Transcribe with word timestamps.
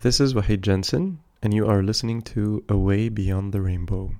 This 0.00 0.20
is 0.20 0.32
Wahid 0.32 0.60
Jensen, 0.60 1.18
and 1.42 1.52
you 1.52 1.66
are 1.66 1.82
listening 1.82 2.22
to 2.22 2.62
Away 2.68 3.08
Beyond 3.08 3.52
the 3.52 3.60
Rainbow. 3.60 4.12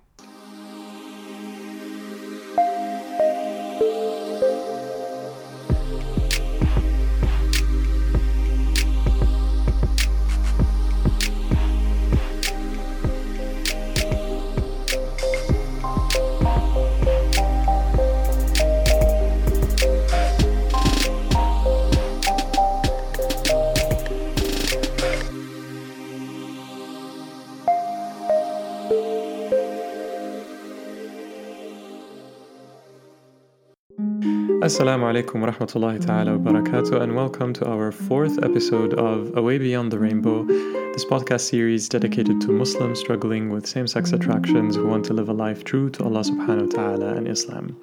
Assalamu 34.68 35.04
alaikum 35.10 35.40
wa 35.40 35.50
rahmatullahi 35.50 36.04
ta'ala 36.04 36.36
wa 36.36 36.52
barakatuh, 36.52 37.00
and 37.00 37.16
welcome 37.16 37.54
to 37.54 37.66
our 37.66 37.90
fourth 37.90 38.38
episode 38.44 38.92
of 38.92 39.34
Away 39.34 39.56
Beyond 39.56 39.90
the 39.90 39.98
Rainbow, 39.98 40.44
this 40.44 41.06
podcast 41.06 41.48
series 41.48 41.88
dedicated 41.88 42.38
to 42.42 42.52
Muslims 42.52 43.00
struggling 43.00 43.48
with 43.48 43.66
same 43.66 43.86
sex 43.86 44.12
attractions 44.12 44.76
who 44.76 44.86
want 44.86 45.06
to 45.06 45.14
live 45.14 45.30
a 45.30 45.32
life 45.32 45.64
true 45.64 45.88
to 45.88 46.04
Allah 46.04 46.20
subhanahu 46.20 46.66
wa 46.66 46.82
ta'ala 46.82 47.14
and 47.14 47.26
Islam. 47.26 47.80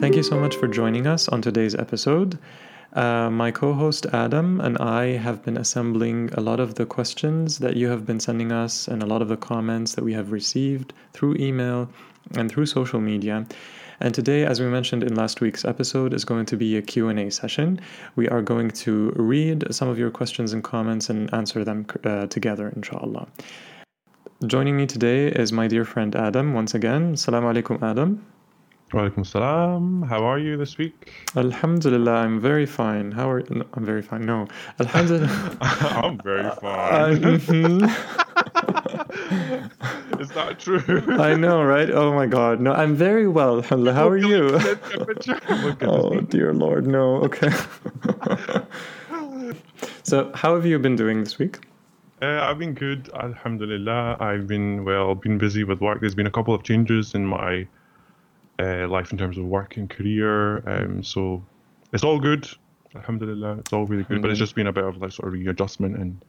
Thank 0.00 0.16
you 0.16 0.22
so 0.22 0.38
much 0.38 0.54
for 0.56 0.68
joining 0.68 1.06
us 1.06 1.28
on 1.28 1.40
today's 1.40 1.74
episode. 1.74 2.38
Uh, 2.92 3.30
my 3.30 3.50
co 3.50 3.72
host 3.72 4.04
Aadam 4.12 4.62
and 4.62 4.76
I 4.76 5.16
have 5.16 5.42
been 5.42 5.56
assembling 5.56 6.28
a 6.34 6.42
lot 6.42 6.60
of 6.60 6.74
the 6.74 6.84
questions 6.84 7.58
that 7.60 7.74
you 7.76 7.88
have 7.88 8.04
been 8.04 8.20
sending 8.20 8.52
us 8.52 8.86
and 8.86 9.02
a 9.02 9.06
lot 9.06 9.22
of 9.22 9.28
the 9.28 9.38
comments 9.38 9.94
that 9.94 10.04
we 10.04 10.12
have 10.12 10.30
received 10.30 10.92
through 11.14 11.36
email 11.36 11.88
and 12.34 12.52
through 12.52 12.66
social 12.66 13.00
media. 13.00 13.46
And 14.00 14.14
today, 14.14 14.44
as 14.44 14.60
we 14.60 14.66
mentioned 14.66 15.02
in 15.02 15.14
last 15.14 15.40
week's 15.40 15.64
episode, 15.64 16.14
is 16.14 16.24
going 16.24 16.46
to 16.46 16.56
be 16.56 16.76
a 16.76 16.82
Q&A 16.82 17.30
session. 17.30 17.80
We 18.14 18.28
are 18.28 18.42
going 18.42 18.70
to 18.70 19.12
read 19.16 19.64
some 19.74 19.88
of 19.88 19.98
your 19.98 20.10
questions 20.10 20.52
and 20.52 20.62
comments 20.62 21.10
and 21.10 21.32
answer 21.34 21.64
them 21.64 21.86
uh, 22.04 22.26
together, 22.28 22.72
inshallah. 22.76 23.26
Joining 24.46 24.76
me 24.76 24.86
today 24.86 25.26
is 25.26 25.52
my 25.52 25.66
dear 25.66 25.84
friend 25.84 26.14
Aadam 26.14 26.52
once 26.52 26.74
again. 26.74 27.14
Assalamu 27.14 27.52
alaikum, 27.52 27.78
Aadam. 27.80 28.20
Walaikum 28.92 29.26
salam. 29.26 30.00
How 30.00 30.24
are 30.24 30.38
you 30.38 30.56
this 30.56 30.78
week? 30.78 31.12
Alhamdulillah, 31.36 32.10
I'm 32.10 32.40
very 32.40 32.64
fine. 32.64 33.12
How 33.12 33.28
are 33.28 33.42
no, 33.50 33.66
I'm 33.74 33.84
very 33.84 34.00
fine. 34.00 34.24
No, 34.24 34.46
Alhamdulillah. 34.80 35.58
I'm 35.60 36.16
very 36.18 36.50
fine. 36.52 37.22
Is 40.18 40.30
that 40.38 40.56
true? 40.58 41.04
I 41.20 41.34
know, 41.34 41.62
right? 41.62 41.90
Oh 41.90 42.14
my 42.14 42.24
God. 42.24 42.62
No, 42.62 42.72
I'm 42.72 42.96
very 42.96 43.28
well. 43.28 43.56
Alhamdulillah. 43.58 43.92
How 43.92 44.08
are 44.08 44.16
you? 44.16 44.58
oh 45.82 46.20
dear 46.22 46.54
Lord, 46.54 46.86
no. 46.86 47.16
Okay. 47.16 47.50
so, 50.02 50.32
how 50.34 50.54
have 50.54 50.64
you 50.64 50.78
been 50.78 50.96
doing 50.96 51.22
this 51.24 51.38
week? 51.38 51.58
Uh, 52.22 52.40
I've 52.40 52.58
been 52.58 52.72
good, 52.72 53.10
Alhamdulillah. 53.12 54.16
I've 54.18 54.46
been 54.46 54.86
well, 54.86 55.14
been 55.14 55.36
busy 55.36 55.62
with 55.62 55.82
work. 55.82 56.00
There's 56.00 56.14
been 56.14 56.26
a 56.26 56.30
couple 56.30 56.54
of 56.54 56.62
changes 56.62 57.14
in 57.14 57.26
my 57.26 57.66
uh, 58.58 58.88
life 58.88 59.12
in 59.12 59.18
terms 59.18 59.38
of 59.38 59.44
work 59.44 59.76
and 59.76 59.88
career. 59.88 60.68
Um, 60.68 61.02
so 61.02 61.42
it's 61.92 62.04
all 62.04 62.18
good. 62.18 62.48
Alhamdulillah, 62.94 63.58
it's 63.58 63.72
all 63.72 63.86
really 63.86 64.04
good. 64.04 64.14
Mm-hmm. 64.14 64.22
But 64.22 64.30
it's 64.30 64.38
just 64.38 64.54
been 64.54 64.66
a 64.66 64.72
bit 64.72 64.84
of 64.84 64.96
like 64.98 65.12
sort 65.12 65.28
of 65.28 65.34
readjustment 65.34 65.96
and 65.96 66.24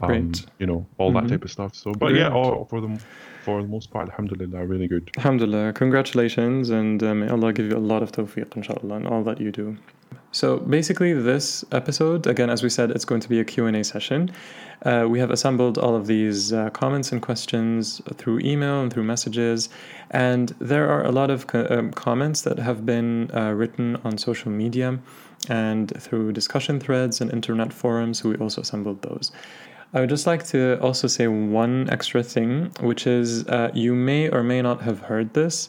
um, 0.00 0.32
you 0.58 0.66
know 0.66 0.86
all 0.98 1.12
mm-hmm. 1.12 1.26
that 1.26 1.32
type 1.32 1.44
of 1.44 1.50
stuff. 1.50 1.74
So, 1.74 1.92
but 1.92 2.14
yeah, 2.14 2.30
all, 2.30 2.64
for 2.66 2.80
the 2.80 3.00
for 3.44 3.62
the 3.62 3.68
most 3.68 3.90
part, 3.90 4.08
Alhamdulillah, 4.08 4.66
really 4.66 4.88
good. 4.88 5.10
Alhamdulillah, 5.16 5.72
congratulations, 5.72 6.70
and 6.70 7.02
uh, 7.02 7.14
may 7.14 7.28
Allah 7.28 7.52
give 7.52 7.66
you 7.66 7.76
a 7.76 7.78
lot 7.78 8.02
of 8.02 8.12
tawfiq, 8.12 8.56
inshallah, 8.56 8.96
and 8.96 9.06
all 9.06 9.22
that 9.24 9.40
you 9.40 9.52
do. 9.52 9.76
So 10.34 10.56
basically, 10.58 11.12
this 11.12 11.64
episode, 11.70 12.26
again, 12.26 12.50
as 12.50 12.60
we 12.64 12.68
said, 12.68 12.90
it's 12.90 13.04
going 13.04 13.20
to 13.20 13.28
be 13.28 13.38
a 13.38 13.44
Q&A 13.44 13.84
session. 13.84 14.32
Uh, 14.84 15.06
we 15.08 15.20
have 15.20 15.30
assembled 15.30 15.78
all 15.78 15.94
of 15.94 16.08
these 16.08 16.52
uh, 16.52 16.70
comments 16.70 17.12
and 17.12 17.22
questions 17.22 18.02
through 18.14 18.40
email 18.40 18.82
and 18.82 18.92
through 18.92 19.04
messages, 19.04 19.68
and 20.10 20.48
there 20.58 20.90
are 20.90 21.04
a 21.04 21.12
lot 21.12 21.30
of 21.30 21.46
co- 21.46 21.68
um, 21.70 21.92
comments 21.92 22.42
that 22.42 22.58
have 22.58 22.84
been 22.84 23.30
uh, 23.32 23.52
written 23.52 23.96
on 24.02 24.18
social 24.18 24.50
media 24.50 24.98
and 25.48 25.92
through 26.02 26.32
discussion 26.32 26.80
threads 26.80 27.20
and 27.20 27.32
internet 27.32 27.72
forums. 27.72 28.18
So 28.18 28.30
we 28.30 28.36
also 28.38 28.62
assembled 28.62 29.02
those. 29.02 29.30
I 29.92 30.00
would 30.00 30.10
just 30.10 30.26
like 30.26 30.44
to 30.46 30.80
also 30.80 31.06
say 31.06 31.28
one 31.28 31.88
extra 31.90 32.24
thing, 32.24 32.72
which 32.80 33.06
is 33.06 33.46
uh, 33.46 33.70
you 33.72 33.94
may 33.94 34.28
or 34.28 34.42
may 34.42 34.62
not 34.62 34.82
have 34.82 34.98
heard 35.02 35.32
this. 35.34 35.68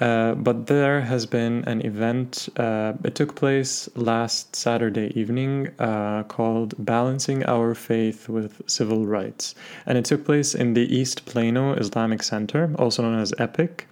Uh, 0.00 0.34
but 0.34 0.66
there 0.66 1.00
has 1.00 1.24
been 1.24 1.64
an 1.64 1.84
event. 1.84 2.48
Uh, 2.56 2.92
it 3.02 3.14
took 3.14 3.34
place 3.34 3.88
last 3.96 4.54
Saturday 4.54 5.10
evening 5.18 5.68
uh, 5.78 6.22
called 6.24 6.74
Balancing 6.78 7.44
Our 7.46 7.74
Faith 7.74 8.28
with 8.28 8.60
Civil 8.66 9.06
Rights. 9.06 9.54
And 9.86 9.96
it 9.96 10.04
took 10.04 10.24
place 10.24 10.54
in 10.54 10.74
the 10.74 10.94
East 10.94 11.24
Plano 11.24 11.72
Islamic 11.74 12.22
Center, 12.22 12.74
also 12.78 13.02
known 13.02 13.18
as 13.18 13.32
EPIC, 13.38 13.86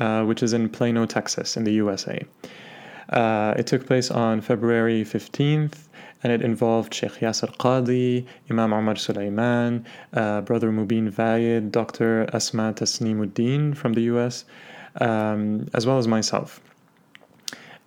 uh, 0.00 0.24
which 0.24 0.42
is 0.42 0.54
in 0.54 0.70
Plano, 0.70 1.04
Texas, 1.04 1.58
in 1.58 1.64
the 1.64 1.72
USA. 1.72 2.24
Uh, 3.10 3.54
it 3.58 3.66
took 3.66 3.86
place 3.86 4.10
on 4.10 4.40
February 4.40 5.04
15th. 5.04 5.84
And 6.20 6.32
it 6.32 6.42
involved 6.42 6.92
Sheikh 6.92 7.20
Yasir 7.20 7.56
Qadhi, 7.58 8.26
Imam 8.50 8.72
Omar 8.72 8.96
Suleiman, 8.96 9.84
Brother 10.10 10.72
Mobeen 10.72 11.08
Vaid, 11.10 11.70
Dr. 11.70 12.28
Asma 12.32 12.72
Tasnimuddin 12.72 13.76
from 13.76 13.92
the 13.92 14.00
US, 14.00 14.44
um, 15.00 15.68
as 15.74 15.86
well 15.86 15.98
as 15.98 16.06
myself. 16.08 16.60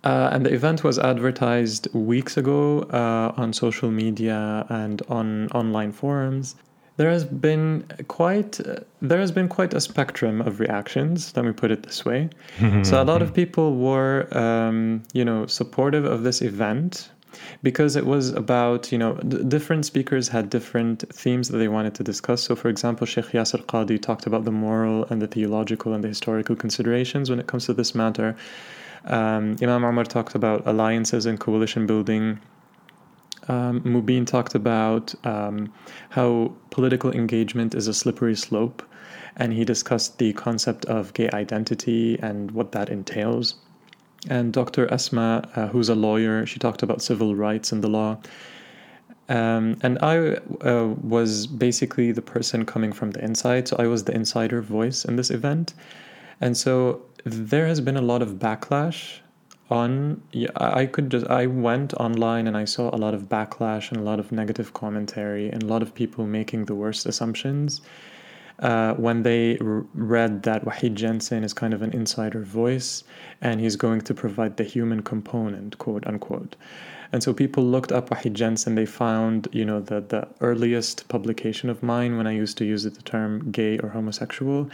Uh, 0.04 0.30
and 0.32 0.44
the 0.44 0.52
event 0.52 0.82
was 0.82 0.98
advertised 0.98 1.92
weeks 1.94 2.36
ago 2.36 2.80
uh, 2.90 3.32
on 3.40 3.52
social 3.52 3.90
media 3.90 4.66
and 4.68 5.00
on 5.08 5.48
online 5.48 5.92
forums. 5.92 6.56
There 6.96 7.10
has 7.10 7.24
been 7.24 7.86
quite 8.08 8.60
uh, 8.60 8.80
there 9.00 9.18
has 9.18 9.30
been 9.30 9.48
quite 9.48 9.72
a 9.72 9.80
spectrum 9.80 10.40
of 10.40 10.60
reactions. 10.60 11.34
Let 11.36 11.44
me 11.44 11.52
put 11.52 11.70
it 11.70 11.84
this 11.84 12.04
way. 12.04 12.30
so 12.82 13.00
a 13.00 13.04
lot 13.04 13.22
of 13.22 13.32
people 13.32 13.76
were, 13.76 14.26
um, 14.36 15.02
you 15.12 15.24
know, 15.24 15.46
supportive 15.46 16.04
of 16.04 16.22
this 16.24 16.42
event 16.42 17.10
because 17.62 17.96
it 17.96 18.06
was 18.06 18.30
about 18.30 18.92
you 18.92 18.98
know 18.98 19.14
d- 19.14 19.42
different 19.44 19.84
speakers 19.84 20.28
had 20.28 20.50
different 20.50 21.04
themes 21.12 21.48
that 21.48 21.58
they 21.58 21.68
wanted 21.68 21.94
to 21.94 22.02
discuss. 22.02 22.42
So 22.42 22.56
for 22.56 22.68
example 22.68 23.06
sheikh 23.06 23.26
yasir 23.26 23.64
qadhi 23.66 24.00
talked 24.00 24.26
about 24.26 24.44
the 24.44 24.52
moral 24.52 25.04
and 25.06 25.20
the 25.20 25.26
theological 25.26 25.94
and 25.94 26.02
the 26.04 26.08
historical 26.08 26.56
considerations 26.56 27.30
when 27.30 27.38
it 27.38 27.46
comes 27.46 27.66
to 27.66 27.74
this 27.74 27.94
matter. 27.94 28.36
Um, 29.04 29.56
imam 29.62 29.84
omar 29.84 30.04
talked 30.04 30.34
about 30.34 30.66
alliances 30.66 31.26
and 31.26 31.38
coalition 31.38 31.86
building. 31.86 32.38
Um, 33.48 33.80
Mobeen 33.80 34.24
talked 34.26 34.54
about 34.54 35.14
um, 35.26 35.72
how 36.10 36.52
political 36.70 37.10
engagement 37.10 37.74
is 37.74 37.88
a 37.88 37.94
slippery 37.94 38.36
slope, 38.36 38.84
and 39.36 39.52
he 39.52 39.64
discussed 39.64 40.18
the 40.18 40.32
concept 40.32 40.84
of 40.84 41.12
gay 41.14 41.28
identity 41.30 42.18
and 42.20 42.52
what 42.52 42.70
that 42.72 42.88
entails. 42.88 43.56
And 44.28 44.52
Dr. 44.52 44.92
Asma, 44.92 45.48
uh, 45.56 45.66
who's 45.68 45.88
a 45.88 45.94
lawyer, 45.94 46.46
she 46.46 46.58
talked 46.58 46.82
about 46.82 47.02
civil 47.02 47.34
rights 47.34 47.72
and 47.72 47.82
the 47.82 47.88
law. 47.88 48.18
Um, 49.28 49.78
and 49.82 49.98
I 50.02 50.36
uh, 50.64 50.94
was 51.02 51.46
basically 51.46 52.12
the 52.12 52.22
person 52.22 52.64
coming 52.64 52.92
from 52.92 53.12
the 53.12 53.24
inside, 53.24 53.68
so 53.68 53.76
I 53.78 53.86
was 53.86 54.04
the 54.04 54.14
insider 54.14 54.60
voice 54.60 55.04
in 55.04 55.16
this 55.16 55.30
event. 55.30 55.74
And 56.40 56.56
so 56.56 57.02
there 57.24 57.66
has 57.66 57.80
been 57.80 57.96
a 57.96 58.02
lot 58.02 58.22
of 58.22 58.34
backlash 58.34 59.20
on 59.70 60.20
I 60.56 60.86
could 60.86 61.10
just 61.10 61.26
I 61.28 61.46
went 61.46 61.94
online 61.94 62.46
and 62.46 62.56
I 62.56 62.66
saw 62.66 62.94
a 62.94 62.98
lot 62.98 63.14
of 63.14 63.22
backlash 63.28 63.90
and 63.90 63.98
a 63.98 64.02
lot 64.02 64.18
of 64.18 64.30
negative 64.30 64.74
commentary 64.74 65.48
and 65.48 65.62
a 65.62 65.66
lot 65.66 65.82
of 65.82 65.94
people 65.94 66.26
making 66.26 66.66
the 66.66 66.74
worst 66.74 67.06
assumptions 67.06 67.80
uh, 68.62 68.94
when 68.94 69.24
they 69.24 69.58
r- 69.58 69.84
read 69.92 70.44
that 70.44 70.64
Wahid 70.64 70.94
Jensen 70.94 71.42
is 71.42 71.52
kind 71.52 71.74
of 71.74 71.82
an 71.82 71.92
insider 71.92 72.40
voice 72.42 73.02
and 73.40 73.60
he's 73.60 73.74
going 73.74 74.00
to 74.02 74.14
provide 74.14 74.56
the 74.56 74.64
human 74.64 75.02
component, 75.02 75.76
quote 75.78 76.06
unquote. 76.06 76.54
And 77.10 77.22
so 77.22 77.34
people 77.34 77.64
looked 77.64 77.90
up 77.90 78.10
Wahid 78.10 78.34
Jensen. 78.34 78.76
They 78.76 78.86
found, 78.86 79.48
you 79.52 79.64
know, 79.64 79.80
the, 79.80 80.00
the 80.00 80.28
earliest 80.40 81.08
publication 81.08 81.68
of 81.68 81.82
mine 81.82 82.16
when 82.16 82.26
I 82.26 82.32
used 82.32 82.56
to 82.58 82.64
use 82.64 82.84
the 82.84 82.90
term 83.02 83.50
gay 83.50 83.78
or 83.78 83.90
homosexual. 83.90 84.70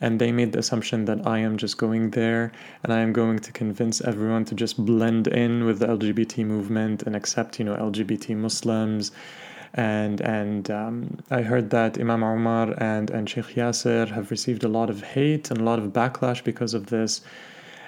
And 0.00 0.20
they 0.20 0.32
made 0.32 0.52
the 0.52 0.58
assumption 0.58 1.06
that 1.06 1.26
I 1.26 1.38
am 1.38 1.56
just 1.56 1.78
going 1.78 2.10
there 2.10 2.52
and 2.82 2.92
I 2.92 3.00
am 3.00 3.12
going 3.12 3.38
to 3.38 3.52
convince 3.52 4.00
everyone 4.00 4.44
to 4.46 4.54
just 4.54 4.84
blend 4.84 5.28
in 5.28 5.64
with 5.64 5.78
the 5.78 5.86
LGBT 5.86 6.44
movement 6.44 7.04
and 7.04 7.16
accept, 7.16 7.58
you 7.58 7.64
know, 7.64 7.76
LGBT 7.76 8.36
Muslims 8.36 9.12
and 9.74 10.20
and 10.20 10.70
um, 10.70 11.18
I 11.30 11.42
heard 11.42 11.70
that 11.70 11.98
Imam 11.98 12.22
Omar 12.22 12.74
and 12.78 13.10
and 13.10 13.28
Sheikh 13.28 13.56
Yasir 13.56 14.08
have 14.10 14.30
received 14.30 14.64
a 14.64 14.68
lot 14.68 14.90
of 14.90 15.02
hate 15.02 15.50
and 15.50 15.60
a 15.60 15.64
lot 15.64 15.78
of 15.78 15.92
backlash 15.92 16.42
because 16.42 16.74
of 16.74 16.86
this, 16.86 17.20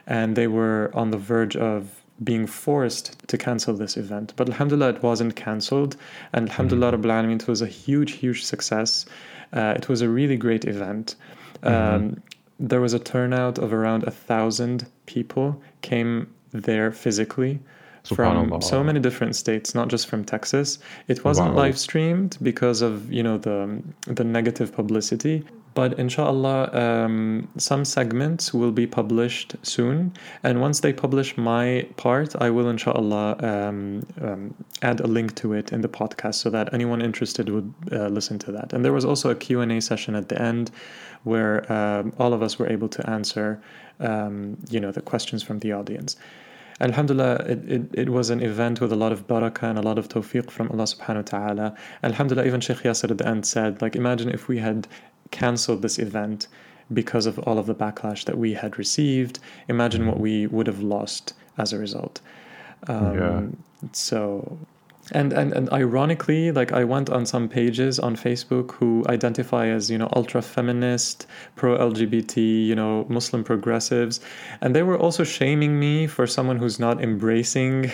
and 0.06 0.37
they 0.37 0.47
were 0.47 0.91
on 0.94 1.11
the 1.11 1.19
verge 1.19 1.56
of 1.56 2.00
being 2.23 2.47
forced 2.47 3.17
to 3.29 3.38
cancel 3.38 3.75
this 3.75 3.97
event. 3.97 4.35
But 4.37 4.49
Alhamdulillah, 4.50 4.91
it 4.91 5.03
wasn't 5.03 5.37
cancelled. 5.37 5.97
And 6.32 6.50
Alhamdulillah, 6.50 6.93
mm-hmm. 6.93 7.11
Alameen, 7.11 7.41
it 7.41 7.49
was 7.49 7.62
a 7.62 7.67
huge, 7.67 8.12
huge 8.12 8.44
success. 8.44 9.06
Uh, 9.53 9.73
it 9.75 9.88
was 9.88 10.03
a 10.03 10.09
really 10.09 10.37
great 10.37 10.67
event. 10.67 11.15
Mm-hmm. 11.62 11.94
Um, 11.94 12.23
there 12.59 12.81
was 12.83 12.93
a 12.93 12.99
turnout 12.99 13.59
of 13.59 13.73
around 13.73 14.05
a 14.05 14.11
thousand 14.11 14.87
people 15.06 15.62
came 15.81 16.29
there 16.53 16.93
physically 16.93 17.59
from 18.05 18.61
so 18.62 18.82
many 18.82 19.00
different 19.00 19.37
states, 19.37 19.75
not 19.75 19.88
just 19.88 20.06
from 20.06 20.25
Texas. 20.25 20.79
It 21.08 21.25
wasn't 21.25 21.55
live 21.55 21.79
streamed 21.79 22.38
because 22.43 22.82
of 22.82 23.11
you 23.12 23.23
know 23.23 23.38
the 23.38 23.82
the 24.06 24.25
negative 24.25 24.73
publicity. 24.73 25.44
But 25.75 25.99
inshallah, 26.00 26.70
um, 26.73 27.49
some 27.56 27.85
segments 27.85 28.52
will 28.52 28.73
be 28.73 28.87
published 28.88 29.55
soon. 29.62 30.12
And 30.43 30.61
once 30.61 30.81
they 30.81 30.93
publish 30.93 31.37
my 31.37 31.87
part, 31.97 32.35
I 32.41 32.50
will 32.50 32.69
inshallah 32.69 33.37
um, 33.38 34.05
um, 34.20 34.55
add 34.82 35.00
a 35.00 35.06
link 35.06 35.37
to 35.37 35.52
it 35.52 35.73
in 35.73 35.81
the 35.81 35.88
podcast 35.88 36.35
so 36.35 36.50
that 36.50 36.75
anyone 36.75 37.00
interested 37.00 37.49
would 37.49 37.73
uh, 37.93 38.08
listen 38.08 38.38
to 38.41 38.52
that. 38.52 38.73
And 38.73 38.85
there 38.85 38.93
was 38.93 39.05
also 39.05 39.31
a 39.31 39.37
Q&A 39.37 39.81
session 39.81 40.17
at 40.17 40.29
the 40.29 40.43
end 40.43 40.73
where 41.23 41.70
um, 41.73 42.12
all 42.19 42.32
of 42.32 42.43
us 42.43 42.58
were 42.58 42.69
able 42.69 42.88
to 42.88 43.08
answer, 43.08 43.62
um, 44.00 44.56
you 44.70 44.81
know, 44.81 44.91
the 44.91 45.02
questions 45.02 45.43
from 45.43 45.61
the 45.61 45.70
audience. 45.70 46.17
Alhamdulillah, 46.81 47.37
it, 47.47 47.71
it, 47.71 47.82
it 47.93 48.09
was 48.09 48.31
an 48.31 48.41
event 48.43 48.81
with 48.81 48.93
a 48.93 48.97
lot 48.97 49.12
of 49.12 49.27
barakah 49.27 49.65
and 49.65 49.79
a 49.79 49.82
lot 49.82 49.99
of 49.99 50.09
tawfiq 50.09 50.50
from 50.50 50.71
Allah 50.71 50.85
subhanahu 50.85 51.17
wa 51.17 51.38
ta'ala. 51.38 51.75
Alhamdulillah, 52.03 52.47
even 52.47 52.61
Sheikh 52.61 52.79
Yasir 52.79 53.11
at 53.11 53.19
the 53.19 53.29
end 53.29 53.47
said, 53.47 53.82
like, 53.82 53.97
imagine 53.97 54.31
if 54.31 54.49
we 54.49 54.59
had 54.59 54.88
cancelled 55.31 55.82
this 55.82 55.99
event 55.99 56.49
because 56.93 57.27
of 57.27 57.38
all 57.41 57.59
of 57.59 57.67
the 57.67 57.75
backlash 57.75 58.25
that 58.25 58.38
we 58.38 58.55
had 58.55 58.79
received. 58.79 59.38
Imagine 59.69 60.06
what 60.06 60.19
we 60.19 60.47
would 60.47 60.67
have 60.67 60.82
lost 60.82 61.35
as 61.59 61.73
a 61.73 61.79
result. 61.79 62.21
Um, 62.88 63.19
yeah. 63.19 63.43
So 63.93 64.59
and, 65.12 65.33
and 65.33 65.53
and 65.53 65.71
ironically 65.73 66.53
like 66.53 66.73
i 66.73 66.85
went 66.85 67.11
on 67.11 67.27
some 67.27 67.49
pages 67.49 67.99
on 67.99 68.17
facebook 68.17 68.73
who 68.73 69.05
identify 69.09 69.67
as 69.67 69.91
you 69.91 69.99
know 69.99 70.09
ultra 70.15 70.43
feminist 70.43 71.27
pro 71.57 71.77
lgbt 71.77 72.37
you 72.67 72.75
know 72.75 73.05
muslim 73.09 73.45
progressives. 73.45 74.21
And 74.61 74.75
they 74.77 74.83
were 74.83 74.99
also 74.99 75.25
shaming 75.25 75.79
me 75.79 76.07
for 76.07 76.27
someone 76.27 76.59
who's 76.62 76.79
not 76.79 76.97
embracing 77.03 77.91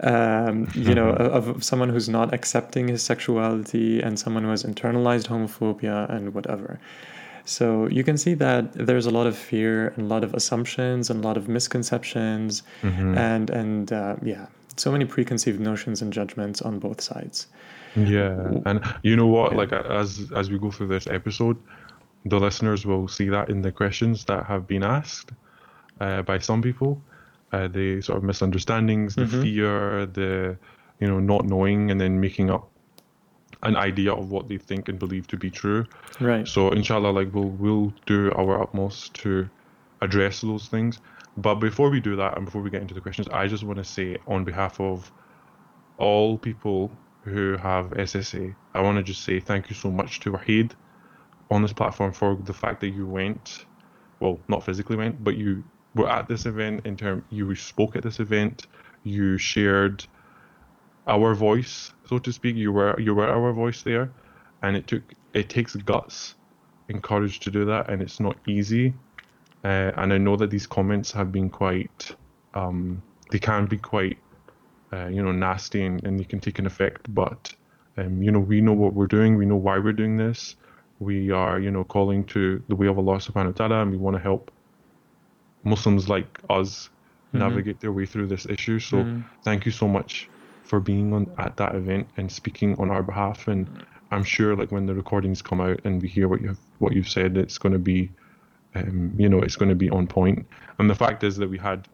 um, 0.00 0.68
you 0.74 0.94
know 0.94 1.10
of, 1.38 1.62
someone 1.70 1.88
who's 1.88 2.08
not 2.08 2.32
accepting 2.32 2.88
his 2.88 3.02
sexuality 3.02 4.00
and 4.00 4.18
someone 4.18 4.44
who 4.44 4.50
has 4.50 4.62
internalized 4.64 5.26
homophobia 5.32 6.08
and 6.14 6.34
whatever. 6.36 6.78
So 7.44 7.88
you 7.88 8.04
can 8.04 8.16
see 8.24 8.34
that 8.34 8.72
there's 8.88 9.06
a 9.06 9.14
lot 9.18 9.26
of 9.26 9.36
fear 9.36 9.88
and 9.94 10.00
a 10.08 10.10
lot 10.14 10.22
of 10.24 10.34
assumptions 10.34 11.10
and 11.10 11.24
a 11.24 11.26
lot 11.28 11.36
of 11.36 11.48
misconceptions. 11.48 12.62
Mm-hmm. 12.82 13.18
and 13.30 13.50
and 13.50 13.92
uh, 13.92 14.16
yeah 14.22 14.46
so 14.76 14.90
many 14.92 15.04
preconceived 15.04 15.60
notions 15.60 16.02
and 16.02 16.12
judgments 16.12 16.62
on 16.62 16.78
both 16.78 17.00
sides. 17.00 17.46
Yeah, 17.96 18.60
and 18.66 18.80
you 19.02 19.16
know 19.16 19.26
what? 19.26 19.54
Like 19.54 19.72
as 19.72 20.30
as 20.34 20.50
we 20.50 20.58
go 20.58 20.70
through 20.70 20.88
this 20.88 21.06
episode, 21.06 21.56
the 22.24 22.38
listeners 22.38 22.86
will 22.86 23.08
see 23.08 23.28
that 23.28 23.50
in 23.50 23.62
the 23.62 23.72
questions 23.72 24.24
that 24.26 24.46
have 24.46 24.66
been 24.66 24.82
asked 24.82 25.32
uh, 26.00 26.22
by 26.22 26.38
some 26.38 26.62
people, 26.62 27.02
uh, 27.52 27.68
the 27.68 28.00
sort 28.00 28.18
of 28.18 28.24
misunderstandings, 28.24 29.14
the 29.14 29.22
mm-hmm. 29.22 29.42
fear, 29.42 30.06
the 30.06 30.56
you 31.00 31.08
know 31.08 31.18
not 31.18 31.44
knowing, 31.44 31.90
and 31.90 32.00
then 32.00 32.20
making 32.20 32.50
up 32.50 32.68
an 33.62 33.76
idea 33.76 34.12
of 34.12 34.30
what 34.30 34.48
they 34.48 34.56
think 34.56 34.88
and 34.88 34.98
believe 34.98 35.26
to 35.28 35.36
be 35.36 35.50
true. 35.50 35.84
Right. 36.20 36.46
So 36.46 36.70
inshallah, 36.70 37.10
like 37.10 37.34
we'll 37.34 37.50
we'll 37.50 37.92
do 38.06 38.32
our 38.32 38.62
utmost 38.62 39.14
to 39.14 39.48
address 40.00 40.40
those 40.40 40.68
things. 40.68 41.00
But 41.36 41.56
before 41.56 41.90
we 41.90 42.00
do 42.00 42.16
that, 42.16 42.36
and 42.36 42.44
before 42.44 42.60
we 42.60 42.70
get 42.70 42.82
into 42.82 42.94
the 42.94 43.00
questions, 43.00 43.28
I 43.28 43.46
just 43.46 43.64
want 43.64 43.78
to 43.78 43.84
say 43.84 44.18
on 44.26 44.44
behalf 44.44 44.80
of 44.80 45.10
all 45.98 46.38
people 46.38 46.90
who 47.22 47.56
have 47.56 47.90
SSA, 47.90 48.54
I 48.74 48.80
want 48.80 48.96
to 48.98 49.02
just 49.02 49.22
say 49.22 49.40
thank 49.40 49.70
you 49.70 49.76
so 49.76 49.90
much 49.90 50.20
to 50.20 50.32
Wahid 50.32 50.72
on 51.50 51.62
this 51.62 51.72
platform 51.72 52.12
for 52.12 52.36
the 52.36 52.54
fact 52.54 52.80
that 52.80 52.88
you 52.90 53.06
went, 53.06 53.66
well, 54.18 54.38
not 54.48 54.64
physically 54.64 54.96
went, 54.96 55.22
but 55.22 55.36
you 55.36 55.64
were 55.94 56.08
at 56.08 56.28
this 56.28 56.46
event 56.46 56.86
in 56.86 56.96
term 56.96 57.24
you 57.30 57.54
spoke 57.54 57.96
at 57.96 58.02
this 58.02 58.20
event, 58.20 58.66
you 59.02 59.38
shared 59.38 60.04
our 61.06 61.34
voice, 61.34 61.92
so 62.06 62.18
to 62.18 62.32
speak. 62.32 62.56
You 62.56 62.72
were 62.72 62.98
you 63.00 63.14
were 63.14 63.28
our 63.28 63.52
voice 63.52 63.82
there, 63.82 64.12
and 64.62 64.76
it 64.76 64.86
took 64.86 65.02
it 65.34 65.48
takes 65.48 65.74
guts 65.76 66.34
and 66.88 67.02
courage 67.02 67.40
to 67.40 67.50
do 67.50 67.64
that, 67.66 67.90
and 67.90 68.02
it's 68.02 68.20
not 68.20 68.36
easy. 68.46 68.94
Uh, 69.62 69.92
and 69.96 70.12
I 70.12 70.18
know 70.18 70.36
that 70.36 70.50
these 70.50 70.66
comments 70.66 71.12
have 71.12 71.30
been 71.30 71.50
quite, 71.50 72.14
um, 72.54 73.02
they 73.30 73.38
can 73.38 73.66
be 73.66 73.76
quite, 73.76 74.18
uh, 74.92 75.06
you 75.06 75.22
know, 75.22 75.32
nasty 75.32 75.84
and, 75.84 76.02
and 76.04 76.18
they 76.18 76.24
can 76.24 76.40
take 76.40 76.58
an 76.58 76.66
effect. 76.66 77.12
But, 77.14 77.52
um, 77.96 78.22
you 78.22 78.30
know, 78.30 78.40
we 78.40 78.60
know 78.60 78.72
what 78.72 78.94
we're 78.94 79.06
doing. 79.06 79.36
We 79.36 79.46
know 79.46 79.56
why 79.56 79.78
we're 79.78 79.92
doing 79.92 80.16
this. 80.16 80.56
We 80.98 81.30
are, 81.30 81.60
you 81.60 81.70
know, 81.70 81.84
calling 81.84 82.24
to 82.24 82.62
the 82.68 82.76
way 82.76 82.86
of 82.86 82.98
Allah 82.98 83.16
subhanahu 83.16 83.46
wa 83.46 83.52
ta'ala 83.52 83.82
and 83.82 83.90
we 83.90 83.96
want 83.96 84.16
to 84.16 84.22
help 84.22 84.50
Muslims 85.64 86.08
like 86.08 86.38
us 86.48 86.88
mm-hmm. 87.28 87.38
navigate 87.38 87.80
their 87.80 87.92
way 87.92 88.06
through 88.06 88.28
this 88.28 88.46
issue. 88.46 88.78
So 88.78 88.98
mm-hmm. 88.98 89.20
thank 89.42 89.66
you 89.66 89.72
so 89.72 89.86
much 89.86 90.28
for 90.64 90.80
being 90.80 91.12
on 91.12 91.30
at 91.38 91.56
that 91.56 91.74
event 91.74 92.08
and 92.16 92.30
speaking 92.30 92.76
on 92.78 92.90
our 92.90 93.02
behalf. 93.02 93.48
And 93.48 93.68
I'm 94.10 94.24
sure 94.24 94.56
like 94.56 94.72
when 94.72 94.86
the 94.86 94.94
recordings 94.94 95.42
come 95.42 95.60
out 95.60 95.80
and 95.84 96.00
we 96.00 96.08
hear 96.08 96.28
what 96.28 96.40
you've, 96.40 96.58
what 96.78 96.92
you've 96.94 97.08
said, 97.08 97.36
it's 97.36 97.58
going 97.58 97.72
to 97.72 97.78
be 97.78 98.10
um, 98.74 99.12
you 99.16 99.28
know, 99.28 99.40
it's 99.40 99.56
going 99.56 99.68
to 99.68 99.74
be 99.74 99.90
on 99.90 100.06
point. 100.06 100.46
And 100.78 100.88
the 100.88 100.94
fact 100.94 101.24
is 101.24 101.36
that 101.36 101.48
we 101.48 101.58
had 101.58 101.88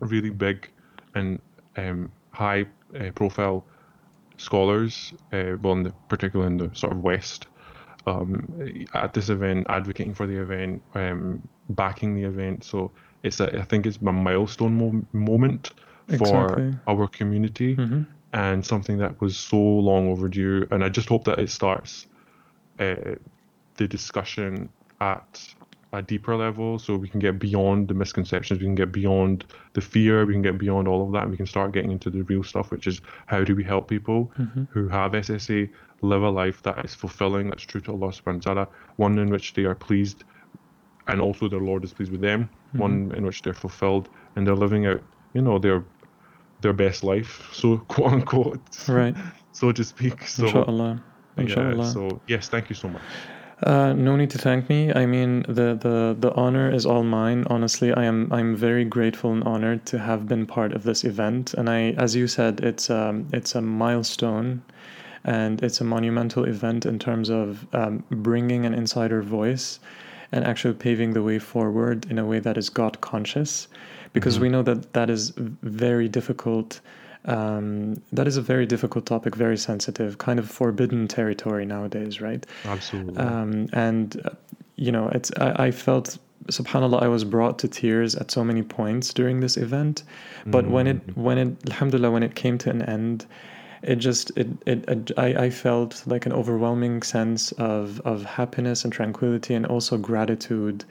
really 0.00 0.30
big 0.30 0.68
and 1.14 1.40
um, 1.76 2.10
high 2.30 2.66
uh, 2.98 3.10
profile 3.14 3.64
scholars, 4.36 5.12
uh, 5.32 5.56
well, 5.62 5.74
in 5.74 5.82
the, 5.84 5.92
particularly 6.08 6.52
in 6.52 6.58
the 6.58 6.74
sort 6.74 6.92
of 6.92 7.02
West, 7.02 7.46
um, 8.06 8.86
at 8.94 9.14
this 9.14 9.28
event, 9.28 9.66
advocating 9.68 10.14
for 10.14 10.26
the 10.26 10.36
event, 10.36 10.82
um, 10.94 11.46
backing 11.70 12.14
the 12.14 12.24
event. 12.24 12.64
So 12.64 12.90
it's 13.22 13.40
a, 13.40 13.58
I 13.58 13.62
think 13.62 13.86
it's 13.86 13.98
a 13.98 14.12
milestone 14.12 14.76
mo- 14.76 15.06
moment 15.12 15.70
for 16.08 16.44
exactly. 16.46 16.74
our 16.88 17.06
community 17.06 17.76
mm-hmm. 17.76 18.02
and 18.32 18.66
something 18.66 18.98
that 18.98 19.20
was 19.20 19.36
so 19.36 19.56
long 19.56 20.10
overdue. 20.10 20.66
And 20.70 20.82
I 20.82 20.88
just 20.88 21.08
hope 21.08 21.24
that 21.24 21.38
it 21.38 21.50
starts 21.50 22.06
uh, 22.80 23.14
the 23.76 23.86
discussion 23.86 24.68
at 25.00 25.54
a 25.92 26.00
deeper 26.00 26.34
level 26.36 26.78
so 26.78 26.96
we 26.96 27.08
can 27.08 27.20
get 27.20 27.38
beyond 27.38 27.88
the 27.88 27.94
misconceptions 27.94 28.60
we 28.60 28.66
can 28.66 28.74
get 28.74 28.90
beyond 28.90 29.44
the 29.74 29.80
fear 29.80 30.24
we 30.24 30.32
can 30.32 30.42
get 30.42 30.56
beyond 30.56 30.88
all 30.88 31.04
of 31.04 31.12
that 31.12 31.22
and 31.22 31.30
we 31.30 31.36
can 31.36 31.46
start 31.46 31.72
getting 31.72 31.90
into 31.90 32.08
the 32.08 32.22
real 32.22 32.42
stuff 32.42 32.70
which 32.70 32.86
is 32.86 33.00
how 33.26 33.44
do 33.44 33.54
we 33.54 33.62
help 33.62 33.88
people 33.88 34.32
mm-hmm. 34.38 34.64
who 34.70 34.88
have 34.88 35.12
ssa 35.12 35.68
live 36.00 36.22
a 36.22 36.30
life 36.30 36.62
that 36.62 36.82
is 36.84 36.94
fulfilling 36.94 37.48
that's 37.50 37.62
true 37.62 37.80
to 37.80 37.92
allah 37.92 38.08
subhanahu 38.08 38.46
wa 38.46 38.54
ta'ala 38.54 38.68
one 38.96 39.18
in 39.18 39.28
which 39.28 39.52
they 39.52 39.64
are 39.64 39.74
pleased 39.74 40.24
and 41.08 41.20
also 41.20 41.46
their 41.46 41.60
lord 41.60 41.84
is 41.84 41.92
pleased 41.92 42.10
with 42.10 42.22
them 42.22 42.44
mm-hmm. 42.44 42.78
one 42.78 43.12
in 43.14 43.24
which 43.24 43.42
they're 43.42 43.52
fulfilled 43.52 44.08
and 44.36 44.46
they're 44.46 44.56
living 44.56 44.86
out 44.86 45.02
you 45.34 45.42
know 45.42 45.58
their 45.58 45.84
their 46.62 46.72
best 46.72 47.04
life 47.04 47.48
so 47.52 47.78
quote 47.88 48.12
unquote. 48.12 48.88
Right. 48.88 49.16
So 49.52 49.72
to 49.72 49.84
speak 49.84 50.26
so 50.26 50.46
inshallah. 50.46 51.02
Inshallah. 51.36 51.76
yeah, 51.76 51.92
so 51.92 52.20
yes 52.28 52.48
thank 52.48 52.70
you 52.70 52.74
so 52.74 52.88
much 52.88 53.02
uh, 53.62 53.92
no 53.92 54.16
need 54.16 54.30
to 54.30 54.38
thank 54.38 54.68
me. 54.68 54.92
I 54.92 55.06
mean, 55.06 55.42
the, 55.48 55.74
the, 55.74 56.16
the 56.18 56.32
honor 56.34 56.70
is 56.72 56.84
all 56.86 57.04
mine. 57.04 57.44
Honestly, 57.48 57.92
I 57.92 58.04
am 58.04 58.32
I'm 58.32 58.56
very 58.56 58.84
grateful 58.84 59.32
and 59.32 59.44
honored 59.44 59.86
to 59.86 59.98
have 59.98 60.26
been 60.26 60.46
part 60.46 60.72
of 60.72 60.82
this 60.82 61.04
event. 61.04 61.54
And 61.54 61.68
I, 61.68 61.90
as 61.92 62.14
you 62.14 62.26
said, 62.26 62.60
it's 62.60 62.90
um, 62.90 63.26
it's 63.32 63.54
a 63.54 63.60
milestone, 63.60 64.62
and 65.24 65.62
it's 65.62 65.80
a 65.80 65.84
monumental 65.84 66.44
event 66.44 66.86
in 66.86 66.98
terms 66.98 67.30
of 67.30 67.66
um, 67.72 68.04
bringing 68.10 68.66
an 68.66 68.74
insider 68.74 69.22
voice, 69.22 69.80
and 70.32 70.44
actually 70.44 70.74
paving 70.74 71.12
the 71.12 71.22
way 71.22 71.38
forward 71.38 72.10
in 72.10 72.18
a 72.18 72.24
way 72.24 72.40
that 72.40 72.56
is 72.56 72.68
God 72.70 73.00
conscious, 73.00 73.68
because 74.12 74.34
mm-hmm. 74.34 74.42
we 74.42 74.48
know 74.48 74.62
that 74.62 74.92
that 74.92 75.10
is 75.10 75.32
very 75.36 76.08
difficult 76.08 76.80
um, 77.24 78.02
that 78.12 78.26
is 78.26 78.36
a 78.36 78.42
very 78.42 78.66
difficult 78.66 79.06
topic, 79.06 79.36
very 79.36 79.56
sensitive, 79.56 80.18
kind 80.18 80.38
of 80.38 80.50
forbidden 80.50 81.06
territory 81.08 81.64
nowadays, 81.64 82.20
right? 82.20 82.44
Absolutely. 82.64 83.16
Um, 83.16 83.68
and 83.72 84.20
uh, 84.24 84.30
you 84.76 84.90
know, 84.90 85.08
it's 85.08 85.30
I, 85.38 85.66
I, 85.66 85.70
felt, 85.70 86.18
Subhanallah, 86.46 87.02
I 87.02 87.08
was 87.08 87.24
brought 87.24 87.58
to 87.60 87.68
tears 87.68 88.14
at 88.16 88.30
so 88.30 88.42
many 88.42 88.62
points 88.62 89.12
during 89.12 89.40
this 89.40 89.56
event, 89.56 90.02
but 90.46 90.64
mm. 90.64 90.70
when 90.70 90.86
it 90.86 91.06
mm. 91.06 91.16
when 91.16 91.38
it 91.38 91.56
Alhamdulillah 91.68 92.10
when 92.10 92.22
it 92.22 92.34
came 92.34 92.58
to 92.58 92.70
an 92.70 92.82
end, 92.82 93.26
it 93.82 93.96
just 93.96 94.36
it, 94.36 94.48
it, 94.66 94.88
it 94.88 95.12
I, 95.16 95.44
I 95.44 95.50
felt 95.50 96.02
like 96.06 96.26
an 96.26 96.32
overwhelming 96.32 97.02
sense 97.02 97.52
of 97.52 98.00
of 98.00 98.24
happiness 98.24 98.84
and 98.84 98.92
tranquility 98.92 99.54
and 99.54 99.66
also 99.66 99.96
gratitude 99.96 100.84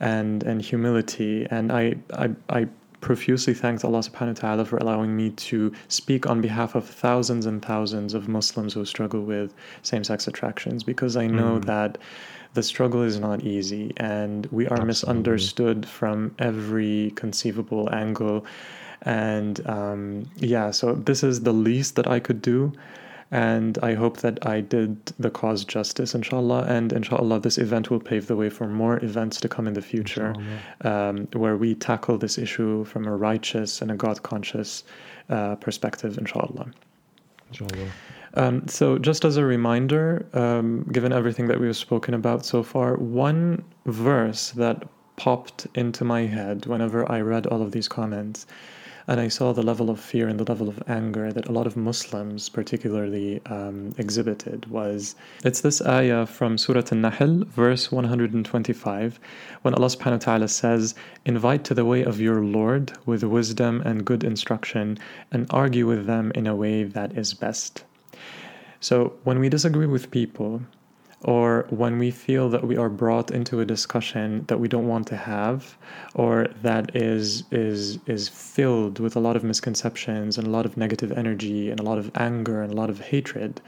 and 0.00 0.42
and 0.42 0.62
humility 0.62 1.46
and 1.50 1.70
I 1.72 1.96
I 2.14 2.30
I 2.48 2.68
profusely 3.00 3.54
thanked 3.54 3.84
Allah 3.84 4.00
subhanahu 4.00 4.34
wa 4.34 4.40
ta'ala 4.40 4.64
for 4.64 4.76
allowing 4.78 5.16
me 5.16 5.30
to 5.30 5.72
speak 5.88 6.26
on 6.26 6.40
behalf 6.40 6.74
of 6.74 6.84
thousands 6.88 7.46
and 7.46 7.64
thousands 7.64 8.14
of 8.14 8.28
Muslims 8.28 8.74
who 8.74 8.84
struggle 8.84 9.22
with 9.22 9.54
same 9.82 10.04
sex 10.04 10.26
attractions 10.26 10.82
because 10.82 11.16
I 11.16 11.26
know 11.26 11.58
mm. 11.58 11.64
that 11.66 11.98
the 12.54 12.62
struggle 12.62 13.02
is 13.02 13.18
not 13.18 13.42
easy 13.44 13.92
and 13.98 14.46
we 14.46 14.64
are 14.64 14.72
Absolutely. 14.72 14.86
misunderstood 14.86 15.86
from 15.86 16.34
every 16.38 17.12
conceivable 17.14 17.92
angle. 17.94 18.44
And 19.02 19.64
um, 19.68 20.30
yeah, 20.36 20.70
so 20.70 20.94
this 20.94 21.22
is 21.22 21.42
the 21.42 21.52
least 21.52 21.94
that 21.96 22.08
I 22.08 22.18
could 22.18 22.42
do 22.42 22.72
and 23.30 23.78
I 23.82 23.94
hope 23.94 24.18
that 24.18 24.46
I 24.46 24.60
did 24.62 25.04
the 25.18 25.30
cause 25.30 25.64
justice, 25.64 26.14
inshallah. 26.14 26.64
And 26.66 26.92
inshallah, 26.92 27.40
this 27.40 27.58
event 27.58 27.90
will 27.90 28.00
pave 28.00 28.26
the 28.26 28.36
way 28.36 28.48
for 28.48 28.66
more 28.66 29.02
events 29.04 29.38
to 29.42 29.48
come 29.48 29.66
in 29.66 29.74
the 29.74 29.82
future 29.82 30.34
um, 30.82 31.28
where 31.32 31.56
we 31.56 31.74
tackle 31.74 32.16
this 32.16 32.38
issue 32.38 32.84
from 32.84 33.06
a 33.06 33.14
righteous 33.14 33.82
and 33.82 33.90
a 33.90 33.94
God 33.94 34.22
conscious 34.22 34.84
uh, 35.28 35.56
perspective, 35.56 36.16
inshallah. 36.16 36.70
Inshallah. 37.50 37.90
Um, 38.34 38.66
so, 38.68 38.98
just 38.98 39.24
as 39.24 39.36
a 39.36 39.44
reminder, 39.44 40.26
um, 40.32 40.84
given 40.92 41.12
everything 41.12 41.48
that 41.48 41.60
we've 41.60 41.76
spoken 41.76 42.14
about 42.14 42.46
so 42.46 42.62
far, 42.62 42.96
one 42.96 43.62
verse 43.86 44.50
that 44.52 44.84
popped 45.16 45.66
into 45.74 46.04
my 46.04 46.22
head 46.22 46.64
whenever 46.66 47.10
I 47.10 47.20
read 47.20 47.46
all 47.46 47.60
of 47.60 47.72
these 47.72 47.88
comments 47.88 48.46
and 49.08 49.18
I 49.18 49.28
saw 49.28 49.54
the 49.54 49.62
level 49.62 49.88
of 49.88 49.98
fear 49.98 50.28
and 50.28 50.38
the 50.38 50.44
level 50.44 50.68
of 50.68 50.82
anger 50.86 51.32
that 51.32 51.48
a 51.48 51.52
lot 51.52 51.66
of 51.66 51.78
Muslims, 51.78 52.50
particularly, 52.50 53.40
um, 53.46 53.94
exhibited. 53.96 54.66
Was 54.70 55.14
it's 55.42 55.62
this 55.62 55.80
ayah 55.80 56.26
from 56.26 56.58
Surah 56.58 56.82
An-Nahl, 56.90 57.44
verse 57.46 57.90
125, 57.90 59.18
when 59.62 59.74
Allah 59.74 59.86
Subhanahu 59.86 60.26
wa 60.26 60.34
Taala 60.34 60.50
says, 60.50 60.94
"Invite 61.24 61.64
to 61.64 61.74
the 61.74 61.86
way 61.86 62.02
of 62.04 62.20
your 62.20 62.44
Lord 62.44 62.92
with 63.06 63.24
wisdom 63.24 63.80
and 63.80 64.04
good 64.04 64.22
instruction, 64.22 64.98
and 65.32 65.46
argue 65.48 65.86
with 65.86 66.04
them 66.04 66.30
in 66.34 66.46
a 66.46 66.54
way 66.54 66.84
that 66.84 67.16
is 67.16 67.32
best." 67.32 67.84
So 68.80 69.14
when 69.24 69.38
we 69.38 69.48
disagree 69.48 69.86
with 69.86 70.10
people, 70.10 70.60
or 71.22 71.66
when 71.70 71.98
we 71.98 72.10
feel 72.10 72.48
that 72.48 72.64
we 72.64 72.76
are 72.76 72.88
brought 72.88 73.30
into 73.30 73.60
a 73.60 73.64
discussion 73.64 74.44
that 74.46 74.60
we 74.60 74.68
don't 74.68 74.86
want 74.86 75.06
to 75.06 75.16
have 75.16 75.76
or 76.14 76.46
that 76.62 76.94
is 76.94 77.42
is 77.50 77.98
is 78.06 78.28
filled 78.28 79.00
with 79.00 79.16
a 79.16 79.20
lot 79.20 79.34
of 79.36 79.42
misconceptions 79.42 80.38
and 80.38 80.46
a 80.46 80.50
lot 80.50 80.64
of 80.64 80.76
negative 80.76 81.10
energy 81.12 81.70
and 81.70 81.80
a 81.80 81.82
lot 81.82 81.98
of 81.98 82.10
anger 82.14 82.62
and 82.62 82.72
a 82.72 82.76
lot 82.76 82.90
of 82.90 83.00
hatred 83.00 83.60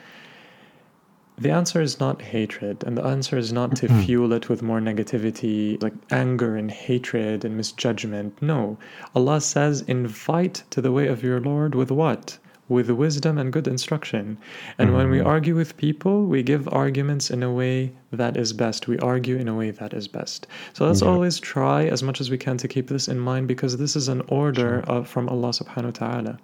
the 1.41 1.51
answer 1.51 1.81
is 1.81 1.99
not 1.99 2.21
hatred 2.21 2.85
and 2.85 2.99
the 2.99 3.05
answer 3.05 3.39
is 3.39 3.51
not 3.51 3.75
to 3.77 3.87
mm-hmm. 3.87 4.03
fuel 4.03 4.33
it 4.35 4.51
with 4.51 4.61
more 4.63 4.79
negativity 4.79 5.83
like 5.83 5.95
anger 6.11 6.55
and 6.55 6.71
hatred 6.71 7.47
and 7.47 7.57
misjudgment. 7.57 8.43
No. 8.43 8.77
Allah 9.15 9.41
says 9.41 9.81
invite 9.83 10.65
to 10.69 10.83
the 10.83 10.93
way 10.93 11.07
of 11.07 11.23
your 11.23 11.41
lord 11.41 11.75
with 11.75 11.91
what 11.91 12.39
with 12.71 12.89
wisdom 12.89 13.37
and 13.37 13.53
good 13.53 13.69
instruction. 13.69 14.39
And 14.79 14.89
mm-hmm. 14.89 14.97
when 14.97 15.11
we 15.11 15.19
mm-hmm. 15.19 15.27
argue 15.27 15.57
with 15.57 15.77
people, 15.77 16.25
we 16.25 16.43
give 16.43 16.67
arguments 16.69 17.31
in 17.31 17.43
a 17.43 17.53
way 17.53 17.93
that 18.13 18.37
is 18.37 18.53
best. 18.53 18.89
We 18.89 18.99
argue 19.01 19.37
in 19.37 19.49
a 19.49 19.55
way 19.55 19.73
that 19.73 19.93
is 19.93 20.09
best. 20.09 20.47
So 20.73 20.87
let's 20.87 21.03
yeah. 21.03 21.09
always 21.09 21.41
try 21.41 21.85
as 21.87 22.03
much 22.03 22.21
as 22.21 22.31
we 22.31 22.39
can 22.39 22.57
to 22.59 22.69
keep 22.69 22.87
this 22.89 23.09
in 23.09 23.19
mind 23.19 23.49
because 23.49 23.77
this 23.77 23.97
is 23.97 24.09
an 24.09 24.23
order 24.29 24.83
sure. 24.87 24.97
of, 24.97 25.09
from 25.09 25.29
Allah 25.29 25.51
subhanahu 25.51 25.93
wa 25.93 26.07
ta'ala. 26.07 26.39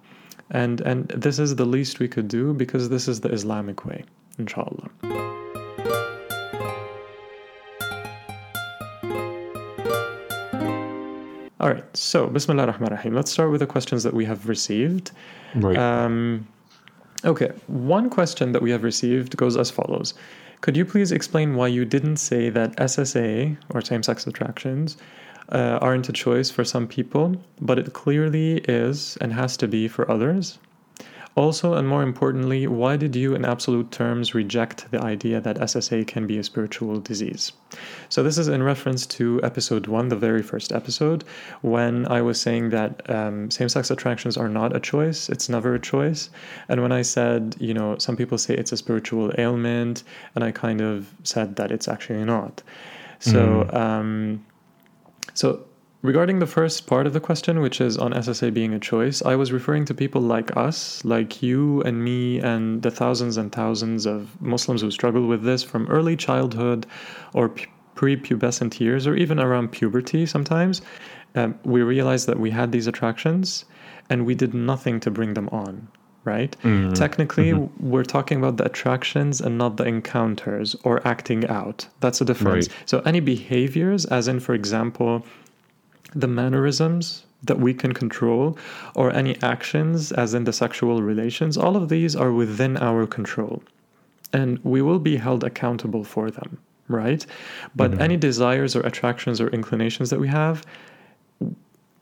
And, 0.51 0.81
and 0.81 1.07
this 1.09 1.39
is 1.39 1.55
the 1.55 1.65
least 1.65 1.99
we 1.99 2.07
could 2.07 2.27
do 2.27 2.53
because 2.53 2.89
this 2.89 3.07
is 3.07 3.21
the 3.21 3.29
Islamic 3.29 3.85
way, 3.85 4.03
inshallah. 4.37 5.46
All 11.59 11.69
right, 11.69 11.97
so 11.97 12.27
Bismillah 12.27 12.63
ar-Rahman 12.67 12.89
ar-Rahim. 12.91 13.13
Let's 13.15 13.31
start 13.31 13.49
with 13.49 13.61
the 13.61 13.67
questions 13.67 14.03
that 14.03 14.13
we 14.13 14.25
have 14.25 14.47
received. 14.47 15.11
Right. 15.55 15.77
Um, 15.77 16.47
okay, 17.25 17.51
one 17.67 18.09
question 18.09 18.51
that 18.51 18.61
we 18.61 18.69
have 18.69 18.83
received 18.83 19.35
goes 19.37 19.57
as 19.57 19.71
follows. 19.71 20.13
Could 20.61 20.77
you 20.77 20.85
please 20.85 21.11
explain 21.11 21.55
why 21.55 21.67
you 21.67 21.83
didn't 21.83 22.17
say 22.17 22.49
that 22.49 22.75
SSA, 22.77 23.57
or 23.69 23.81
same 23.81 24.03
sex 24.03 24.27
attractions, 24.27 24.97
uh, 25.49 25.79
aren't 25.81 26.09
a 26.09 26.13
choice 26.13 26.51
for 26.51 26.63
some 26.63 26.87
people, 26.87 27.35
but 27.61 27.79
it 27.79 27.93
clearly 27.93 28.57
is 28.67 29.17
and 29.21 29.33
has 29.33 29.57
to 29.57 29.67
be 29.67 29.87
for 29.87 30.09
others? 30.11 30.59
Also, 31.37 31.75
and 31.75 31.87
more 31.87 32.01
importantly, 32.01 32.65
why 32.65 32.97
did 32.97 33.15
you, 33.15 33.35
in 33.35 33.45
absolute 33.45 33.91
terms, 33.91 34.33
reject 34.33 34.89
the 34.89 34.99
idea 34.99 35.39
that 35.39 35.55
SSA 35.57 36.07
can 36.07 36.25
be 36.25 36.39
a 36.39 36.43
spiritual 36.43 36.99
disease? 36.99 37.51
So, 38.09 38.23
this 38.23 38.39
is 38.39 38.47
in 38.47 38.63
reference 38.63 39.05
to 39.17 39.39
episode 39.43 39.85
one, 39.85 40.07
the 40.09 40.15
very 40.15 40.41
first 40.41 40.71
episode, 40.71 41.23
when 41.61 42.07
I 42.07 42.23
was 42.23 42.41
saying 42.41 42.71
that 42.71 43.07
um, 43.07 43.51
same 43.51 43.69
sex 43.69 43.91
attractions 43.91 44.35
are 44.35 44.49
not 44.49 44.75
a 44.75 44.79
choice, 44.79 45.29
it's 45.29 45.47
never 45.47 45.75
a 45.75 45.79
choice. 45.79 46.31
And 46.69 46.81
when 46.81 46.91
I 46.91 47.03
said, 47.03 47.55
you 47.59 47.75
know, 47.75 47.99
some 47.99 48.17
people 48.17 48.39
say 48.39 48.55
it's 48.55 48.71
a 48.71 48.77
spiritual 48.77 49.31
ailment, 49.37 50.05
and 50.33 50.43
I 50.43 50.51
kind 50.51 50.81
of 50.81 51.13
said 51.21 51.57
that 51.57 51.71
it's 51.71 51.87
actually 51.87 52.25
not. 52.25 52.63
So, 53.19 53.63
mm. 53.63 53.73
um, 53.75 54.45
so 55.35 55.66
Regarding 56.03 56.37
the 56.37 56.47
first 56.47 56.85
part 56.85 57.07
of 57.07 57.13
the 57.13 57.19
question, 57.19 57.59
which 57.59 57.81
is 57.81 57.97
on 57.97 58.13
SSA 58.13 58.53
being 58.53 58.73
a 58.73 58.79
choice, 58.79 59.23
I 59.23 59.35
was 59.35 59.51
referring 59.51 59.85
to 59.85 59.95
people 59.95 60.21
like 60.21 60.55
us, 60.55 61.03
like 61.03 61.41
you 61.41 61.81
and 61.81 62.03
me, 62.03 62.39
and 62.39 62.83
the 62.83 62.91
thousands 62.91 63.35
and 63.35 63.51
thousands 63.51 64.05
of 64.05 64.39
Muslims 64.39 64.81
who 64.81 64.91
struggle 64.91 65.25
with 65.25 65.41
this 65.43 65.63
from 65.63 65.87
early 65.87 66.15
childhood 66.15 66.85
or 67.33 67.51
pre-pubescent 67.95 68.79
years, 68.79 69.07
or 69.07 69.15
even 69.15 69.39
around 69.39 69.71
puberty 69.71 70.27
sometimes. 70.27 70.83
Um, 71.33 71.57
we 71.63 71.81
realized 71.81 72.27
that 72.27 72.39
we 72.39 72.51
had 72.51 72.71
these 72.71 72.85
attractions 72.85 73.65
and 74.09 74.25
we 74.25 74.35
did 74.35 74.53
nothing 74.53 74.99
to 75.01 75.11
bring 75.11 75.33
them 75.33 75.49
on 75.49 75.87
right? 76.23 76.57
Mm-hmm. 76.63 76.91
Technically, 76.91 77.51
mm-hmm. 77.53 77.89
we're 77.89 78.03
talking 78.03 78.37
about 78.37 78.57
the 78.57 78.65
attractions 78.65 79.39
and 79.39 79.57
not 79.57 79.77
the 79.77 79.85
encounters 79.85 80.75
or 80.83 80.95
acting 81.07 81.47
out. 81.47 81.87
That's 82.01 82.19
the 82.19 82.25
difference. 82.25 82.67
Right. 82.67 82.77
So, 82.85 82.99
any 83.05 83.21
behaviors, 83.21 84.03
as 84.03 84.27
in, 84.27 84.41
for 84.41 84.53
example, 84.53 85.25
the 86.13 86.27
mannerisms 86.27 87.25
that 87.43 87.59
we 87.59 87.73
can 87.73 87.93
control 87.93 88.57
or 88.95 89.13
any 89.13 89.41
actions, 89.41 90.11
as 90.11 90.33
in 90.33 90.43
the 90.45 90.53
sexual 90.53 91.03
relations, 91.03 91.57
all 91.57 91.75
of 91.75 91.89
these 91.89 92.15
are 92.15 92.31
within 92.31 92.77
our 92.77 93.05
control. 93.05 93.61
And 94.33 94.59
we 94.63 94.81
will 94.81 94.99
be 94.99 95.17
held 95.17 95.43
accountable 95.43 96.03
for 96.03 96.31
them, 96.31 96.57
right? 96.87 97.25
But 97.75 97.91
mm-hmm. 97.91 98.01
any 98.01 98.17
desires 98.17 98.75
or 98.75 98.81
attractions 98.81 99.39
or 99.39 99.49
inclinations 99.49 100.09
that 100.09 100.19
we 100.19 100.27
have, 100.27 100.65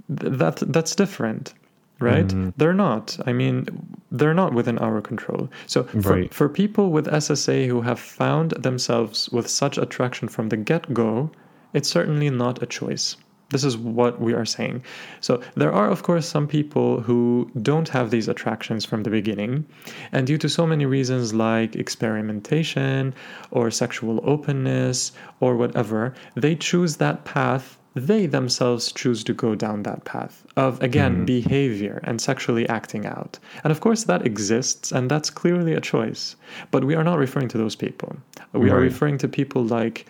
that 0.10 0.58
that's 0.58 0.96
different 0.96 1.54
right 2.00 2.28
mm-hmm. 2.28 2.50
they're 2.58 2.74
not 2.74 3.18
i 3.26 3.32
mean 3.32 3.66
they're 4.12 4.34
not 4.34 4.54
within 4.54 4.78
our 4.80 5.02
control 5.02 5.50
so 5.66 5.84
for, 5.84 6.14
right. 6.14 6.34
for 6.34 6.50
people 6.50 6.92
with 6.92 7.08
ssa 7.08 7.68
who 7.68 7.82
have 7.82 8.00
found 8.00 8.52
themselves 8.52 9.30
with 9.30 9.50
such 9.50 9.78
attraction 9.78 10.28
from 10.28 10.50
the 10.50 10.58
get-go 10.58 11.30
it's 11.74 11.90
certainly 11.90 12.30
not 12.30 12.62
a 12.62 12.66
choice 12.66 13.16
this 13.50 13.64
is 13.64 13.78
what 13.78 14.20
we 14.20 14.34
are 14.34 14.46
saying. 14.46 14.84
So, 15.22 15.42
there 15.56 15.72
are, 15.72 15.90
of 15.90 16.04
course, 16.04 16.28
some 16.28 16.48
people 16.48 17.00
who 17.02 17.50
don't 17.62 17.90
have 17.90 18.10
these 18.10 18.28
attractions 18.28 18.86
from 18.86 19.04
the 19.04 19.10
beginning, 19.10 19.66
and 20.12 20.25
due 20.25 20.38
to 20.40 20.50
so 20.50 20.66
many 20.66 20.86
reasons 20.86 21.34
like 21.34 21.75
experimentation 21.75 23.14
or 23.52 23.70
sexual 23.70 24.20
openness 24.24 25.12
or 25.40 25.56
whatever, 25.56 26.14
they 26.36 26.56
choose 26.56 26.98
that 26.98 27.25
path. 27.25 27.78
They 27.94 28.25
themselves 28.25 28.92
choose 28.92 29.24
to 29.24 29.34
go 29.34 29.56
down 29.56 29.84
that 29.84 30.04
path 30.04 30.46
of, 30.58 30.82
again, 30.84 31.22
mm. 31.22 31.25
behavior 31.25 32.02
and 32.04 32.20
sexually 32.20 32.68
acting 32.68 33.06
out. 33.06 33.40
And 33.64 33.72
of 33.72 33.80
course, 33.80 34.04
that 34.04 34.25
exists, 34.25 34.92
and 34.92 35.10
that's 35.10 35.30
clearly 35.30 35.72
a 35.74 35.80
choice. 35.80 36.36
But 36.72 36.84
we 36.84 36.96
are 36.96 37.06
not 37.06 37.20
referring 37.20 37.48
to 37.50 37.58
those 37.58 37.78
people. 37.78 38.18
We 38.52 38.70
right. 38.70 38.75
are 38.75 38.82
referring 38.82 39.18
to 39.20 39.30
people 39.30 39.64
like 39.64 40.08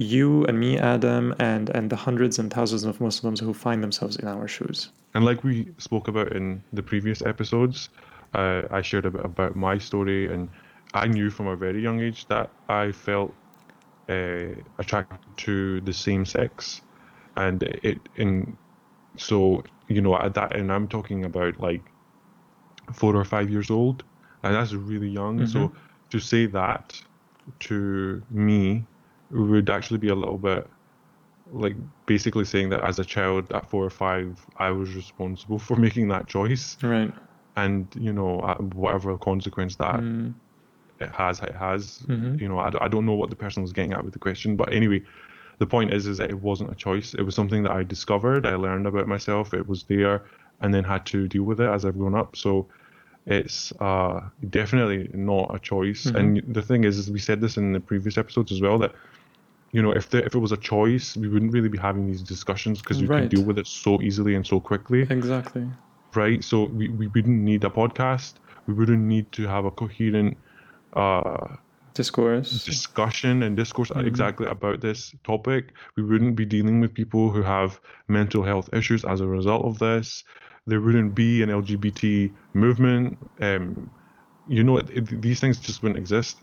you 0.00 0.46
and 0.46 0.58
me, 0.58 0.78
Aadam, 0.78 1.36
and 1.38 1.68
and 1.70 1.90
the 1.90 1.96
hundreds 1.96 2.38
and 2.38 2.50
thousands 2.50 2.84
of 2.84 3.00
Muslims 3.00 3.38
who 3.38 3.52
find 3.52 3.82
themselves 3.82 4.16
in 4.16 4.26
our 4.26 4.48
shoes. 4.48 4.90
And 5.12 5.24
like 5.26 5.44
we 5.44 5.68
spoke 5.76 6.08
about 6.08 6.32
in 6.32 6.62
the 6.72 6.82
previous 6.82 7.20
episodes, 7.20 7.90
uh, 8.32 8.62
I 8.70 8.80
shared 8.80 9.04
a 9.04 9.10
bit 9.10 9.24
about 9.24 9.56
my 9.56 9.76
story, 9.76 10.32
and 10.32 10.48
I 10.94 11.06
knew 11.06 11.28
from 11.28 11.48
a 11.48 11.56
very 11.56 11.82
young 11.82 12.00
age 12.00 12.26
that 12.28 12.50
I 12.68 12.92
felt 12.92 13.34
uh, 14.08 14.54
attracted 14.78 15.18
to 15.44 15.82
the 15.82 15.92
same 15.92 16.24
sex, 16.24 16.80
and 17.36 17.62
it 17.62 17.98
and 18.16 18.56
so 19.16 19.62
you 19.88 20.00
know 20.00 20.16
at 20.16 20.32
that, 20.32 20.56
and 20.56 20.72
I'm 20.72 20.88
talking 20.88 21.26
about 21.26 21.60
like 21.60 21.82
four 22.94 23.14
or 23.14 23.24
five 23.26 23.50
years 23.50 23.70
old, 23.70 24.02
and 24.42 24.54
that's 24.54 24.72
really 24.72 25.10
young. 25.10 25.40
Mm-hmm. 25.40 25.52
So 25.52 25.72
to 26.08 26.18
say 26.18 26.46
that 26.46 26.98
to 27.68 28.22
me 28.30 28.86
would 29.30 29.70
actually 29.70 29.98
be 29.98 30.08
a 30.08 30.14
little 30.14 30.38
bit 30.38 30.68
like 31.52 31.76
basically 32.06 32.44
saying 32.44 32.70
that 32.70 32.82
as 32.82 32.98
a 32.98 33.04
child 33.04 33.50
at 33.52 33.68
four 33.68 33.84
or 33.84 33.90
five, 33.90 34.38
I 34.56 34.70
was 34.70 34.94
responsible 34.94 35.58
for 35.66 35.76
making 35.76 36.08
that 36.08 36.26
choice. 36.26 36.76
Right. 36.82 37.12
And, 37.56 37.88
you 37.98 38.12
know, 38.12 38.38
whatever 38.74 39.16
consequence 39.18 39.76
that 39.76 39.96
mm. 39.96 40.32
it 41.00 41.10
has, 41.10 41.40
it 41.40 41.54
has. 41.54 42.00
Mm-hmm. 42.06 42.40
You 42.40 42.48
know, 42.48 42.58
I, 42.58 42.70
I 42.84 42.88
don't 42.88 43.04
know 43.04 43.14
what 43.14 43.30
the 43.30 43.36
person 43.36 43.62
was 43.62 43.72
getting 43.72 43.92
at 43.92 44.04
with 44.04 44.12
the 44.12 44.18
question. 44.18 44.56
But 44.56 44.72
anyway, 44.72 45.02
the 45.58 45.66
point 45.66 45.92
is, 45.92 46.06
is 46.06 46.18
that 46.18 46.30
it 46.30 46.40
wasn't 46.40 46.70
a 46.70 46.74
choice. 46.74 47.14
It 47.14 47.22
was 47.22 47.34
something 47.34 47.64
that 47.64 47.72
I 47.72 47.82
discovered. 47.82 48.46
I 48.46 48.54
learned 48.54 48.86
about 48.86 49.08
myself. 49.08 49.52
It 49.52 49.68
was 49.68 49.82
there, 49.84 50.24
and 50.60 50.72
then 50.72 50.84
had 50.84 51.04
to 51.06 51.28
deal 51.28 51.42
with 51.42 51.60
it 51.60 51.68
as 51.68 51.84
I've 51.84 51.98
grown 51.98 52.14
up. 52.14 52.36
So 52.36 52.68
it's 53.26 53.72
uh, 53.80 54.20
definitely 54.48 55.10
not 55.12 55.54
a 55.54 55.58
choice. 55.58 56.04
Mm-hmm. 56.04 56.16
And 56.16 56.54
the 56.54 56.62
thing 56.62 56.84
is, 56.84 56.96
is 56.96 57.10
we 57.10 57.18
said 57.18 57.40
this 57.40 57.56
in 57.56 57.72
the 57.72 57.80
previous 57.80 58.16
episodes 58.16 58.52
as 58.52 58.60
well 58.62 58.78
that 58.78 58.94
you 59.72 59.82
know 59.82 59.92
if 59.92 60.10
the, 60.10 60.24
if 60.24 60.34
it 60.34 60.38
was 60.38 60.52
a 60.52 60.56
choice, 60.56 61.16
we 61.16 61.28
wouldn't 61.28 61.52
really 61.52 61.68
be 61.68 61.78
having 61.78 62.06
these 62.06 62.22
discussions 62.22 62.80
because 62.80 63.00
we 63.02 63.08
Right. 63.08 63.22
can 63.22 63.28
deal 63.28 63.42
with 63.42 63.58
it 63.58 63.66
so 63.66 64.00
easily 64.02 64.34
and 64.34 64.46
so 64.46 64.60
quickly, 64.60 65.10
Exactly. 65.10 65.66
right? 66.14 66.42
So 66.44 66.64
we, 66.64 66.88
we 66.88 67.06
wouldn't 67.08 67.40
need 67.40 67.64
a 67.64 67.70
podcast. 67.70 68.34
We 68.66 68.74
wouldn't 68.74 69.02
need 69.02 69.32
to 69.32 69.46
have 69.46 69.64
a 69.64 69.70
coherent 69.70 70.38
uh, 70.94 71.56
Discourse. 71.94 72.66
discussion 72.66 73.42
and 73.42 73.56
discourse 73.56 73.90
Mm-hmm. 73.96 74.06
exactly 74.06 74.46
about 74.46 74.80
this 74.80 75.14
topic. 75.24 75.72
We 75.96 76.02
wouldn't 76.02 76.36
be 76.36 76.44
dealing 76.46 76.80
with 76.80 76.94
people 76.94 77.30
who 77.30 77.42
have 77.42 77.80
mental 78.08 78.42
health 78.42 78.68
issues 78.72 79.04
as 79.04 79.20
a 79.20 79.26
result 79.26 79.64
of 79.64 79.78
this. 79.78 80.24
There 80.66 80.80
wouldn't 80.80 81.14
be 81.14 81.42
an 81.42 81.50
LGBT 81.50 82.34
movement. 82.54 83.18
Um, 83.40 83.90
you 84.46 84.64
know, 84.64 84.78
it, 84.78 84.90
it, 84.90 85.22
these 85.22 85.40
things 85.40 85.58
just 85.60 85.82
wouldn't 85.82 85.98
exist 85.98 86.42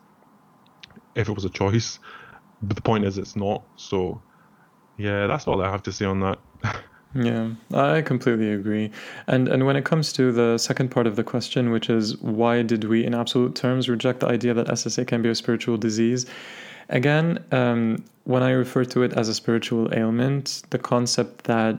if 1.16 1.30
it 1.30 1.36
was 1.36 1.46
a 1.46 1.50
choice. 1.50 2.00
But 2.62 2.76
the 2.76 2.82
point 2.82 3.06
is, 3.06 3.18
it's 3.18 3.36
not. 3.36 3.64
So, 3.76 4.22
yeah, 4.98 5.28
that's 5.28 5.48
all 5.48 5.62
I 5.62 5.70
have 5.70 5.84
to 5.84 5.92
say 5.92 6.06
on 6.06 6.20
that. 6.22 6.40
Yeah, 7.16 7.52
I 7.74 8.02
completely 8.02 8.52
agree. 8.52 8.92
And 9.28 9.48
and 9.48 9.66
when 9.66 9.76
it 9.76 9.86
comes 9.86 10.14
to 10.14 10.32
the 10.32 10.58
second 10.58 10.90
part 10.90 11.08
of 11.08 11.16
the 11.16 11.24
question, 11.24 11.72
which 11.72 11.90
is 11.90 12.18
why 12.18 12.62
did 12.62 12.84
we, 12.84 13.06
in 13.06 13.16
absolute 13.16 13.56
terms, 13.56 13.90
reject 13.90 14.20
the 14.20 14.28
idea 14.28 14.54
that 14.54 14.68
SSA 14.68 15.08
can 15.08 15.22
be 15.22 15.30
a 15.30 15.36
spiritual 15.36 15.78
disease? 15.78 16.26
Again, 16.90 17.44
um, 17.52 18.04
when 18.26 18.44
I 18.44 18.52
refer 18.52 18.86
to 18.86 19.04
it 19.04 19.14
as 19.14 19.30
a 19.30 19.34
spiritual 19.34 19.94
ailment, 19.94 20.64
the 20.70 20.78
concept 20.78 21.46
that 21.46 21.78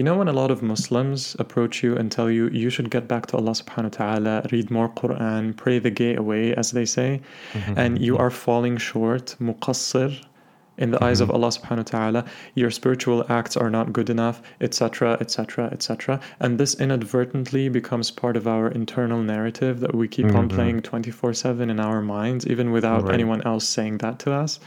you 0.00 0.04
know 0.04 0.16
when 0.16 0.28
a 0.28 0.32
lot 0.32 0.50
of 0.50 0.62
Muslims 0.62 1.36
approach 1.38 1.82
you 1.82 1.94
and 1.94 2.10
tell 2.10 2.30
you 2.30 2.48
you 2.48 2.70
should 2.70 2.88
get 2.88 3.06
back 3.06 3.26
to 3.26 3.36
Allah 3.36 3.50
subhanahu 3.50 3.92
wa 3.92 3.98
ta'ala, 4.02 4.46
read 4.50 4.70
more 4.70 4.88
Quran, 4.88 5.54
pray 5.54 5.78
the 5.78 5.90
gay 5.90 6.14
away, 6.14 6.54
as 6.54 6.70
they 6.70 6.86
say, 6.86 7.20
mm-hmm, 7.52 7.74
and 7.76 8.00
you 8.00 8.14
mm-hmm. 8.14 8.22
are 8.22 8.30
falling 8.30 8.78
short, 8.78 9.36
muqassir, 9.38 10.18
in 10.78 10.90
the 10.90 11.04
eyes 11.04 11.20
of 11.20 11.28
mm-hmm. 11.28 11.36
Allah 11.36 11.48
subhanahu 11.48 11.84
wa 11.84 11.90
ta'ala, 11.98 12.24
your 12.54 12.70
spiritual 12.70 13.26
acts 13.28 13.58
are 13.58 13.68
not 13.68 13.92
good 13.92 14.08
enough, 14.08 14.40
etc., 14.62 15.18
etc., 15.20 15.68
etc. 15.70 16.18
And 16.40 16.56
this 16.56 16.72
inadvertently 16.80 17.68
becomes 17.68 18.10
part 18.10 18.38
of 18.38 18.48
our 18.48 18.68
internal 18.68 19.22
narrative 19.22 19.80
that 19.80 19.94
we 19.94 20.08
keep 20.08 20.34
on 20.34 20.48
playing 20.48 20.80
24 20.80 21.34
7 21.34 21.68
in 21.68 21.78
our 21.78 22.00
minds, 22.00 22.46
even 22.46 22.72
without 22.72 23.02
Right. 23.02 23.12
anyone 23.12 23.42
else 23.42 23.68
saying 23.68 23.98
that 23.98 24.18
to 24.20 24.32
us. 24.32 24.60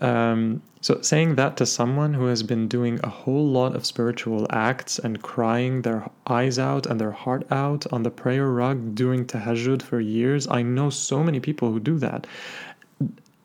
Um, 0.00 0.62
so, 0.80 1.00
saying 1.00 1.34
that 1.34 1.56
to 1.56 1.66
someone 1.66 2.14
who 2.14 2.26
has 2.26 2.44
been 2.44 2.68
doing 2.68 3.00
a 3.02 3.08
whole 3.08 3.48
lot 3.48 3.74
of 3.74 3.84
spiritual 3.84 4.46
acts 4.50 4.98
and 5.00 5.20
crying 5.20 5.82
their 5.82 6.08
eyes 6.28 6.58
out 6.58 6.86
and 6.86 7.00
their 7.00 7.10
heart 7.10 7.44
out 7.50 7.84
on 7.92 8.04
the 8.04 8.10
prayer 8.10 8.48
rug 8.48 8.94
during 8.94 9.24
tahajjud 9.24 9.82
for 9.82 9.98
years, 9.98 10.46
I 10.48 10.62
know 10.62 10.88
so 10.88 11.24
many 11.24 11.40
people 11.40 11.72
who 11.72 11.80
do 11.80 11.98
that 11.98 12.28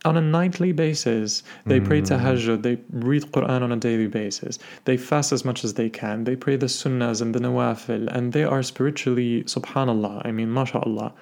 on 0.05 0.17
a 0.17 0.21
nightly 0.21 0.71
basis. 0.71 1.43
They 1.65 1.79
pray 1.79 2.01
tahajjud, 2.01 2.61
they 2.61 2.77
read 2.91 3.23
Quran 3.31 3.61
on 3.61 3.71
a 3.71 3.77
daily 3.77 4.07
basis, 4.07 4.59
they 4.85 4.97
fast 4.97 5.31
as 5.31 5.45
much 5.45 5.63
as 5.63 5.73
they 5.73 5.89
can, 5.89 6.25
they 6.25 6.35
pray 6.35 6.55
the 6.55 6.67
sunnahs 6.67 7.21
and 7.21 7.33
the 7.33 7.39
nawafil, 7.39 8.07
and 8.13 8.33
they 8.33 8.43
are 8.43 8.61
spiritually, 8.63 9.43
subhanallah, 9.43 10.21
I 10.25 10.31
mean, 10.31 10.53
mashallah. 10.53 11.13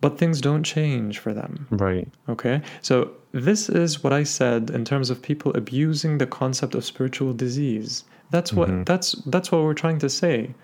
But 0.00 0.18
things 0.18 0.40
don't 0.40 0.64
change 0.64 1.18
for 1.18 1.32
them. 1.32 1.66
right. 1.70 2.08
Okay, 2.28 2.60
so 2.82 3.10
this 3.34 3.68
is 3.68 4.04
what 4.04 4.12
I 4.12 4.22
said 4.22 4.70
in 4.70 4.84
terms 4.84 5.10
of 5.10 5.20
people 5.20 5.52
abusing 5.56 6.18
the 6.18 6.26
concept 6.26 6.76
of 6.76 6.84
spiritual 6.84 7.34
disease. 7.34 8.04
That's 8.30 8.52
what 8.52 8.68
mm-hmm. 8.68 8.84
that's 8.84 9.12
that's 9.26 9.50
what 9.50 9.64
we're 9.64 9.74
trying 9.74 9.98
to 9.98 10.08
say. 10.08 10.54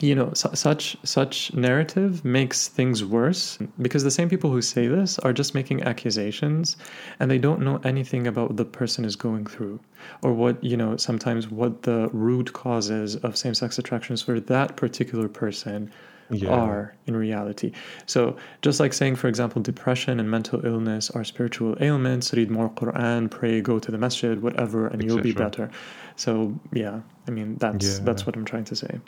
You 0.00 0.14
know, 0.14 0.32
su- 0.32 0.54
such 0.54 0.96
such 1.04 1.52
narrative 1.52 2.24
makes 2.24 2.68
things 2.68 3.04
worse 3.04 3.58
because 3.82 4.02
the 4.02 4.10
same 4.10 4.30
people 4.30 4.50
who 4.50 4.62
say 4.62 4.86
this 4.86 5.18
are 5.20 5.32
just 5.34 5.54
making 5.54 5.82
accusations, 5.82 6.78
and 7.20 7.30
they 7.30 7.38
don't 7.38 7.60
know 7.60 7.80
anything 7.84 8.26
about 8.26 8.48
what 8.48 8.56
the 8.56 8.64
person 8.64 9.04
is 9.04 9.14
going 9.14 9.44
through, 9.44 9.78
or 10.22 10.32
what 10.32 10.62
you 10.64 10.76
know 10.76 10.96
sometimes 10.96 11.50
what 11.50 11.82
the 11.82 12.08
root 12.14 12.54
causes 12.54 13.16
of 13.16 13.36
same-sex 13.36 13.78
attractions 13.78 14.22
for 14.22 14.40
that 14.40 14.76
particular 14.76 15.28
person 15.28 15.92
Yeah. 16.30 16.50
are 16.50 16.96
in 17.06 17.14
reality. 17.16 17.72
So, 18.06 18.36
just 18.62 18.80
like 18.80 18.92
saying, 18.92 19.16
for 19.16 19.28
example, 19.28 19.62
depression 19.62 20.18
and 20.18 20.30
mental 20.30 20.64
illness 20.66 21.10
are 21.10 21.24
spiritual 21.24 21.76
ailments, 21.80 22.32
read 22.32 22.50
more 22.50 22.68
Quran, 22.70 23.30
pray, 23.30 23.60
go 23.60 23.78
to 23.78 23.90
the 23.90 23.98
masjid, 23.98 24.40
whatever, 24.42 24.88
and 24.88 25.02
you'll 25.04 25.20
be 25.20 25.32
better. 25.32 25.70
So, 26.16 26.58
yeah, 26.72 27.00
I 27.28 27.30
mean, 27.30 27.56
that's 27.56 27.98
Yeah. 27.98 28.04
that's 28.04 28.26
what 28.26 28.36
I'm 28.36 28.44
trying 28.44 28.64
to 28.64 28.76
say. 28.76 29.00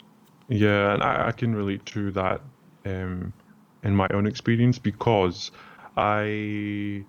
Yeah, 0.47 0.93
and 0.93 1.03
I, 1.03 1.27
I 1.27 1.31
can 1.31 1.55
relate 1.55 1.85
to 1.87 2.11
that 2.11 2.41
um, 2.85 3.33
in 3.83 3.95
my 3.95 4.07
own 4.13 4.25
experience 4.25 4.79
because 4.79 5.51
I 5.97 7.03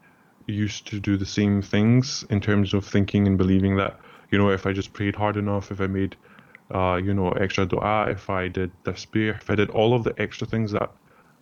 used 0.46 0.86
to 0.88 0.98
do 1.00 1.16
the 1.16 1.26
same 1.26 1.62
things 1.62 2.24
in 2.30 2.40
terms 2.40 2.74
of 2.74 2.84
thinking 2.84 3.26
and 3.26 3.38
believing 3.38 3.76
that, 3.76 3.98
you 4.30 4.38
know, 4.38 4.50
if 4.50 4.66
I 4.66 4.72
just 4.72 4.92
prayed 4.92 5.14
hard 5.14 5.36
enough, 5.36 5.70
if 5.70 5.80
I 5.80 5.86
made, 5.86 6.16
uh, 6.70 7.00
you 7.02 7.14
know, 7.14 7.30
extra 7.32 7.66
dua, 7.66 8.10
if 8.10 8.30
I 8.30 8.48
did 8.48 8.70
tasbih, 8.84 9.36
if 9.36 9.50
I 9.50 9.54
did 9.54 9.70
all 9.70 9.94
of 9.94 10.04
the 10.04 10.14
extra 10.18 10.46
things 10.46 10.72
that 10.72 10.90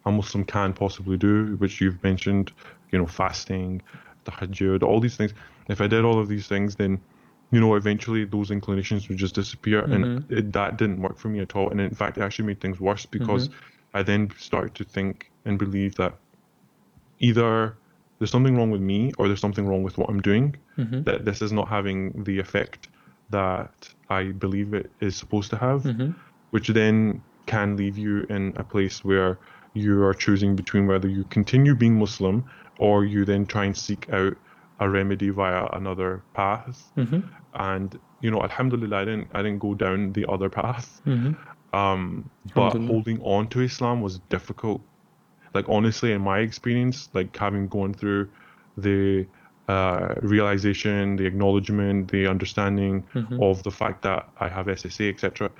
a 0.06 0.10
Muslim 0.10 0.44
can 0.44 0.72
possibly 0.72 1.16
do, 1.16 1.56
which 1.56 1.80
you've 1.80 2.02
mentioned, 2.02 2.52
you 2.90 2.98
know, 2.98 3.06
fasting, 3.06 3.82
tahajjud, 4.24 4.82
all 4.82 5.00
these 5.00 5.16
things. 5.16 5.34
If 5.68 5.80
I 5.80 5.86
did 5.86 6.04
all 6.04 6.18
of 6.18 6.28
these 6.28 6.46
things, 6.46 6.76
then 6.76 7.00
you 7.50 7.60
know, 7.60 7.76
eventually 7.76 8.24
those 8.24 8.50
inclinations 8.50 9.08
would 9.08 9.16
just 9.16 9.34
disappear, 9.34 9.80
and 9.80 10.04
mm-hmm. 10.04 10.34
it, 10.34 10.52
that 10.52 10.76
didn't 10.76 11.00
work 11.00 11.18
for 11.18 11.28
me 11.28 11.40
at 11.40 11.56
all. 11.56 11.70
And 11.70 11.80
in 11.80 11.94
fact, 11.94 12.18
it 12.18 12.22
actually 12.22 12.44
made 12.46 12.60
things 12.60 12.78
worse 12.78 13.06
because 13.06 13.48
mm-hmm. 13.48 13.96
I 13.96 14.02
then 14.02 14.30
started 14.38 14.74
to 14.74 14.84
think 14.84 15.30
and 15.46 15.58
believe 15.58 15.94
that 15.94 16.14
either 17.20 17.74
there's 18.18 18.30
something 18.30 18.54
wrong 18.54 18.70
with 18.70 18.82
me 18.82 19.12
or 19.16 19.28
there's 19.28 19.40
something 19.40 19.66
wrong 19.66 19.82
with 19.82 19.96
what 19.96 20.10
I'm 20.10 20.20
doing. 20.20 20.56
Mm-hmm. 20.76 21.04
That 21.04 21.24
this 21.24 21.40
is 21.40 21.50
not 21.52 21.68
having 21.68 22.22
the 22.24 22.38
effect 22.38 22.88
that 23.30 23.88
I 24.08 24.24
believe 24.32 24.74
it 24.74 24.90
is 25.00 25.16
supposed 25.16 25.50
to 25.50 25.56
have, 25.56 25.82
mm-hmm. 25.82 26.12
which 26.50 26.68
then 26.68 27.22
can 27.46 27.76
leave 27.76 27.98
you 27.98 28.26
in 28.28 28.52
a 28.56 28.64
place 28.64 29.04
where 29.04 29.38
you 29.74 30.02
are 30.02 30.14
choosing 30.14 30.56
between 30.56 30.86
whether 30.86 31.08
you 31.08 31.24
continue 31.24 31.74
being 31.74 31.98
Muslim 31.98 32.44
or 32.78 33.04
you 33.04 33.24
then 33.24 33.46
try 33.46 33.64
and 33.64 33.76
seek 33.76 34.08
out 34.10 34.36
a 34.80 34.88
remedy 34.88 35.30
via 35.30 35.66
another 35.72 36.22
path. 36.34 36.90
Mm-hmm. 36.96 37.20
And 37.54 37.98
you 38.20 38.30
know, 38.30 38.42
Alhamdulillah, 38.42 38.96
I 38.96 39.04
didn't 39.04 39.28
I 39.32 39.42
didn't 39.42 39.58
go 39.58 39.74
down 39.74 40.12
the 40.12 40.26
other 40.28 40.48
path. 40.48 41.00
Mm-hmm. 41.06 41.76
Um, 41.76 42.30
but 42.54 42.70
holding 42.70 43.20
on 43.22 43.48
to 43.48 43.60
Islam 43.60 44.00
was 44.00 44.20
difficult. 44.30 44.80
Like 45.54 45.68
honestly, 45.68 46.12
in 46.12 46.22
my 46.22 46.38
experience, 46.38 47.08
like 47.12 47.36
having 47.36 47.68
gone 47.68 47.94
through 47.94 48.30
the 48.76 49.26
uh, 49.68 50.14
realization, 50.22 51.16
the 51.16 51.26
acknowledgement, 51.26 52.10
the 52.10 52.26
understanding 52.26 53.04
of 53.40 53.62
the 53.64 53.70
fact 53.70 54.02
that 54.02 54.28
I 54.40 54.48
have 54.48 54.66
SSA, 54.66 55.10
etc. 55.10 55.50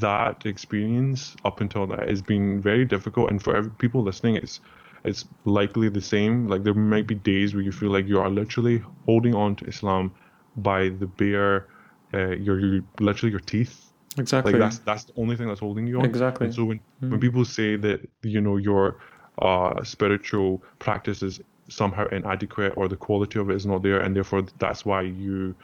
That 0.00 0.44
experience 0.44 1.36
up 1.44 1.60
until 1.60 1.86
that 1.86 2.08
has 2.08 2.22
been 2.22 2.60
very 2.60 2.84
difficult, 2.84 3.30
and 3.30 3.40
for 3.40 3.54
every, 3.54 3.70
people 3.70 4.02
listening, 4.02 4.36
it's 4.36 4.60
it's 5.04 5.24
likely 5.44 5.88
the 5.88 6.00
same. 6.00 6.48
Like 6.48 6.64
there 6.64 6.74
might 6.74 7.06
be 7.06 7.14
days 7.14 7.54
where 7.54 7.62
you 7.62 7.72
feel 7.72 7.90
like 7.90 8.06
you 8.06 8.18
are 8.20 8.30
literally 8.30 8.82
holding 9.06 9.34
on 9.34 9.56
to 9.56 9.66
Islam 9.66 10.12
by 10.56 10.90
the 10.90 11.06
bare, 11.06 11.68
uh, 12.14 12.30
your, 12.30 12.60
your 12.60 12.82
literally 13.00 13.30
your 13.30 13.40
teeth. 13.40 13.92
Exactly. 14.18 14.52
Like 14.52 14.60
that's 14.60 14.78
that's 14.78 15.04
the 15.04 15.12
only 15.16 15.36
thing 15.36 15.48
that's 15.48 15.60
holding 15.60 15.86
you 15.86 15.98
on. 16.00 16.04
Exactly. 16.04 16.46
And 16.46 16.54
so 16.54 16.64
when 16.64 16.80
when 16.98 17.20
people 17.20 17.44
say 17.44 17.76
that 17.76 18.08
you 18.22 18.40
know 18.40 18.56
your 18.56 18.98
uh, 19.38 19.82
spiritual 19.82 20.62
practice 20.78 21.22
is 21.22 21.40
somehow 21.72 22.06
inadequate 22.08 22.74
or 22.76 22.88
the 22.88 22.96
quality 22.96 23.38
of 23.38 23.50
it 23.50 23.56
is 23.56 23.66
not 23.66 23.82
there, 23.82 24.00
and 24.00 24.14
therefore 24.14 24.42
that's 24.58 24.84
why 24.84 25.02
you 25.02 25.54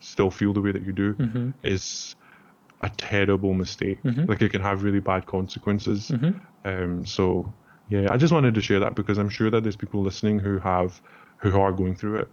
still 0.00 0.30
feel 0.30 0.52
the 0.52 0.60
way 0.60 0.72
that 0.72 0.82
you 0.82 0.92
do, 0.92 1.52
is 1.62 2.16
a 2.82 2.88
terrible 2.90 3.52
mistake. 3.54 3.98
Like 4.04 4.40
it 4.42 4.50
can 4.50 4.62
have 4.62 4.82
really 4.82 5.00
bad 5.00 5.26
consequences. 5.26 6.10
Um, 6.64 7.04
so 7.06 7.52
yeah, 7.88 8.08
I 8.10 8.16
just 8.16 8.32
wanted 8.32 8.54
to 8.54 8.60
share 8.60 8.80
that 8.80 8.94
because 8.94 9.18
I'm 9.18 9.28
sure 9.28 9.50
that 9.50 9.62
there's 9.62 9.76
people 9.76 10.02
listening 10.02 10.38
who 10.38 10.58
have 10.58 11.00
who 11.38 11.58
are 11.60 11.72
going 11.72 11.96
through 11.96 12.16
it, 12.16 12.28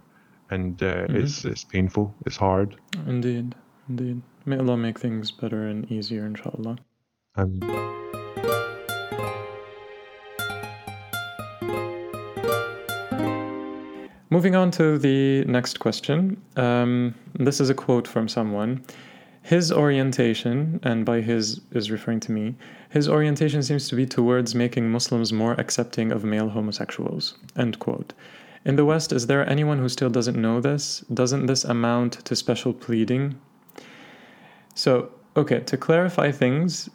and 0.50 0.82
uh, 0.82 1.06
it's 1.08 1.44
it's 1.44 1.64
painful, 1.64 2.14
it's 2.26 2.36
hard. 2.36 2.76
Indeed, 3.06 3.54
indeed. 3.88 4.22
May 4.46 4.58
Allah 4.58 4.76
make 4.76 4.98
things 4.98 5.30
better 5.30 5.66
and 5.66 5.90
easier, 5.90 6.24
inshallah. 6.24 6.78
Um, 7.36 7.60
Moving 14.30 14.54
on 14.54 14.70
to 14.72 14.98
the 14.98 15.42
next 15.46 15.80
question. 15.80 16.40
Um, 16.56 17.14
this 17.34 17.60
is 17.60 17.70
a 17.70 17.74
quote 17.74 18.06
from 18.06 18.28
someone. 18.28 18.84
His 19.40 19.72
orientation, 19.72 20.80
and 20.82 21.06
by 21.06 21.22
his 21.22 21.62
is 21.72 21.90
referring 21.90 22.20
to 22.20 22.32
me, 22.32 22.54
his 22.90 23.08
orientation 23.08 23.62
seems 23.62 23.88
to 23.88 23.96
be 23.96 24.04
towards 24.04 24.54
making 24.54 24.90
Muslims 24.90 25.32
more 25.32 25.54
accepting 25.54 26.12
of 26.12 26.24
male 26.24 26.50
homosexuals. 26.50 27.38
End 27.56 27.78
quote. 27.78 28.12
In 28.66 28.76
the 28.76 28.84
West, 28.84 29.12
is 29.12 29.28
there 29.28 29.48
anyone 29.48 29.78
who 29.78 29.88
still 29.88 30.10
doesn't 30.10 30.36
know 30.36 30.60
this? 30.60 31.00
Doesn't 31.14 31.46
this 31.46 31.64
amount 31.64 32.22
to 32.26 32.36
special 32.36 32.74
pleading? 32.74 33.40
So, 34.74 35.10
okay, 35.36 35.60
to 35.60 35.78
clarify 35.78 36.32
things, 36.32 36.90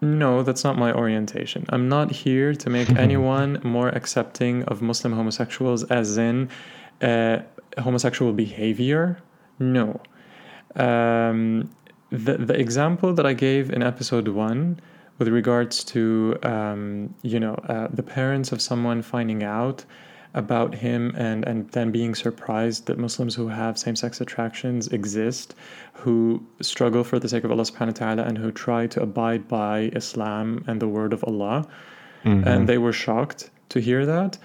no, 0.00 0.42
that's 0.42 0.64
not 0.64 0.78
my 0.78 0.94
orientation. 0.94 1.66
I'm 1.68 1.88
not 1.88 2.10
here 2.12 2.54
to 2.54 2.70
make 2.70 2.88
anyone 2.96 3.60
more 3.62 3.90
accepting 3.90 4.62
of 4.64 4.80
Muslim 4.80 5.12
homosexuals, 5.12 5.84
as 5.84 6.16
in 6.16 6.48
uh, 7.02 7.38
homosexual 7.78 8.32
behavior. 8.32 9.18
No. 9.58 10.00
Um, 10.76 11.70
the, 12.10 12.38
the 12.38 12.58
example 12.58 13.12
that 13.14 13.26
I 13.26 13.32
gave 13.32 13.70
in 13.70 13.82
episode 13.82 14.28
one 14.28 14.80
with 15.18 15.28
regards 15.28 15.82
to, 15.84 16.38
um, 16.42 17.14
you 17.22 17.40
know, 17.40 17.54
uh, 17.68 17.88
the 17.92 18.02
parents 18.02 18.52
of 18.52 18.62
someone 18.62 19.02
finding 19.02 19.42
out 19.42 19.84
about 20.34 20.74
him 20.74 21.14
and, 21.16 21.44
and 21.46 21.68
then 21.70 21.90
being 21.90 22.14
surprised 22.14 22.86
that 22.86 22.98
Muslims 22.98 23.34
who 23.34 23.48
have 23.48 23.78
same 23.78 23.96
sex 23.96 24.20
attractions 24.20 24.88
exist, 24.88 25.54
who 25.94 26.42
struggle 26.60 27.02
for 27.02 27.18
the 27.18 27.28
sake 27.28 27.44
of 27.44 27.50
Allah 27.50 27.64
subhanahu 27.64 28.00
wa 28.00 28.06
ta'ala 28.06 28.22
and 28.22 28.38
who 28.38 28.52
try 28.52 28.86
to 28.86 29.02
abide 29.02 29.48
by 29.48 29.90
Islam 29.94 30.64
and 30.66 30.80
the 30.80 30.88
word 30.88 31.12
of 31.12 31.24
Allah. 31.24 31.66
Mm-hmm. 32.24 32.46
And 32.46 32.68
they 32.68 32.78
were 32.78 32.92
shocked 32.92 33.50
to 33.70 33.80
hear 33.80 34.06
that. 34.06 34.38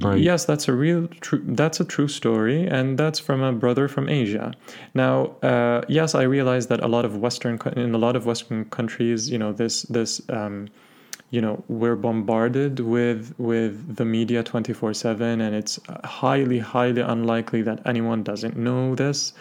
Right. 0.00 0.20
Yes, 0.20 0.44
that's 0.44 0.68
a 0.68 0.72
real 0.72 1.08
true. 1.20 1.42
That's 1.44 1.80
a 1.80 1.84
true 1.84 2.08
story, 2.08 2.66
and 2.66 2.98
that's 2.98 3.18
from 3.18 3.42
a 3.42 3.52
brother 3.52 3.88
from 3.88 4.08
Asia. 4.08 4.52
Now, 4.94 5.26
uh, 5.42 5.82
yes, 5.88 6.14
I 6.14 6.22
realize 6.22 6.66
that 6.68 6.82
a 6.82 6.88
lot 6.88 7.04
of 7.04 7.16
Western 7.16 7.58
in 7.76 7.94
a 7.94 7.98
lot 7.98 8.16
of 8.16 8.26
Western 8.26 8.64
countries, 8.66 9.30
you 9.30 9.38
know, 9.38 9.52
this 9.52 9.82
this 9.82 10.20
um, 10.28 10.68
you 11.30 11.40
know 11.40 11.62
we're 11.68 11.96
bombarded 11.96 12.80
with 12.80 13.34
with 13.38 13.96
the 13.96 14.04
media 14.04 14.42
24/7 14.42 15.40
and 15.40 15.54
it's 15.54 15.80
highly 16.04 16.58
highly 16.58 17.00
unlikely 17.00 17.62
that 17.62 17.80
anyone 17.86 18.22
doesn't 18.22 18.56
know 18.56 18.94
this 18.94 19.32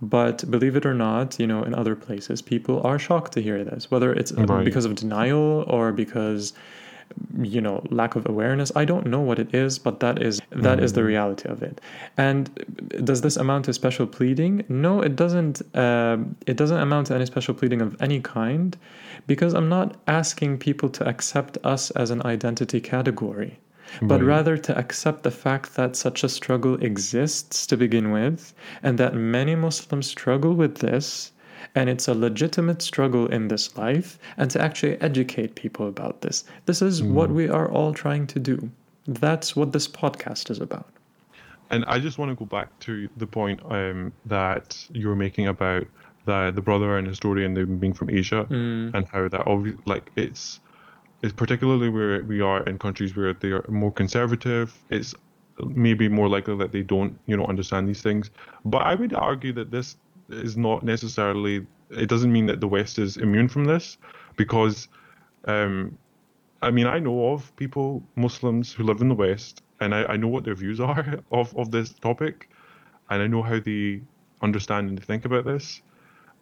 but 0.00 0.48
believe 0.50 0.76
it 0.76 0.86
or 0.86 0.94
not 0.94 1.38
you 1.40 1.46
know 1.46 1.62
in 1.64 1.74
other 1.74 1.96
places 1.96 2.40
people 2.42 2.80
are 2.86 2.98
shocked 2.98 3.32
to 3.32 3.42
hear 3.42 3.64
this 3.64 3.90
whether 3.90 4.12
it's 4.12 4.32
right. 4.32 4.64
because 4.64 4.84
of 4.84 4.94
denial 4.94 5.64
or 5.66 5.92
because 5.92 6.52
you 7.38 7.60
know 7.60 7.82
lack 7.90 8.16
of 8.16 8.26
awareness. 8.26 8.72
I 8.74 8.84
don't 8.84 9.06
know 9.06 9.20
what 9.20 9.38
it 9.38 9.54
is 9.54 9.78
but 9.78 10.00
that 10.00 10.22
is 10.22 10.40
that 10.50 10.80
is 10.82 10.92
the 10.92 11.02
mm. 11.02 11.06
reality 11.06 11.48
of 11.48 11.62
it. 11.62 11.80
And 12.16 12.50
does 13.04 13.20
this 13.20 13.36
amount 13.36 13.66
to 13.66 13.72
special 13.72 14.06
pleading? 14.06 14.64
No 14.68 15.02
it 15.02 15.16
doesn't 15.16 15.62
uh, 15.74 16.18
it 16.46 16.56
doesn't 16.56 16.78
amount 16.78 17.08
to 17.08 17.14
any 17.14 17.26
special 17.26 17.54
pleading 17.54 17.80
of 17.82 17.96
any 18.00 18.20
kind 18.20 18.76
because 19.26 19.54
i'm 19.54 19.68
not 19.68 19.96
asking 20.06 20.58
people 20.58 20.88
to 20.88 21.06
accept 21.08 21.58
us 21.64 21.90
as 21.92 22.10
an 22.10 22.24
identity 22.24 22.80
category 22.80 23.58
but 24.02 24.22
rather 24.22 24.56
to 24.56 24.76
accept 24.76 25.22
the 25.22 25.30
fact 25.30 25.76
that 25.76 25.94
such 25.94 26.24
a 26.24 26.28
struggle 26.28 26.74
exists 26.82 27.66
to 27.68 27.76
begin 27.76 28.10
with, 28.10 28.52
and 28.82 28.98
that 28.98 29.14
many 29.14 29.54
Muslims 29.54 30.08
struggle 30.08 30.54
with 30.54 30.78
this, 30.78 31.32
and 31.74 31.88
it's 31.90 32.08
a 32.08 32.14
legitimate 32.14 32.82
struggle 32.82 33.26
in 33.26 33.48
this 33.48 33.76
life, 33.76 34.18
and 34.36 34.50
to 34.50 34.60
actually 34.60 35.00
educate 35.00 35.54
people 35.54 35.88
about 35.88 36.20
this. 36.20 36.44
This 36.66 36.82
is 36.82 37.02
mm. 37.02 37.10
what 37.10 37.30
we 37.30 37.48
are 37.48 37.70
all 37.70 37.92
trying 37.92 38.26
to 38.28 38.38
do. 38.38 38.70
That's 39.06 39.54
what 39.54 39.72
this 39.72 39.88
podcast 39.88 40.50
is 40.50 40.60
about. 40.60 40.88
And 41.70 41.84
I 41.86 41.98
just 41.98 42.18
want 42.18 42.30
to 42.30 42.36
go 42.36 42.44
back 42.44 42.76
to 42.80 43.08
the 43.16 43.26
point 43.26 43.60
um, 43.70 44.12
that 44.26 44.86
you 44.92 45.08
were 45.08 45.16
making 45.16 45.48
about 45.48 45.86
the 46.24 46.52
the 46.54 46.60
brother 46.60 46.98
and 46.98 47.06
his 47.06 47.16
story 47.16 47.44
and 47.44 47.56
them 47.56 47.78
being 47.78 47.92
from 47.94 48.10
Asia, 48.10 48.46
mm. 48.48 48.92
and 48.94 49.06
how 49.08 49.28
that 49.28 49.46
obviously 49.46 49.80
like 49.86 50.10
it's 50.16 50.60
it's 51.22 51.32
particularly 51.32 51.88
where 51.88 52.22
we 52.24 52.40
are 52.40 52.62
in 52.64 52.78
countries 52.78 53.16
where 53.16 53.32
they 53.32 53.50
are 53.50 53.64
more 53.68 53.92
conservative. 53.92 54.76
It's 54.90 55.14
maybe 55.64 56.08
more 56.08 56.28
likely 56.28 56.56
that 56.56 56.72
they 56.72 56.82
don't 56.82 57.18
you 57.26 57.36
know 57.36 57.46
understand 57.46 57.88
these 57.88 58.02
things. 58.02 58.30
But 58.64 58.82
I 58.82 58.94
would 58.94 59.14
argue 59.14 59.52
that 59.54 59.70
this 59.70 59.96
is 60.28 60.56
not 60.56 60.82
necessarily. 60.82 61.66
It 61.90 62.08
doesn't 62.08 62.32
mean 62.32 62.46
that 62.46 62.60
the 62.60 62.68
West 62.68 62.98
is 62.98 63.16
immune 63.16 63.48
from 63.48 63.64
this, 63.64 63.96
because, 64.36 64.88
um, 65.44 65.96
I 66.62 66.70
mean, 66.70 66.86
I 66.86 66.98
know 66.98 67.32
of 67.32 67.54
people, 67.56 68.02
Muslims 68.16 68.72
who 68.72 68.82
live 68.82 69.00
in 69.00 69.08
the 69.08 69.14
West, 69.14 69.62
and 69.80 69.94
I, 69.94 70.04
I 70.04 70.16
know 70.16 70.28
what 70.28 70.44
their 70.44 70.54
views 70.54 70.80
are 70.90 71.20
of 71.30 71.56
of 71.56 71.70
this 71.70 71.92
topic, 71.92 72.50
and 73.10 73.22
I 73.22 73.26
know 73.26 73.42
how 73.42 73.60
they 73.60 74.02
understand 74.42 74.88
and 74.90 75.02
think 75.02 75.24
about 75.24 75.44
this. 75.44 75.82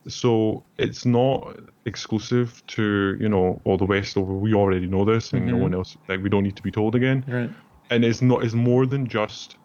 So 0.06 0.64
it's 0.76 1.06
not 1.06 1.58
exclusive 1.86 2.62
to 2.68 3.16
you 3.18 3.28
know 3.28 3.60
all 3.64 3.76
the 3.76 3.86
West. 3.86 4.16
Over 4.16 4.34
we 4.34 4.54
already 4.54 4.86
know 4.86 5.04
this, 5.04 5.32
and 5.32 5.42
mm-hmm. 5.42 5.56
no 5.56 5.62
one 5.62 5.74
else. 5.74 5.96
Like 6.08 6.22
we 6.22 6.28
don't 6.28 6.42
need 6.42 6.56
to 6.56 6.62
be 6.62 6.70
told 6.70 6.94
again. 6.94 7.24
Right. 7.26 7.50
And 7.90 8.04
it's 8.04 8.22
not. 8.22 8.44
It's 8.44 8.54
more 8.54 8.86
than 8.86 9.06
just 9.06 9.56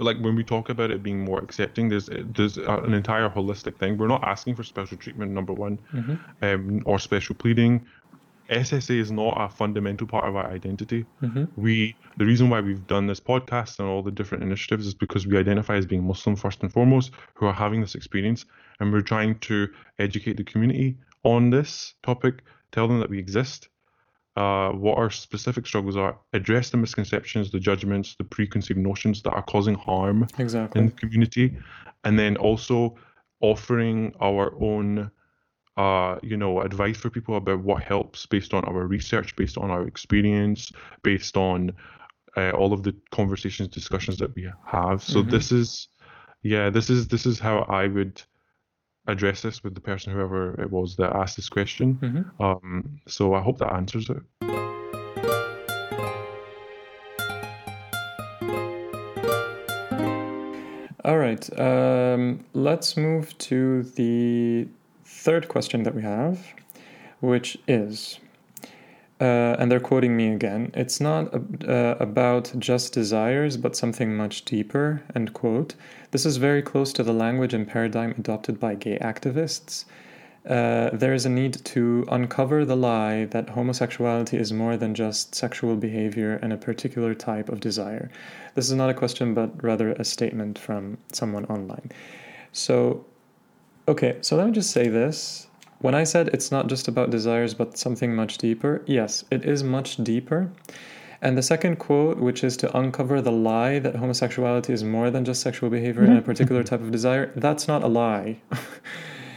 like 0.00 0.18
when 0.18 0.34
we 0.34 0.44
talk 0.44 0.68
about 0.68 0.90
it 0.90 1.02
being 1.02 1.24
more 1.24 1.38
accepting, 1.38 1.88
there's 1.88 2.08
there's 2.10 2.56
an 2.56 2.94
entire 2.94 3.28
holistic 3.28 3.76
thing. 3.76 3.98
We're 3.98 4.08
not 4.08 4.24
asking 4.24 4.56
for 4.56 4.64
special 4.64 4.96
treatment, 4.96 5.32
number 5.32 5.52
one, 5.52 5.78
mm-hmm. 5.92 6.14
um, 6.44 6.82
or 6.86 6.98
special 6.98 7.34
pleading. 7.34 7.86
SSA 8.50 8.98
is 8.98 9.12
not 9.12 9.34
a 9.40 9.48
fundamental 9.48 10.08
part 10.08 10.24
of 10.24 10.34
our 10.34 10.50
identity. 10.50 11.06
Mm-hmm. 11.22 11.44
We 11.56 11.94
the 12.16 12.24
reason 12.24 12.50
why 12.50 12.60
we've 12.60 12.86
done 12.86 13.06
this 13.06 13.20
podcast 13.20 13.78
and 13.78 13.88
all 13.88 14.02
the 14.02 14.10
different 14.10 14.42
initiatives 14.42 14.86
is 14.86 14.94
because 14.94 15.26
we 15.26 15.38
identify 15.38 15.76
as 15.76 15.86
being 15.86 16.04
Muslim 16.04 16.34
first 16.34 16.62
and 16.62 16.72
foremost, 16.72 17.12
who 17.34 17.46
are 17.46 17.52
having 17.52 17.80
this 17.80 17.94
experience, 17.94 18.46
and 18.80 18.92
we're 18.92 19.02
trying 19.02 19.38
to 19.40 19.68
educate 19.98 20.36
the 20.36 20.44
community 20.44 20.96
on 21.22 21.50
this 21.50 21.94
topic, 22.02 22.42
tell 22.72 22.88
them 22.88 22.98
that 23.00 23.10
we 23.10 23.18
exist, 23.18 23.68
uh, 24.36 24.70
what 24.70 24.96
our 24.96 25.10
specific 25.10 25.66
struggles 25.66 25.96
are, 25.96 26.18
address 26.32 26.70
the 26.70 26.76
misconceptions, 26.76 27.50
the 27.50 27.60
judgments, 27.60 28.14
the 28.16 28.24
preconceived 28.24 28.78
notions 28.78 29.22
that 29.22 29.32
are 29.32 29.42
causing 29.42 29.74
harm 29.74 30.26
exactly. 30.38 30.80
in 30.80 30.86
the 30.86 30.92
community, 30.92 31.56
and 32.04 32.18
then 32.18 32.36
also 32.36 32.96
offering 33.40 34.14
our 34.20 34.54
own, 34.62 35.10
uh, 35.76 36.16
you 36.22 36.36
know, 36.36 36.60
advice 36.60 36.96
for 36.96 37.10
people 37.10 37.36
about 37.36 37.60
what 37.60 37.82
helps 37.82 38.26
based 38.26 38.54
on 38.54 38.64
our 38.64 38.86
research, 38.86 39.34
based 39.36 39.58
on 39.58 39.70
our 39.70 39.86
experience, 39.86 40.72
based 41.02 41.36
on 41.36 41.72
uh, 42.36 42.50
all 42.52 42.72
of 42.72 42.82
the 42.82 42.94
conversations, 43.10 43.68
discussions 43.68 44.18
that 44.18 44.34
we 44.36 44.48
have. 44.64 45.02
So 45.02 45.20
mm-hmm. 45.20 45.30
this 45.30 45.50
is, 45.50 45.88
yeah, 46.42 46.70
this 46.70 46.88
is 46.88 47.08
this 47.08 47.26
is 47.26 47.38
how 47.40 47.60
I 47.62 47.88
would 47.88 48.22
address 49.06 49.42
this 49.42 49.62
with 49.64 49.74
the 49.74 49.80
person, 49.80 50.12
whoever 50.12 50.60
it 50.60 50.70
was 50.70 50.96
that 50.96 51.14
asked 51.14 51.36
this 51.36 51.48
question. 51.48 51.98
Mm-hmm. 52.00 52.42
Um, 52.42 53.00
so 53.06 53.34
I 53.34 53.40
hope 53.40 53.58
that 53.58 53.72
answers 53.72 54.10
it. 54.10 54.22
All 61.04 61.16
right. 61.16 61.58
Um, 61.58 62.44
let's 62.52 62.96
move 62.96 63.36
to 63.38 63.82
the 63.82 64.68
third 65.04 65.48
question 65.48 65.82
that 65.84 65.94
we 65.94 66.02
have, 66.02 66.46
which 67.20 67.58
is 67.66 68.20
uh, 69.20 69.56
and 69.58 69.70
they're 69.70 69.80
quoting 69.80 70.16
me 70.16 70.32
again 70.32 70.70
it's 70.74 71.00
not 71.00 71.32
uh, 71.68 71.96
about 72.00 72.52
just 72.58 72.92
desires 72.92 73.56
but 73.56 73.76
something 73.76 74.16
much 74.16 74.44
deeper 74.44 75.02
end 75.14 75.32
quote 75.34 75.74
this 76.10 76.24
is 76.24 76.36
very 76.38 76.62
close 76.62 76.92
to 76.92 77.02
the 77.02 77.12
language 77.12 77.54
and 77.54 77.68
paradigm 77.68 78.10
adopted 78.18 78.58
by 78.58 78.74
gay 78.74 78.98
activists 78.98 79.84
uh, 80.48 80.88
there 80.94 81.12
is 81.12 81.26
a 81.26 81.28
need 81.28 81.62
to 81.64 82.06
uncover 82.08 82.64
the 82.64 82.76
lie 82.76 83.26
that 83.26 83.50
homosexuality 83.50 84.38
is 84.38 84.52
more 84.52 84.76
than 84.76 84.94
just 84.94 85.34
sexual 85.34 85.76
behavior 85.76 86.38
and 86.42 86.52
a 86.52 86.56
particular 86.56 87.14
type 87.14 87.50
of 87.50 87.60
desire. 87.60 88.10
This 88.54 88.66
is 88.66 88.72
not 88.72 88.88
a 88.88 88.94
question, 88.94 89.34
but 89.34 89.62
rather 89.62 89.92
a 89.92 90.04
statement 90.04 90.58
from 90.58 90.96
someone 91.12 91.44
online. 91.46 91.92
So, 92.52 93.04
okay, 93.86 94.16
so 94.22 94.36
let 94.36 94.46
me 94.46 94.52
just 94.52 94.70
say 94.70 94.88
this 94.88 95.46
when 95.80 95.94
I 95.94 96.04
said 96.04 96.28
it's 96.28 96.50
not 96.50 96.68
just 96.68 96.88
about 96.88 97.10
desires 97.10 97.54
but 97.54 97.76
something 97.76 98.14
much 98.14 98.38
deeper, 98.38 98.82
yes, 98.86 99.24
it 99.30 99.44
is 99.44 99.62
much 99.62 99.96
deeper. 99.96 100.50
And 101.22 101.36
the 101.36 101.42
second 101.42 101.76
quote, 101.76 102.18
which 102.18 102.42
is 102.42 102.56
to 102.58 102.76
uncover 102.76 103.20
the 103.20 103.32
lie 103.32 103.78
that 103.78 103.94
homosexuality 103.96 104.72
is 104.72 104.82
more 104.82 105.10
than 105.10 105.24
just 105.24 105.42
sexual 105.42 105.68
behavior 105.68 106.02
and 106.02 106.12
a 106.12 106.16
mm-hmm. 106.16 106.24
particular 106.24 106.62
type 106.62 106.80
of 106.80 106.90
desire, 106.90 107.30
that's 107.36 107.68
not 107.68 107.82
a 107.82 107.88
lie. 107.88 108.38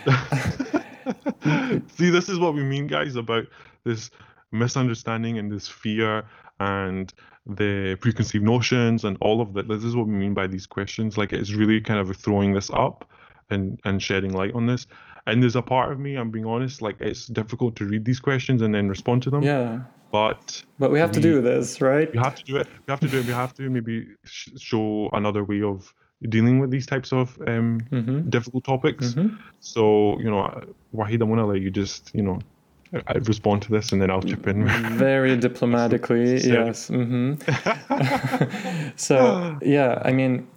See, 1.95 2.09
this 2.09 2.29
is 2.29 2.39
what 2.39 2.53
we 2.53 2.63
mean, 2.63 2.87
guys, 2.87 3.17
about 3.17 3.47
this 3.83 4.09
misunderstanding 4.51 5.37
and 5.37 5.51
this 5.51 5.67
fear 5.67 6.23
and 6.61 7.13
the 7.45 7.97
preconceived 7.99 8.45
notions 8.45 9.03
and 9.03 9.17
all 9.19 9.41
of 9.41 9.53
that. 9.53 9.67
This 9.67 9.83
is 9.83 9.93
what 9.95 10.07
we 10.07 10.13
mean 10.13 10.33
by 10.33 10.47
these 10.47 10.65
questions. 10.65 11.17
Like, 11.17 11.33
it's 11.33 11.51
really 11.51 11.81
kind 11.81 11.99
of 11.99 12.15
throwing 12.15 12.53
this 12.53 12.69
up 12.69 13.09
and, 13.49 13.79
and 13.85 14.01
shedding 14.01 14.33
light 14.33 14.53
on 14.53 14.65
this. 14.65 14.87
And 15.25 15.41
there's 15.41 15.55
a 15.55 15.61
part 15.61 15.91
of 15.91 15.99
me, 15.99 16.15
I'm 16.15 16.31
being 16.31 16.45
honest, 16.45 16.81
like 16.81 16.99
it's 16.99 17.27
difficult 17.27 17.75
to 17.77 17.85
read 17.85 18.03
these 18.03 18.19
questions 18.19 18.61
and 18.61 18.75
then 18.75 18.89
respond 18.89 19.23
to 19.23 19.29
them. 19.29 19.43
Yeah. 19.43 19.79
But 20.11 20.63
but 20.77 20.91
we 20.91 20.99
have 20.99 21.09
we, 21.09 21.15
to 21.15 21.21
do 21.21 21.41
this, 21.41 21.81
right? 21.81 22.11
We 22.11 22.19
have 22.19 22.35
to 22.35 22.43
do 22.43 22.57
it. 22.57 22.67
We 22.85 22.91
have 22.91 22.99
to 22.99 23.07
do 23.07 23.19
it. 23.19 23.25
We 23.25 23.33
have 23.33 23.53
to 23.55 23.69
maybe 23.69 24.07
sh- 24.25 24.49
show 24.57 25.09
another 25.13 25.43
way 25.43 25.63
of 25.63 25.91
dealing 26.29 26.59
with 26.59 26.69
these 26.69 26.85
types 26.85 27.11
of 27.11 27.35
um, 27.47 27.81
mm-hmm. 27.89 28.29
difficult 28.29 28.63
topics. 28.63 29.13
Mm-hmm. 29.13 29.35
So 29.59 30.19
you 30.19 30.29
know, 30.29 30.61
Wahid, 30.93 31.21
I 31.21 31.25
want 31.25 31.39
to 31.39 31.45
let 31.45 31.61
you 31.61 31.71
just 31.71 32.11
you 32.13 32.21
know 32.21 32.39
I 33.07 33.13
respond 33.13 33.63
to 33.63 33.71
this 33.71 33.91
and 33.91 34.01
then 34.01 34.11
I'll 34.11 34.21
chip 34.21 34.47
in. 34.47 34.67
Very 34.97 35.35
diplomatically, 35.47 36.35
yes. 36.35 36.89
Mm-hmm. 36.89 37.33
so, 38.95 39.57
yeah, 39.61 40.01
I 40.05 40.11
mean, 40.11 40.47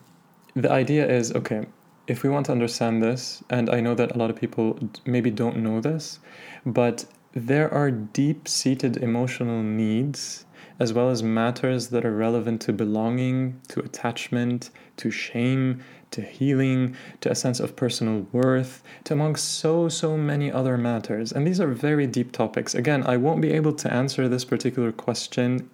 the 0.55 0.70
idea 0.70 1.09
is 1.09 1.33
okay, 1.33 1.64
if 2.07 2.23
we 2.23 2.31
want 2.31 2.47
to 2.47 2.53
understand 2.53 3.03
this, 3.03 3.42
and 3.51 3.69
I 3.69 3.81
know 3.81 3.95
that 3.95 4.14
a 4.14 4.19
lot 4.19 4.31
of 4.31 4.37
people 4.37 4.79
maybe 5.05 5.31
don't 5.31 5.59
know 5.59 5.81
this, 5.81 6.19
but 6.64 7.05
there 7.33 7.73
are 7.73 7.90
deep 7.90 8.49
seated 8.49 8.97
emotional 8.97 9.62
needs 9.62 10.45
as 10.79 10.92
well 10.92 11.11
as 11.11 11.23
matters 11.23 11.88
that 11.88 12.05
are 12.05 12.14
relevant 12.14 12.61
to 12.61 12.73
belonging, 12.73 13.61
to 13.69 13.81
attachment, 13.81 14.71
to 14.97 15.11
shame, 15.11 15.83
to 16.11 16.21
healing, 16.21 16.95
to 17.21 17.31
a 17.31 17.35
sense 17.35 17.61
of 17.61 17.77
personal 17.77 18.27
worth, 18.33 18.83
to 19.05 19.14
among 19.14 19.37
so, 19.37 19.88
so 19.88 20.16
many 20.16 20.53
other 20.53 20.77
matters. 20.77 21.33
And 21.33 21.47
these 21.47 21.61
are 21.61 21.69
very 21.69 22.07
deep 22.07 22.33
topics. 22.33 22.75
Again, 22.75 23.05
I 23.07 23.16
won't 23.16 23.40
be 23.40 23.53
able 23.53 23.73
to 23.73 23.92
answer 23.92 24.29
this 24.29 24.45
particular 24.45 24.92
question 24.92 25.71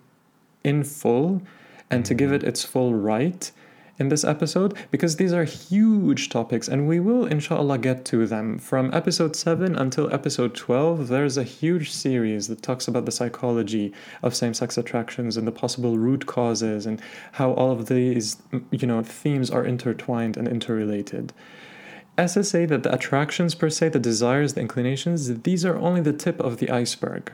in 0.65 0.85
full 0.85 1.43
and 1.91 2.05
to 2.05 2.15
give 2.15 2.29
mm-hmm. 2.29 2.37
it 2.37 2.45
its 2.45 2.65
full 2.65 2.95
right 2.95 3.51
in 4.03 4.09
this 4.09 4.25
episode 4.25 4.77
because 4.91 5.17
these 5.17 5.33
are 5.33 5.45
huge 5.45 6.29
topics 6.29 6.67
and 6.69 6.89
we 6.89 6.99
will 6.99 7.25
inshallah 7.25 7.79
get 7.79 8.05
to 8.05 8.27
them. 8.27 8.59
From 8.59 8.93
episode 8.93 9.35
7 9.37 9.77
until 9.77 10.13
episode 10.13 10.55
12, 10.57 11.07
there's 11.07 11.39
a 11.39 11.45
huge 11.45 11.91
series 11.93 12.49
that 12.49 12.63
talks 12.63 12.89
about 12.89 13.07
the 13.07 13.13
psychology 13.13 13.93
of 14.23 14.35
same-sex 14.35 14.77
attractions 14.77 15.37
and 15.37 15.47
the 15.47 15.53
possible 15.53 15.97
root 15.97 16.27
causes 16.27 16.85
and 16.85 17.01
how 17.39 17.53
all 17.53 17.71
of 17.71 17.87
these 17.87 18.37
you 18.73 18.87
know 18.87 19.03
themes 19.03 19.51
are 19.51 19.65
intertwined 19.65 20.37
and 20.37 20.49
interrelated. 20.49 21.33
SSA 22.19 22.69
that 22.69 22.83
the 22.83 22.93
attractions 22.93 23.55
per 23.55 23.71
se, 23.71 23.91
the 23.91 23.99
desires, 23.99 24.55
the 24.55 24.61
inclinations, 24.61 25.43
these 25.43 25.65
are 25.65 25.79
only 25.79 26.03
the 26.03 26.13
tip 26.13 26.41
of 26.41 26.59
the 26.59 26.71
iceberg. 26.71 27.33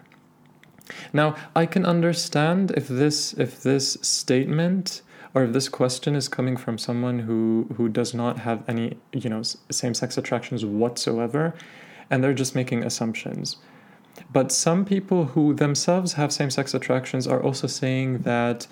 Now, 1.13 1.35
I 1.57 1.67
can 1.67 1.85
understand 1.85 2.73
if 2.77 2.87
this 2.89 3.33
if 3.35 3.63
this 3.63 3.97
statement 4.03 5.03
or 5.35 5.45
if 5.45 5.53
this 5.53 5.69
question 5.69 6.15
is 6.15 6.29
coming 6.29 6.57
from 6.57 6.79
someone 6.79 7.21
who 7.21 7.67
who 7.77 7.89
does 7.89 8.15
not 8.15 8.39
have 8.41 8.63
any 8.69 8.97
you 9.13 9.31
know 9.31 9.43
same-sex 9.71 10.19
attractions 10.19 10.65
whatsoever 10.65 11.55
and 12.11 12.25
they're 12.25 12.35
just 12.35 12.55
making 12.55 12.83
assumptions. 12.85 13.57
But 14.33 14.51
some 14.51 14.85
people 14.85 15.27
who 15.27 15.55
themselves 15.55 16.15
have 16.15 16.33
same-sex 16.33 16.75
attractions 16.75 17.27
are 17.27 17.43
also 17.43 17.67
saying 17.67 18.19
that 18.19 18.67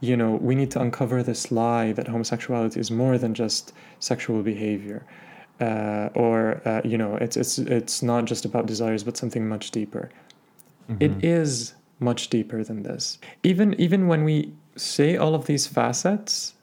you 0.00 0.16
know 0.16 0.32
we 0.36 0.54
need 0.54 0.70
to 0.72 0.80
uncover 0.80 1.22
this 1.22 1.50
lie 1.50 1.92
that 1.92 2.08
homosexuality 2.08 2.80
is 2.80 2.90
more 2.90 3.18
than 3.18 3.34
just 3.34 3.72
sexual 3.98 4.42
behavior 4.42 5.04
uh, 5.60 6.08
or 6.14 6.62
uh, 6.66 6.80
you 6.84 6.96
know 6.96 7.16
it's 7.16 7.36
it's 7.36 7.58
it's 7.58 8.02
not 8.02 8.24
just 8.24 8.44
about 8.44 8.66
desires 8.66 9.04
but 9.04 9.16
something 9.16 9.48
much 9.48 9.70
deeper. 9.70 10.10
Mm-hmm. 10.88 11.02
it 11.02 11.24
is 11.24 11.74
much 12.00 12.30
deeper 12.30 12.64
than 12.64 12.82
this. 12.82 13.18
Even 13.42 13.74
even 13.74 14.08
when 14.08 14.24
we 14.24 14.52
say 14.76 15.16
all 15.16 15.34
of 15.34 15.46
these 15.46 15.66
facets 15.66 16.54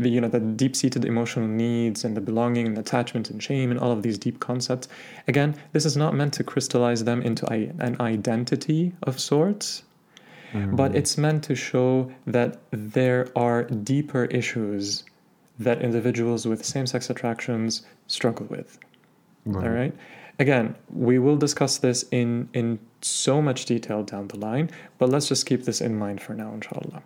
the 0.00 0.08
you 0.08 0.20
know 0.20 0.28
the 0.28 0.40
deep-seated 0.40 1.04
emotional 1.04 1.46
needs 1.46 2.04
and 2.04 2.16
the 2.16 2.20
belonging 2.20 2.66
and 2.66 2.78
attachment 2.78 3.30
and 3.30 3.42
shame 3.42 3.70
and 3.70 3.78
all 3.78 3.92
of 3.92 4.02
these 4.02 4.18
deep 4.18 4.40
concepts 4.40 4.88
again 5.28 5.54
this 5.72 5.84
is 5.84 5.96
not 5.96 6.14
meant 6.14 6.32
to 6.32 6.42
crystallize 6.42 7.04
them 7.04 7.22
into 7.22 7.46
an 7.50 7.96
identity 8.00 8.92
of 9.02 9.20
sorts 9.20 9.82
mm-hmm. 10.52 10.74
but 10.74 10.94
it's 10.94 11.18
meant 11.18 11.44
to 11.44 11.54
show 11.54 12.10
that 12.26 12.58
there 12.70 13.28
are 13.36 13.64
deeper 13.64 14.24
issues 14.26 15.04
that 15.58 15.82
individuals 15.82 16.46
with 16.46 16.64
same-sex 16.64 17.10
attractions 17.10 17.82
struggle 18.06 18.46
with 18.46 18.78
right. 19.44 19.66
all 19.66 19.70
right 19.70 19.94
again 20.38 20.74
we 20.92 21.18
will 21.18 21.36
discuss 21.36 21.78
this 21.78 22.04
in 22.10 22.48
in 22.54 22.78
so 23.02 23.40
much 23.42 23.66
detail 23.66 24.02
down 24.02 24.28
the 24.28 24.38
line 24.38 24.70
but 24.98 25.08
let's 25.10 25.28
just 25.28 25.44
keep 25.44 25.64
this 25.64 25.80
in 25.80 25.98
mind 25.98 26.20
for 26.20 26.34
now 26.34 26.52
inshallah 26.54 27.02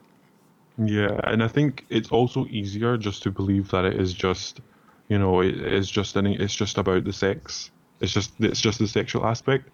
yeah, 0.78 1.20
and 1.24 1.42
I 1.42 1.48
think 1.48 1.86
it's 1.88 2.10
also 2.10 2.46
easier 2.46 2.96
just 2.96 3.22
to 3.24 3.30
believe 3.30 3.70
that 3.70 3.84
it 3.84 4.00
is 4.00 4.12
just, 4.12 4.60
you 5.08 5.18
know, 5.18 5.40
it 5.40 5.54
is 5.54 5.88
just 5.88 6.16
any, 6.16 6.36
it's 6.36 6.54
just 6.54 6.78
about 6.78 7.04
the 7.04 7.12
sex. 7.12 7.70
It's 8.00 8.12
just 8.12 8.32
it's 8.40 8.60
just 8.60 8.80
the 8.80 8.88
sexual 8.88 9.24
aspect. 9.24 9.70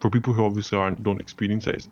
For 0.00 0.10
people 0.10 0.34
who 0.34 0.44
obviously 0.44 0.76
aren't 0.78 1.02
don't 1.02 1.20
experience 1.20 1.66
it, 1.66 1.76
it's, 1.76 1.88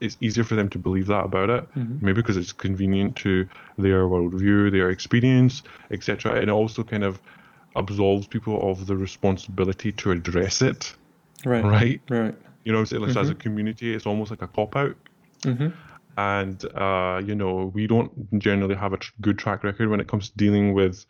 it's 0.00 0.16
easier 0.20 0.44
for 0.44 0.54
them 0.54 0.68
to 0.70 0.78
believe 0.78 1.06
that 1.06 1.24
about 1.24 1.50
it. 1.50 1.74
Mm-hmm. 1.74 2.06
Maybe 2.06 2.22
because 2.22 2.36
it's 2.36 2.52
convenient 2.52 3.16
to 3.16 3.48
their 3.78 4.04
worldview, 4.04 4.70
their 4.70 4.90
experience, 4.90 5.62
etc. 5.90 6.34
And 6.34 6.44
it 6.44 6.50
also 6.50 6.84
kind 6.84 7.02
of 7.02 7.20
absolves 7.74 8.28
people 8.28 8.70
of 8.70 8.86
the 8.86 8.96
responsibility 8.96 9.90
to 9.92 10.12
address 10.12 10.62
it. 10.62 10.94
Right. 11.44 11.64
Right. 11.64 12.00
Right. 12.08 12.34
You 12.64 12.72
know, 12.72 12.82
mm-hmm. 12.82 13.04
as 13.04 13.16
a 13.16 13.32
mm-hmm. 13.32 13.40
community, 13.40 13.92
it's 13.92 14.06
almost 14.06 14.30
like 14.30 14.42
a 14.42 14.48
cop 14.48 14.76
out. 14.76 14.94
Mm-hmm 15.42 15.68
and 16.18 16.64
uh, 16.74 17.22
you 17.24 17.34
know 17.34 17.70
we 17.72 17.86
don't 17.86 18.38
generally 18.38 18.74
have 18.74 18.92
a 18.92 18.96
tr- 18.96 19.12
good 19.20 19.38
track 19.38 19.62
record 19.62 19.88
when 19.88 20.00
it 20.00 20.08
comes 20.08 20.28
to 20.28 20.36
dealing 20.36 20.74
with 20.74 21.06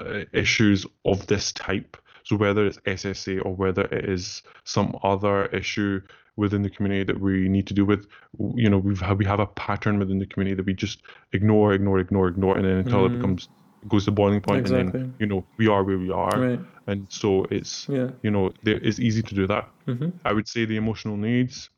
uh, 0.00 0.20
issues 0.32 0.86
of 1.04 1.26
this 1.26 1.52
type. 1.52 1.96
So 2.24 2.36
whether 2.36 2.66
it's 2.66 2.78
SSA 2.78 3.44
or 3.44 3.54
whether 3.54 3.82
it 3.82 4.08
is 4.08 4.42
some 4.64 4.98
other 5.02 5.46
issue 5.46 6.00
within 6.36 6.62
the 6.62 6.70
community 6.70 7.04
that 7.04 7.20
we 7.20 7.48
need 7.48 7.66
to 7.66 7.74
deal 7.74 7.84
with, 7.84 8.06
you 8.54 8.70
know, 8.70 8.78
we've 8.78 9.02
we 9.18 9.24
have 9.26 9.40
a 9.40 9.46
pattern 9.46 9.98
within 9.98 10.18
the 10.18 10.26
community 10.26 10.56
that 10.56 10.66
we 10.66 10.72
just 10.72 11.02
ignore, 11.32 11.74
ignore, 11.74 11.98
ignore, 11.98 12.28
ignore, 12.28 12.56
and 12.56 12.64
then 12.64 12.78
until 12.78 13.00
mm-hmm. 13.00 13.14
it 13.14 13.18
becomes 13.18 13.48
goes 13.86 14.06
to 14.06 14.10
boiling 14.10 14.40
point, 14.40 14.60
exactly. 14.60 14.80
and 14.80 14.92
then 14.92 15.14
you 15.18 15.26
know 15.26 15.44
we 15.58 15.68
are 15.68 15.84
where 15.84 15.98
we 15.98 16.10
are, 16.10 16.40
right. 16.40 16.60
and 16.86 17.06
so 17.10 17.44
it's 17.50 17.86
yeah. 17.88 18.08
you 18.22 18.30
know 18.30 18.50
there, 18.62 18.76
it's 18.82 18.98
easy 18.98 19.22
to 19.22 19.34
do 19.34 19.46
that. 19.46 19.68
Mm-hmm. 19.86 20.08
I 20.24 20.32
would 20.32 20.48
say 20.48 20.64
the 20.64 20.76
emotional 20.76 21.18
needs 21.18 21.68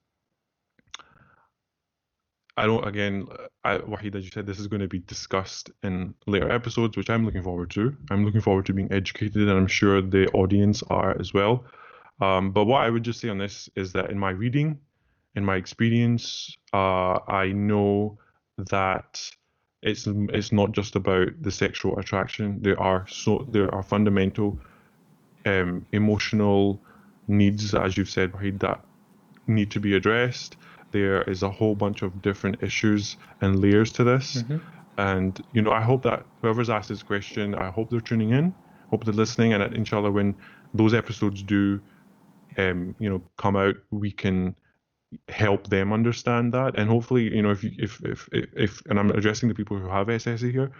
I 2.61 2.67
don't. 2.67 2.87
Again, 2.87 3.27
I, 3.65 3.79
Wahid, 3.79 4.15
as 4.17 4.25
you 4.27 4.31
said, 4.31 4.47
this 4.47 4.59
is 4.59 4.67
going 4.67 4.83
to 4.83 4.89
be 4.89 4.99
discussed 4.99 5.71
in 5.83 6.15
later 6.27 6.53
episodes, 6.53 6.95
which 6.95 7.09
I'm 7.09 7.25
looking 7.25 7.43
forward 7.43 7.71
to. 7.71 7.97
I'm 8.11 8.27
looking 8.27 8.43
forward 8.43 8.67
to 8.67 8.75
being 8.75 8.93
educated, 8.93 9.49
and 9.49 9.53
I'm 9.53 9.67
sure 9.67 10.03
the 10.03 10.29
audience 10.33 10.83
are 10.91 11.19
as 11.19 11.33
well. 11.33 11.65
Um, 12.21 12.51
but 12.51 12.67
what 12.67 12.83
I 12.83 12.91
would 12.91 13.03
just 13.03 13.19
say 13.19 13.31
on 13.31 13.39
this 13.39 13.71
is 13.77 13.93
that 13.93 14.11
in 14.11 14.19
my 14.19 14.29
reading, 14.29 14.79
in 15.37 15.43
my 15.43 15.57
experience, 15.57 16.55
uh, 16.75 17.21
I 17.27 17.53
know 17.53 18.19
that 18.59 19.19
it's 19.81 20.07
it's 20.07 20.53
not 20.53 20.73
just 20.73 20.97
about 20.97 21.29
the 21.41 21.51
sexual 21.51 21.99
attraction. 21.99 22.61
There 22.61 22.79
are 22.79 23.07
so 23.09 23.49
there 23.51 23.75
are 23.75 23.83
fundamental 23.83 24.59
um, 25.47 25.87
emotional 25.93 26.79
needs, 27.27 27.75
as 27.75 27.97
you've 27.97 28.11
said, 28.11 28.33
Wahid, 28.33 28.61
that 28.61 28.85
need 29.47 29.71
to 29.71 29.81
be 29.81 29.95
addressed 29.95 30.57
there 30.93 31.23
is 31.23 31.43
a 31.43 31.51
whole 31.51 31.75
bunch 31.75 32.03
of 32.03 32.23
different 32.23 32.63
issues 32.63 33.17
and 33.41 33.61
layers 33.61 33.93
to 33.93 34.05
this. 34.05 34.43
Mm-hmm. 34.43 34.59
And, 34.99 35.41
you 35.53 35.63
know, 35.63 35.73
I 35.73 35.81
hope 35.81 36.03
that 36.03 36.27
whoever's 36.43 36.69
asked 36.69 36.89
this 36.89 37.03
question, 37.03 37.55
I 37.55 37.71
hope 37.71 37.91
they're 37.91 38.01
tuning 38.01 38.31
in, 38.31 38.55
hope 38.91 39.05
they're 39.05 39.15
listening. 39.15 39.53
And 39.53 39.75
inshallah, 39.75 40.11
when 40.11 40.35
those 40.75 40.95
episodes 40.95 41.43
do, 41.43 41.81
um, 42.59 42.95
you 42.99 43.09
know, 43.09 43.23
come 43.37 43.57
out, 43.57 43.77
we 43.91 44.11
can 44.11 44.55
help 45.29 45.69
them 45.69 45.93
understand 45.93 46.53
that. 46.53 46.79
And 46.79 46.89
hopefully, 46.89 47.35
you 47.35 47.43
know, 47.43 47.51
if, 47.51 47.65
you, 47.65 47.73
if, 47.79 48.01
if, 48.03 48.29
if, 48.33 48.83
and 48.87 48.99
I'm 48.99 49.11
addressing 49.11 49.49
the 49.49 49.55
people 49.55 49.79
who 49.79 49.89
have 49.89 50.09
SSA 50.09 50.51
here, 50.51 50.73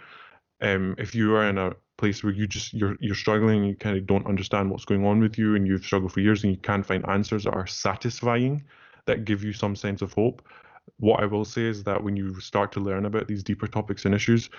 um, 0.61 0.95
if 0.97 1.15
you 1.15 1.35
are 1.35 1.49
in 1.49 1.57
a 1.57 1.73
place 1.97 2.23
where 2.23 2.33
you 2.33 2.47
just 2.47 2.73
you're 2.73 2.95
you're 2.99 3.15
struggling, 3.15 3.63
you 3.63 3.75
kind 3.75 3.97
of 3.97 4.05
don't 4.05 4.25
understand 4.27 4.69
what's 4.69 4.85
going 4.85 5.05
on 5.05 5.19
with 5.19 5.37
you, 5.37 5.55
and 5.55 5.67
you've 5.67 5.83
struggled 5.83 6.11
for 6.11 6.19
years, 6.19 6.43
and 6.43 6.51
you 6.53 6.59
can't 6.59 6.85
find 6.85 7.07
answers 7.07 7.43
that 7.43 7.53
are 7.53 7.67
satisfying, 7.67 8.63
that 9.05 9.25
give 9.25 9.43
you 9.43 9.53
some 9.53 9.75
sense 9.75 10.01
of 10.01 10.13
hope. 10.13 10.41
What 10.97 11.21
I 11.21 11.25
will 11.25 11.45
say 11.45 11.63
is 11.63 11.83
that 11.83 12.03
when 12.03 12.15
you 12.15 12.39
start 12.39 12.71
to 12.73 12.79
learn 12.79 13.05
about 13.05 13.27
these 13.27 13.43
deeper 13.43 13.67
topics 13.67 14.05
and 14.05 14.13
issues, 14.13 14.49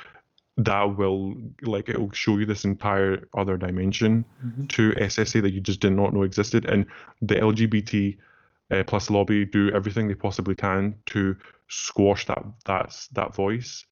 that 0.59 0.97
will 0.97 1.35
like 1.63 1.89
it 1.89 1.99
will 1.99 2.13
show 2.13 2.37
you 2.39 2.47
this 2.47 2.65
entire 2.65 3.27
other 3.37 3.57
dimension 3.57 4.25
mm-hmm. 4.45 4.67
to 4.67 4.93
SSA 4.93 5.43
that 5.43 5.53
you 5.53 5.61
just 5.61 5.81
did 5.81 5.93
not 5.93 6.13
know 6.13 6.23
existed. 6.23 6.67
And 6.67 6.87
the 7.23 7.37
LGBT 7.37 8.17
uh, 8.71 8.85
plus 8.87 9.11
lobby 9.11 9.45
do 9.45 9.71
everything 9.71 10.09
they 10.09 10.15
possibly 10.15 10.55
can 10.55 10.95
to 11.07 11.37
squash 11.69 12.27
that 12.27 12.45
that 12.67 12.95
that 13.13 13.35
voice. 13.35 13.85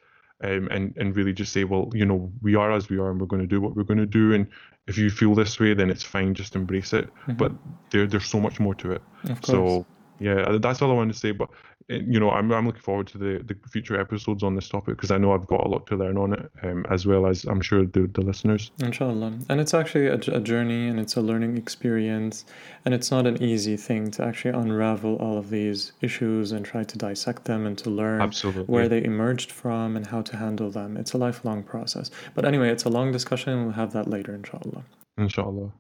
Um, 0.42 0.68
and 0.70 0.96
and 0.96 1.14
really 1.14 1.34
just 1.34 1.52
say, 1.52 1.64
well, 1.64 1.90
you 1.92 2.06
know, 2.06 2.32
we 2.40 2.54
are 2.54 2.72
as 2.72 2.88
we 2.88 2.98
are, 2.98 3.10
and 3.10 3.20
we're 3.20 3.26
going 3.26 3.42
to 3.42 3.46
do 3.46 3.60
what 3.60 3.76
we're 3.76 3.82
going 3.82 3.98
to 3.98 4.06
do. 4.06 4.32
And 4.32 4.46
if 4.86 4.96
you 4.96 5.10
feel 5.10 5.34
this 5.34 5.60
way, 5.60 5.74
then 5.74 5.90
it's 5.90 6.02
fine. 6.02 6.32
Just 6.32 6.56
embrace 6.56 6.94
it. 6.94 7.06
Mm-hmm. 7.06 7.34
But 7.34 7.52
there 7.90 8.06
there's 8.06 8.26
so 8.26 8.40
much 8.40 8.58
more 8.58 8.74
to 8.76 8.92
it. 8.92 9.02
So 9.44 9.86
yeah, 10.20 10.58
that's 10.60 10.82
all 10.82 10.90
I 10.90 10.94
wanted 10.94 11.14
to 11.14 11.18
say. 11.18 11.32
But 11.32 11.48
eh, 11.88 12.00
you 12.06 12.20
know, 12.20 12.30
I'm 12.30 12.52
I'm 12.52 12.66
looking 12.66 12.82
forward 12.82 13.06
to 13.08 13.18
the, 13.18 13.42
the 13.44 13.56
future 13.68 13.98
episodes 13.98 14.42
on 14.42 14.54
this 14.54 14.68
topic 14.68 14.96
because 14.96 15.10
I 15.10 15.18
know 15.18 15.32
I've 15.32 15.46
got 15.46 15.64
a 15.64 15.68
lot 15.68 15.86
to 15.88 15.96
learn 15.96 16.18
on 16.18 16.34
it, 16.34 16.50
um, 16.62 16.84
as 16.90 17.06
well 17.06 17.26
as 17.26 17.44
I'm 17.44 17.60
sure 17.60 17.84
the 17.84 18.06
the 18.06 18.20
listeners. 18.20 18.70
Inshallah, 18.80 19.32
and 19.48 19.60
it's 19.60 19.74
actually 19.74 20.06
a, 20.06 20.14
a 20.14 20.40
journey 20.40 20.88
and 20.88 21.00
it's 21.00 21.16
a 21.16 21.20
learning 21.22 21.56
experience, 21.56 22.44
and 22.84 22.92
it's 22.94 23.10
not 23.10 23.26
an 23.26 23.42
easy 23.42 23.76
thing 23.76 24.10
to 24.12 24.24
actually 24.24 24.52
unravel 24.52 25.16
all 25.16 25.38
of 25.38 25.50
these 25.50 25.92
issues 26.02 26.52
and 26.52 26.64
try 26.64 26.84
to 26.84 26.98
dissect 26.98 27.44
them 27.46 27.66
and 27.66 27.78
to 27.78 27.90
learn 27.90 28.20
Absolutely. 28.20 28.64
where 28.64 28.88
they 28.88 29.02
emerged 29.02 29.50
from 29.50 29.96
and 29.96 30.06
how 30.06 30.22
to 30.22 30.36
handle 30.36 30.70
them. 30.70 30.96
It's 30.96 31.14
a 31.14 31.18
lifelong 31.18 31.62
process. 31.62 32.10
But 32.34 32.44
anyway, 32.44 32.68
it's 32.68 32.84
a 32.84 32.90
long 32.90 33.10
discussion. 33.10 33.64
We'll 33.64 33.74
have 33.74 33.92
that 33.94 34.06
later, 34.08 34.34
inshallah. 34.34 34.84
Inshallah. 35.18 35.72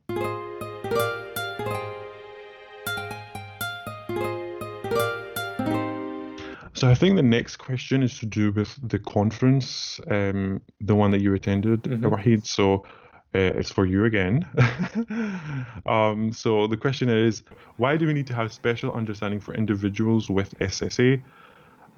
So 6.80 6.88
I 6.88 6.94
think 6.94 7.16
the 7.16 7.22
next 7.22 7.56
question 7.58 8.02
is 8.02 8.18
to 8.20 8.26
do 8.26 8.52
with 8.52 8.74
the 8.88 8.98
conference, 8.98 10.00
um, 10.10 10.62
the 10.80 10.94
one 10.94 11.10
that 11.10 11.20
you 11.20 11.34
attended, 11.34 11.82
Mhm. 11.82 12.10
Wahid. 12.10 12.46
So 12.46 12.86
uh, 13.34 13.60
it's 13.60 13.70
for 13.70 13.84
you 13.84 14.06
again. 14.06 14.46
um, 15.84 16.32
so 16.32 16.66
the 16.66 16.78
question 16.78 17.10
is, 17.10 17.42
why 17.76 17.98
do 17.98 18.06
we 18.06 18.14
need 18.14 18.26
to 18.28 18.34
have 18.34 18.50
special 18.50 18.94
understanding 18.94 19.40
for 19.40 19.52
individuals 19.52 20.30
with 20.30 20.58
SSA? 20.58 21.20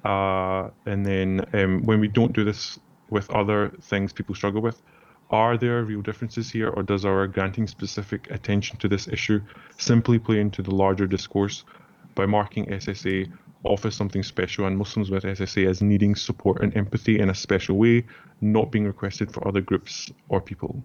Uh, 0.03 0.69
and 0.85 1.05
then 1.05 1.45
um, 1.53 1.81
when 1.83 2.01
we 2.01 2.09
don't 2.09 2.33
do 2.33 2.43
this 2.43 2.77
with 3.09 3.29
other 3.31 3.71
things 3.83 4.11
people 4.11 4.35
struggle 4.35 4.61
with, 4.61 4.81
are 5.29 5.57
there 5.57 5.81
real 5.85 6.01
differences 6.01 6.51
here, 6.51 6.67
or 6.67 6.83
does 6.83 7.05
our 7.05 7.25
granting 7.27 7.67
specific 7.67 8.29
attention 8.31 8.75
to 8.79 8.89
this 8.89 9.07
issue 9.07 9.39
simply 9.77 10.19
play 10.19 10.41
into 10.41 10.61
the 10.61 10.75
larger 10.75 11.07
discourse 11.07 11.63
by 12.15 12.25
marking 12.25 12.65
SSA 12.65 13.31
off 13.63 13.85
as 13.85 13.95
something 13.95 14.23
special 14.23 14.65
and 14.65 14.77
Muslims 14.77 15.09
with 15.09 15.23
SSA 15.23 15.67
as 15.67 15.81
needing 15.81 16.15
support 16.15 16.61
and 16.61 16.75
empathy 16.75 17.19
in 17.19 17.29
a 17.29 17.35
special 17.35 17.77
way, 17.77 18.05
not 18.41 18.71
being 18.71 18.85
requested 18.85 19.33
for 19.33 19.47
other 19.47 19.61
groups 19.61 20.11
or 20.29 20.41
people? 20.41 20.83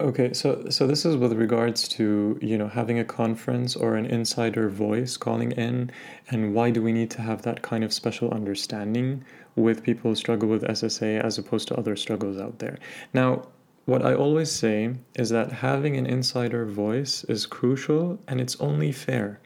Okay, 0.00 0.32
so 0.32 0.68
so 0.70 0.86
this 0.86 1.04
is 1.04 1.16
with 1.16 1.32
regards 1.32 1.88
to, 1.88 2.38
you 2.40 2.56
know, 2.56 2.68
having 2.68 3.00
a 3.00 3.04
conference 3.04 3.74
or 3.74 3.96
an 3.96 4.06
insider 4.06 4.68
voice 4.68 5.16
calling 5.16 5.50
in, 5.52 5.90
and 6.30 6.54
why 6.54 6.70
do 6.70 6.80
we 6.80 6.92
need 6.92 7.10
to 7.12 7.22
have 7.22 7.42
that 7.42 7.62
kind 7.62 7.82
of 7.82 7.92
special 7.92 8.30
understanding 8.30 9.24
with 9.56 9.82
people 9.82 10.12
who 10.12 10.14
struggle 10.14 10.48
with 10.48 10.62
SSA 10.62 11.20
as 11.20 11.36
opposed 11.36 11.66
to 11.68 11.76
other 11.76 11.96
struggles 11.96 12.38
out 12.38 12.60
there? 12.60 12.78
Now, 13.12 13.48
what 13.88 14.04
I 14.04 14.14
always 14.14 14.52
say 14.52 14.94
is 15.14 15.30
that 15.30 15.50
having 15.50 15.96
an 15.96 16.04
insider 16.04 16.66
voice 16.66 17.24
is 17.24 17.46
crucial 17.46 18.18
and 18.28 18.38
it's 18.38 18.60
only 18.60 18.92
fair. 18.92 19.40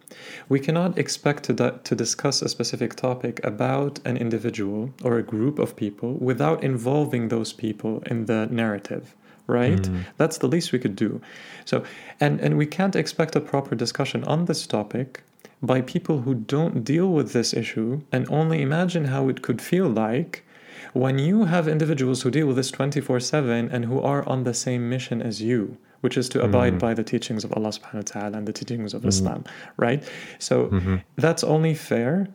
We 0.48 0.58
cannot 0.58 0.98
expect 0.98 1.44
to, 1.44 1.52
di- 1.52 1.78
to 1.84 1.94
discuss 1.94 2.42
a 2.42 2.48
specific 2.48 2.96
topic 2.96 3.40
about 3.44 4.00
an 4.04 4.16
individual 4.16 4.90
or 5.04 5.16
a 5.16 5.22
group 5.22 5.60
of 5.60 5.76
people 5.76 6.14
without 6.14 6.64
involving 6.64 7.28
those 7.28 7.52
people 7.52 8.02
in 8.06 8.26
the 8.26 8.46
narrative 8.46 9.14
right? 9.48 9.82
Mm. 9.82 10.04
That's 10.18 10.38
the 10.38 10.46
least 10.46 10.70
we 10.72 10.78
could 10.78 10.94
do. 10.94 11.20
So 11.64 11.84
and 12.20 12.40
and 12.40 12.56
we 12.56 12.64
can't 12.64 12.96
expect 12.96 13.34
a 13.36 13.40
proper 13.40 13.74
discussion 13.74 14.22
on 14.24 14.44
this 14.44 14.66
topic 14.66 15.22
by 15.60 15.80
people 15.82 16.22
who 16.22 16.34
don't 16.34 16.84
deal 16.84 17.08
with 17.08 17.32
this 17.32 17.52
issue 17.52 18.02
and 18.12 18.26
only 18.30 18.62
imagine 18.62 19.06
how 19.06 19.28
it 19.28 19.42
could 19.42 19.60
feel 19.60 19.88
like 19.88 20.44
when 20.92 21.18
you 21.18 21.44
have 21.44 21.68
individuals 21.68 22.22
who 22.22 22.30
deal 22.30 22.46
with 22.46 22.56
this 22.56 22.70
24/7 22.70 23.72
and 23.72 23.84
who 23.84 24.00
are 24.00 24.26
on 24.28 24.44
the 24.44 24.54
same 24.54 24.88
mission 24.88 25.22
as 25.22 25.40
you 25.42 25.76
which 26.02 26.16
is 26.16 26.28
to 26.28 26.38
mm-hmm. 26.38 26.48
abide 26.48 26.78
by 26.78 26.92
the 26.92 27.04
teachings 27.04 27.44
of 27.44 27.52
Allah 27.52 27.68
subhanahu 27.68 27.94
wa 27.94 28.20
ta'ala 28.20 28.38
and 28.38 28.46
the 28.46 28.52
teachings 28.52 28.92
of 28.92 29.00
mm-hmm. 29.02 29.08
Islam 29.08 29.44
right? 29.76 30.02
So 30.38 30.66
mm-hmm. 30.66 30.96
that's 31.16 31.44
only 31.44 31.74
fair 31.74 32.28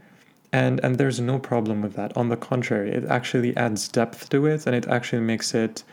and 0.52 0.80
and 0.84 0.98
there's 0.98 1.20
no 1.20 1.38
problem 1.38 1.82
with 1.82 1.94
that. 1.96 2.16
On 2.16 2.30
the 2.30 2.38
contrary 2.38 2.92
it 2.92 3.06
actually 3.06 3.56
adds 3.58 3.88
depth 3.88 4.30
to 4.30 4.46
it 4.46 4.66
and 4.66 4.76
it 4.76 4.88
actually 4.88 5.22
makes 5.22 5.54
it 5.54 5.84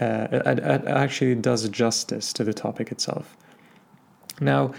uh, 0.00 0.28
it, 0.32 0.58
it 0.58 0.86
actually 0.86 1.34
does 1.34 1.68
justice 1.68 2.32
to 2.32 2.44
the 2.44 2.54
topic 2.54 2.90
itself. 2.92 3.36
Now 4.40 4.72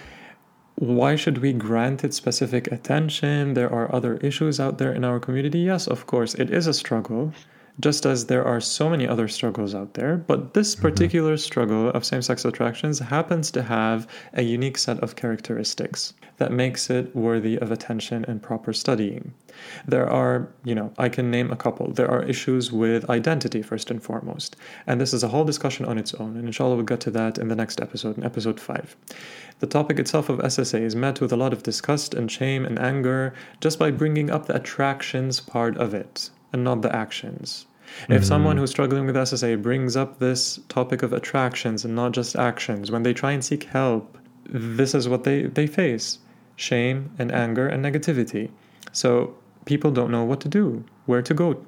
why 0.79 1.17
should 1.17 1.39
we 1.39 1.51
grant 1.51 2.05
it 2.05 2.13
specific 2.13 2.71
attention? 2.71 3.53
There 3.53 3.71
are 3.71 3.93
other 3.93 4.15
issues 4.17 4.61
out 4.61 4.77
there 4.77 4.93
in 4.93 5.03
our 5.03 5.19
community. 5.19 5.59
Yes 5.59 5.87
of 5.87 6.05
course 6.05 6.33
it 6.35 6.49
is 6.49 6.67
a 6.67 6.73
struggle 6.73 7.33
just 7.79 8.05
as 8.05 8.25
there 8.25 8.45
are 8.45 8.59
so 8.59 8.89
many 8.89 9.07
other 9.07 9.27
struggles 9.27 9.73
out 9.73 9.93
there 9.93 10.17
but 10.17 10.53
this 10.53 10.73
mm-hmm. 10.73 10.81
particular 10.81 11.37
struggle 11.37 11.89
of 11.89 12.05
same-sex 12.05 12.45
attractions 12.45 12.99
happens 12.99 13.51
to 13.51 13.61
have 13.63 14.07
a 14.33 14.41
unique 14.41 14.77
set 14.77 14.99
of 14.99 15.15
characteristics 15.15 16.13
that 16.39 16.51
makes 16.51 16.89
it 16.89 17.13
worthy 17.15 17.57
of 17.59 17.71
attention 17.71 18.25
and 18.27 18.41
proper 18.41 18.73
studying. 18.73 19.33
There 19.85 20.09
are 20.09 20.49
you 20.63 20.73
know 20.73 20.91
i 20.97 21.09
can 21.09 21.29
name 21.29 21.51
a 21.51 21.55
couple. 21.55 21.91
There 21.91 22.09
are 22.09 22.23
issues 22.23 22.71
with 22.71 23.09
identity 23.09 23.61
first 23.61 23.91
and 23.91 24.01
foremost 24.01 24.55
and 24.87 24.99
this 24.99 25.13
is 25.13 25.23
a 25.23 25.27
whole 25.27 25.43
discussion 25.43 25.85
on 25.85 25.97
its 25.97 26.13
own 26.13 26.37
and 26.37 26.45
inshallah 26.47 26.75
we'll 26.75 26.85
get 26.85 27.01
to 27.01 27.11
that 27.11 27.37
in 27.37 27.49
the 27.49 27.55
next 27.55 27.81
episode 27.81 28.17
in 28.17 28.23
episode 28.23 28.59
5 28.59 28.95
the 29.59 29.67
topic 29.67 29.99
itself 29.99 30.29
of 30.29 30.39
ssa 30.39 30.79
is 30.79 30.95
met 30.95 31.19
with 31.19 31.33
a 31.33 31.37
lot 31.37 31.53
of 31.53 31.63
disgust 31.63 32.13
and 32.13 32.31
shame 32.31 32.65
and 32.65 32.79
anger 32.79 33.33
just 33.59 33.77
by 33.77 33.91
bringing 33.91 34.29
up 34.29 34.45
the 34.45 34.55
attractions 34.55 35.39
part 35.41 35.75
of 35.77 35.93
it 35.93 36.29
and 36.53 36.63
not 36.63 36.81
the 36.81 36.95
actions 36.95 37.65
if 38.07 38.25
someone 38.25 38.55
mm-hmm. 38.55 38.61
who's 38.61 38.71
struggling 38.71 39.05
with 39.05 39.15
SSA 39.15 39.61
brings 39.61 39.95
up 39.95 40.19
this 40.19 40.59
topic 40.69 41.03
of 41.03 41.13
attractions 41.13 41.85
and 41.85 41.95
not 41.95 42.11
just 42.11 42.35
actions, 42.35 42.91
when 42.91 43.03
they 43.03 43.13
try 43.13 43.31
and 43.31 43.43
seek 43.43 43.63
help, 43.63 44.17
this 44.45 44.95
is 44.95 45.07
what 45.07 45.23
they, 45.23 45.43
they 45.43 45.67
face 45.67 46.19
shame 46.55 47.11
and 47.19 47.31
anger 47.31 47.67
and 47.67 47.83
negativity. 47.83 48.49
So 48.91 49.35
people 49.65 49.91
don't 49.91 50.11
know 50.11 50.23
what 50.23 50.41
to 50.41 50.49
do, 50.49 50.83
where 51.05 51.21
to 51.21 51.33
go. 51.33 51.63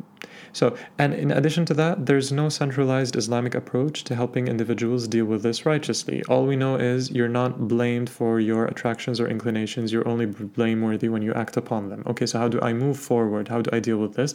So, 0.54 0.76
and 0.98 1.14
in 1.14 1.32
addition 1.32 1.66
to 1.66 1.74
that, 1.76 2.06
there's 2.08 2.32
no 2.32 2.50
centralized 2.50 3.16
Islamic 3.16 3.56
approach 3.56 4.04
to 4.06 4.16
helping 4.16 4.48
individuals 4.48 5.08
deal 5.08 5.26
with 5.26 5.44
this 5.44 5.66
righteously. 5.66 6.24
All 6.26 6.46
we 6.46 6.58
know 6.58 6.76
is 6.76 7.10
you're 7.12 7.30
not 7.30 7.68
blamed 7.70 8.10
for 8.10 8.40
your 8.40 8.66
attractions 8.66 9.20
or 9.20 9.28
inclinations, 9.28 9.94
you're 9.94 10.08
only 10.08 10.26
blameworthy 10.26 11.08
when 11.08 11.22
you 11.22 11.34
act 11.34 11.56
upon 11.56 11.90
them. 11.90 12.04
Okay, 12.08 12.26
so 12.26 12.40
how 12.40 12.50
do 12.50 12.60
I 12.62 12.74
move 12.74 13.00
forward? 13.00 13.48
How 13.48 13.62
do 13.62 13.70
I 13.72 13.80
deal 13.80 13.98
with 13.98 14.16
this? 14.16 14.34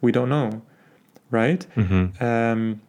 We 0.00 0.10
don't 0.10 0.28
know 0.28 0.62
right? 1.34 1.66
Um, 2.20 2.80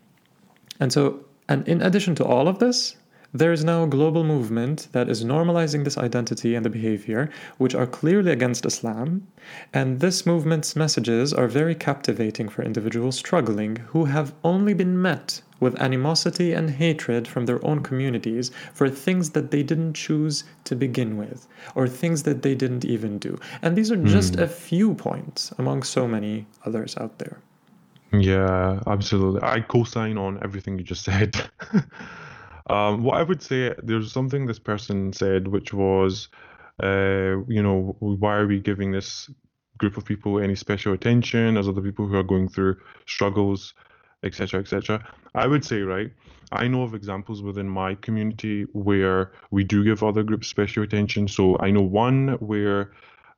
and 0.80 0.90
so, 0.94 1.02
and 1.50 1.68
in 1.68 1.82
addition 1.82 2.16
to 2.16 2.24
all 2.26 2.48
of 2.48 2.60
this, 2.60 2.96
there 3.42 3.52
is 3.52 3.66
now 3.66 3.84
a 3.84 3.88
global 3.98 4.24
movement 4.24 4.88
that 4.94 5.10
is 5.10 5.26
normalizing 5.26 5.84
this 5.84 5.98
identity 5.98 6.56
and 6.56 6.64
the 6.66 6.70
behavior, 6.70 7.30
which 7.58 7.76
are 7.76 7.86
clearly 8.00 8.32
against 8.32 8.66
Islam. 8.66 9.28
And 9.74 10.00
this 10.00 10.26
movement's 10.26 10.74
messages 10.76 11.34
are 11.34 11.50
very 11.60 11.76
captivating 11.76 12.48
for 12.48 12.64
individuals 12.64 13.18
struggling 13.18 13.76
who 13.92 14.06
have 14.06 14.34
only 14.44 14.74
been 14.74 15.02
met 15.02 15.42
with 15.60 15.82
animosity 15.82 16.54
and 16.54 16.70
hatred 16.70 17.28
from 17.28 17.46
their 17.46 17.62
own 17.68 17.80
communities 17.90 18.52
for 18.74 18.90
things 18.90 19.32
that 19.32 19.52
they 19.52 19.64
didn't 19.64 19.96
choose 20.06 20.46
to 20.64 20.76
begin 20.76 21.18
with, 21.18 21.40
or 21.76 21.88
things 21.88 22.24
that 22.24 22.42
they 22.42 22.56
didn't 22.56 22.86
even 22.86 23.20
do. 23.20 23.38
And 23.62 23.76
these 23.76 23.92
are 23.92 23.98
just 24.16 24.36
a 24.38 24.48
few 24.48 24.94
points 24.94 25.52
among 25.58 25.84
so 25.84 26.08
many 26.08 26.46
others 26.66 26.96
out 26.98 27.20
there. 27.20 27.38
Yeah, 28.12 28.80
absolutely. 28.88 29.42
I 29.44 29.62
co-sign 29.62 30.18
on 30.18 30.40
everything 30.44 30.78
you 30.78 30.84
just 30.84 31.04
said. 31.04 31.36
um, 32.70 33.04
what 33.04 33.18
I 33.18 33.24
would 33.24 33.42
say, 33.42 33.74
there's 33.84 34.12
something 34.12 34.46
this 34.46 34.60
person 34.60 35.12
said, 35.14 35.48
which 35.48 35.74
was, 35.74 36.30
uh, 36.82 37.44
you 37.48 37.62
know, 37.62 37.96
why 38.00 38.36
are 38.36 38.48
we 38.48 38.60
giving 38.60 38.92
this 38.92 39.30
group 39.78 39.98
of 39.98 40.06
people 40.06 40.40
any 40.40 40.56
special 40.56 40.94
attention 40.94 41.58
as 41.58 41.68
other 41.68 41.82
people 41.82 42.08
who 42.08 42.16
are 42.16 42.24
going 42.24 42.48
through 42.48 42.78
struggles, 43.06 43.74
etc., 44.24 44.62
etc. 44.62 45.06
I 45.36 45.48
would 45.48 45.66
say, 45.66 45.82
right, 45.82 46.12
I 46.52 46.68
know 46.70 46.84
of 46.84 46.94
examples 46.96 47.42
within 47.42 47.68
my 47.68 47.96
community 47.96 48.64
where 48.72 49.34
we 49.52 49.64
do 49.66 49.84
give 49.84 50.04
other 50.04 50.24
groups 50.24 50.48
special 50.48 50.84
attention. 50.84 51.28
So 51.28 51.58
I 51.60 51.72
know 51.72 51.82
one 51.82 52.30
where 52.40 52.92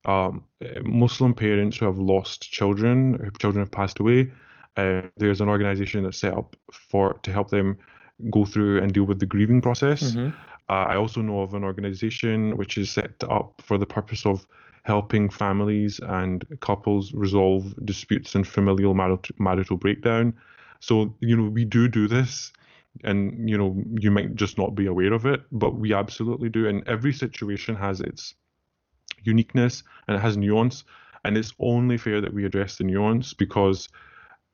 um, 0.06 0.44
Muslim 0.84 1.34
parents 1.34 1.78
who 1.78 1.86
have 1.86 1.98
lost 1.98 2.52
children, 2.52 3.32
children 3.40 3.64
have 3.64 3.72
passed 3.72 4.00
away, 4.00 4.32
uh, 4.78 5.02
there's 5.18 5.42
an 5.42 5.50
organization 5.50 6.04
that's 6.04 6.18
set 6.20 6.34
up 6.34 6.56
for 6.72 7.14
to 7.24 7.32
help 7.32 7.50
them 7.50 7.78
go 8.30 8.46
through 8.46 8.82
and 8.82 8.94
deal 8.94 9.04
with 9.04 9.20
the 9.20 9.26
grieving 9.26 9.62
process. 9.62 10.18
Uh, 10.70 10.86
I 10.94 10.96
also 10.96 11.22
know 11.22 11.42
of 11.42 11.54
an 11.54 11.64
organization 11.64 12.58
which 12.58 12.78
is 12.78 12.92
set 12.92 13.24
up 13.30 13.62
for 13.64 13.78
the 13.78 13.86
purpose 13.86 14.26
of 14.26 14.46
helping 14.84 15.30
families 15.30 16.00
and 16.00 16.46
couples 16.62 17.14
resolve 17.14 17.74
disputes 17.86 18.36
and 18.36 18.48
familial 18.48 18.94
marital, 18.94 19.36
marital 19.38 19.78
breakdown. 19.78 20.34
So, 20.80 21.16
you 21.20 21.36
know, 21.36 21.50
we 21.50 21.66
do 21.66 21.88
do 21.88 22.08
this 22.08 22.54
and, 23.04 23.50
you 23.50 23.58
know, 23.58 23.76
you 24.00 24.12
might 24.12 24.36
just 24.36 24.58
not 24.58 24.76
be 24.76 24.86
aware 24.88 25.14
of 25.14 25.26
it, 25.26 25.42
but 25.52 25.76
we 25.76 25.94
absolutely 25.94 26.50
do. 26.50 26.68
And 26.68 26.88
every 26.88 27.14
situation 27.14 27.76
has 27.76 28.00
its 28.02 28.36
uniqueness 29.24 29.84
and 30.08 30.18
it 30.18 30.22
has 30.22 30.38
nuance. 30.38 30.84
And 31.24 31.38
it's 31.38 31.54
only 31.60 31.98
fair 31.98 32.22
that 32.22 32.34
we 32.34 32.46
address 32.46 32.78
the 32.78 32.84
nuance 32.86 33.34
because 33.34 33.90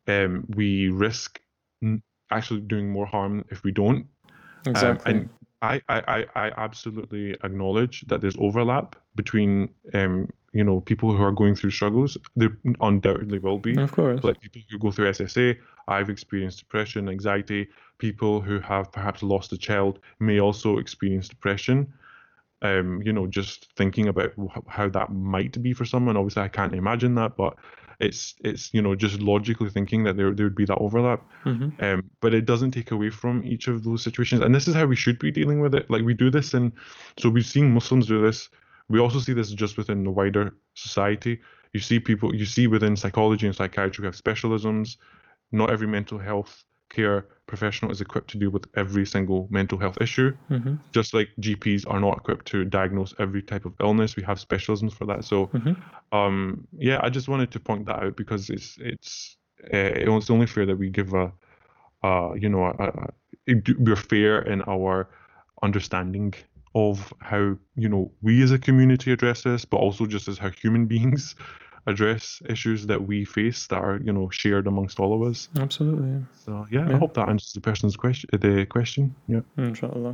um, 0.08 0.46
we 0.56 0.90
risk 0.90 1.40
actually 2.32 2.62
doing 2.62 2.90
more 2.90 3.06
harm 3.06 3.46
if 3.50 3.64
we 3.64 3.72
don't. 3.72 4.08
Um, 4.66 4.72
Exactly. 4.72 5.14
and 5.14 5.30
I, 5.62 5.82
I, 5.88 6.02
I 6.08 6.26
I 6.36 6.52
absolutely 6.58 7.32
acknowledge 7.44 8.02
that 8.08 8.22
there's 8.22 8.36
overlap 8.38 8.96
between 9.16 9.70
um, 9.94 10.30
you 10.52 10.64
know 10.64 10.82
people 10.82 11.16
who 11.16 11.24
are 11.24 11.32
going 11.32 11.56
through 11.56 11.72
struggles. 11.72 12.18
There 12.36 12.58
undoubtedly 12.82 13.40
will 13.40 13.60
be. 13.60 13.78
of 13.78 13.92
course. 13.92 14.24
Like 14.24 14.42
people 14.42 14.62
who 14.70 14.78
go 14.78 14.92
through 14.92 15.12
SSA, 15.12 15.58
I've 15.88 16.10
experienced 16.10 16.60
depression, 16.60 17.10
anxiety. 17.10 17.68
People 17.98 18.42
who 18.42 18.60
have 18.60 18.92
perhaps 18.92 19.24
lost 19.24 19.54
a 19.54 19.58
child 19.58 20.00
may 20.20 20.40
also 20.40 20.78
experience 20.78 21.30
depression. 21.30 21.94
Um, 22.62 23.02
you 23.02 23.12
know, 23.12 23.28
just 23.28 23.74
thinking 23.76 24.08
about 24.08 24.32
how 24.68 24.88
that 24.90 25.12
might 25.12 25.62
be 25.62 25.74
for 25.74 25.84
someone. 25.84 26.16
Obviously, 26.16 26.44
I 26.44 26.48
can't 26.48 26.74
imagine 26.74 27.16
that, 27.16 27.36
but 27.36 27.56
it's 28.04 28.36
it's 28.44 28.74
you 28.74 28.82
know 28.82 28.96
just 28.96 29.20
logically 29.20 29.70
thinking 29.70 30.04
that 30.04 30.18
there 30.18 30.34
there 30.34 30.46
would 30.46 30.56
be 30.56 30.66
that 30.66 30.78
overlap. 30.78 31.22
Mhm. 31.46 31.82
Um, 31.82 32.10
but 32.22 32.34
it 32.34 32.46
doesn't 32.46 32.72
take 32.72 32.92
away 32.92 33.10
from 33.10 33.44
each 33.44 33.68
of 33.68 33.84
those 33.84 34.04
situations, 34.04 34.42
and 34.42 34.54
this 34.54 34.68
is 34.68 34.76
how 34.76 34.86
we 34.86 34.96
should 34.96 35.20
be 35.20 35.32
dealing 35.32 35.60
with 35.62 35.74
it. 35.76 35.90
Like 35.90 36.04
we 36.04 36.14
do 36.14 36.30
this, 36.30 36.54
and 36.54 36.72
so 37.20 37.30
we've 37.30 37.46
seen 37.46 37.74
Muslims 37.74 38.08
do 38.08 38.22
this. 38.22 38.50
We 38.90 39.00
also 39.00 39.20
see 39.20 39.34
this 39.34 39.52
just 39.52 39.78
within 39.78 40.04
the 40.04 40.12
wider 40.12 40.54
society. 40.76 41.40
you 41.74 41.80
see 41.80 42.00
people, 42.00 42.36
you 42.36 42.46
see 42.46 42.68
within 42.68 42.96
psychology 42.96 43.48
and 43.48 43.56
psychiatry, 43.56 44.04
we 44.04 44.08
have 44.08 44.16
specialisms. 44.16 44.98
Not 45.52 45.72
every 45.72 45.88
mental 45.88 46.20
health 46.20 46.64
care 46.90 47.26
professional 47.46 47.92
is 47.92 48.02
equipped 48.02 48.30
to 48.32 48.38
deal 48.38 48.50
with 48.50 48.66
every 48.76 49.06
single 49.06 49.48
mental 49.52 49.78
health 49.78 49.98
issue. 50.02 50.36
Mm-hmm. 50.50 50.76
Just 50.92 51.14
like 51.14 51.30
GPs 51.40 51.86
are 51.88 52.00
not 52.00 52.18
equipped 52.18 52.46
to 52.48 52.66
diagnose 52.66 53.14
every 53.20 53.42
type 53.42 53.66
of 53.66 53.74
illness, 53.80 54.16
we 54.16 54.24
have 54.24 54.40
specialisms 54.40 54.94
for 54.94 55.06
that. 55.06 55.26
So, 55.26 55.48
Mm-hmm. 55.48 56.18
um, 56.18 56.68
yeah, 56.78 57.00
I 57.04 57.10
just 57.10 57.28
wanted 57.28 57.52
to 57.52 57.60
point 57.60 57.86
that 57.86 58.02
out 58.02 58.16
because 58.16 58.50
it's 58.50 58.78
it's 58.80 59.38
uh, 59.66 59.96
it's 59.96 60.30
only 60.30 60.48
fair 60.48 60.66
that 60.66 60.78
we 60.78 60.90
give 60.90 61.14
a, 61.14 61.32
uh, 62.04 62.34
you 62.34 62.50
know, 62.50 62.66
a, 62.66 63.12
a, 63.48 63.62
we're 63.78 63.96
fair 63.96 64.42
in 64.42 64.62
our 64.64 65.10
understanding 65.62 66.34
of 66.76 67.14
how 67.20 67.56
you 67.76 67.88
know 67.88 68.12
we 68.22 68.42
as 68.42 68.52
a 68.52 68.58
community 68.60 69.12
address 69.12 69.44
this, 69.44 69.66
but 69.66 69.78
also 69.78 70.06
just 70.06 70.28
as 70.28 70.38
how 70.38 70.50
human 70.50 70.86
beings 70.94 71.36
address 71.86 72.42
issues 72.48 72.86
that 72.88 73.06
we 73.08 73.26
face 73.26 73.68
that 73.68 73.80
are 73.80 74.00
you 74.04 74.14
know 74.14 74.30
shared 74.30 74.68
amongst 74.68 75.00
all 75.00 75.14
of 75.14 75.30
us. 75.30 75.50
Absolutely. 75.58 76.26
So 76.46 76.66
yeah, 76.72 76.88
Yeah. 76.88 76.96
I 76.96 76.98
hope 76.98 77.14
that 77.16 77.30
answers 77.30 77.54
the 77.54 77.62
person's 77.62 77.96
question. 77.96 78.30
The 78.34 78.66
question, 78.66 79.16
yeah. 79.28 79.42
Inshallah. 79.58 80.14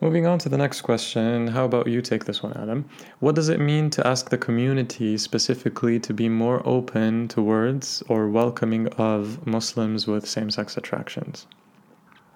Moving 0.00 0.26
on 0.26 0.38
to 0.40 0.50
the 0.50 0.58
next 0.58 0.82
question. 0.82 1.46
How 1.46 1.64
about 1.64 1.86
you 1.86 2.02
take 2.02 2.26
this 2.26 2.42
one, 2.42 2.52
Aadam? 2.52 2.84
What 3.20 3.34
does 3.34 3.48
it 3.48 3.58
mean 3.58 3.88
to 3.90 4.06
ask 4.06 4.28
the 4.28 4.36
community 4.36 5.16
specifically 5.16 5.98
to 6.00 6.12
be 6.12 6.28
more 6.28 6.60
open 6.66 7.26
towards 7.28 8.02
or 8.08 8.28
welcoming 8.28 8.88
of 8.98 9.46
Muslims 9.46 10.06
with 10.06 10.28
same 10.28 10.50
sex 10.50 10.76
attractions? 10.76 11.46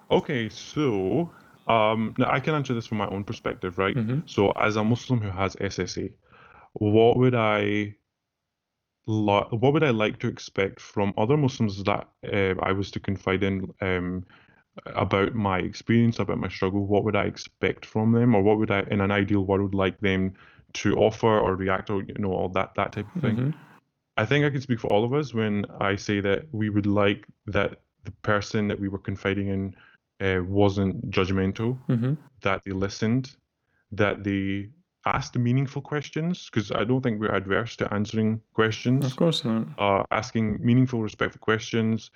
Okay, 0.09 0.49
so 0.49 1.29
um, 1.69 2.13
now 2.17 2.29
I 2.31 2.39
can 2.39 2.55
answer 2.55 2.73
this 2.73 2.87
from 2.87 2.97
my 2.97 3.07
own 3.07 3.23
perspective, 3.23 3.77
right? 3.77 3.95
So, 4.25 4.51
as 4.51 4.75
a 4.75 4.83
Muslim 4.83 5.21
who 5.21 5.29
has 5.29 5.55
SSA, 5.55 6.11
what 6.73 7.17
would 7.17 7.35
I 7.35 7.95
lo- 9.07 9.47
what 9.51 9.73
would 9.73 9.83
I 9.83 9.89
like 9.91 10.19
to 10.19 10.27
expect 10.27 10.79
from 10.79 11.13
other 11.17 11.37
Muslims 11.37 11.83
that 11.83 12.07
uh, 12.33 12.55
I 12.61 12.71
was 12.71 12.91
to 12.91 12.99
confide 12.99 13.43
in 13.43 13.73
um, 13.81 14.25
about 14.85 15.35
my 15.35 15.59
experience, 15.59 16.19
about 16.19 16.37
my 16.37 16.49
struggle? 16.49 16.85
What 16.85 17.03
would 17.03 17.15
I 17.15 17.25
expect 17.25 17.85
from 17.85 18.11
them, 18.11 18.35
or 18.35 18.41
what 18.41 18.57
would 18.59 18.71
I, 18.71 18.81
in 18.91 19.01
an 19.01 19.11
ideal 19.11 19.45
world, 19.45 19.73
like 19.73 19.99
them 19.99 20.33
to 20.73 20.95
offer 20.97 21.39
or 21.39 21.55
react, 21.55 21.89
or 21.89 22.03
you 22.03 22.13
know, 22.19 22.31
all 22.31 22.49
that 22.49 22.75
that 22.75 22.91
type 22.93 23.07
of 23.15 23.21
thing? 23.21 23.37
Mhm. 23.37 23.53
I 24.17 24.25
think 24.25 24.45
I 24.45 24.49
can 24.49 24.61
speak 24.61 24.79
for 24.79 24.91
all 24.91 25.03
of 25.05 25.13
us 25.13 25.33
when 25.33 25.65
I 25.79 25.95
say 25.95 26.19
that 26.21 26.45
we 26.51 26.69
would 26.69 26.85
like 26.85 27.25
that 27.47 27.81
the 28.03 28.11
person 28.21 28.67
that 28.67 28.79
we 28.79 28.89
were 28.89 28.99
confiding 28.99 29.47
in 29.47 29.75
uh, 30.21 30.41
wasn't 30.47 31.09
judgmental, 31.09 31.77
Mhm. 31.87 32.17
that 32.41 32.61
they 32.65 32.71
listened, 32.71 33.35
that 33.91 34.23
they 34.23 34.69
asked 35.05 35.37
meaningful 35.37 35.81
questions, 35.81 36.49
because 36.49 36.71
I 36.71 36.83
don't 36.83 37.01
think 37.01 37.19
we're 37.19 37.33
adverse 37.35 37.75
to 37.77 37.93
answering 37.93 38.41
questions, 38.53 39.05
Of 39.05 39.15
course 39.15 39.45
not. 39.45 39.67
uh, 39.77 40.03
asking 40.11 40.57
meaningful, 40.61 41.01
respectful 41.01 41.39
questions, 41.39 42.11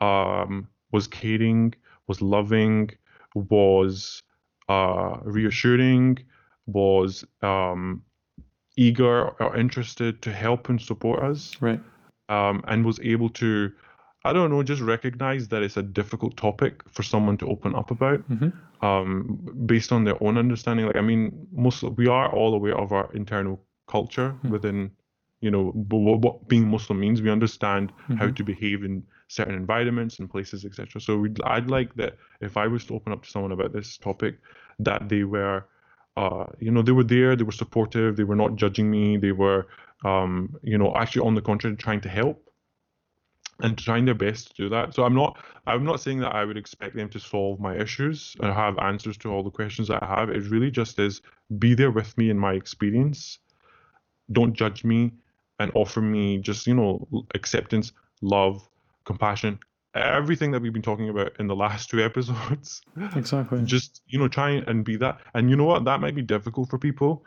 um, 0.00 0.66
was 0.92 1.06
caring, 1.06 1.74
was 2.06 2.20
loving, 2.22 2.90
was 3.34 4.22
uh, 4.68 5.18
reassuring, 5.24 6.18
was 6.66 7.24
um, 7.42 8.02
eager 8.76 9.28
or 9.42 9.56
interested 9.56 10.22
to 10.22 10.32
help 10.32 10.68
and 10.70 10.80
support 10.80 11.22
us 11.22 11.54
Right. 11.60 11.80
um, 12.28 12.64
and 12.66 12.84
was 12.84 12.98
able 13.00 13.28
to, 13.30 13.70
I 14.24 14.32
don't 14.32 14.50
know, 14.50 14.62
just 14.62 14.82
recognize 14.82 15.48
that 15.48 15.62
it's 15.62 15.76
a 15.76 15.82
difficult 15.82 16.36
topic 16.36 16.82
for 16.88 17.02
someone 17.02 17.36
to 17.38 17.48
open 17.48 17.74
up 17.74 17.90
about, 17.90 18.20
Mhm. 18.30 18.52
um, 18.82 19.38
based 19.66 19.92
on 19.92 20.04
their 20.04 20.22
own 20.22 20.38
understanding. 20.38 20.86
Like, 20.86 20.96
I 20.96 21.00
mean, 21.00 21.46
most 21.52 21.82
we 21.82 22.06
are 22.08 22.28
all 22.30 22.54
aware 22.54 22.76
of 22.78 22.92
our 22.92 23.10
internal 23.14 23.60
culture 23.88 24.34
within, 24.48 24.90
you 25.40 25.50
know, 25.50 25.72
b- 25.72 25.96
what, 25.96 26.20
what 26.20 26.48
being 26.48 26.68
Muslim 26.68 27.00
means. 27.00 27.20
We 27.20 27.30
understand 27.30 27.92
how 28.16 28.28
to 28.30 28.44
behave 28.44 28.84
in 28.84 29.02
certain 29.28 29.54
environments 29.54 30.18
and 30.20 30.30
places, 30.30 30.64
etc. 30.64 31.00
So, 31.00 31.18
we'd, 31.18 31.42
I'd 31.42 31.68
like 31.68 31.94
that 31.96 32.16
if 32.40 32.56
I 32.56 32.66
was 32.68 32.84
to 32.86 32.94
open 32.94 33.12
up 33.12 33.24
to 33.24 33.30
someone 33.30 33.52
about 33.52 33.72
this 33.72 33.98
topic, 33.98 34.38
that 34.78 35.08
they 35.08 35.24
were 35.24 35.64
uh, 36.16 36.44
you 36.60 36.70
know, 36.70 36.82
they 36.82 36.92
were 36.92 37.04
there, 37.04 37.34
they 37.34 37.42
were 37.42 37.52
supportive, 37.52 38.16
they 38.16 38.24
were 38.24 38.36
not 38.36 38.54
judging 38.56 38.90
me, 38.90 39.16
they 39.16 39.32
were, 39.32 39.66
um, 40.04 40.54
you 40.62 40.76
know, 40.76 40.94
actually 40.94 41.26
on 41.26 41.34
the 41.34 41.40
contrary, 41.40 41.74
trying 41.76 42.02
to 42.02 42.08
help 42.10 42.51
and 43.62 43.78
trying 43.78 44.04
their 44.04 44.14
best 44.14 44.48
to 44.48 44.62
do 44.64 44.68
that. 44.68 44.94
So 44.94 45.04
I'm 45.04 45.14
not, 45.14 45.38
I'm 45.66 45.84
not 45.84 46.00
saying 46.00 46.18
that 46.20 46.34
I 46.34 46.44
would 46.44 46.56
expect 46.56 46.96
them 46.96 47.08
to 47.10 47.20
solve 47.20 47.60
my 47.60 47.76
issues 47.76 48.36
and 48.40 48.52
have 48.52 48.78
answers 48.78 49.16
to 49.18 49.30
all 49.30 49.42
the 49.42 49.50
questions 49.50 49.88
that 49.88 50.02
I 50.02 50.06
have. 50.06 50.28
It 50.28 50.50
really 50.50 50.70
just 50.70 50.98
is 50.98 51.22
be 51.58 51.74
there 51.74 51.90
with 51.90 52.16
me 52.18 52.28
in 52.28 52.38
my 52.38 52.52
experience. 52.52 53.38
Don't 54.32 54.52
judge 54.52 54.84
me 54.84 55.12
and 55.58 55.70
offer 55.74 56.00
me 56.00 56.38
just, 56.38 56.66
you 56.66 56.74
know, 56.74 57.06
acceptance, 57.34 57.92
love, 58.20 58.68
compassion, 59.04 59.58
everything 59.94 60.50
that 60.52 60.62
we've 60.62 60.72
been 60.72 60.82
talking 60.82 61.08
about 61.08 61.32
in 61.38 61.46
the 61.46 61.56
last 61.56 61.90
two 61.90 62.02
episodes 62.02 62.82
Exactly. 63.14 63.62
just 63.64 64.00
you 64.06 64.18
know 64.18 64.28
try 64.28 64.50
and 64.50 64.84
be 64.84 64.96
that 64.96 65.20
and 65.34 65.50
you 65.50 65.56
know 65.56 65.64
what 65.64 65.84
that 65.84 66.00
might 66.00 66.14
be 66.14 66.22
difficult 66.22 66.70
for 66.70 66.78
people 66.78 67.24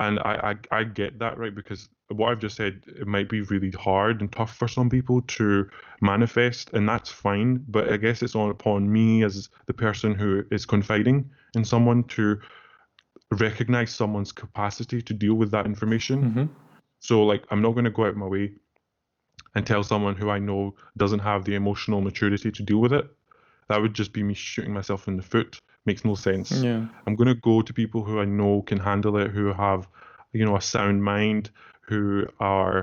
and 0.00 0.18
I, 0.20 0.54
I 0.72 0.78
i 0.80 0.84
get 0.84 1.18
that 1.18 1.38
right 1.38 1.54
because 1.54 1.88
what 2.08 2.30
i've 2.30 2.38
just 2.40 2.56
said 2.56 2.82
it 2.86 3.06
might 3.06 3.28
be 3.28 3.40
really 3.42 3.70
hard 3.72 4.20
and 4.20 4.30
tough 4.32 4.56
for 4.56 4.68
some 4.68 4.88
people 4.88 5.22
to 5.22 5.68
manifest 6.00 6.70
and 6.72 6.88
that's 6.88 7.10
fine 7.10 7.64
but 7.68 7.92
i 7.92 7.96
guess 7.96 8.22
it's 8.22 8.34
on 8.36 8.50
upon 8.50 8.90
me 8.90 9.24
as 9.24 9.48
the 9.66 9.74
person 9.74 10.14
who 10.14 10.44
is 10.50 10.64
confiding 10.66 11.28
in 11.54 11.64
someone 11.64 12.04
to 12.04 12.38
recognize 13.32 13.90
someone's 13.94 14.32
capacity 14.32 15.02
to 15.02 15.12
deal 15.12 15.34
with 15.34 15.50
that 15.50 15.66
information 15.66 16.32
Mhm. 16.32 16.48
so 17.00 17.24
like 17.24 17.44
i'm 17.50 17.60
not 17.62 17.72
going 17.72 17.84
to 17.84 17.90
go 17.90 18.06
out 18.06 18.16
my 18.16 18.26
way 18.26 18.52
and 19.54 19.66
tell 19.66 19.82
someone 19.82 20.14
who 20.14 20.30
i 20.30 20.38
know 20.38 20.74
doesn't 20.96 21.20
have 21.20 21.44
the 21.44 21.54
emotional 21.54 22.00
maturity 22.00 22.50
to 22.50 22.62
deal 22.62 22.78
with 22.78 22.92
it 22.92 23.06
that 23.68 23.80
would 23.82 23.92
just 23.92 24.12
be 24.14 24.22
me 24.22 24.32
shooting 24.34 24.72
myself 24.72 25.08
in 25.08 25.16
the 25.16 25.22
foot 25.22 25.58
makes 25.90 26.02
no 26.10 26.14
sense 26.28 26.48
Yeah. 26.68 26.80
i'm 27.06 27.16
going 27.20 27.32
to 27.36 27.40
go 27.50 27.56
to 27.68 27.72
people 27.82 28.00
who 28.06 28.14
i 28.24 28.26
know 28.38 28.52
can 28.70 28.80
handle 28.90 29.14
it 29.22 29.28
who 29.36 29.44
have 29.64 29.80
you 30.38 30.44
know 30.46 30.56
a 30.62 30.64
sound 30.74 30.96
mind 31.14 31.42
who 31.88 32.00
are 32.56 32.78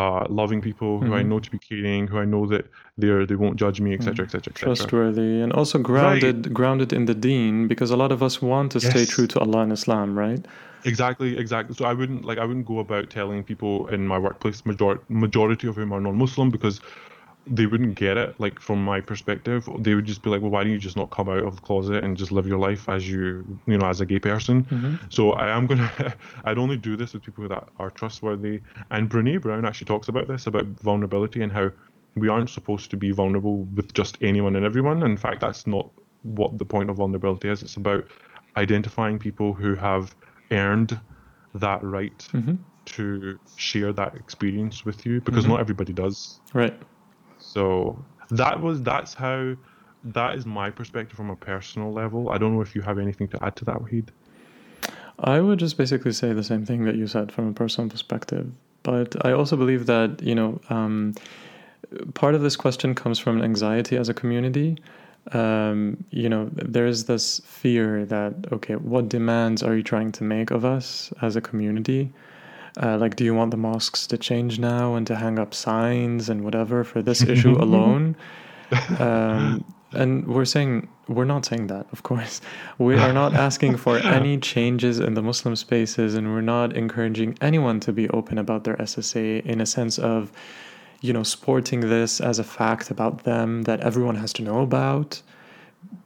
uh, 0.00 0.24
loving 0.40 0.60
people 0.68 0.92
who 1.04 1.12
I 1.20 1.22
know 1.30 1.38
to 1.46 1.50
be 1.56 1.58
caring, 1.70 2.02
who 2.10 2.16
I 2.24 2.26
know 2.34 2.42
that 2.52 2.64
they're 3.00 3.24
they 3.30 3.38
won't 3.42 3.56
judge 3.64 3.78
me, 3.86 3.90
etc., 3.96 4.24
etc., 4.26 4.50
etc. 4.52 4.64
Trustworthy 4.68 5.32
and 5.44 5.50
also 5.60 5.76
grounded 5.90 6.38
grounded 6.60 6.90
in 6.98 7.04
the 7.10 7.16
deen 7.26 7.54
because 7.72 7.90
a 7.96 7.98
lot 8.02 8.10
of 8.16 8.20
us 8.28 8.34
want 8.50 8.72
to 8.72 8.78
stay 8.90 9.04
true 9.14 9.26
to 9.32 9.36
Allah 9.44 9.60
and 9.66 9.72
Islam, 9.80 10.08
right? 10.24 10.42
Exactly, 10.90 11.30
exactly. 11.44 11.74
So 11.78 11.84
I 11.84 11.92
wouldn't 11.98 12.24
like 12.28 12.38
I 12.42 12.46
wouldn't 12.48 12.68
go 12.74 12.78
about 12.86 13.04
telling 13.18 13.44
people 13.44 13.74
in 13.96 14.00
my 14.12 14.18
workplace 14.26 14.58
major- 14.70 15.00
majority 15.24 15.66
of 15.68 15.74
whom 15.76 15.92
are 15.92 16.00
non-Muslim 16.00 16.48
because 16.56 16.76
they 17.46 17.66
wouldn't 17.66 17.96
get 17.96 18.16
it. 18.16 18.38
Like 18.38 18.60
from 18.60 18.84
my 18.84 19.00
perspective, 19.00 19.68
they 19.78 19.94
would 19.94 20.04
just 20.04 20.22
be 20.22 20.30
like, 20.30 20.40
"Well, 20.40 20.50
why 20.50 20.62
don't 20.62 20.72
you 20.72 20.78
just 20.78 20.96
not 20.96 21.10
come 21.10 21.28
out 21.28 21.44
of 21.44 21.56
the 21.56 21.62
closet 21.62 22.04
and 22.04 22.16
just 22.16 22.32
live 22.32 22.46
your 22.46 22.58
life 22.58 22.88
as 22.88 23.08
you, 23.08 23.58
you 23.66 23.78
know, 23.78 23.86
as 23.86 24.00
a 24.00 24.06
gay 24.06 24.18
person?" 24.18 24.64
Mm-hmm. 24.64 24.94
So 25.08 25.32
I 25.32 25.56
am 25.56 25.66
gonna, 25.66 26.14
I'd 26.44 26.58
only 26.58 26.76
do 26.76 26.96
this 26.96 27.14
with 27.14 27.22
people 27.22 27.48
that 27.48 27.68
are 27.78 27.90
trustworthy. 27.90 28.60
And 28.90 29.10
Brene 29.10 29.40
Brown 29.40 29.64
actually 29.64 29.86
talks 29.86 30.08
about 30.08 30.28
this 30.28 30.46
about 30.46 30.66
vulnerability 30.66 31.42
and 31.42 31.52
how 31.52 31.70
we 32.14 32.28
aren't 32.28 32.50
supposed 32.50 32.90
to 32.90 32.96
be 32.96 33.10
vulnerable 33.10 33.64
with 33.74 33.92
just 33.94 34.18
anyone 34.22 34.56
and 34.56 34.64
everyone. 34.64 35.02
In 35.02 35.16
fact, 35.16 35.40
that's 35.40 35.66
not 35.66 35.90
what 36.22 36.58
the 36.58 36.64
point 36.64 36.90
of 36.90 36.96
vulnerability 36.96 37.48
is. 37.48 37.62
It's 37.62 37.76
about 37.76 38.06
identifying 38.56 39.18
people 39.18 39.54
who 39.54 39.74
have 39.74 40.14
earned 40.50 40.98
that 41.54 41.82
right 41.82 42.16
mm-hmm. 42.32 42.54
to 42.84 43.38
share 43.56 43.92
that 43.92 44.14
experience 44.14 44.84
with 44.84 45.04
you 45.06 45.20
because 45.20 45.44
mm-hmm. 45.44 45.52
not 45.52 45.60
everybody 45.60 45.92
does. 45.92 46.40
Right. 46.52 46.78
So 47.52 48.02
that 48.30 48.62
was 48.62 48.82
that's 48.82 49.12
how 49.12 49.54
that 50.04 50.34
is 50.36 50.46
my 50.46 50.70
perspective 50.70 51.16
from 51.16 51.30
a 51.30 51.36
personal 51.36 51.92
level. 51.92 52.30
I 52.30 52.38
don't 52.38 52.54
know 52.54 52.62
if 52.62 52.74
you 52.74 52.80
have 52.82 52.98
anything 52.98 53.28
to 53.28 53.44
add 53.44 53.56
to 53.56 53.64
that, 53.66 53.76
Wahid. 53.76 54.08
I 55.18 55.40
would 55.40 55.58
just 55.58 55.76
basically 55.76 56.12
say 56.12 56.32
the 56.32 56.42
same 56.42 56.64
thing 56.64 56.84
that 56.86 56.96
you 56.96 57.06
said 57.06 57.30
from 57.30 57.48
a 57.48 57.52
personal 57.52 57.90
perspective. 57.90 58.50
But 58.82 59.14
I 59.24 59.32
also 59.32 59.56
believe 59.56 59.86
that, 59.86 60.22
you 60.22 60.34
know, 60.34 60.60
um, 60.70 61.14
part 62.14 62.34
of 62.34 62.40
this 62.40 62.56
question 62.56 62.94
comes 62.94 63.18
from 63.18 63.42
anxiety 63.42 63.96
as 63.96 64.08
a 64.08 64.14
community. 64.14 64.78
Um, 65.32 66.02
you 66.10 66.28
know, 66.28 66.48
there 66.54 66.86
is 66.86 67.04
this 67.04 67.40
fear 67.44 68.04
that, 68.06 68.34
okay, 68.50 68.74
what 68.74 69.08
demands 69.08 69.62
are 69.62 69.76
you 69.76 69.82
trying 69.82 70.10
to 70.12 70.24
make 70.24 70.50
of 70.50 70.64
us 70.64 71.12
as 71.20 71.36
a 71.36 71.40
community? 71.40 72.12
Uh, 72.80 72.96
like, 72.96 73.16
do 73.16 73.24
you 73.24 73.34
want 73.34 73.50
the 73.50 73.56
mosques 73.56 74.06
to 74.06 74.16
change 74.16 74.58
now 74.58 74.94
and 74.94 75.06
to 75.06 75.16
hang 75.16 75.38
up 75.38 75.52
signs 75.52 76.28
and 76.28 76.42
whatever 76.44 76.84
for 76.84 77.02
this 77.02 77.22
issue 77.34 77.52
alone? 77.52 78.16
Um, 78.98 79.64
and 79.92 80.26
we're 80.26 80.46
saying 80.46 80.88
we're 81.08 81.24
not 81.24 81.44
saying 81.44 81.66
that, 81.66 81.86
of 81.92 82.02
course. 82.02 82.40
We 82.78 82.96
are 82.96 83.12
not 83.12 83.34
asking 83.34 83.76
for 83.76 83.98
any 84.18 84.38
changes 84.38 84.98
in 85.00 85.14
the 85.14 85.22
Muslim 85.22 85.56
spaces, 85.56 86.14
and 86.14 86.32
we're 86.32 86.40
not 86.40 86.74
encouraging 86.76 87.36
anyone 87.40 87.80
to 87.80 87.92
be 87.92 88.08
open 88.10 88.38
about 88.38 88.64
their 88.64 88.76
SSA 88.76 89.44
in 89.44 89.60
a 89.60 89.66
sense 89.66 89.98
of, 89.98 90.32
you 91.00 91.12
know, 91.12 91.22
sporting 91.22 91.80
this 91.80 92.20
as 92.20 92.38
a 92.38 92.44
fact 92.44 92.90
about 92.90 93.24
them 93.24 93.62
that 93.62 93.80
everyone 93.80 94.16
has 94.16 94.32
to 94.34 94.42
know 94.42 94.60
about. 94.60 95.22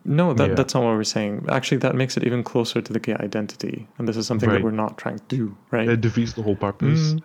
No, 0.04 0.32
that, 0.34 0.50
Yeah. 0.50 0.54
that's 0.54 0.74
not 0.74 0.84
what 0.84 0.94
we're 0.94 1.02
saying. 1.04 1.46
Actually, 1.48 1.78
that 1.78 1.94
makes 1.96 2.16
it 2.16 2.24
even 2.24 2.42
closer 2.44 2.80
to 2.80 2.92
the 2.92 3.00
gay 3.00 3.14
identity, 3.14 3.88
and 3.98 4.06
this 4.06 4.16
is 4.16 4.26
something 4.26 4.48
Right. 4.48 4.56
that 4.56 4.64
we're 4.64 4.70
not 4.70 4.98
trying 4.98 5.18
to 5.18 5.24
do, 5.28 5.56
right? 5.72 5.88
It 5.88 6.00
defeats 6.00 6.34
the 6.34 6.42
whole 6.42 6.54
purpose. 6.56 7.14
Mm. 7.14 7.20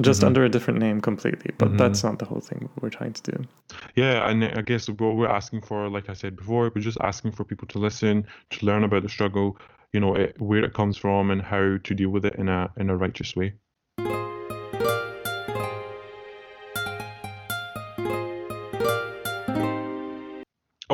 Just 0.00 0.22
Mhm. 0.22 0.26
under 0.26 0.44
a 0.44 0.48
different 0.48 0.80
name 0.80 1.00
completely, 1.00 1.52
but 1.58 1.72
Mhm. 1.72 1.78
that's 1.78 2.02
not 2.02 2.18
the 2.18 2.24
whole 2.24 2.40
thing 2.40 2.68
we're 2.80 2.90
trying 2.90 3.12
to 3.12 3.30
do. 3.30 3.44
Yeah, 3.94 4.28
and 4.28 4.42
I 4.44 4.62
guess 4.62 4.88
what 4.88 5.14
we're 5.16 5.28
asking 5.28 5.60
for, 5.60 5.88
like 5.88 6.08
I 6.08 6.14
said 6.14 6.34
before, 6.34 6.72
we're 6.74 6.80
just 6.82 6.98
asking 7.00 7.32
for 7.32 7.44
people 7.44 7.68
to 7.68 7.78
listen, 7.78 8.26
to 8.50 8.66
learn 8.66 8.82
about 8.82 9.02
the 9.04 9.08
struggle, 9.08 9.56
you 9.92 10.00
know, 10.00 10.14
it, 10.16 10.34
where 10.40 10.64
it 10.64 10.72
comes 10.74 10.96
from, 10.96 11.30
and 11.30 11.40
how 11.42 11.76
to 11.84 11.94
deal 11.94 12.08
with 12.10 12.24
it 12.24 12.34
in 12.36 12.48
a 12.48 12.70
in 12.76 12.90
a 12.90 12.96
righteous 12.96 13.36
way. 13.36 13.52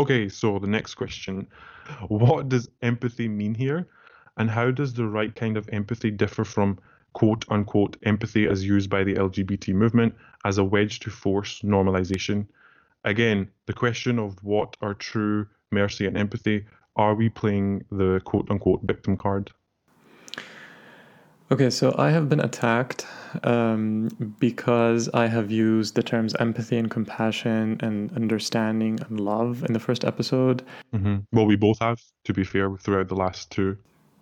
Okay, 0.01 0.31
so 0.31 0.59
the 0.59 0.67
next 0.67 0.95
question. 0.95 1.47
What 2.09 2.49
does 2.49 2.71
empathy 2.81 3.29
mean 3.29 3.55
here? 3.55 3.87
And 4.39 4.49
how 4.49 4.71
does 4.71 4.95
the 4.95 5.05
right 5.05 5.35
kind 5.35 5.59
of 5.59 5.69
empathy 5.75 6.11
differ 6.11 6.43
from 6.43 6.79
quote 7.13 7.45
unquote 7.51 7.99
empathy 8.05 8.47
as 8.47 8.65
used 8.65 8.89
by 8.89 9.05
the 9.05 9.13
LGBT 9.13 9.75
movement 9.75 10.15
as 10.47 10.57
a 10.57 10.65
wedge 10.65 11.01
to 11.01 11.11
force 11.11 11.61
normalization? 11.61 12.47
Again, 13.05 13.51
the 13.67 13.75
question 13.75 14.19
of 14.19 14.43
what 14.43 14.75
are 14.81 14.95
true 14.95 15.47
mercy 15.71 16.07
and 16.07 16.17
empathy, 16.17 16.65
are 16.97 17.15
we 17.15 17.29
playing 17.29 17.85
the 17.91 18.23
quote 18.25 18.51
unquote 18.51 18.81
victim 18.85 19.19
card? 19.19 19.51
Okay, 21.53 21.69
so 21.69 21.93
I 21.99 22.11
have 22.11 22.29
been 22.29 22.39
attacked 22.39 23.07
um, 23.43 24.09
because 24.39 25.09
I 25.13 25.27
have 25.27 25.51
used 25.51 25.97
the 25.97 26.03
terms 26.03 26.35
empathy 26.37 26.77
and 26.77 26.89
compassion 26.89 27.77
and 27.81 28.13
understanding 28.13 29.01
and 29.09 29.19
love 29.19 29.65
in 29.65 29.73
the 29.73 29.81
first 29.81 30.05
episode. 30.05 30.63
hmm 30.93 31.19
Well, 31.33 31.47
we 31.47 31.57
both 31.57 31.81
have, 31.81 32.01
to 32.25 32.33
be 32.33 32.45
fair, 32.45 32.77
throughout 32.77 33.09
the 33.09 33.17
last 33.17 33.51
two. 33.51 33.77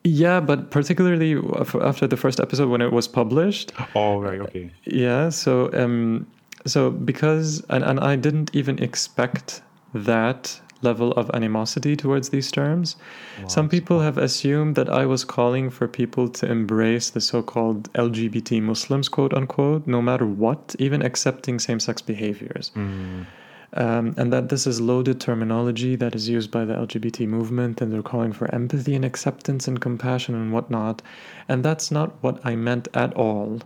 Yeah, 0.04 0.40
but 0.40 0.70
particularly 0.70 1.36
after 1.82 2.06
the 2.06 2.16
first 2.16 2.40
episode 2.40 2.70
when 2.70 2.80
it 2.80 2.92
was 2.92 3.06
published. 3.06 3.72
Oh, 3.94 4.20
right, 4.20 4.40
okay. 4.40 4.70
Yeah, 4.86 5.28
so 5.28 5.70
um, 5.74 6.26
so 6.64 6.90
because 6.90 7.62
and, 7.68 7.84
and 7.84 8.00
I 8.00 8.16
didn't 8.16 8.54
even 8.54 8.82
expect 8.82 9.60
that 9.92 10.60
level 10.82 11.12
of 11.12 11.30
animosity 11.34 11.96
towards 11.96 12.28
these 12.28 12.50
terms. 12.52 12.96
Some 13.48 13.68
people 13.68 14.00
have 14.00 14.18
assumed 14.18 14.76
that 14.76 14.88
I 14.88 15.06
was 15.06 15.24
calling 15.24 15.70
for 15.70 15.88
people 15.88 16.28
to 16.28 16.50
embrace 16.50 17.10
the 17.10 17.20
so-called 17.20 17.92
LGBT 17.94 18.62
Muslims, 18.62 19.08
quote 19.08 19.34
unquote, 19.34 19.86
no 19.86 20.00
matter 20.00 20.26
what, 20.26 20.76
even 20.78 21.02
accepting 21.02 21.58
same-sex 21.58 22.02
behaviors. 22.02 22.70
Mm, 22.74 23.26
Um, 23.74 24.14
and 24.16 24.32
that 24.32 24.48
this 24.48 24.66
is 24.66 24.80
loaded 24.80 25.20
terminology 25.20 25.94
that 25.96 26.14
is 26.14 26.26
used 26.26 26.50
by 26.50 26.64
the 26.64 26.72
LGBT 26.74 27.26
movement, 27.28 27.82
and 27.82 27.92
they're 27.92 28.02
calling 28.02 28.32
for 28.32 28.46
empathy 28.54 28.94
and 28.94 29.04
acceptance 29.04 29.68
and 29.68 29.78
compassion 29.78 30.34
and 30.34 30.52
whatnot. 30.54 31.02
And 31.50 31.62
that's 31.62 31.90
not 31.90 32.08
what 32.22 32.40
I 32.46 32.56
meant 32.56 32.88
at 32.94 33.12
all. 33.12 33.60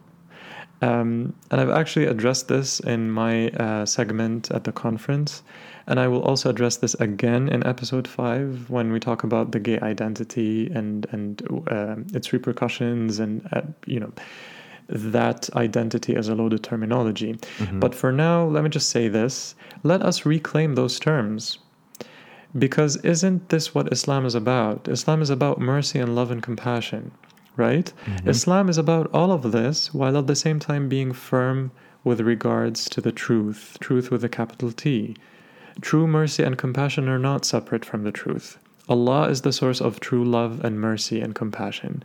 Um, 0.82 1.34
and 1.50 1.60
I've 1.60 1.70
actually 1.70 2.06
addressed 2.06 2.48
this 2.48 2.80
in 2.80 3.10
my 3.12 3.50
uh, 3.50 3.86
segment 3.86 4.50
at 4.50 4.64
the 4.64 4.72
conference. 4.72 5.44
And 5.86 5.98
I 5.98 6.06
will 6.08 6.22
also 6.22 6.48
address 6.50 6.76
this 6.76 6.94
again 6.94 7.48
in 7.48 7.66
episode 7.66 8.06
five 8.06 8.70
when 8.70 8.92
we 8.92 9.00
talk 9.00 9.24
about 9.24 9.52
the 9.52 9.60
gay 9.60 9.78
identity 9.80 10.70
and 10.78 11.06
and 11.12 11.42
um 11.76 12.06
its 12.14 12.32
repercussions 12.32 13.18
and 13.18 13.46
uh, 13.52 13.62
you 13.86 14.00
know 14.00 14.12
that 14.88 15.48
identity 15.54 16.16
as 16.16 16.28
a 16.28 16.34
loaded 16.34 16.62
terminology. 16.62 17.32
mhm. 17.58 17.80
But 17.80 17.94
for 17.94 18.12
now, 18.12 18.44
let 18.44 18.62
me 18.64 18.70
just 18.70 18.90
say 18.90 19.08
this: 19.08 19.54
let 19.82 20.02
us 20.02 20.26
reclaim 20.26 20.74
those 20.74 20.98
terms. 20.98 21.58
Because 22.58 22.96
isn't 23.14 23.48
this 23.48 23.74
what 23.74 23.90
Islam 23.92 24.26
is 24.26 24.34
about? 24.34 24.86
Islam 24.88 25.22
is 25.22 25.30
about 25.30 25.58
mercy 25.58 25.98
and 25.98 26.14
love 26.14 26.30
and 26.30 26.42
compassion, 26.42 27.10
right? 27.56 27.92
Mhm. 28.06 28.28
Islam 28.28 28.68
is 28.68 28.78
about 28.78 29.06
all 29.14 29.30
of 29.32 29.52
this 29.52 29.94
while 29.94 30.18
at 30.18 30.26
the 30.26 30.36
same 30.36 30.58
time 30.58 30.88
being 30.88 31.12
firm 31.14 31.70
with 32.04 32.20
regards 32.20 32.88
to 32.90 33.00
the 33.00 33.12
truth, 33.12 33.78
truth 33.80 34.10
with 34.10 34.22
a 34.24 34.28
capital 34.28 34.70
T. 34.72 35.16
True 35.80 36.06
mercy 36.06 36.42
and 36.42 36.58
compassion 36.58 37.08
are 37.08 37.18
not 37.18 37.44
separate 37.44 37.84
from 37.84 38.04
the 38.04 38.12
truth. 38.12 38.58
Allah 38.88 39.28
is 39.28 39.42
the 39.42 39.52
source 39.52 39.80
of 39.80 40.00
true 40.00 40.24
love 40.24 40.64
and 40.64 40.80
mercy 40.80 41.20
and 41.20 41.34
compassion. 41.34 42.02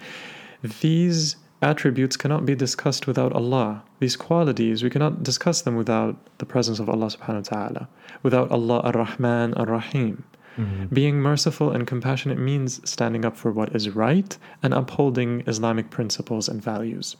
These 0.81 1.35
attributes 1.61 2.17
cannot 2.17 2.45
be 2.45 2.55
discussed 2.55 3.07
without 3.07 3.33
Allah. 3.33 3.83
These 3.99 4.15
qualities, 4.15 4.83
we 4.83 4.89
cannot 4.89 5.23
discuss 5.23 5.61
them 5.61 5.75
without 5.75 6.15
the 6.37 6.45
presence 6.45 6.79
of 6.79 6.89
Allah 6.89 7.07
subhanahu 7.07 7.51
wa 7.51 7.57
ta'ala, 7.57 7.89
without 8.23 8.51
Allah 8.51 8.79
ar 8.81 8.93
Rahman 8.93 9.53
ar 9.55 9.65
Rahim. 9.65 10.23
Mhm. 10.57 10.93
Being 10.93 11.19
merciful 11.19 11.71
and 11.71 11.85
compassionate 11.85 12.39
means 12.39 12.81
standing 12.89 13.25
up 13.25 13.35
for 13.35 13.51
what 13.51 13.75
is 13.75 13.89
right 13.89 14.37
and 14.63 14.73
upholding 14.73 15.43
Islamic 15.47 15.89
principles 15.89 16.49
and 16.49 16.63
values. 16.63 17.15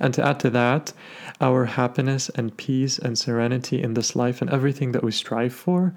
And 0.00 0.14
to 0.14 0.26
add 0.26 0.40
to 0.40 0.50
that, 0.50 0.92
our 1.40 1.64
happiness 1.64 2.28
and 2.30 2.56
peace 2.56 2.98
and 2.98 3.18
serenity 3.18 3.82
in 3.82 3.94
this 3.94 4.16
life 4.16 4.40
and 4.40 4.50
everything 4.50 4.92
that 4.92 5.04
we 5.04 5.12
strive 5.12 5.54
for, 5.54 5.94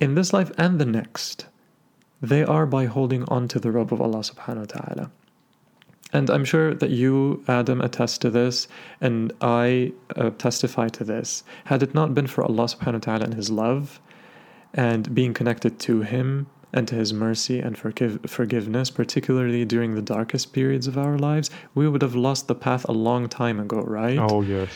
in 0.00 0.14
this 0.14 0.32
life 0.32 0.50
and 0.58 0.78
the 0.78 0.84
next, 0.84 1.46
they 2.20 2.44
are 2.44 2.66
by 2.66 2.86
holding 2.86 3.24
on 3.24 3.48
to 3.48 3.58
the 3.58 3.70
robe 3.70 3.92
of 3.92 4.00
Allah 4.00 4.20
subhanahu 4.20 4.58
wa 4.58 4.64
ta'ala. 4.64 5.10
And 6.12 6.30
I'm 6.30 6.44
sure 6.44 6.72
that 6.74 6.90
you, 6.90 7.42
Aadam, 7.48 7.84
attest 7.84 8.22
to 8.22 8.30
this, 8.30 8.68
and 9.00 9.32
I 9.40 9.92
uh, 10.14 10.30
testify 10.30 10.88
to 10.88 11.04
this. 11.04 11.42
Had 11.64 11.82
it 11.82 11.94
not 11.94 12.14
been 12.14 12.26
for 12.26 12.44
Allah 12.44 12.64
subhanahu 12.64 12.94
wa 12.94 12.98
ta'ala 13.00 13.24
and 13.24 13.34
His 13.34 13.50
love, 13.50 14.00
and 14.72 15.14
being 15.14 15.34
connected 15.34 15.78
to 15.80 16.02
Him 16.02 16.46
and 16.76 16.86
to 16.88 16.94
His 16.94 17.12
mercy 17.12 17.58
and 17.58 17.76
forgive, 17.76 18.20
forgiveness, 18.26 18.90
particularly 18.90 19.64
during 19.64 19.94
the 19.94 20.02
darkest 20.02 20.52
periods 20.52 20.86
of 20.86 20.98
our 20.98 21.18
lives, 21.18 21.50
we 21.74 21.88
would 21.88 22.02
have 22.02 22.14
lost 22.14 22.46
the 22.46 22.54
path 22.54 22.84
a 22.88 22.92
long 22.92 23.28
time 23.28 23.58
ago, 23.58 23.80
right? 23.80 24.18
Oh, 24.18 24.42
yes. 24.42 24.68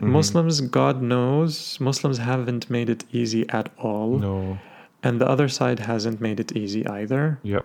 Mhm. 0.00 0.08
Muslims, 0.08 0.60
God 0.60 1.00
knows, 1.02 1.78
Muslims 1.80 2.18
haven't 2.18 2.68
made 2.68 2.90
it 2.90 3.04
easy 3.10 3.48
at 3.48 3.70
all, 3.78 4.18
No. 4.18 4.58
and 5.02 5.18
the 5.18 5.28
other 5.28 5.48
side 5.48 5.78
hasn't 5.80 6.20
made 6.20 6.38
it 6.38 6.54
easy 6.54 6.86
either. 6.86 7.38
Yep. 7.42 7.64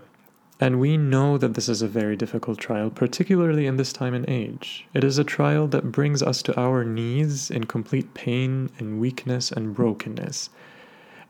And 0.61 0.79
we 0.79 0.95
know 0.95 1.37
that 1.39 1.55
this 1.55 1.67
is 1.67 1.81
a 1.81 1.87
very 1.87 2.15
difficult 2.15 2.59
trial, 2.59 2.89
particularly 2.91 3.65
in 3.65 3.75
this 3.77 3.91
time 3.91 4.13
and 4.13 4.23
age. 4.29 4.85
It 4.93 5.03
is 5.03 5.17
a 5.17 5.23
trial 5.25 5.67
that 5.69 5.91
brings 5.91 6.21
us 6.23 6.41
to 6.43 6.57
our 6.57 6.85
knees 6.85 7.51
in 7.51 7.63
complete 7.65 8.13
pain 8.13 8.69
and 8.79 8.99
weakness 9.01 9.51
and 9.51 9.73
brokenness. 9.73 10.49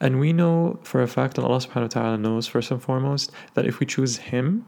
And 0.02 0.20
we 0.20 0.34
know 0.34 0.80
for 0.82 1.02
a 1.02 1.08
fact, 1.08 1.38
and 1.38 1.46
Allah 1.46 1.60
subhanahu 1.60 1.84
wa 1.84 1.88
ta'ala 1.88 2.18
knows 2.18 2.48
first 2.48 2.72
and 2.72 2.82
foremost, 2.82 3.32
that 3.54 3.68
if 3.68 3.80
we 3.80 3.86
choose 3.86 4.18
Him 4.18 4.66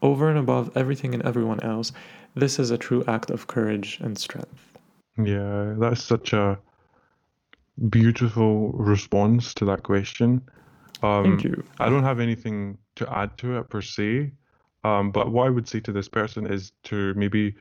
over 0.00 0.30
and 0.30 0.38
above 0.38 0.70
everything 0.76 1.12
and 1.12 1.22
everyone 1.24 1.60
else, 1.60 1.92
this 2.36 2.60
is 2.60 2.70
a 2.70 2.78
true 2.78 3.02
act 3.08 3.30
of 3.30 3.48
courage 3.48 3.98
and 4.00 4.16
strength. 4.16 4.78
Yeah, 5.22 5.74
that's 5.76 6.04
such 6.04 6.32
a 6.32 6.56
beautiful 7.90 8.70
response 8.72 9.52
to 9.54 9.64
that 9.64 9.82
question. 9.82 10.40
Um, 11.02 11.24
Thank 11.24 11.44
you. 11.44 11.64
I 11.80 11.88
don't 11.90 12.04
have 12.04 12.20
anything 12.20 12.78
to 12.94 13.12
add 13.12 13.36
to 13.38 13.58
it 13.58 13.68
per 13.68 13.82
se, 13.82 14.30
um, 14.84 15.10
but 15.10 15.32
what 15.32 15.48
I 15.48 15.50
would 15.50 15.68
say 15.68 15.80
to 15.80 15.92
this 15.92 16.08
person 16.08 16.46
is 16.46 16.70
to 16.84 17.12
maybe 17.14 17.56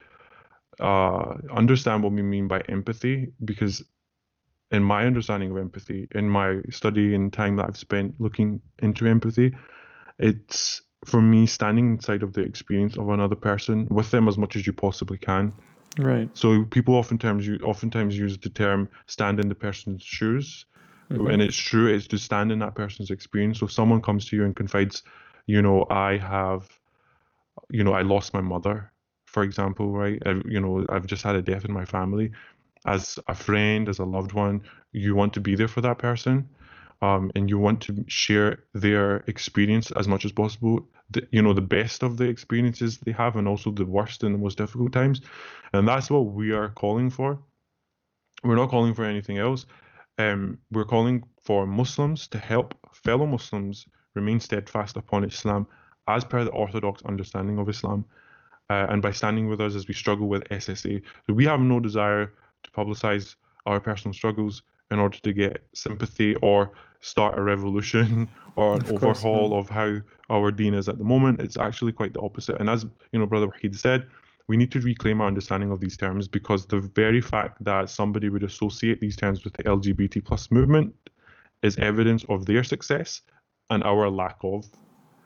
uh, 0.80 1.38
understand 1.52 2.04
what 2.04 2.14
we 2.14 2.22
mean 2.22 2.48
by 2.48 2.62
empathy, 2.70 3.32
because 3.46 3.84
in 4.72 4.84
my 4.84 5.06
understanding 5.06 5.52
of 5.52 5.58
empathy, 5.58 6.08
in 6.14 6.30
my 6.30 6.62
study 6.70 7.16
and 7.16 7.32
time 7.32 7.56
that 7.56 7.68
I've 7.68 7.78
spent 7.78 8.16
looking 8.20 8.62
into 8.80 9.08
empathy, 9.08 9.56
it's 10.20 10.82
for 11.06 11.22
me 11.22 11.46
standing 11.46 11.94
inside 11.94 12.24
of 12.24 12.34
the 12.34 12.42
experience 12.42 12.98
of 12.98 13.10
another 13.10 13.36
person 13.36 13.88
with 13.90 14.12
them 14.12 14.28
as 14.28 14.38
much 14.38 14.56
as 14.56 14.68
you 14.68 14.74
possibly 14.74 15.18
can. 15.18 15.54
Right. 15.98 16.30
So 16.34 16.66
people 16.66 16.96
oftentimes 16.96 17.48
you 17.48 17.58
oftentimes 17.64 18.18
use 18.18 18.38
the 18.38 18.50
term 18.50 18.90
stand 19.08 19.40
in 19.40 19.48
the 19.50 19.56
person's 19.56 20.04
shoes, 20.04 20.66
Mhm. 21.10 21.34
and 21.34 21.42
it's 21.42 21.56
true. 21.56 21.88
It's 21.88 22.08
to 22.08 22.18
stand 22.18 22.52
in 22.52 22.60
that 22.60 22.76
person's 22.76 23.10
experience. 23.10 23.60
So 23.60 23.66
if 23.66 23.72
someone 23.72 24.02
comes 24.02 24.26
to 24.26 24.36
you 24.36 24.44
and 24.44 24.56
confides, 24.56 25.04
you 25.46 25.62
know, 25.62 25.86
I 25.90 26.18
have, 26.18 26.68
you 27.70 27.84
know, 27.84 27.94
I 27.94 28.02
lost 28.02 28.34
my 28.34 28.42
mother, 28.42 28.92
for 29.26 29.44
example, 29.44 29.92
right? 29.92 30.22
I, 30.26 30.42
you 30.46 30.60
know, 30.60 30.86
I've 30.90 31.08
just 31.08 31.24
had 31.24 31.36
a 31.36 31.42
death 31.42 31.66
in 31.66 31.74
my 31.74 31.86
family. 31.86 32.32
As 32.88 33.20
a 33.28 33.36
friend, 33.36 33.90
as 33.90 34.00
a 34.00 34.06
loved 34.06 34.32
one, 34.32 34.62
you 34.94 35.14
want 35.14 35.34
to 35.34 35.42
be 35.42 35.56
there 35.56 35.68
for 35.68 35.82
that 35.82 35.98
person, 35.98 36.48
um, 37.02 37.32
and 37.36 37.50
you 37.50 37.60
want 37.60 37.82
to 37.82 38.06
share 38.08 38.64
their 38.74 39.18
experience 39.28 39.92
as 39.92 40.08
much 40.08 40.24
as 40.26 40.32
possible. 40.32 40.88
The, 41.12 41.28
you 41.32 41.42
know, 41.42 41.54
the 41.54 41.62
best 41.62 42.02
of 42.02 42.18
the 42.18 42.26
experiences 42.26 42.98
they 42.98 43.12
have, 43.12 43.36
and 43.36 43.48
also 43.48 43.72
the 43.72 43.86
worst 43.86 44.24
and 44.24 44.34
the 44.34 44.40
most 44.40 44.58
difficult 44.58 44.94
times, 44.94 45.22
and 45.74 45.88
that's 45.88 46.10
what 46.10 46.28
we 46.28 46.52
are 46.52 46.70
calling 46.70 47.10
for. 47.10 47.40
We're 48.44 48.56
not 48.56 48.70
calling 48.70 48.94
for 48.94 49.04
anything 49.04 49.38
else. 49.38 49.66
Um, 50.18 50.58
we're 50.72 50.86
calling 50.86 51.24
for 51.44 51.68
Muslims 51.68 52.28
to 52.30 52.38
help 52.38 52.74
fellow 52.94 53.26
Muslims 53.26 53.86
remain 54.16 54.40
steadfast 54.40 54.98
upon 54.98 55.24
Islam 55.24 55.68
as 56.08 56.24
per 56.24 56.44
the 56.44 56.52
orthodox 56.52 57.04
understanding 57.04 57.60
of 57.60 57.70
Islam, 57.70 58.06
uh, 58.70 58.88
and 58.90 59.02
by 59.02 59.12
standing 59.12 59.48
with 59.50 59.62
us 59.62 59.76
as 59.76 59.88
we 59.88 59.94
struggle 59.94 60.28
with 60.28 60.44
SSA. 60.46 61.02
So 61.26 61.34
we 61.34 61.46
have 61.46 61.60
no 61.60 61.80
desire 61.80 62.34
to 62.68 62.72
publicize 62.72 63.36
our 63.66 63.80
personal 63.80 64.14
struggles 64.14 64.62
in 64.92 65.00
order 65.00 65.18
to 65.18 65.34
get 65.34 65.66
sympathy 65.74 66.36
or 66.36 66.72
start 67.02 67.38
a 67.38 67.42
revolution 67.42 68.28
or 68.56 68.76
an 68.76 68.82
Of 68.82 68.88
course, 69.00 69.20
overhaul 69.20 69.58
of 69.58 69.70
how 69.70 69.98
our 70.30 70.52
deen 70.52 70.74
is 70.74 70.88
at 70.90 70.98
the 70.98 71.04
moment. 71.04 71.42
It's 71.42 71.58
actually 71.58 71.92
quite 71.92 72.14
the 72.14 72.22
opposite. 72.22 72.60
And 72.60 72.70
as 72.70 72.86
you 73.12 73.20
know, 73.20 73.26
Brother 73.26 73.48
Wahid 73.48 73.76
said, 73.76 74.08
we 74.48 74.56
need 74.56 74.72
to 74.72 74.80
reclaim 74.80 75.20
our 75.22 75.28
understanding 75.28 75.72
of 75.72 75.80
these 75.80 75.98
terms 75.98 76.28
because 76.28 76.66
the 76.66 76.80
very 76.80 77.22
fact 77.22 77.64
that 77.64 77.90
somebody 77.90 78.30
would 78.30 78.44
associate 78.44 79.02
these 79.02 79.18
terms 79.18 79.44
with 79.44 79.54
the 79.54 79.64
LGBT 79.64 80.24
plus 80.24 80.50
movement 80.52 80.94
is 81.64 81.78
evidence 81.78 82.24
of 82.30 82.46
their 82.46 82.64
success 82.64 83.22
and 83.70 83.84
our 83.84 84.10
lack 84.10 84.38
of. 84.44 84.66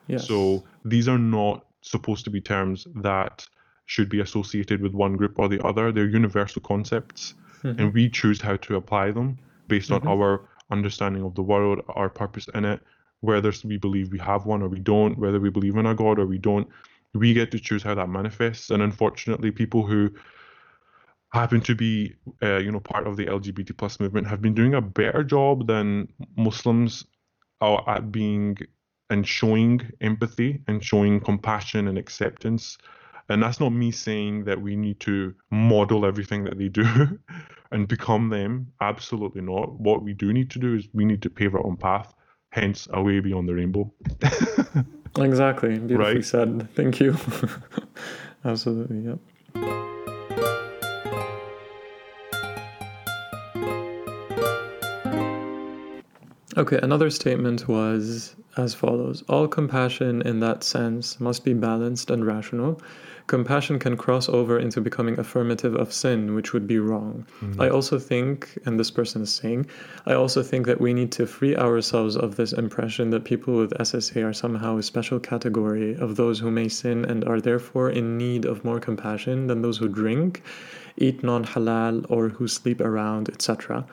Yes. 0.07 0.27
So 0.27 0.63
these 0.85 1.07
are 1.07 1.19
not 1.19 1.65
supposed 1.81 2.23
to 2.25 2.31
be 2.31 2.41
terms 2.41 2.87
that 2.95 3.45
should 3.91 4.07
be 4.07 4.21
associated 4.21 4.81
with 4.81 4.93
one 4.93 5.17
group 5.17 5.37
or 5.37 5.49
the 5.49 5.61
other. 5.65 5.91
They're 5.91 6.07
universal 6.21 6.61
concepts, 6.61 7.33
and 7.79 7.93
we 7.93 8.09
choose 8.09 8.39
how 8.39 8.55
to 8.65 8.77
apply 8.77 9.11
them 9.11 9.37
based 9.67 9.91
on 9.91 10.07
our 10.07 10.47
understanding 10.71 11.23
of 11.23 11.35
the 11.35 11.43
world, 11.43 11.81
our 11.89 12.09
purpose 12.09 12.47
in 12.55 12.63
it, 12.63 12.79
whether 13.19 13.51
we 13.65 13.77
believe 13.77 14.09
we 14.09 14.19
have 14.19 14.45
one 14.45 14.61
or 14.63 14.69
we 14.69 14.79
don't, 14.79 15.17
whether 15.17 15.41
we 15.41 15.49
believe 15.49 15.75
in 15.75 15.85
a 15.85 15.93
God 15.93 16.19
or 16.19 16.25
we 16.25 16.37
don't. 16.37 16.67
We 17.13 17.33
get 17.33 17.51
to 17.51 17.59
choose 17.59 17.83
how 17.83 17.95
that 17.95 18.07
manifests. 18.07 18.69
And 18.69 18.81
unfortunately, 18.81 19.51
people 19.51 19.85
who 19.85 20.09
happen 21.33 21.59
to 21.59 21.75
be, 21.75 22.15
uh, 22.41 22.59
you 22.59 22.71
know, 22.71 22.79
part 22.79 23.07
of 23.07 23.17
the 23.17 23.25
LGBT 23.25 23.77
plus 23.77 23.99
movement 23.99 24.25
have 24.27 24.41
been 24.41 24.53
doing 24.53 24.75
a 24.75 24.81
better 24.81 25.23
job 25.23 25.67
than 25.67 26.07
Muslims 26.37 27.03
are 27.59 27.83
at 27.89 28.09
being 28.09 28.57
and 29.09 29.27
showing 29.27 29.81
empathy 29.99 30.61
and 30.69 30.81
showing 30.81 31.19
compassion 31.19 31.89
and 31.89 31.97
acceptance. 31.97 32.77
And 33.31 33.41
that's 33.41 33.61
not 33.61 33.69
me 33.69 33.91
saying 33.91 34.43
that 34.43 34.61
we 34.61 34.75
need 34.75 34.99
to 35.01 35.33
model 35.51 36.05
everything 36.05 36.43
that 36.43 36.57
they 36.57 36.67
do 36.67 36.83
and 37.71 37.87
become 37.87 38.29
them. 38.29 38.67
Absolutely 38.81 39.41
not. 39.41 39.79
What 39.79 40.03
we 40.03 40.13
do 40.13 40.33
need 40.33 40.49
to 40.51 40.59
do 40.59 40.75
is 40.75 40.89
we 40.93 41.05
need 41.05 41.21
to 41.21 41.29
pave 41.29 41.55
our 41.55 41.65
own 41.65 41.77
path, 41.77 42.13
hence 42.49 42.89
away 42.91 43.21
beyond 43.21 43.47
the 43.47 43.55
rainbow. 43.55 43.91
Exactly. 45.17 45.77
Beautifully 45.77 45.97
Right? 46.15 46.23
said. 46.25 46.69
Thank 46.73 47.01
you. 47.01 47.17
Absolutely. 48.45 48.99
Yep. 48.99 49.19
Okay, 56.57 56.79
another 56.81 57.09
statement 57.09 57.67
was 57.67 58.35
as 58.57 58.73
follows 58.73 59.23
All 59.29 59.47
compassion 59.47 60.21
in 60.21 60.39
that 60.41 60.63
sense 60.63 61.19
must 61.19 61.43
be 61.43 61.53
balanced 61.53 62.09
and 62.09 62.25
rational. 62.25 62.81
Compassion 63.27 63.79
can 63.79 63.95
cross 63.95 64.27
over 64.27 64.59
into 64.59 64.81
becoming 64.81 65.17
affirmative 65.17 65.75
of 65.75 65.93
sin, 65.93 66.35
which 66.35 66.51
would 66.51 66.67
be 66.67 66.79
wrong. 66.79 67.25
Mm. 67.41 67.61
I 67.61 67.69
also 67.69 67.97
think, 67.97 68.57
and 68.65 68.77
this 68.77 68.91
person 68.91 69.21
is 69.21 69.31
saying, 69.31 69.67
I 70.05 70.13
also 70.13 70.43
think 70.43 70.65
that 70.65 70.81
we 70.81 70.93
need 70.93 71.11
to 71.13 71.25
free 71.25 71.55
ourselves 71.55 72.17
of 72.17 72.35
this 72.35 72.51
impression 72.51 73.09
that 73.11 73.23
people 73.23 73.55
with 73.55 73.71
SSA 73.71 74.29
are 74.29 74.33
somehow 74.33 74.77
a 74.77 74.83
special 74.83 75.19
category 75.19 75.95
of 75.95 76.15
those 76.17 76.39
who 76.39 76.51
may 76.51 76.67
sin 76.67 77.05
and 77.05 77.23
are 77.23 77.39
therefore 77.39 77.89
in 77.89 78.17
need 78.17 78.43
of 78.43 78.65
more 78.65 78.79
compassion 78.79 79.47
than 79.47 79.61
those 79.61 79.77
who 79.77 79.87
drink, 79.87 80.43
eat 80.97 81.23
non 81.23 81.45
halal, 81.45 82.05
or 82.09 82.29
who 82.29 82.47
sleep 82.47 82.81
around, 82.81 83.29
etc. 83.29 83.85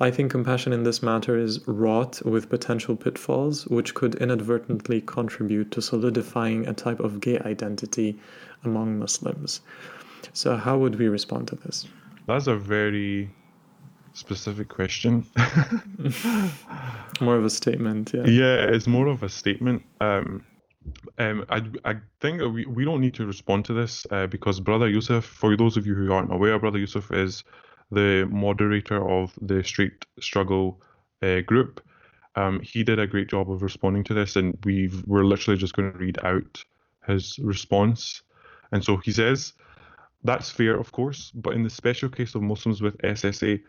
I 0.00 0.10
think 0.10 0.30
compassion 0.30 0.72
in 0.72 0.82
this 0.82 1.02
matter 1.02 1.36
is 1.36 1.66
wrought 1.68 2.24
with 2.24 2.48
potential 2.48 2.96
pitfalls, 2.96 3.66
which 3.66 3.94
could 3.94 4.14
inadvertently 4.14 5.02
contribute 5.02 5.70
to 5.72 5.82
solidifying 5.82 6.66
a 6.66 6.72
type 6.72 7.00
of 7.00 7.20
gay 7.20 7.38
identity 7.40 8.18
among 8.64 8.98
Muslims. 8.98 9.60
So, 10.32 10.56
how 10.56 10.78
would 10.78 10.98
we 10.98 11.08
respond 11.08 11.48
to 11.48 11.56
this? 11.56 11.86
That's 12.26 12.46
a 12.46 12.56
very 12.56 13.30
specific 14.14 14.68
question. 14.68 15.26
More 17.20 17.36
of 17.36 17.44
a 17.44 17.50
statement, 17.50 18.12
yeah. 18.14 18.24
yeah, 18.24 18.54
it's 18.64 18.86
more 18.86 19.06
of 19.06 19.22
a 19.22 19.28
statement. 19.28 19.82
Um, 20.00 20.44
um, 21.18 21.44
I, 21.50 21.62
I 21.84 21.96
think 22.20 22.40
we, 22.40 22.64
we 22.64 22.84
don't 22.84 23.00
need 23.00 23.14
to 23.14 23.26
respond 23.26 23.66
to 23.66 23.74
this 23.74 24.06
uh, 24.10 24.26
because 24.26 24.60
Brother 24.60 24.88
Yusuf, 24.88 25.24
for 25.24 25.56
those 25.56 25.76
of 25.76 25.86
you 25.86 25.94
who 25.94 26.10
aren't 26.12 26.32
aware, 26.32 26.58
Brother 26.58 26.78
Yusuf 26.78 27.12
is 27.12 27.44
the 27.90 28.28
moderator 28.30 29.08
of 29.08 29.32
the 29.40 29.62
Straight 29.64 30.06
Struggle 30.20 30.80
uh, 31.22 31.40
group. 31.40 31.82
Um, 32.36 32.60
he 32.60 32.84
did 32.84 32.98
a 32.98 33.06
great 33.06 33.28
job 33.28 33.50
of 33.50 33.62
responding 33.62 34.04
to 34.04 34.14
this, 34.14 34.36
and 34.36 34.56
we've, 34.64 35.04
we're 35.06 35.24
literally 35.24 35.58
just 35.58 35.74
going 35.74 35.92
to 35.92 35.98
read 35.98 36.18
out 36.24 36.64
his 37.06 37.38
response. 37.40 38.22
And 38.72 38.84
so 38.84 38.98
he 38.98 39.10
says, 39.10 39.54
That's 40.22 40.50
fair, 40.50 40.78
of 40.78 40.92
course, 40.92 41.32
but 41.34 41.54
in 41.54 41.64
the 41.64 41.70
special 41.70 42.08
case 42.08 42.34
of 42.34 42.42
Muslims 42.42 42.80
with 42.80 42.98
SSA, 42.98 43.60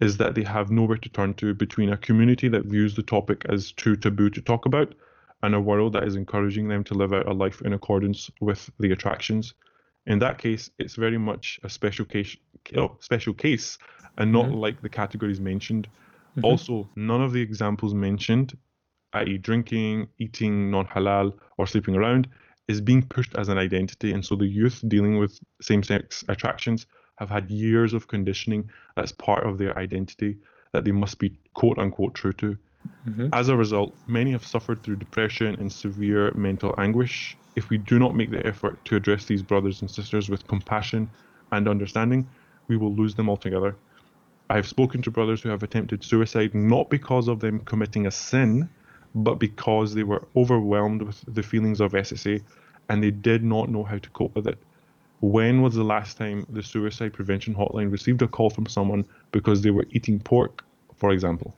is 0.00 0.16
that 0.16 0.34
they 0.34 0.44
have 0.44 0.70
nowhere 0.70 0.96
to 0.96 1.08
turn 1.08 1.34
to 1.34 1.54
between 1.54 1.90
a 1.90 1.96
community 1.96 2.48
that 2.48 2.64
views 2.64 2.94
the 2.94 3.02
topic 3.02 3.44
as 3.48 3.72
too 3.72 3.96
taboo 3.96 4.30
to 4.30 4.40
talk 4.40 4.64
about 4.64 4.94
and 5.42 5.54
a 5.54 5.60
world 5.60 5.92
that 5.92 6.04
is 6.04 6.16
encouraging 6.16 6.68
them 6.68 6.84
to 6.84 6.94
live 6.94 7.12
out 7.12 7.26
a 7.26 7.32
life 7.32 7.62
in 7.62 7.72
accordance 7.72 8.30
with 8.40 8.70
the 8.80 8.92
attractions. 8.92 9.54
In 10.08 10.18
that 10.20 10.38
case, 10.38 10.70
it's 10.78 10.96
very 10.96 11.18
much 11.18 11.60
a 11.62 11.68
special 11.68 12.06
case, 12.06 12.36
oh, 12.76 12.96
special 12.98 13.34
case, 13.34 13.78
and 14.16 14.32
not 14.32 14.46
mm-hmm. 14.46 14.56
like 14.56 14.82
the 14.82 14.88
categories 14.88 15.38
mentioned. 15.38 15.86
Mm-hmm. 15.86 16.44
Also, 16.46 16.88
none 16.96 17.22
of 17.22 17.32
the 17.32 17.42
examples 17.42 17.92
mentioned, 17.92 18.56
i.e., 19.12 19.36
drinking, 19.38 20.08
eating 20.18 20.70
non-halal, 20.70 21.34
or 21.58 21.66
sleeping 21.66 21.94
around, 21.94 22.26
is 22.68 22.80
being 22.80 23.02
pushed 23.02 23.36
as 23.36 23.48
an 23.48 23.58
identity, 23.58 24.12
and 24.12 24.24
so 24.24 24.34
the 24.34 24.46
youth 24.46 24.82
dealing 24.88 25.18
with 25.18 25.38
same-sex 25.60 26.24
attractions 26.28 26.86
have 27.16 27.28
had 27.28 27.50
years 27.50 27.92
of 27.92 28.08
conditioning 28.08 28.70
that's 28.96 29.12
part 29.12 29.44
of 29.44 29.58
their 29.58 29.76
identity 29.78 30.38
that 30.72 30.84
they 30.84 30.92
must 30.92 31.18
be 31.18 31.38
quote 31.54 31.78
unquote 31.78 32.14
true 32.14 32.32
to. 32.32 32.56
Mm-hmm. 33.06 33.28
As 33.32 33.48
a 33.48 33.56
result, 33.56 33.94
many 34.06 34.32
have 34.32 34.46
suffered 34.46 34.82
through 34.82 34.96
depression 34.96 35.54
and 35.58 35.70
severe 35.70 36.32
mental 36.34 36.74
anguish. 36.78 37.36
If 37.58 37.70
we 37.70 37.78
do 37.78 37.98
not 37.98 38.14
make 38.14 38.30
the 38.30 38.46
effort 38.46 38.84
to 38.84 38.94
address 38.94 39.24
these 39.24 39.42
brothers 39.42 39.80
and 39.80 39.90
sisters 39.90 40.30
with 40.30 40.46
compassion 40.46 41.10
and 41.50 41.66
understanding, 41.66 42.28
we 42.68 42.76
will 42.76 42.94
lose 42.94 43.16
them 43.16 43.28
altogether. 43.28 43.74
I 44.48 44.54
have 44.54 44.68
spoken 44.68 45.02
to 45.02 45.10
brothers 45.10 45.42
who 45.42 45.48
have 45.48 45.64
attempted 45.64 46.04
suicide 46.04 46.54
not 46.54 46.88
because 46.88 47.26
of 47.26 47.40
them 47.40 47.58
committing 47.58 48.06
a 48.06 48.12
sin, 48.12 48.68
but 49.12 49.40
because 49.40 49.92
they 49.92 50.04
were 50.04 50.28
overwhelmed 50.36 51.02
with 51.02 51.24
the 51.26 51.42
feelings 51.42 51.80
of 51.80 51.94
SSA 51.94 52.44
and 52.88 53.02
they 53.02 53.10
did 53.10 53.42
not 53.42 53.68
know 53.68 53.82
how 53.82 53.98
to 53.98 54.10
cope 54.10 54.36
with 54.36 54.46
it. 54.46 54.58
When 55.18 55.60
was 55.60 55.74
the 55.74 55.82
last 55.82 56.16
time 56.16 56.46
the 56.48 56.62
suicide 56.62 57.12
prevention 57.12 57.56
hotline 57.56 57.90
received 57.90 58.22
a 58.22 58.28
call 58.28 58.50
from 58.50 58.66
someone 58.66 59.04
because 59.32 59.62
they 59.62 59.72
were 59.72 59.86
eating 59.90 60.20
pork, 60.20 60.64
for 60.94 61.10
example? 61.10 61.56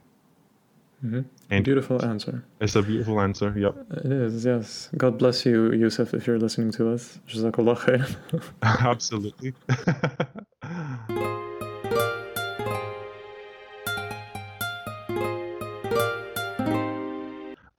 And 1.03 1.65
Beautiful 1.65 2.05
answer. 2.05 2.45
it's 2.61 2.77
a 2.77 2.83
beautiful 2.83 3.21
answer. 3.21 3.55
Yep. 3.57 3.75
It 4.05 4.13
is, 4.13 4.45
yes. 4.45 4.91
God 4.97 5.19
bless 5.19 5.47
you, 5.47 5.73
Yusuf, 5.73 6.13
if 6.13 6.27
you're 6.27 6.39
listening 6.39 6.71
to 6.73 6.93
us. 6.93 7.19
Jazakallah 7.27 7.79
khair. 7.79 8.43
Absolutely. 8.63 9.55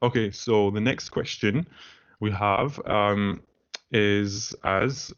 okay, 0.03 0.31
so 0.31 0.71
the 0.71 0.81
next 0.81 1.09
question 1.09 1.67
we 2.19 2.31
have 2.31 2.79
um, 2.87 3.41
is 3.91 4.55
as 4.63 5.13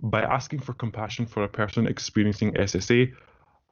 by 0.00 0.22
asking 0.22 0.60
for 0.60 0.74
compassion 0.74 1.26
for 1.26 1.42
a 1.42 1.48
person 1.48 1.86
experiencing 1.86 2.52
SSA, 2.54 3.12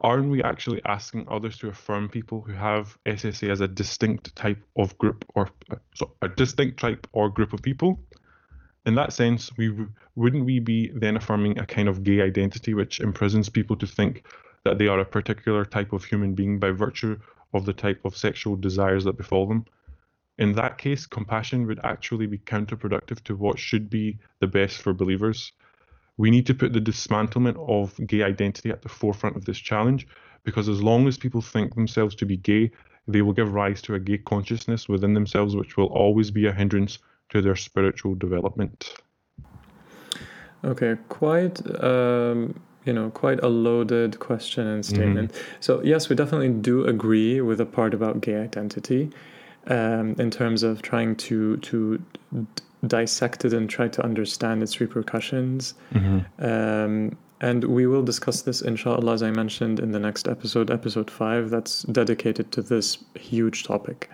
aren't 0.01 0.31
we 0.31 0.43
actually 0.43 0.83
asking 0.85 1.27
others 1.31 1.59
to 1.59 1.69
affirm 1.69 2.09
people 2.09 2.43
who 2.43 2.53
have 2.53 2.97
SSA 3.07 3.51
as 3.51 3.61
a 3.61 3.69
distinct 3.69 4.35
type 4.37 4.63
of 4.77 4.97
group 4.99 5.25
or 5.35 5.49
uh, 5.71 5.77
so 5.95 6.13
a 6.23 6.29
distinct 6.29 6.79
type 6.79 7.07
or 7.13 7.31
group 7.31 7.53
of 7.53 7.63
people? 7.63 7.99
in 8.87 8.95
that 8.95 9.13
sense, 9.13 9.51
we 9.59 9.75
wouldn't 10.15 10.45
we 10.45 10.61
be 10.61 10.91
then 10.95 11.17
affirming 11.17 11.59
a 11.59 11.67
kind 11.67 11.89
of 11.89 12.05
gay 12.05 12.23
identity 12.23 12.73
which 12.73 13.01
imprisons 13.01 13.49
people 13.49 13.77
to 13.77 13.87
think 13.87 14.25
that 14.65 14.79
they 14.79 14.87
are 14.87 15.01
a 15.01 15.05
particular 15.05 15.65
type 15.65 15.93
of 15.93 16.05
human 16.05 16.35
being 16.35 16.59
by 16.59 16.71
virtue 16.71 17.19
of 17.53 17.67
the 17.67 17.73
type 17.73 18.01
of 18.05 18.17
sexual 18.17 18.55
desires 18.55 19.05
that 19.05 19.17
befall 19.17 19.47
them? 19.47 19.65
In 20.39 20.53
that 20.53 20.79
case, 20.79 21.05
compassion 21.05 21.67
would 21.67 21.81
actually 21.83 22.27
be 22.27 22.39
counterproductive 22.39 23.23
to 23.25 23.35
what 23.35 23.59
should 23.59 23.91
be 23.91 24.19
the 24.39 24.47
best 24.47 24.81
for 24.81 24.93
believers. 24.93 25.53
We 26.17 26.31
need 26.31 26.47
to 26.47 26.55
put 26.55 26.73
the 26.73 26.81
dismantlement 26.81 27.57
of 27.69 27.95
gay 28.07 28.23
identity 28.23 28.71
at 28.71 28.83
the 28.83 28.89
forefront 28.89 29.37
of 29.37 29.45
this 29.45 29.59
challenge 29.59 30.07
because 30.45 30.69
as 30.69 30.83
long 30.83 31.07
as 31.09 31.19
people 31.19 31.43
think 31.43 31.75
themselves 31.75 32.15
to 32.17 32.27
be 32.27 32.37
gay, 32.37 32.71
they 33.09 33.23
will 33.23 33.33
give 33.33 33.53
rise 33.53 33.83
to 33.83 33.95
a 33.95 34.01
gay 34.01 34.19
consciousness 34.19 34.89
within 34.89 35.15
themselves, 35.15 35.55
which 35.55 35.77
will 35.77 35.87
always 35.87 36.31
be 36.31 36.47
a 36.47 36.53
hindrance 36.53 36.99
to 37.29 37.43
their 37.43 37.57
spiritual 37.57 38.15
development. 38.15 38.95
Okay, 40.65 40.97
quite 41.09 41.61
um, 41.83 42.59
you 42.85 42.93
know, 42.93 43.11
quite 43.11 43.43
a 43.43 43.49
loaded 43.49 44.19
question 44.21 44.67
and 44.67 44.87
statement. 44.87 45.33
So 45.61 45.83
yes, 45.83 46.09
we 46.09 46.17
definitely 46.17 46.51
do 46.51 46.85
agree 46.85 47.41
with 47.41 47.59
the 47.59 47.67
part 47.67 47.93
about 47.93 48.21
gay 48.21 48.37
identity, 48.37 49.11
um, 49.67 50.15
in 50.19 50.31
terms 50.31 50.63
of 50.63 50.83
trying 50.83 51.17
to 51.17 51.57
to 51.59 52.03
d- 52.89 52.97
dissect 52.97 53.45
it 53.45 53.53
and 53.53 53.69
try 53.69 53.89
to 53.89 54.03
understand 54.05 54.63
its 54.63 54.81
repercussions. 54.81 55.75
Um, 56.39 57.17
And 57.41 57.65
we 57.65 57.87
will 57.87 58.03
discuss 58.03 58.43
this, 58.43 58.63
inshallah, 58.63 59.13
as 59.13 59.23
I 59.23 59.31
mentioned 59.31 59.79
in 59.79 59.93
the 59.93 59.99
next 59.99 60.27
episode, 60.27 60.71
episode 60.71 61.11
5, 61.11 61.51
that's 61.51 61.83
dedicated 61.83 62.51
to 62.53 62.63
this 62.63 62.97
huge 63.15 63.65
topic. 63.65 64.09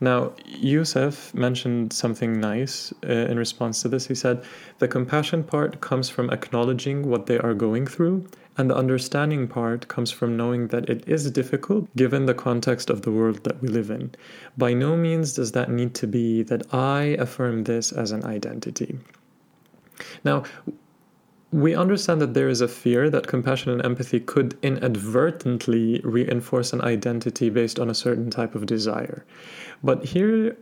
Now, 0.00 0.32
Yusuf 0.44 1.32
mentioned 1.34 1.92
something 1.92 2.40
nice 2.40 2.92
uh, 3.08 3.12
in 3.30 3.38
response 3.38 3.82
to 3.82 3.88
this. 3.88 4.06
He 4.08 4.14
said, 4.16 4.42
The 4.78 4.88
compassion 4.88 5.44
part 5.44 5.80
comes 5.80 6.08
from 6.08 6.30
acknowledging 6.30 7.08
what 7.08 7.26
they 7.26 7.38
are 7.38 7.54
going 7.54 7.86
through, 7.86 8.26
and 8.58 8.68
the 8.68 8.76
understanding 8.76 9.46
part 9.46 9.86
comes 9.86 10.10
from 10.10 10.36
knowing 10.36 10.66
that 10.68 10.90
it 10.90 11.08
is 11.08 11.30
difficult 11.30 11.88
given 11.96 12.26
the 12.26 12.34
context 12.34 12.90
of 12.90 13.02
the 13.02 13.12
world 13.12 13.44
that 13.44 13.62
we 13.62 13.68
live 13.68 13.88
in. 13.88 14.10
By 14.58 14.74
no 14.74 14.96
means 14.96 15.32
does 15.32 15.52
that 15.52 15.70
need 15.70 15.94
to 15.94 16.08
be 16.08 16.42
that 16.42 16.74
I 16.74 17.16
affirm 17.20 17.64
this 17.64 17.92
as 17.92 18.10
an 18.10 18.24
identity. 18.24 18.98
Now, 20.24 20.42
we 21.52 21.74
understand 21.74 22.20
that 22.20 22.34
there 22.34 22.48
is 22.48 22.60
a 22.60 22.68
fear 22.68 23.08
that 23.08 23.26
compassion 23.26 23.70
and 23.72 23.82
empathy 23.84 24.20
could 24.20 24.58
inadvertently 24.62 26.00
reinforce 26.04 26.72
an 26.72 26.82
identity 26.82 27.48
based 27.48 27.78
on 27.78 27.88
a 27.88 27.94
certain 27.94 28.28
type 28.28 28.54
of 28.54 28.66
desire. 28.66 29.24
But 29.82 30.04
here, 30.04 30.56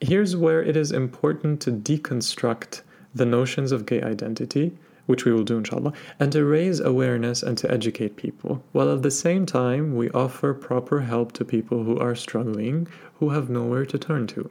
here's 0.00 0.36
where 0.36 0.62
it 0.62 0.76
is 0.76 0.92
important 0.92 1.60
to 1.62 1.72
deconstruct 1.72 2.82
the 3.14 3.26
notions 3.26 3.72
of 3.72 3.86
gay 3.86 4.02
identity, 4.02 4.76
which 5.08 5.24
we 5.24 5.32
will 5.32 5.42
do 5.42 5.56
inshallah, 5.56 5.92
and 6.20 6.30
to 6.30 6.44
raise 6.44 6.80
awareness 6.80 7.42
and 7.42 7.56
to 7.56 7.70
educate 7.70 8.16
people, 8.16 8.62
while 8.72 8.92
at 8.92 9.02
the 9.02 9.10
same 9.10 9.46
time 9.46 9.96
we 9.96 10.10
offer 10.10 10.52
proper 10.52 11.00
help 11.00 11.32
to 11.32 11.46
people 11.46 11.82
who 11.82 11.98
are 11.98 12.14
struggling, 12.14 12.86
who 13.14 13.30
have 13.30 13.48
nowhere 13.48 13.86
to 13.86 13.98
turn 13.98 14.26
to. 14.26 14.50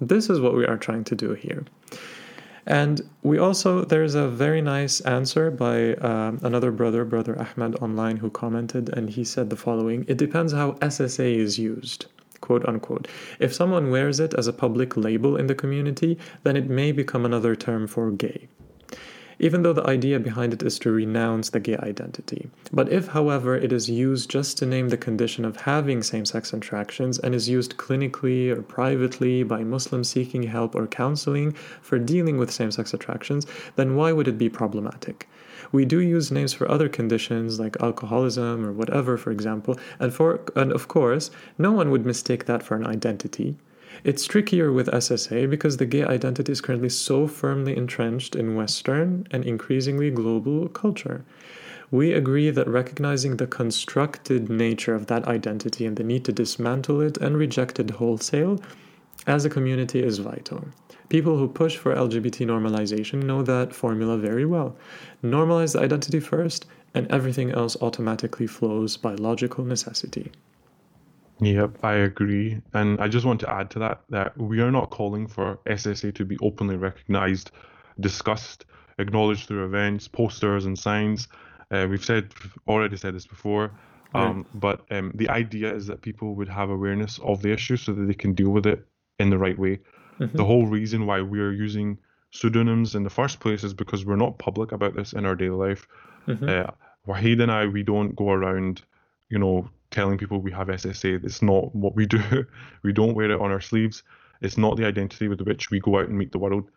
This 0.00 0.30
is 0.30 0.40
what 0.40 0.54
we 0.54 0.64
are 0.64 0.76
trying 0.76 1.02
to 1.04 1.16
do 1.16 1.32
here. 1.32 1.64
And 2.66 3.02
we 3.24 3.36
also, 3.36 3.84
there's 3.84 4.14
a 4.14 4.28
very 4.28 4.62
nice 4.62 5.00
answer 5.00 5.50
by 5.50 5.94
um, 5.94 6.38
another 6.44 6.70
brother, 6.70 7.04
Brother 7.04 7.36
Ahmed, 7.36 7.74
online, 7.82 8.18
who 8.18 8.30
commented, 8.30 8.90
and 8.90 9.10
he 9.10 9.24
said 9.24 9.50
the 9.50 9.56
following 9.56 10.04
It 10.06 10.18
depends 10.18 10.52
how 10.52 10.72
SSA 10.74 11.34
is 11.34 11.58
used 11.58 12.06
quote 12.40 12.64
unquote. 12.66 13.06
If 13.38 13.52
someone 13.52 13.90
wears 13.90 14.20
it 14.20 14.34
as 14.34 14.46
a 14.46 14.52
public 14.52 14.96
label 14.96 15.36
in 15.36 15.46
the 15.46 15.54
community, 15.54 16.16
then 16.44 16.56
it 16.56 16.70
may 16.70 16.90
become 16.90 17.26
another 17.26 17.54
term 17.54 17.86
for 17.86 18.10
gay 18.12 18.48
even 19.40 19.62
though 19.62 19.72
the 19.72 19.86
idea 19.86 20.20
behind 20.20 20.52
it 20.52 20.62
is 20.62 20.78
to 20.78 20.92
renounce 20.92 21.50
the 21.50 21.58
gay 21.58 21.76
identity. 21.78 22.48
But 22.72 22.92
if, 22.92 23.08
however, 23.08 23.56
it 23.56 23.72
is 23.72 23.88
used 23.88 24.30
just 24.30 24.58
to 24.58 24.66
name 24.66 24.90
the 24.90 24.98
condition 24.98 25.46
of 25.46 25.62
having 25.62 26.02
same 26.02 26.26
sex 26.26 26.52
attractions 26.52 27.18
and 27.18 27.34
is 27.34 27.48
used 27.48 27.78
clinically 27.78 28.50
or 28.50 28.60
privately 28.60 29.42
by 29.42 29.64
Muslims 29.64 30.10
seeking 30.10 30.42
help 30.42 30.74
or 30.74 30.86
counseling 30.86 31.52
for 31.80 31.98
dealing 31.98 32.36
with 32.36 32.50
same 32.50 32.70
sex 32.70 32.92
attractions, 32.92 33.46
then 33.76 33.96
why 33.96 34.12
would 34.12 34.28
it 34.28 34.36
be 34.36 34.50
problematic? 34.50 35.26
We 35.72 35.86
do 35.86 36.00
use 36.00 36.30
names 36.30 36.52
for 36.52 36.70
other 36.70 36.88
conditions 36.88 37.58
like 37.58 37.80
alcoholism 37.80 38.66
or 38.66 38.72
whatever, 38.72 39.16
for 39.16 39.30
example, 39.30 39.78
and 39.98 40.12
for 40.12 40.40
and 40.54 40.72
of 40.72 40.88
course, 40.88 41.30
no 41.56 41.72
one 41.72 41.90
would 41.90 42.04
mistake 42.04 42.44
that 42.46 42.62
for 42.62 42.74
an 42.76 42.86
identity. 42.86 43.56
It's 44.02 44.24
trickier 44.24 44.72
with 44.72 44.86
SSA 44.88 45.50
because 45.50 45.76
the 45.76 45.86
gay 45.86 46.04
identity 46.04 46.52
is 46.52 46.60
currently 46.60 46.88
so 46.88 47.26
firmly 47.26 47.76
entrenched 47.76 48.34
in 48.34 48.54
Western 48.54 49.26
and 49.30 49.44
increasingly 49.44 50.10
global 50.10 50.68
culture. 50.68 51.24
We 51.90 52.12
agree 52.12 52.50
that 52.50 52.68
recognizing 52.68 53.36
the 53.36 53.46
constructed 53.46 54.48
nature 54.48 54.94
of 54.94 55.06
that 55.08 55.26
identity 55.26 55.84
and 55.84 55.96
the 55.96 56.04
need 56.04 56.24
to 56.24 56.32
dismantle 56.32 57.00
it 57.00 57.18
and 57.18 57.36
reject 57.36 57.78
it 57.78 57.90
wholesale 57.90 58.60
as 59.26 59.44
a 59.44 59.50
community 59.50 60.02
is 60.02 60.18
vital. 60.18 60.64
People 61.10 61.36
who 61.36 61.48
push 61.48 61.76
for 61.76 61.94
LGBT 61.94 62.46
normalization 62.46 63.24
know 63.24 63.42
that 63.42 63.74
formula 63.74 64.16
very 64.16 64.46
well. 64.46 64.76
Normalize 65.22 65.72
the 65.72 65.80
identity 65.80 66.20
first, 66.20 66.64
and 66.94 67.10
everything 67.10 67.50
else 67.50 67.76
automatically 67.82 68.46
flows 68.46 68.96
by 68.96 69.14
logical 69.14 69.64
necessity. 69.64 70.30
Yep, 71.40 71.78
I 71.82 71.94
agree. 71.94 72.60
And 72.74 73.00
I 73.00 73.08
just 73.08 73.24
want 73.24 73.40
to 73.40 73.50
add 73.50 73.70
to 73.70 73.78
that 73.78 74.02
that 74.10 74.36
we 74.36 74.60
are 74.60 74.70
not 74.70 74.90
calling 74.90 75.26
for 75.26 75.58
SSA 75.66 76.14
to 76.14 76.24
be 76.24 76.36
openly 76.42 76.76
recognized, 76.76 77.50
discussed, 77.98 78.66
acknowledged 78.98 79.48
through 79.48 79.64
events, 79.64 80.06
posters, 80.06 80.66
and 80.66 80.78
signs. 80.78 81.28
Uh, 81.70 81.86
we've 81.88 82.04
said 82.04 82.32
already 82.68 82.96
said 82.96 83.14
this 83.14 83.26
before, 83.26 83.72
um, 84.14 84.36
right. 84.36 84.46
but 84.54 84.80
um, 84.90 85.12
the 85.14 85.28
idea 85.30 85.74
is 85.74 85.86
that 85.86 86.02
people 86.02 86.34
would 86.34 86.48
have 86.48 86.68
awareness 86.68 87.18
of 87.20 87.42
the 87.42 87.52
issue 87.52 87.76
so 87.76 87.92
that 87.92 88.04
they 88.06 88.14
can 88.14 88.34
deal 88.34 88.50
with 88.50 88.66
it 88.66 88.86
in 89.18 89.30
the 89.30 89.38
right 89.38 89.58
way. 89.58 89.78
Mm-hmm. 90.18 90.36
The 90.36 90.44
whole 90.44 90.66
reason 90.66 91.06
why 91.06 91.22
we 91.22 91.40
are 91.40 91.52
using 91.52 91.98
pseudonyms 92.32 92.94
in 92.94 93.02
the 93.02 93.10
first 93.10 93.40
place 93.40 93.64
is 93.64 93.72
because 93.72 94.04
we're 94.04 94.16
not 94.16 94.38
public 94.38 94.72
about 94.72 94.94
this 94.94 95.12
in 95.12 95.24
our 95.24 95.34
daily 95.34 95.68
life. 95.68 95.86
Mm-hmm. 96.26 96.48
Uh, 96.48 96.72
Wahid 97.06 97.42
and 97.42 97.50
I, 97.50 97.66
we 97.66 97.82
don't 97.82 98.14
go 98.14 98.30
around, 98.30 98.82
you 99.30 99.38
know, 99.38 99.68
telling 99.90 100.18
people 100.18 100.40
we 100.40 100.52
have 100.52 100.68
SSA. 100.68 101.24
It's 101.24 101.42
not 101.42 101.74
what 101.74 101.94
we 101.94 102.06
do. 102.06 102.46
we 102.82 102.92
don't 102.92 103.14
wear 103.14 103.30
it 103.30 103.40
on 103.40 103.50
our 103.50 103.60
sleeves. 103.60 104.02
It's 104.40 104.56
not 104.56 104.76
the 104.76 104.86
identity 104.86 105.28
with 105.28 105.40
which 105.42 105.70
we 105.70 105.80
go 105.80 105.98
out 105.98 106.08
and 106.08 106.16
meet 106.16 106.32
the 106.32 106.38
world. 106.38 106.70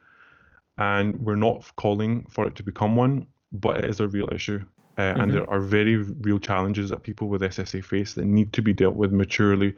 And 0.77 1.19
we're 1.21 1.35
not 1.35 1.71
calling 1.75 2.25
for 2.29 2.47
it 2.47 2.55
to 2.55 2.63
become 2.63 2.95
one, 2.95 3.27
but 3.51 3.77
it 3.77 3.85
is 3.85 3.99
a 3.99 4.07
real 4.07 4.29
issue. 4.31 4.61
Uh, 4.97 5.01
mm-hmm. 5.01 5.21
And 5.21 5.33
there 5.33 5.49
are 5.49 5.59
very 5.59 5.97
real 5.97 6.39
challenges 6.39 6.89
that 6.89 7.03
people 7.03 7.27
with 7.29 7.41
SSA 7.41 7.83
face 7.83 8.13
that 8.13 8.25
need 8.25 8.53
to 8.53 8.61
be 8.61 8.73
dealt 8.73 8.95
with 8.95 9.11
maturely, 9.11 9.75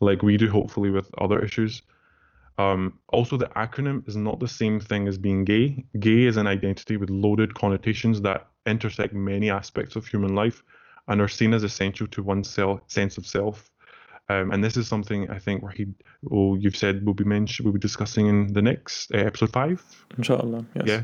like 0.00 0.22
we 0.22 0.36
do, 0.36 0.50
hopefully, 0.50 0.90
with 0.90 1.10
other 1.18 1.42
issues. 1.42 1.82
Um, 2.58 2.98
also, 3.08 3.36
the 3.36 3.46
acronym 3.46 4.06
is 4.06 4.16
not 4.16 4.38
the 4.40 4.48
same 4.48 4.80
thing 4.80 5.08
as 5.08 5.16
being 5.16 5.44
gay. 5.44 5.84
Gay 5.98 6.24
is 6.24 6.36
an 6.36 6.46
identity 6.46 6.96
with 6.96 7.08
loaded 7.08 7.54
connotations 7.54 8.20
that 8.22 8.48
intersect 8.66 9.14
many 9.14 9.50
aspects 9.50 9.96
of 9.96 10.06
human 10.06 10.34
life 10.34 10.62
and 11.10 11.20
are 11.20 11.28
seen 11.28 11.52
as 11.52 11.64
essential 11.64 12.06
to 12.06 12.22
one's 12.22 12.48
self, 12.48 12.80
sense 12.86 13.18
of 13.18 13.26
self. 13.26 13.68
Um, 14.28 14.52
and 14.52 14.62
this 14.62 14.76
is 14.76 14.86
something 14.86 15.28
I 15.28 15.40
think 15.40 15.60
where 15.60 15.72
he, 15.72 15.88
oh, 16.30 16.54
you've 16.54 16.76
said 16.76 17.04
will 17.04 17.14
be 17.14 17.24
mentioned, 17.24 17.66
we'll 17.66 17.72
be 17.74 17.80
discussing 17.80 18.28
in 18.28 18.52
the 18.52 18.62
next 18.62 19.12
uh, 19.12 19.18
episode 19.18 19.52
five. 19.52 19.84
Inshallah, 20.16 20.64
yes. 20.76 20.86
Yeah. 20.86 21.02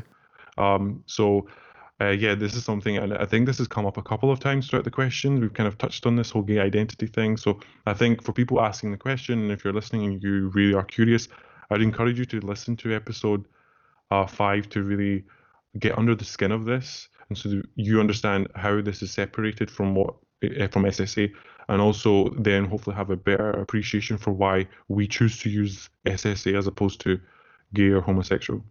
Um, 0.57 1.03
so, 1.07 1.47
uh, 1.99 2.11
yeah, 2.11 2.35
this 2.35 2.53
is 2.53 2.63
something, 2.63 2.97
and 2.97 3.15
I 3.15 3.25
think 3.25 3.47
this 3.47 3.57
has 3.57 3.67
come 3.67 3.85
up 3.85 3.97
a 3.97 4.01
couple 4.01 4.31
of 4.31 4.39
times 4.39 4.69
throughout 4.69 4.85
the 4.85 4.91
questions. 4.91 5.41
We've 5.41 5.53
kind 5.53 5.67
of 5.67 5.77
touched 5.77 6.05
on 6.05 6.15
this 6.15 6.31
whole 6.31 6.41
gay 6.41 6.59
identity 6.59 7.07
thing. 7.07 7.35
So, 7.35 7.59
I 7.85 7.93
think 7.93 8.23
for 8.23 8.31
people 8.31 8.61
asking 8.61 8.91
the 8.91 8.97
question, 8.97 9.39
and 9.39 9.51
if 9.51 9.65
you're 9.65 9.73
listening 9.73 10.05
and 10.05 10.23
you 10.23 10.47
really 10.53 10.73
are 10.73 10.85
curious, 10.85 11.27
I'd 11.69 11.81
encourage 11.81 12.17
you 12.17 12.25
to 12.25 12.39
listen 12.39 12.77
to 12.77 12.95
episode 12.95 13.43
uh, 14.09 14.25
five 14.25 14.69
to 14.69 14.83
really 14.83 15.25
get 15.77 15.97
under 15.97 16.15
the 16.15 16.23
skin 16.23 16.53
of 16.53 16.63
this 16.63 17.09
and 17.29 17.37
so 17.37 17.61
you 17.75 17.99
understand 17.99 18.47
how 18.55 18.81
this 18.81 19.01
is 19.01 19.11
separated 19.11 19.69
from 19.69 19.95
what 19.95 20.15
uh, 20.43 20.67
from 20.67 20.83
SSA, 20.83 21.31
and 21.69 21.81
also 21.81 22.29
then 22.37 22.65
hopefully 22.65 22.95
have 22.95 23.09
a 23.09 23.15
better 23.15 23.51
appreciation 23.51 24.17
for 24.17 24.31
why 24.31 24.67
we 24.87 25.07
choose 25.07 25.39
to 25.39 25.49
use 25.49 25.89
SSA 26.05 26.57
as 26.57 26.67
opposed 26.67 27.01
to 27.01 27.19
gay 27.73 27.89
or 27.89 28.01
homosexual. 28.01 28.63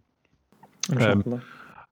Um, 0.99 1.41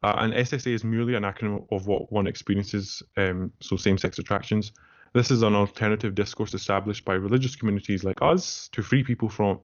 uh, 0.04 0.14
and 0.18 0.34
SSA 0.34 0.74
is 0.74 0.84
merely 0.84 1.16
an 1.16 1.24
acronym 1.24 1.66
of 1.72 1.88
what 1.88 2.12
one 2.12 2.28
experiences, 2.28 3.04
um, 3.18 3.52
so 3.60 3.76
same-sex 3.76 4.20
attractions. 4.20 4.72
This 5.14 5.32
is 5.32 5.44
an 5.44 5.56
alternative 5.56 6.14
discourse 6.14 6.54
established 6.54 7.06
by 7.06 7.14
religious 7.14 7.56
communities 7.56 8.04
like 8.04 8.22
us 8.22 8.70
to 8.74 8.82
free 8.82 9.04
people 9.04 9.30
from 9.30 9.62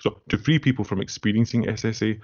so, 0.00 0.20
to 0.30 0.38
free 0.38 0.58
people 0.58 0.84
from 0.84 1.02
experiencing 1.02 1.64
SSA 1.64 2.18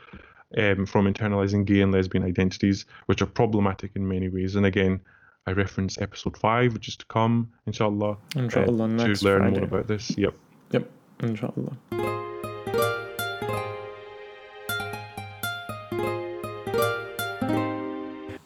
um, 0.56 0.86
from 0.86 1.12
internalizing 1.12 1.64
gay 1.64 1.80
and 1.80 1.92
lesbian 1.92 2.24
identities, 2.24 2.86
which 3.06 3.22
are 3.22 3.26
problematic 3.26 3.92
in 3.94 4.06
many 4.06 4.28
ways. 4.28 4.56
And 4.56 4.66
again, 4.66 5.00
I 5.46 5.52
reference 5.52 5.98
episode 5.98 6.36
five, 6.36 6.74
which 6.74 6.88
is 6.88 6.96
to 6.96 7.06
come, 7.06 7.50
inshallah, 7.66 8.16
inshallah 8.36 8.84
uh, 8.84 8.96
to 8.96 9.24
learn 9.24 9.40
Friday. 9.40 9.50
more 9.50 9.64
about 9.64 9.86
this. 9.86 10.16
Yep. 10.16 10.34
Yep, 10.72 10.90
inshallah. 11.20 12.49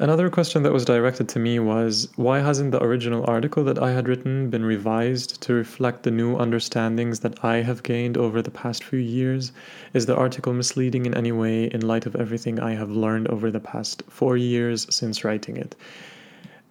Another 0.05 0.29
question 0.29 0.65
that 0.65 0.73
was 0.75 0.85
directed 0.85 1.31
to 1.31 1.39
me 1.39 1.59
was 1.59 2.09
why 2.17 2.41
hasn't 2.41 2.73
the 2.73 2.83
original 2.83 3.25
article 3.27 3.65
that 3.65 3.83
I 3.83 3.93
had 3.93 4.07
written 4.07 4.51
been 4.51 4.63
revised 4.63 5.41
to 5.41 5.55
reflect 5.55 6.03
the 6.03 6.11
new 6.11 6.37
understandings 6.37 7.21
that 7.21 7.43
I 7.43 7.63
have 7.63 7.83
gained 7.83 8.19
over 8.19 8.43
the 8.43 8.51
past 8.51 8.85
few 8.85 8.99
years? 8.99 9.51
Is 9.95 10.05
the 10.05 10.15
article 10.15 10.53
misleading 10.53 11.07
in 11.07 11.15
any 11.15 11.33
way 11.33 11.65
in 11.65 11.81
light 11.81 12.05
of 12.05 12.17
everything 12.17 12.61
I 12.61 12.75
have 12.75 12.91
learned 12.91 13.29
over 13.29 13.51
the 13.51 13.61
past 13.61 14.03
four 14.11 14.37
years 14.37 14.87
since 14.95 15.25
writing 15.25 15.57
it? 15.57 15.75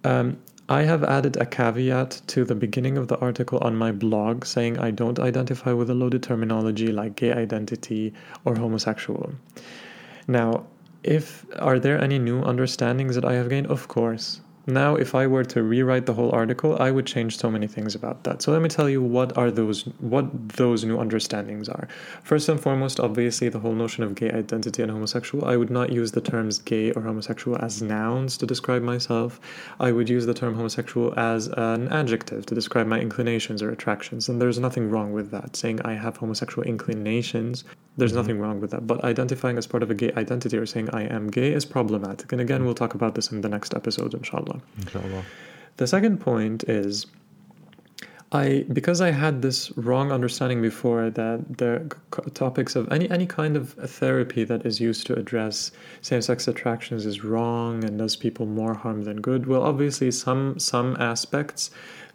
Um, 0.04 0.38
I 0.70 0.84
have 0.84 1.04
added 1.04 1.36
a 1.38 1.48
caveat 1.48 2.22
to 2.28 2.46
the 2.46 2.54
beginning 2.54 3.00
of 3.00 3.08
the 3.08 3.18
article 3.18 3.58
on 3.64 3.76
my 3.76 3.92
blog 3.92 4.46
saying 4.46 4.78
I 4.78 4.92
don't 4.92 5.18
identify 5.18 5.74
with 5.74 5.90
a 5.90 5.96
loaded 5.96 6.22
terminology 6.22 6.92
like 6.92 7.16
gay 7.16 7.34
identity 7.34 8.14
or 8.46 8.56
homosexual. 8.58 9.34
Now, 10.28 10.68
if 11.04 11.46
are 11.60 11.80
there 11.80 12.02
any 12.02 12.20
new 12.20 12.42
understandings 12.44 13.16
that 13.16 13.26
I 13.26 13.34
have 13.34 13.50
gained? 13.50 13.68
Of 13.68 13.88
course. 13.88 14.42
Now, 14.66 14.96
if 14.96 15.14
I 15.14 15.28
were 15.28 15.44
to 15.44 15.62
rewrite 15.62 16.06
the 16.06 16.14
whole 16.14 16.32
article, 16.32 16.78
I 16.82 16.90
would 16.90 17.06
change 17.06 17.38
so 17.38 17.52
many 17.52 17.68
things 17.68 17.96
about 17.96 18.24
that. 18.24 18.42
So 18.42 18.54
let 18.54 18.62
me 18.62 18.70
tell 18.70 18.90
you 18.90 19.02
what 19.02 19.38
are 19.38 19.52
those 19.52 19.84
what 20.00 20.50
those 20.56 20.86
new 20.86 20.98
understandings 20.98 21.68
are. 21.68 21.90
First 22.24 22.48
and 22.48 22.58
foremost, 22.58 22.98
obviously, 23.02 23.50
the 23.50 23.60
whole 23.60 23.74
notion 23.74 24.06
of 24.06 24.16
gay 24.16 24.32
identity 24.32 24.82
and 24.82 24.90
homosexual. 24.90 25.44
I 25.44 25.58
would 25.58 25.70
not 25.70 25.92
use 25.92 26.14
the 26.14 26.22
terms 26.22 26.60
gay 26.60 26.94
or 26.94 27.02
homosexual 27.02 27.58
as 27.62 27.82
nouns 27.82 28.38
to 28.38 28.46
describe 28.46 28.84
myself. 28.84 29.42
I 29.82 29.92
would 29.92 30.08
use 30.08 30.26
the 30.26 30.34
term 30.34 30.56
homosexual 30.56 31.14
as 31.20 31.48
an 31.48 31.90
adjective 31.90 32.46
to 32.46 32.56
describe 32.56 32.88
my 32.88 33.02
inclinations 33.02 33.62
or 33.62 33.70
attractions. 33.70 34.30
And 34.30 34.42
there's 34.42 34.60
nothing 34.60 34.90
wrong 34.90 35.12
with 35.12 35.30
that. 35.32 35.58
Saying 35.58 35.82
I 35.82 35.96
have 35.96 36.16
homosexual 36.16 36.66
inclinations, 36.66 37.66
there's 37.98 38.12
mm-hmm. 38.12 38.22
nothing 38.22 38.40
wrong 38.40 38.60
with 38.60 38.72
that. 38.72 38.88
But 38.88 39.04
identifying 39.04 39.58
as 39.58 39.68
part 39.68 39.84
of 39.84 39.92
a 39.92 39.94
gay 39.94 40.12
identity 40.14 40.58
or 40.58 40.66
saying 40.66 40.90
I 40.92 41.04
am 41.04 41.28
gay 41.28 41.54
is 41.54 41.66
problematic. 41.66 42.32
And 42.32 42.42
again, 42.42 42.66
we'll 42.66 42.74
talk 42.74 42.94
about 42.94 43.16
this 43.16 43.32
in 43.32 43.42
the 43.42 43.50
next 43.50 43.74
episode, 43.74 44.14
inshallah. 44.14 44.62
Inshallah. 44.80 45.24
The 45.78 45.88
second 45.88 46.20
point 46.20 46.64
is 46.66 47.08
I 48.34 48.66
because 48.74 49.00
I 49.00 49.12
had 49.12 49.44
this 49.44 49.72
wrong 49.78 50.12
understanding 50.12 50.62
before 50.62 51.12
that 51.12 51.58
the 51.60 51.96
topics 52.34 52.76
of 52.76 52.92
any 52.92 53.10
any 53.12 53.28
kind 53.28 53.56
of 53.56 53.74
therapy 53.74 54.44
that 54.44 54.66
is 54.66 54.80
used 54.80 55.06
to 55.08 55.14
address 55.14 55.72
same-sex 56.02 56.48
attractions 56.48 57.06
is 57.06 57.24
wrong 57.24 57.84
and 57.84 58.00
does 58.00 58.16
people 58.16 58.48
more 58.48 58.74
harm 58.74 59.04
than 59.04 59.22
good. 59.22 59.46
Well, 59.46 59.62
obviously 59.62 60.10
some 60.10 60.58
some 60.58 60.98
aspects 61.00 61.70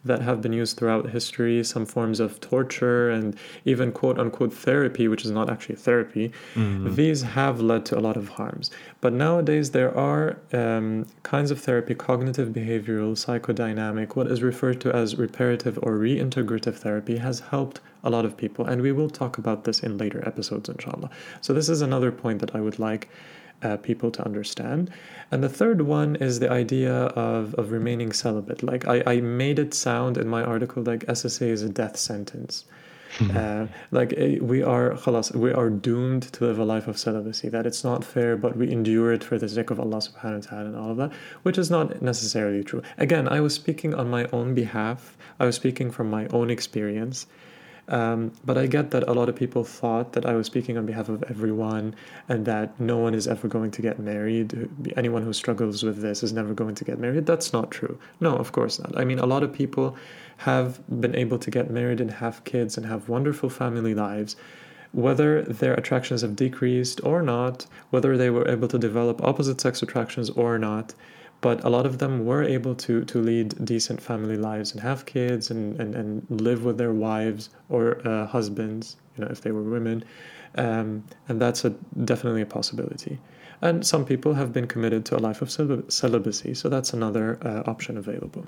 that 0.04 0.22
have 0.22 0.40
been 0.40 0.52
used 0.52 0.76
throughout 0.76 1.10
history, 1.10 1.62
some 1.64 1.84
forms 1.84 2.20
of 2.20 2.40
torture, 2.40 3.10
and 3.10 3.36
even 3.64 3.92
quote 3.92 4.18
unquote 4.18 4.52
therapy, 4.52 5.08
which 5.08 5.24
is 5.24 5.30
not 5.30 5.50
actually 5.50 5.74
therapy, 5.74 6.32
mm-hmm. 6.54 6.94
these 6.94 7.22
have 7.22 7.60
led 7.60 7.84
to 7.86 7.98
a 7.98 8.00
lot 8.00 8.16
of 8.16 8.28
harms. 8.30 8.70
But 9.00 9.12
nowadays, 9.12 9.70
there 9.72 9.96
are 9.96 10.38
um, 10.52 11.06
kinds 11.22 11.50
of 11.50 11.60
therapy, 11.60 11.94
cognitive 11.94 12.48
behavioral, 12.50 13.12
psychodynamic, 13.12 14.16
what 14.16 14.28
is 14.28 14.42
referred 14.42 14.80
to 14.82 14.94
as 14.94 15.16
reparative 15.16 15.78
or 15.82 15.92
reintegrative 15.98 16.76
therapy, 16.76 17.16
has 17.16 17.40
helped 17.40 17.80
a 18.04 18.10
lot 18.10 18.24
of 18.24 18.36
people. 18.36 18.64
And 18.64 18.82
we 18.82 18.92
will 18.92 19.10
talk 19.10 19.38
about 19.38 19.64
this 19.64 19.80
in 19.80 19.98
later 19.98 20.26
episodes, 20.26 20.68
inshallah. 20.68 21.10
So, 21.40 21.52
this 21.52 21.68
is 21.68 21.82
another 21.82 22.12
point 22.12 22.38
that 22.40 22.54
I 22.54 22.60
would 22.60 22.78
like 22.78 23.08
uh, 23.62 23.76
people 23.78 24.10
to 24.12 24.24
understand. 24.24 24.90
And 25.30 25.42
the 25.42 25.48
third 25.48 25.82
one 25.82 26.16
is 26.16 26.40
the 26.40 26.50
idea 26.50 26.94
of, 26.94 27.54
of 27.54 27.70
remaining 27.72 28.12
celibate. 28.12 28.62
Like 28.62 28.86
I, 28.86 29.02
I 29.06 29.20
made 29.20 29.58
it 29.58 29.74
sound 29.74 30.16
in 30.16 30.28
my 30.28 30.42
article 30.42 30.82
like 30.82 31.04
SSA 31.06 31.48
is 31.48 31.62
a 31.62 31.68
death 31.68 31.96
sentence. 31.96 32.64
Uh, 33.34 33.66
like 33.90 34.12
eh, 34.16 34.38
we 34.40 34.62
are 34.62 34.90
khalas, 34.90 35.34
we 35.34 35.50
are 35.50 35.70
doomed 35.70 36.22
to 36.22 36.44
live 36.44 36.58
a 36.58 36.64
life 36.64 36.86
of 36.86 36.98
celibacy 36.98 37.48
that 37.48 37.66
it's 37.66 37.82
not 37.82 38.04
fair 38.04 38.36
but 38.36 38.54
we 38.54 38.70
endure 38.70 39.12
it 39.12 39.24
for 39.24 39.38
the 39.38 39.48
sake 39.48 39.70
of 39.70 39.80
Allah 39.80 39.96
subhanahu 39.96 40.44
wa 40.44 40.50
ta'ala 40.50 40.66
and 40.66 40.76
all 40.76 40.90
of 40.90 40.98
that 40.98 41.12
which 41.42 41.58
is 41.58 41.70
not 41.70 42.00
necessarily 42.02 42.62
true 42.62 42.82
again 42.98 43.26
I 43.26 43.40
was 43.40 43.54
speaking 43.54 43.94
on 43.94 44.08
my 44.08 44.26
own 44.26 44.54
behalf 44.54 45.16
I 45.40 45.46
was 45.46 45.56
speaking 45.56 45.90
from 45.90 46.10
my 46.10 46.26
own 46.28 46.50
experience 46.50 47.26
um, 47.88 48.32
but 48.44 48.58
I 48.58 48.66
get 48.66 48.90
that 48.90 49.08
a 49.08 49.12
lot 49.12 49.28
of 49.28 49.36
people 49.36 49.64
thought 49.64 50.12
that 50.12 50.26
I 50.26 50.34
was 50.34 50.46
speaking 50.46 50.76
on 50.76 50.84
behalf 50.84 51.08
of 51.08 51.22
everyone 51.24 51.94
and 52.28 52.44
that 52.44 52.78
no 52.78 52.98
one 52.98 53.14
is 53.14 53.26
ever 53.26 53.48
going 53.48 53.70
to 53.72 53.82
get 53.82 53.98
married. 53.98 54.68
Anyone 54.96 55.22
who 55.22 55.32
struggles 55.32 55.82
with 55.82 56.02
this 56.02 56.22
is 56.22 56.32
never 56.32 56.52
going 56.52 56.74
to 56.74 56.84
get 56.84 56.98
married. 56.98 57.24
That's 57.24 57.52
not 57.52 57.70
true. 57.70 57.98
No, 58.20 58.36
of 58.36 58.52
course 58.52 58.78
not. 58.78 58.98
I 58.98 59.04
mean, 59.04 59.18
a 59.18 59.26
lot 59.26 59.42
of 59.42 59.52
people 59.52 59.96
have 60.38 60.80
been 61.00 61.16
able 61.16 61.38
to 61.38 61.50
get 61.50 61.70
married 61.70 62.00
and 62.00 62.10
have 62.10 62.44
kids 62.44 62.76
and 62.76 62.84
have 62.86 63.08
wonderful 63.08 63.48
family 63.48 63.94
lives. 63.94 64.36
Whether 64.92 65.42
their 65.42 65.74
attractions 65.74 66.20
have 66.20 66.36
decreased 66.36 67.00
or 67.04 67.22
not, 67.22 67.66
whether 67.90 68.16
they 68.16 68.30
were 68.30 68.48
able 68.48 68.68
to 68.68 68.78
develop 68.78 69.22
opposite 69.22 69.60
sex 69.60 69.82
attractions 69.82 70.28
or 70.30 70.58
not, 70.58 70.94
but 71.40 71.62
a 71.64 71.68
lot 71.68 71.86
of 71.86 71.98
them 71.98 72.24
were 72.24 72.42
able 72.42 72.74
to 72.74 73.04
to 73.04 73.20
lead 73.20 73.64
decent 73.64 74.00
family 74.02 74.36
lives 74.36 74.72
and 74.72 74.80
have 74.80 75.06
kids 75.06 75.50
and 75.50 75.80
and, 75.80 75.94
and 75.94 76.26
live 76.28 76.64
with 76.64 76.78
their 76.78 76.92
wives 76.92 77.50
or 77.68 78.06
uh, 78.06 78.26
husbands 78.26 78.96
you 79.16 79.24
know 79.24 79.30
if 79.30 79.40
they 79.40 79.52
were 79.52 79.62
women. 79.62 80.04
Um, 80.54 81.04
and 81.28 81.40
that's 81.40 81.64
a 81.64 81.70
definitely 82.04 82.42
a 82.42 82.46
possibility. 82.46 83.18
And 83.60 83.86
some 83.86 84.04
people 84.04 84.34
have 84.34 84.52
been 84.52 84.66
committed 84.66 85.04
to 85.06 85.16
a 85.16 85.20
life 85.20 85.42
of 85.42 85.50
celibacy 85.50 86.54
so 86.54 86.68
that's 86.68 86.92
another 86.92 87.38
uh, 87.42 87.70
option 87.70 87.98
available 87.98 88.44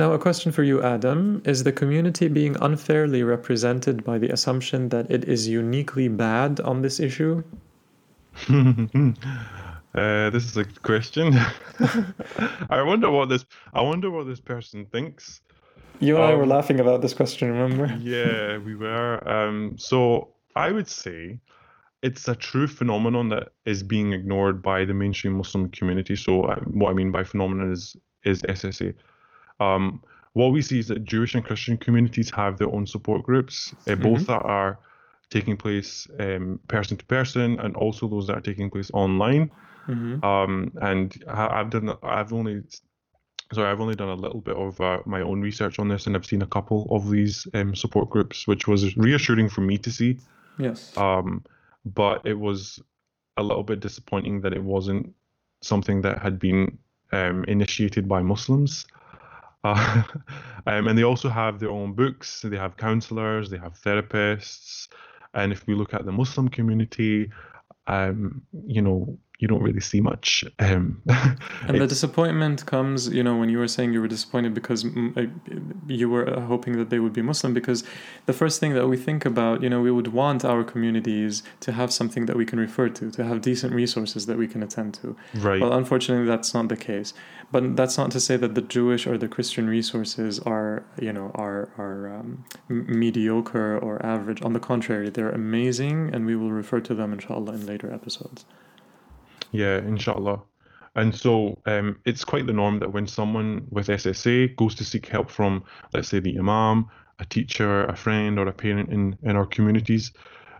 Now, 0.00 0.14
a 0.14 0.18
question 0.18 0.50
for 0.50 0.62
you, 0.62 0.78
Aadam. 0.78 1.46
Is 1.46 1.62
the 1.62 1.72
community 1.72 2.28
being 2.28 2.56
unfairly 2.62 3.22
represented 3.22 4.02
by 4.02 4.16
the 4.16 4.30
assumption 4.30 4.88
that 4.88 5.10
it 5.10 5.24
is 5.28 5.46
uniquely 5.46 6.08
bad 6.08 6.58
on 6.60 6.80
this 6.80 7.00
issue? 7.00 7.44
uh, 8.48 10.30
this 10.30 10.46
is 10.46 10.56
a 10.56 10.64
question. 10.64 11.34
I 12.70 12.80
wonder 12.80 13.10
what 13.10 13.28
this. 13.28 13.44
I 13.74 13.82
wonder 13.82 14.10
what 14.10 14.26
this 14.26 14.40
person 14.40 14.86
thinks. 14.86 15.42
You 15.98 16.16
and 16.16 16.24
um, 16.24 16.30
I 16.30 16.34
were 16.34 16.44
um, 16.44 16.48
laughing 16.48 16.80
about 16.80 17.02
this 17.02 17.12
question. 17.12 17.52
Remember? 17.52 17.94
yeah, 18.00 18.56
we 18.56 18.76
were. 18.76 19.20
Um, 19.28 19.76
so 19.76 20.28
I 20.56 20.72
would 20.72 20.88
say 20.88 21.38
it's 22.00 22.26
a 22.26 22.34
true 22.34 22.68
phenomenon 22.68 23.28
that 23.28 23.50
is 23.66 23.82
being 23.82 24.14
ignored 24.14 24.62
by 24.62 24.86
the 24.86 24.94
mainstream 24.94 25.34
Muslim 25.34 25.68
community. 25.68 26.16
So 26.16 26.44
uh, 26.44 26.56
what 26.60 26.88
I 26.88 26.94
mean 26.94 27.12
by 27.12 27.22
phenomenon 27.22 27.70
is 27.70 27.98
is 28.24 28.40
SSA. 28.44 28.94
Um, 29.60 30.02
what 30.32 30.52
we 30.52 30.62
see 30.62 30.78
is 30.78 30.88
that 30.88 31.04
Jewish 31.04 31.34
and 31.34 31.44
Christian 31.44 31.76
communities 31.76 32.30
have 32.30 32.58
their 32.58 32.68
own 32.68 32.86
support 32.86 33.22
groups, 33.22 33.74
uh, 33.86 33.90
mm-hmm. 33.90 34.02
both 34.02 34.26
that 34.26 34.42
are 34.42 34.78
taking 35.30 35.56
place 35.56 36.08
um, 36.18 36.58
person 36.68 36.96
to 36.96 37.04
person, 37.04 37.58
and 37.60 37.76
also 37.76 38.08
those 38.08 38.26
that 38.26 38.38
are 38.38 38.40
taking 38.40 38.70
place 38.70 38.90
online. 38.92 39.50
Mm-hmm. 39.86 40.24
Um, 40.24 40.72
and 40.80 41.24
I've 41.28 41.70
done, 41.70 41.96
I've 42.02 42.32
only, 42.32 42.62
sorry, 43.52 43.70
I've 43.70 43.80
only 43.80 43.96
done 43.96 44.08
a 44.08 44.14
little 44.14 44.40
bit 44.40 44.56
of 44.56 44.80
uh, 44.80 44.98
my 45.06 45.20
own 45.20 45.40
research 45.40 45.78
on 45.78 45.88
this, 45.88 46.06
and 46.06 46.16
I've 46.16 46.26
seen 46.26 46.42
a 46.42 46.46
couple 46.46 46.86
of 46.90 47.10
these 47.10 47.46
um, 47.54 47.74
support 47.74 48.10
groups, 48.10 48.46
which 48.46 48.68
was 48.68 48.96
reassuring 48.96 49.48
for 49.48 49.62
me 49.62 49.78
to 49.78 49.90
see. 49.90 50.18
Yes. 50.58 50.96
Um, 50.96 51.44
but 51.84 52.26
it 52.26 52.38
was 52.38 52.80
a 53.36 53.42
little 53.42 53.62
bit 53.62 53.80
disappointing 53.80 54.42
that 54.42 54.52
it 54.52 54.62
wasn't 54.62 55.12
something 55.62 56.02
that 56.02 56.18
had 56.22 56.38
been 56.38 56.78
um, 57.12 57.44
initiated 57.44 58.08
by 58.08 58.22
Muslims. 58.22 58.86
Uh, 59.64 60.02
um, 60.66 60.88
and 60.88 60.98
they 60.98 61.04
also 61.04 61.28
have 61.28 61.58
their 61.58 61.70
own 61.70 61.92
books. 61.92 62.42
They 62.42 62.56
have 62.56 62.76
counselors, 62.76 63.50
they 63.50 63.58
have 63.58 63.80
therapists. 63.80 64.88
And 65.34 65.52
if 65.52 65.66
we 65.66 65.74
look 65.74 65.94
at 65.94 66.04
the 66.04 66.12
Muslim 66.12 66.48
community, 66.48 67.30
um, 67.86 68.42
you 68.66 68.82
know, 68.82 69.18
you 69.40 69.48
don't 69.48 69.62
really 69.62 69.80
see 69.80 70.00
much. 70.00 70.44
Um, 70.58 71.02
and 71.66 71.80
the 71.80 71.86
disappointment 71.86 72.66
comes, 72.66 73.08
you 73.08 73.22
know, 73.22 73.36
when 73.36 73.48
you 73.48 73.58
were 73.58 73.68
saying 73.68 73.92
you 73.94 74.00
were 74.02 74.08
disappointed 74.08 74.52
because 74.52 74.84
you 75.88 76.10
were 76.10 76.28
uh, 76.28 76.40
hoping 76.42 76.76
that 76.76 76.90
they 76.90 76.98
would 76.98 77.14
be 77.14 77.22
Muslim, 77.22 77.54
because 77.54 77.82
the 78.26 78.34
first 78.34 78.60
thing 78.60 78.74
that 78.74 78.86
we 78.86 78.98
think 78.98 79.24
about, 79.24 79.62
you 79.62 79.70
know, 79.70 79.80
we 79.80 79.90
would 79.90 80.08
want 80.08 80.44
our 80.44 80.62
communities 80.62 81.42
to 81.60 81.72
have 81.72 81.90
something 81.90 82.26
that 82.26 82.36
we 82.36 82.44
can 82.44 82.60
refer 82.60 82.90
to, 82.90 83.10
to 83.10 83.24
have 83.24 83.40
decent 83.40 83.72
resources 83.72 84.26
that 84.26 84.36
we 84.36 84.46
can 84.46 84.62
attend 84.62 84.92
to. 84.94 85.16
Right. 85.36 85.60
Well, 85.60 85.72
unfortunately, 85.72 86.26
that's 86.26 86.52
not 86.52 86.68
the 86.68 86.76
case. 86.76 87.14
But 87.52 87.76
that's 87.76 87.98
not 87.98 88.10
to 88.12 88.20
say 88.20 88.36
that 88.36 88.54
the 88.54 88.62
Jewish 88.62 89.06
or 89.06 89.18
the 89.18 89.26
Christian 89.26 89.68
resources 89.68 90.38
are, 90.40 90.84
you 91.00 91.12
know, 91.12 91.32
are 91.34 91.70
are 91.78 92.14
um, 92.14 92.44
mediocre 92.68 93.76
or 93.78 94.04
average. 94.06 94.40
On 94.42 94.52
the 94.52 94.60
contrary, 94.60 95.10
they're 95.10 95.30
amazing, 95.30 96.14
and 96.14 96.26
we 96.26 96.36
will 96.36 96.52
refer 96.52 96.80
to 96.80 96.94
them, 96.94 97.12
inshallah, 97.12 97.54
in 97.54 97.66
later 97.66 97.92
episodes. 97.92 98.44
Yeah, 99.52 99.78
inshallah. 99.78 100.42
And 100.96 101.14
so 101.14 101.58
um, 101.66 101.98
it's 102.04 102.24
quite 102.24 102.46
the 102.46 102.52
norm 102.52 102.80
that 102.80 102.92
when 102.92 103.06
someone 103.06 103.66
with 103.70 103.86
SSA 103.86 104.56
goes 104.56 104.74
to 104.76 104.84
seek 104.84 105.06
help 105.06 105.30
from, 105.30 105.64
let's 105.94 106.08
say, 106.08 106.18
the 106.18 106.36
imam, 106.38 106.88
a 107.20 107.24
teacher, 107.24 107.84
a 107.84 107.94
friend, 107.94 108.38
or 108.38 108.46
a 108.48 108.52
parent 108.52 108.90
in, 108.90 109.16
in 109.22 109.36
our 109.36 109.46
communities, 109.46 110.12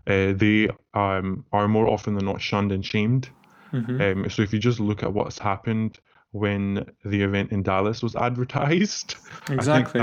uh, 0.06 0.32
they 0.34 0.68
um, 0.94 1.44
are 1.52 1.68
more 1.68 1.88
often 1.88 2.14
than 2.14 2.26
not 2.26 2.40
shunned 2.40 2.72
and 2.72 2.84
shamed. 2.84 3.28
Mm-hmm. 3.72 4.00
Um, 4.00 4.30
so 4.30 4.42
if 4.42 4.52
you 4.52 4.58
just 4.58 4.80
look 4.80 5.02
at 5.02 5.12
what's 5.12 5.38
happened 5.38 5.98
when 6.32 6.86
the 7.04 7.22
event 7.22 7.52
in 7.52 7.62
Dallas 7.62 8.02
was 8.02 8.16
advertised, 8.28 9.16
exactly, 9.48 10.00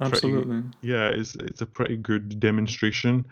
absolutely, 0.00 0.62
pretty, 0.62 0.76
yeah, 0.82 1.08
it's 1.08 1.34
it's 1.36 1.60
a 1.60 1.66
pretty 1.66 1.96
good 1.96 2.38
demonstration 2.40 3.24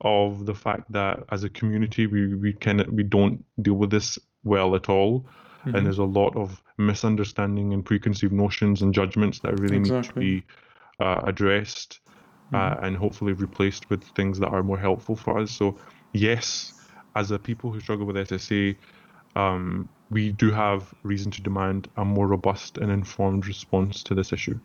of 0.00 0.46
the 0.46 0.54
fact 0.54 0.90
that 0.92 1.24
as 1.30 1.42
a 1.42 1.48
community 1.48 2.06
we 2.06 2.34
we 2.34 2.52
can 2.52 2.84
we 2.92 3.02
don't 3.02 3.44
deal 3.60 3.74
with 3.74 3.90
this 3.90 4.18
well 4.44 4.74
at 4.74 4.88
all. 4.88 5.20
Mm-hmm. 5.60 5.74
And 5.74 5.86
there's 5.86 5.98
a 5.98 6.04
lot 6.04 6.36
of 6.36 6.62
misunderstanding 6.78 7.72
and 7.72 7.84
preconceived 7.84 8.32
notions 8.32 8.82
and 8.82 8.94
judgments 8.94 9.40
that 9.40 9.58
really 9.58 9.76
exactly. 9.76 10.24
need 10.24 10.40
to 10.40 10.46
be 11.00 11.04
uh, 11.04 11.20
addressed 11.24 12.00
uh, 12.52 12.56
mm-hmm. 12.56 12.84
uh, 12.84 12.86
and 12.86 12.96
hopefully 12.96 13.32
replaced 13.32 13.90
with 13.90 14.04
things 14.14 14.38
that 14.38 14.48
are 14.48 14.62
more 14.62 14.78
helpful 14.78 15.16
for 15.16 15.38
us. 15.38 15.50
So, 15.50 15.76
yes, 16.12 16.72
as 17.16 17.30
a 17.30 17.38
people 17.38 17.72
who 17.72 17.80
struggle 17.80 18.06
with 18.06 18.16
SSA, 18.16 18.76
um, 19.36 19.88
we 20.10 20.32
do 20.32 20.50
have 20.50 20.94
reason 21.02 21.30
to 21.32 21.42
demand 21.42 21.88
a 21.96 22.04
more 22.04 22.26
robust 22.26 22.78
and 22.78 22.90
informed 22.90 23.46
response 23.46 24.02
to 24.04 24.14
this 24.14 24.32
issue. 24.32 24.58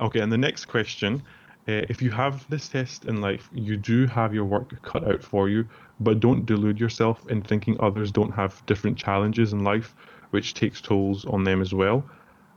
Okay, 0.00 0.20
and 0.20 0.32
the 0.32 0.38
next 0.38 0.64
question 0.64 1.22
uh, 1.70 1.86
if 1.88 2.02
you 2.02 2.10
have 2.10 2.48
this 2.50 2.68
test 2.68 3.04
in 3.04 3.20
life, 3.20 3.48
you 3.52 3.76
do 3.76 4.06
have 4.06 4.34
your 4.34 4.44
work 4.44 4.82
cut 4.82 5.06
out 5.06 5.22
for 5.22 5.48
you, 5.48 5.64
but 6.00 6.20
don't 6.20 6.44
delude 6.44 6.80
yourself 6.80 7.26
in 7.30 7.42
thinking 7.42 7.76
others 7.78 8.10
don't 8.10 8.32
have 8.32 8.64
different 8.66 8.98
challenges 8.98 9.52
in 9.52 9.62
life, 9.62 9.94
which 10.30 10.54
takes 10.54 10.80
tolls 10.80 11.24
on 11.24 11.44
them 11.44 11.60
as 11.60 11.72
well. 11.72 12.04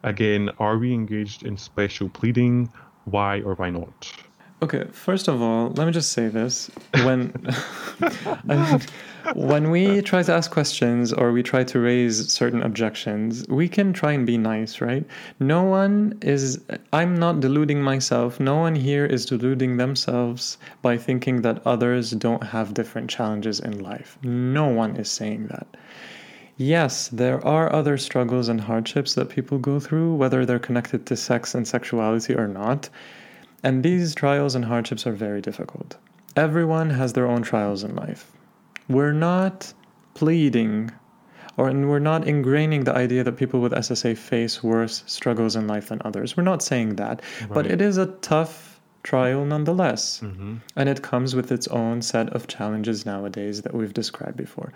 Again, 0.03 0.49
are 0.59 0.77
we 0.77 0.93
engaged 0.93 1.43
in 1.43 1.57
special 1.57 2.09
pleading? 2.09 2.71
Why 3.05 3.41
or 3.41 3.55
why 3.55 3.69
not? 3.69 4.11
Okay, 4.63 4.85
first 4.93 5.27
of 5.27 5.41
all, 5.41 5.71
let 5.71 5.85
me 5.85 5.91
just 5.91 6.13
say 6.13 6.29
this. 6.29 6.71
When 7.03 7.33
I 8.47 8.55
mean, 8.55 8.81
when 9.35 9.71
we 9.71 10.01
try 10.01 10.23
to 10.23 10.31
ask 10.31 10.51
questions 10.51 11.11
or 11.11 11.33
we 11.33 11.43
try 11.43 11.65
to 11.65 11.79
raise 11.81 12.31
certain 12.31 12.63
objections, 12.63 13.45
we 13.49 13.67
can 13.67 13.91
try 13.91 14.13
and 14.13 14.25
be 14.25 14.37
nice, 14.37 14.79
right? 14.79 15.05
No 15.41 15.63
one 15.63 16.17
is 16.21 16.61
I'm 16.93 17.19
not 17.19 17.41
deluding 17.41 17.81
myself. 17.81 18.39
No 18.39 18.55
one 18.55 18.73
here 18.73 19.05
is 19.05 19.25
deluding 19.25 19.75
themselves 19.75 20.57
by 20.81 20.95
thinking 20.95 21.41
that 21.41 21.61
others 21.67 22.11
don't 22.11 22.45
have 22.45 22.73
different 22.73 23.09
challenges 23.09 23.59
in 23.59 23.79
life. 23.79 24.17
No 24.23 24.67
one 24.67 24.95
is 24.95 25.11
saying 25.11 25.47
that. 25.47 25.67
Yes, 26.55 27.09
there 27.09 27.45
are 27.45 27.73
other 27.73 27.97
struggles 27.97 28.47
and 28.47 28.61
hardships 28.61 29.13
that 29.15 29.27
people 29.27 29.57
go 29.57 29.81
through, 29.81 30.15
whether 30.15 30.45
they're 30.45 30.57
connected 30.57 31.05
to 31.07 31.17
sex 31.17 31.53
and 31.53 31.67
sexuality 31.67 32.33
or 32.33 32.47
not. 32.47 32.89
And 33.63 33.83
these 33.83 34.13
trials 34.13 34.55
and 34.55 34.65
hardships 34.65 35.07
are 35.07 35.13
very 35.13 35.41
difficult. 35.41 35.97
Everyone 36.35 36.89
has 36.89 37.13
their 37.13 37.27
own 37.27 37.41
trials 37.41 37.83
in 37.83 37.95
life. 37.95 38.31
We're 38.89 39.13
not 39.13 39.73
pleading 40.13 40.91
or 41.57 41.69
and 41.69 41.89
we're 41.89 41.99
not 41.99 42.23
ingraining 42.23 42.85
the 42.85 42.95
idea 42.95 43.23
that 43.23 43.37
people 43.37 43.61
with 43.61 43.71
SSA 43.73 44.17
face 44.17 44.63
worse 44.63 45.03
struggles 45.05 45.55
in 45.55 45.67
life 45.67 45.89
than 45.89 46.01
others. 46.03 46.35
We're 46.35 46.43
not 46.43 46.63
saying 46.63 46.95
that, 46.95 47.21
but 47.49 47.67
it 47.67 47.81
is 47.81 47.97
a 47.97 48.07
tough 48.21 48.79
trial 49.03 49.45
nonetheless. 49.45 50.21
Mm-hmm. 50.21 50.55
And 50.75 50.89
it 50.89 51.01
comes 51.01 51.35
with 51.35 51.51
its 51.51 51.67
own 51.67 52.01
set 52.01 52.29
of 52.33 52.47
challenges 52.47 53.05
nowadays 53.05 53.61
that 53.61 53.73
we've 53.73 53.93
described 53.93 54.37
before. 54.37 54.73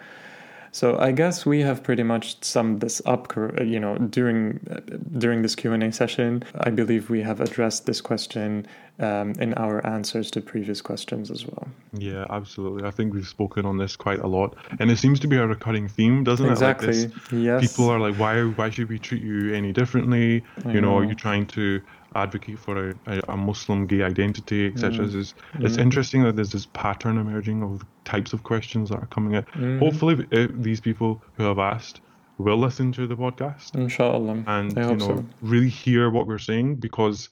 So 0.77 0.95
I 0.99 1.11
guess 1.11 1.43
we 1.43 1.61
have 1.61 1.81
pretty 1.81 2.03
much 2.03 2.43
summed 2.43 2.81
this 2.81 3.01
up, 3.07 3.35
uh, 3.35 3.63
you 3.63 3.79
know, 3.79 3.97
during 3.97 4.59
uh, 4.69 4.79
during 5.17 5.41
this 5.41 5.55
Q 5.55 5.73
and 5.73 5.81
A 5.81 5.91
session. 5.91 6.43
I 6.59 6.69
believe 6.69 7.09
we 7.09 7.23
have 7.23 7.41
addressed 7.41 7.87
this 7.87 7.99
question 7.99 8.67
um, 8.99 9.31
in 9.39 9.55
our 9.55 9.83
answers 9.87 10.29
to 10.31 10.39
previous 10.39 10.79
questions 10.81 11.31
as 11.31 11.47
well. 11.47 11.67
Yeah, 11.93 12.25
absolutely. 12.29 12.87
I 12.87 12.91
think 12.91 13.15
we've 13.15 13.27
spoken 13.27 13.65
on 13.65 13.79
this 13.79 13.95
quite 13.95 14.19
a 14.19 14.27
lot, 14.27 14.55
and 14.79 14.91
it 14.91 14.99
seems 14.99 15.19
to 15.21 15.27
be 15.27 15.37
a 15.37 15.47
recurring 15.47 15.87
theme, 15.87 16.23
doesn't 16.23 16.45
it? 16.45 16.51
Exactly. 16.51 17.05
this- 17.05 17.31
yes. 17.31 17.71
People 17.71 17.89
are 17.89 17.99
like, 17.99 18.15
why? 18.19 18.43
Why 18.43 18.69
should 18.69 18.89
we 18.89 18.99
treat 18.99 19.23
you 19.23 19.55
any 19.55 19.73
differently? 19.73 20.43
I 20.63 20.73
you 20.73 20.79
know, 20.79 20.95
are 20.95 21.03
you 21.03 21.15
trying 21.15 21.47
to 21.57 21.81
advocate 22.15 22.59
for 22.59 22.89
a, 23.05 23.21
a, 23.27 23.37
Muslim 23.37 23.87
gay 23.87 24.01
identity, 24.03 24.67
etc.? 24.67 25.05
Mm. 25.05 25.19
It's, 25.19 25.33
it's 25.59 25.77
interesting 25.77 26.23
that 26.23 26.35
there's 26.35 26.51
this 26.51 26.67
pattern 26.67 27.17
emerging 27.17 27.63
of 27.63 27.85
types 28.05 28.33
of 28.33 28.43
questions 28.43 28.89
that 28.89 28.99
are 28.99 29.07
coming 29.07 29.33
in. 29.33 29.43
Mhm. 29.43 29.79
Hopefully, 29.79 30.25
these 30.53 30.81
people 30.81 31.21
who 31.33 31.43
have 31.43 31.59
asked 31.59 32.01
will 32.37 32.57
listen 32.57 32.91
to 32.91 33.07
the 33.07 33.15
podcast 33.15 33.75
Inshallah. 33.75 34.43
and 34.45 34.77
I 34.77 34.89
you 34.91 34.97
know 34.97 35.07
so. 35.07 35.25
really 35.41 35.69
hear 35.69 36.09
what 36.09 36.27
we're 36.27 36.37
saying 36.37 36.75
because 36.75 37.29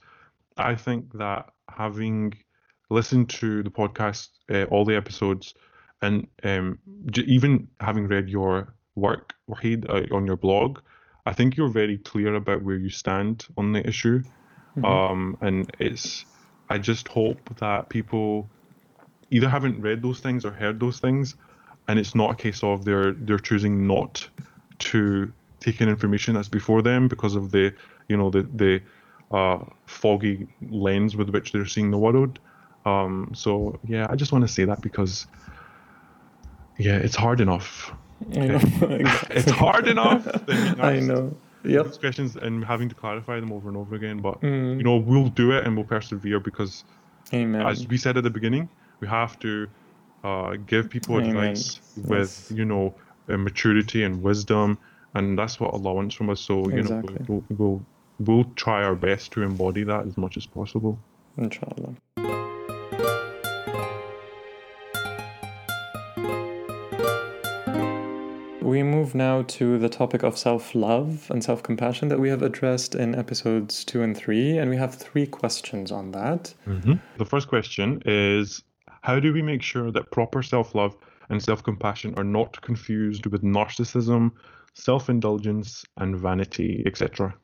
I 0.57 0.75
think 0.75 1.13
that 1.13 1.51
having 1.69 2.33
listened 2.89 3.29
to 3.29 3.63
the 3.63 3.69
podcast, 3.69 4.29
uh, 4.51 4.63
all 4.65 4.85
the 4.85 4.95
episodes, 4.95 5.53
and 6.01 6.27
um, 6.43 6.79
j- 7.07 7.23
even 7.23 7.67
having 7.79 8.07
read 8.07 8.29
your 8.29 8.73
work, 8.95 9.33
Wahid, 9.49 9.89
uh, 9.89 10.15
on 10.15 10.25
your 10.25 10.37
blog, 10.37 10.79
I 11.25 11.33
think 11.33 11.57
you're 11.57 11.69
very 11.69 11.97
clear 11.97 12.35
about 12.35 12.63
where 12.63 12.77
you 12.77 12.89
stand 12.89 13.45
on 13.57 13.73
the 13.73 13.85
issue. 13.87 14.21
Mm-hmm. 14.77 14.85
Um, 14.85 15.37
and 15.41 15.71
it's, 15.79 16.25
I 16.69 16.77
just 16.77 17.07
hope 17.07 17.57
that 17.59 17.89
people 17.89 18.47
either 19.31 19.49
haven't 19.49 19.81
read 19.81 20.01
those 20.01 20.19
things 20.19 20.45
or 20.45 20.51
heard 20.51 20.79
those 20.79 20.99
things, 20.99 21.35
and 21.87 21.99
it's 21.99 22.15
not 22.15 22.31
a 22.31 22.35
case 22.35 22.63
of 22.63 22.85
they're 22.85 23.13
they're 23.13 23.39
choosing 23.39 23.87
not 23.87 24.27
to 24.79 25.31
take 25.59 25.81
in 25.81 25.89
information 25.89 26.35
that's 26.35 26.47
before 26.47 26.81
them 26.81 27.07
because 27.07 27.35
of 27.35 27.51
the 27.51 27.73
you 28.07 28.17
know 28.17 28.29
the 28.29 28.43
the 28.43 28.81
uh, 29.31 29.59
foggy 29.85 30.47
lens 30.69 31.15
with 31.15 31.29
which 31.29 31.51
they're 31.51 31.65
seeing 31.65 31.91
the 31.91 31.97
world. 31.97 32.39
Um, 32.85 33.31
so 33.33 33.79
yeah, 33.87 34.07
I 34.09 34.15
just 34.15 34.31
want 34.31 34.43
to 34.47 34.53
say 34.53 34.65
that 34.65 34.81
because 34.81 35.27
yeah, 36.77 36.97
it's 36.97 37.15
hard 37.15 37.41
enough. 37.41 37.93
Know. 38.27 38.59
It's 39.29 39.51
hard 39.51 39.87
enough. 39.87 40.27
I 40.79 40.99
know. 40.99 41.35
Yep. 41.71 41.85
these 41.85 41.97
questions 41.97 42.35
and 42.35 42.63
having 42.63 42.89
to 42.89 42.95
clarify 42.95 43.39
them 43.39 43.51
over 43.51 43.67
and 43.69 43.77
over 43.77 43.95
again. 43.95 44.21
But 44.21 44.41
Mm. 44.41 44.77
you 44.77 44.83
know, 44.83 44.97
we'll 44.97 45.29
do 45.29 45.51
it 45.51 45.65
and 45.65 45.75
we'll 45.75 45.85
persevere 45.85 46.39
because 46.39 46.83
Amen. 47.33 47.65
as 47.65 47.87
we 47.87 47.97
said 47.97 48.17
at 48.17 48.23
the 48.23 48.29
beginning, 48.29 48.69
we 49.01 49.07
have 49.07 49.37
to 49.39 49.67
uh, 50.23 50.55
give 50.65 50.89
people 50.89 51.17
Amen. 51.19 51.29
advice 51.51 51.79
with 51.95 52.51
you 52.53 52.65
know 52.65 52.95
uh, 53.29 53.37
maturity 53.37 54.03
and 54.03 54.21
wisdom, 54.21 54.77
and 55.13 55.37
that's 55.37 55.59
what 55.59 55.73
Allah 55.73 55.93
wants 55.93 56.15
from 56.15 56.29
us. 56.29 56.41
So 56.41 56.67
you 56.69 56.79
Exactly. 56.79 57.15
know, 57.15 57.25
we'll, 57.27 57.43
we'll 57.57 57.85
we'll 58.19 58.43
try 58.55 58.83
our 58.83 58.95
best 58.95 59.31
to 59.33 59.41
embody 59.43 59.83
that 59.83 60.07
as 60.07 60.17
much 60.17 60.37
as 60.37 60.45
possible. 60.45 60.97
Inshallah. 61.37 61.95
We 68.65 68.81
move 68.81 69.13
now 69.13 69.43
to 69.43 69.77
the 69.77 69.89
topic 69.89 70.23
of 70.23 70.39
self 70.39 70.73
love 70.73 71.29
and 71.29 71.43
self 71.43 71.61
compassion 71.61 72.07
that 72.07 72.19
we 72.19 72.29
have 72.29 72.41
addressed 72.41 72.95
in 72.95 73.13
episodes 73.13 73.85
two 73.85 74.01
and 74.01 74.17
three, 74.17 74.57
and 74.57 74.71
we 74.71 74.77
have 74.77 74.95
three 74.95 75.27
questions 75.27 75.91
on 75.91 76.11
that. 76.13 76.51
Mm-hmm. 76.65 76.93
The 77.19 77.25
first 77.25 77.47
question 77.47 78.01
is 78.05 78.63
How 79.01 79.19
do 79.19 79.31
we 79.31 79.43
make 79.43 79.61
sure 79.61 79.91
that 79.91 80.09
proper 80.09 80.41
self 80.41 80.73
love 80.73 80.97
and 81.29 81.43
self 81.43 81.61
compassion 81.61 82.15
are 82.17 82.23
not 82.23 82.59
confused 82.61 83.27
with 83.27 83.43
narcissism, 83.43 84.31
self 84.73 85.09
indulgence, 85.09 85.85
and 85.97 86.17
vanity, 86.17 86.81
etc.? 86.87 87.35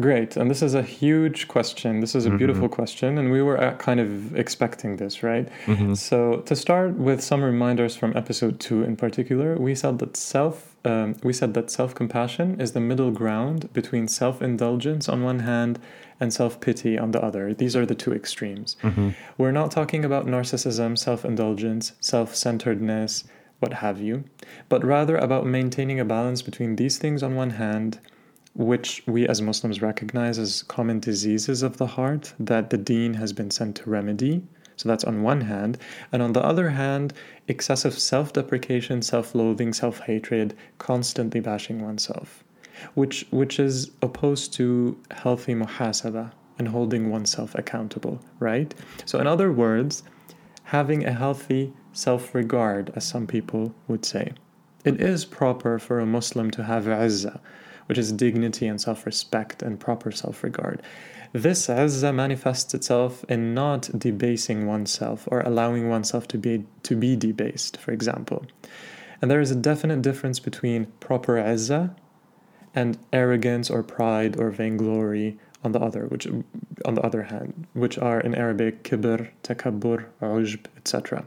Great. 0.00 0.38
And 0.38 0.50
this 0.50 0.62
is 0.62 0.72
a 0.74 0.82
huge 0.82 1.48
question. 1.48 2.00
This 2.00 2.14
is 2.14 2.24
a 2.24 2.30
beautiful 2.38 2.66
question. 2.68 3.18
And 3.18 3.30
we 3.30 3.42
were 3.42 3.62
uh, 3.62 3.74
kind 3.76 4.00
of 4.00 4.34
expecting 4.34 4.96
this, 4.96 5.22
right? 5.22 5.46
So, 5.94 6.40
to 6.46 6.56
start 6.56 6.94
with 6.94 7.22
some 7.22 7.42
reminders 7.44 7.94
from 7.94 8.16
episode 8.16 8.58
two 8.58 8.82
in 8.84 8.96
particular, 8.96 9.56
we 9.56 9.74
said 9.74 9.98
that 9.98 10.16
self. 10.16 10.74
Um, 10.84 11.14
we 11.22 11.32
said 11.32 11.52
that 11.54 11.70
self-compassion 11.70 12.60
is 12.60 12.72
the 12.72 12.80
middle 12.80 13.10
ground 13.12 13.72
between 13.72 14.08
self-indulgence 14.08 15.08
on 15.08 15.22
one 15.22 15.40
hand 15.40 15.78
and 16.18 16.32
self-pity 16.32 16.98
on 16.98 17.10
the 17.12 17.22
other. 17.22 17.52
These 17.54 17.76
are 17.76 17.86
the 17.86 17.94
two 17.94 18.12
extremes. 18.12 18.76
We're 19.38 19.52
not 19.52 19.70
talking 19.70 20.04
about 20.04 20.26
narcissism, 20.26 20.98
self-indulgence, 20.98 21.92
self-centeredness, 22.00 23.24
what 23.60 23.74
have 23.74 24.00
you, 24.00 24.24
but 24.68 24.82
rather 24.84 25.16
about 25.16 25.46
maintaining 25.46 26.00
a 26.00 26.04
balance 26.04 26.42
between 26.42 26.76
these 26.76 26.98
things 26.98 27.22
on 27.22 27.36
one 27.36 27.50
hand 27.50 28.00
which 28.54 29.02
we 29.06 29.26
as 29.26 29.40
Muslims 29.40 29.80
recognize 29.80 30.38
as 30.38 30.62
common 30.64 31.00
diseases 31.00 31.62
of 31.62 31.78
the 31.78 31.86
heart 31.86 32.34
that 32.38 32.70
the 32.70 32.76
deen 32.76 33.14
has 33.14 33.32
been 33.32 33.50
sent 33.50 33.76
to 33.76 33.90
remedy. 33.90 34.42
So 34.76 34.88
that's 34.88 35.04
on 35.04 35.22
one 35.22 35.42
hand. 35.42 35.78
And 36.12 36.22
on 36.22 36.32
the 36.32 36.44
other 36.44 36.70
hand, 36.70 37.14
excessive 37.48 37.98
self 37.98 38.32
deprecation, 38.32 39.02
self 39.02 39.34
loathing, 39.34 39.72
self 39.72 40.00
hatred, 40.00 40.54
constantly 40.78 41.40
bashing 41.40 41.82
oneself, 41.82 42.44
which, 42.94 43.26
which 43.30 43.58
is 43.58 43.90
opposed 44.02 44.52
to 44.54 44.98
healthy 45.10 45.54
muhasaba 45.54 46.32
and 46.58 46.68
holding 46.68 47.10
oneself 47.10 47.54
accountable, 47.54 48.20
right? 48.38 48.74
So, 49.04 49.18
in 49.18 49.26
other 49.26 49.50
words, 49.52 50.02
having 50.64 51.04
a 51.04 51.12
healthy 51.12 51.72
self 51.92 52.34
regard, 52.34 52.92
as 52.94 53.04
some 53.04 53.26
people 53.26 53.74
would 53.88 54.04
say. 54.04 54.32
It 54.84 55.00
is 55.00 55.24
proper 55.24 55.78
for 55.78 56.00
a 56.00 56.06
Muslim 56.06 56.50
to 56.52 56.64
have 56.64 56.84
izzah, 56.84 57.38
which 57.92 57.98
is 57.98 58.10
dignity 58.10 58.66
and 58.66 58.80
self 58.80 59.04
respect 59.04 59.62
and 59.62 59.78
proper 59.78 60.10
self 60.10 60.42
regard. 60.42 60.80
This 61.34 61.66
izzah 61.66 62.14
manifests 62.14 62.72
itself 62.72 63.22
in 63.28 63.52
not 63.52 63.90
debasing 63.98 64.66
oneself 64.66 65.28
or 65.30 65.40
allowing 65.40 65.90
oneself 65.90 66.26
to 66.28 66.38
be, 66.38 66.64
to 66.84 66.96
be 66.96 67.16
debased, 67.16 67.76
for 67.76 67.92
example. 67.92 68.46
And 69.20 69.30
there 69.30 69.42
is 69.42 69.50
a 69.50 69.54
definite 69.70 70.00
difference 70.00 70.40
between 70.40 70.86
proper 71.00 71.34
izzah 71.34 71.94
and 72.74 72.96
arrogance 73.12 73.68
or 73.68 73.82
pride 73.82 74.40
or 74.40 74.50
vainglory 74.50 75.38
on 75.62 75.72
the 75.72 75.80
other, 75.80 76.06
which 76.06 76.26
on 76.86 76.94
the 76.94 77.02
other 77.02 77.24
hand, 77.24 77.66
which 77.74 77.98
are 77.98 78.20
in 78.20 78.34
Arabic 78.34 78.84
kibr, 78.84 79.28
takabbur, 79.42 80.06
ujb, 80.22 80.64
etc. 80.78 81.26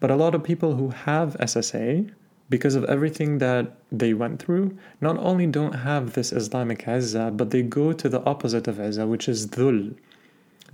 But 0.00 0.10
a 0.10 0.16
lot 0.16 0.34
of 0.34 0.42
people 0.42 0.76
who 0.76 0.88
have 0.88 1.36
SSA, 1.38 2.12
because 2.52 2.74
of 2.74 2.84
everything 2.84 3.38
that 3.38 3.64
they 3.90 4.12
went 4.12 4.38
through, 4.38 4.76
not 5.00 5.16
only 5.16 5.46
don't 5.46 5.72
have 5.72 6.12
this 6.12 6.32
Islamic 6.32 6.80
izzah, 6.84 7.34
but 7.34 7.50
they 7.50 7.62
go 7.62 7.94
to 7.94 8.10
the 8.10 8.22
opposite 8.32 8.68
of 8.68 8.76
izzah, 8.76 9.08
which 9.08 9.26
is 9.26 9.46
dhul, 9.46 9.94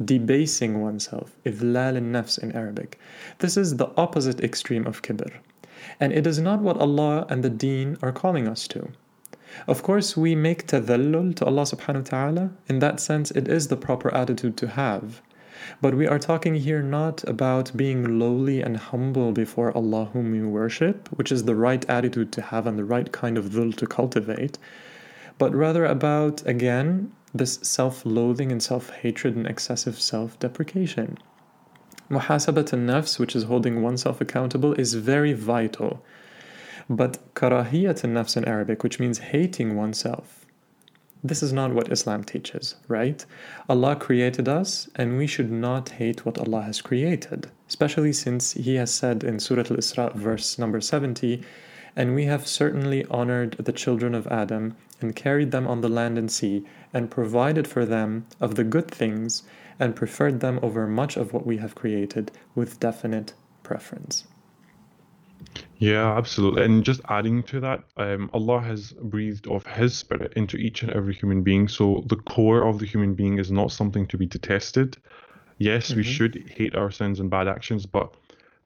debasing 0.04 0.80
oneself, 0.80 1.36
idlal 1.46 1.94
al-nafs 2.02 2.36
in 2.42 2.50
Arabic. 2.50 2.98
This 3.38 3.56
is 3.56 3.76
the 3.76 3.90
opposite 3.96 4.40
extreme 4.40 4.88
of 4.88 5.02
kibr. 5.02 5.32
And 6.00 6.12
it 6.12 6.26
is 6.26 6.40
not 6.40 6.58
what 6.66 6.78
Allah 6.78 7.26
and 7.28 7.44
the 7.44 7.54
deen 7.64 7.96
are 8.02 8.10
calling 8.10 8.48
us 8.48 8.66
to. 8.74 8.88
Of 9.68 9.84
course, 9.84 10.16
we 10.16 10.34
make 10.34 10.66
tadallul 10.66 11.36
to 11.36 11.44
Allah 11.44 11.62
subhanahu 11.62 12.04
wa 12.06 12.10
ta'ala. 12.14 12.50
In 12.68 12.80
that 12.80 12.98
sense, 12.98 13.30
it 13.30 13.46
is 13.46 13.68
the 13.68 13.76
proper 13.76 14.12
attitude 14.12 14.56
to 14.56 14.66
have. 14.66 15.22
But 15.80 15.94
we 15.94 16.06
are 16.06 16.18
talking 16.18 16.54
here 16.54 16.82
not 16.82 17.22
about 17.28 17.76
being 17.76 18.18
lowly 18.18 18.62
and 18.62 18.76
humble 18.76 19.32
before 19.32 19.76
Allah 19.76 20.06
whom 20.12 20.30
we 20.30 20.42
worship, 20.42 21.08
which 21.16 21.30
is 21.32 21.44
the 21.44 21.54
right 21.54 21.84
attitude 21.88 22.32
to 22.32 22.42
have 22.42 22.66
and 22.66 22.78
the 22.78 22.84
right 22.84 23.10
kind 23.12 23.38
of 23.38 23.46
dhul 23.46 23.74
to 23.76 23.86
cultivate, 23.86 24.58
but 25.38 25.54
rather 25.54 25.84
about, 25.84 26.46
again, 26.46 27.12
this 27.34 27.58
self 27.62 28.04
loathing 28.04 28.50
and 28.50 28.62
self 28.62 28.90
hatred 28.90 29.36
and 29.36 29.46
excessive 29.46 30.00
self 30.00 30.38
deprecation. 30.38 31.18
Muhasabat 32.10 32.72
al 32.72 32.80
nafs, 32.80 33.18
which 33.18 33.36
is 33.36 33.44
holding 33.44 33.82
oneself 33.82 34.20
accountable, 34.20 34.72
is 34.74 34.94
very 34.94 35.34
vital. 35.34 36.02
But 36.88 37.34
karahiyat 37.34 38.04
al 38.04 38.10
nafs 38.10 38.36
in 38.36 38.46
Arabic, 38.46 38.82
which 38.82 38.98
means 38.98 39.18
hating 39.18 39.76
oneself, 39.76 40.37
this 41.24 41.42
is 41.42 41.52
not 41.52 41.72
what 41.72 41.90
Islam 41.90 42.22
teaches, 42.22 42.76
right? 42.86 43.24
Allah 43.68 43.96
created 43.96 44.48
us, 44.48 44.88
and 44.94 45.18
we 45.18 45.26
should 45.26 45.50
not 45.50 45.88
hate 45.88 46.24
what 46.24 46.38
Allah 46.38 46.62
has 46.62 46.80
created, 46.80 47.50
especially 47.68 48.12
since 48.12 48.52
He 48.52 48.76
has 48.76 48.92
said 48.92 49.24
in 49.24 49.40
Surah 49.40 49.62
Al 49.70 49.76
Isra, 49.78 50.14
verse 50.14 50.58
number 50.58 50.80
70, 50.80 51.42
and 51.96 52.14
we 52.14 52.26
have 52.26 52.46
certainly 52.46 53.04
honored 53.06 53.56
the 53.58 53.72
children 53.72 54.14
of 54.14 54.28
Adam 54.28 54.76
and 55.00 55.16
carried 55.16 55.50
them 55.50 55.66
on 55.66 55.80
the 55.80 55.88
land 55.88 56.18
and 56.18 56.30
sea, 56.30 56.64
and 56.94 57.10
provided 57.10 57.66
for 57.66 57.84
them 57.84 58.26
of 58.40 58.54
the 58.54 58.64
good 58.64 58.88
things, 58.88 59.42
and 59.80 59.96
preferred 59.96 60.40
them 60.40 60.60
over 60.62 60.86
much 60.86 61.16
of 61.16 61.32
what 61.32 61.46
we 61.46 61.56
have 61.56 61.74
created 61.74 62.30
with 62.54 62.80
definite 62.80 63.34
preference. 63.62 64.24
Yeah, 65.78 66.16
absolutely. 66.16 66.64
And 66.64 66.84
just 66.84 67.00
adding 67.08 67.42
to 67.44 67.60
that, 67.60 67.84
um, 67.96 68.30
Allah 68.34 68.60
has 68.60 68.92
breathed 68.92 69.46
of 69.46 69.64
His 69.66 69.96
Spirit 69.96 70.32
into 70.34 70.56
each 70.56 70.82
and 70.82 70.92
every 70.92 71.14
human 71.14 71.42
being. 71.42 71.68
So 71.68 72.04
the 72.06 72.16
core 72.16 72.66
of 72.66 72.80
the 72.80 72.86
human 72.86 73.14
being 73.14 73.38
is 73.38 73.52
not 73.52 73.70
something 73.72 74.06
to 74.08 74.18
be 74.18 74.26
detested. 74.26 74.96
Yes, 75.58 75.94
we 75.94 76.02
Mm-hmm. 76.02 76.10
should 76.10 76.36
hate 76.48 76.74
our 76.74 76.90
sins 76.90 77.20
and 77.20 77.30
bad 77.30 77.48
actions, 77.48 77.86
but 77.86 78.14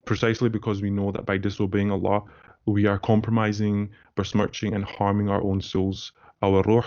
precisely 0.07 0.49
because 0.49 0.81
we 0.83 0.91
know 0.91 1.13
that 1.13 1.27
by 1.27 1.37
disobeying 1.39 1.91
Allah, 1.91 2.23
we 2.67 2.87
are 2.87 2.99
compromising, 2.99 3.91
besmirching, 4.15 4.75
and 4.75 4.85
harming 4.85 5.29
our 5.29 5.43
own 5.43 5.61
souls, 5.61 6.13
our 6.43 6.63
ruh, 6.63 6.85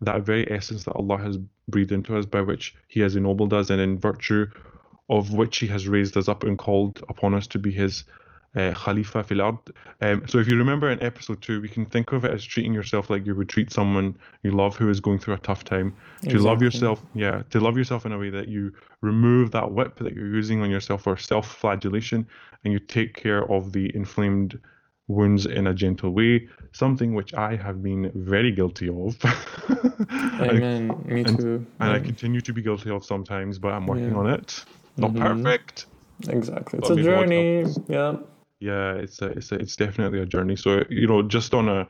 that 0.00 0.22
very 0.22 0.50
essence 0.50 0.84
that 0.84 0.94
Allah 0.94 1.18
has 1.18 1.38
breathed 1.68 1.92
into 1.92 2.16
us, 2.16 2.26
by 2.26 2.40
which 2.40 2.74
He 2.88 3.00
has 3.00 3.16
ennobled 3.16 3.52
us, 3.52 3.70
and 3.70 3.80
in 3.80 3.98
virtue 3.98 4.46
of 5.10 5.32
which 5.34 5.58
He 5.58 5.66
has 5.68 5.86
raised 5.88 6.16
us 6.16 6.28
up 6.28 6.44
and 6.44 6.56
called 6.58 7.02
upon 7.08 7.34
us 7.34 7.46
to 7.48 7.58
be 7.58 7.72
His 7.72 8.04
uh, 8.56 8.72
Khalifa 8.74 9.22
fil 9.22 9.42
ard. 9.42 9.58
Um, 10.00 10.22
so 10.26 10.38
if 10.38 10.50
you 10.50 10.56
remember 10.56 10.90
in 10.90 11.02
episode 11.02 11.42
two, 11.42 11.60
we 11.60 11.68
can 11.68 11.84
think 11.86 12.12
of 12.12 12.24
it 12.24 12.30
as 12.32 12.44
treating 12.44 12.72
yourself 12.72 13.10
like 13.10 13.26
you 13.26 13.34
would 13.34 13.48
treat 13.48 13.70
someone 13.72 14.16
you 14.42 14.50
love 14.50 14.76
who 14.76 14.88
is 14.88 14.98
going 15.00 15.18
through 15.18 15.34
a 15.34 15.38
tough 15.38 15.62
time. 15.64 15.94
To 16.28 16.38
love 16.38 16.62
yourself, 16.62 17.02
yeah, 17.14 17.42
to 17.50 17.60
love 17.60 17.76
yourself 17.76 18.06
in 18.06 18.12
a 18.12 18.18
way 18.18 18.30
that 18.30 18.48
you 18.48 18.72
remove 19.02 19.50
that 19.52 19.70
whip 19.72 19.96
that 19.98 20.14
you're 20.14 20.34
using 20.34 20.62
on 20.62 20.70
yourself 20.70 21.02
for 21.02 21.16
self-flagellation, 21.16 22.26
and 22.64 22.72
you 22.72 22.78
take 22.78 23.14
care 23.14 23.50
of 23.52 23.72
the 23.72 23.94
inflamed 23.94 24.58
wounds 25.08 25.46
in 25.46 25.66
a 25.68 25.74
gentle 25.74 26.10
way. 26.10 26.48
Something 26.72 27.14
which 27.14 27.32
I 27.34 27.56
have 27.56 27.82
been 27.82 28.10
very 28.14 28.50
guilty 28.52 28.88
of. 28.88 29.16
and, 29.68 30.40
Amen. 30.50 31.02
Me 31.04 31.20
and- 31.24 31.38
too. 31.38 31.66
and 31.80 31.92
I 31.92 32.00
continue 32.00 32.40
to 32.40 32.52
be 32.52 32.62
guilty 32.62 32.90
of 32.90 33.04
sometimes, 33.04 33.58
but 33.58 33.68
I'm 33.68 33.86
working 33.86 34.10
Yeah. 34.10 34.16
on 34.16 34.26
it. 34.30 34.64
Not 34.96 35.12
Mhm. 35.12 35.20
perfect. 35.44 35.86
exactly. 36.28 36.78
It's 36.80 36.90
a 36.90 36.96
journey. 36.96 37.66
Yeah. 37.88 38.16
Yeah, 38.66 38.94
it's 38.94 39.22
a, 39.22 39.26
it's 39.26 39.52
a, 39.52 39.54
it's 39.54 39.76
definitely 39.76 40.20
a 40.20 40.26
journey. 40.26 40.56
So 40.56 40.82
you 40.90 41.06
know, 41.06 41.22
just 41.22 41.54
on 41.54 41.68
a 41.68 41.88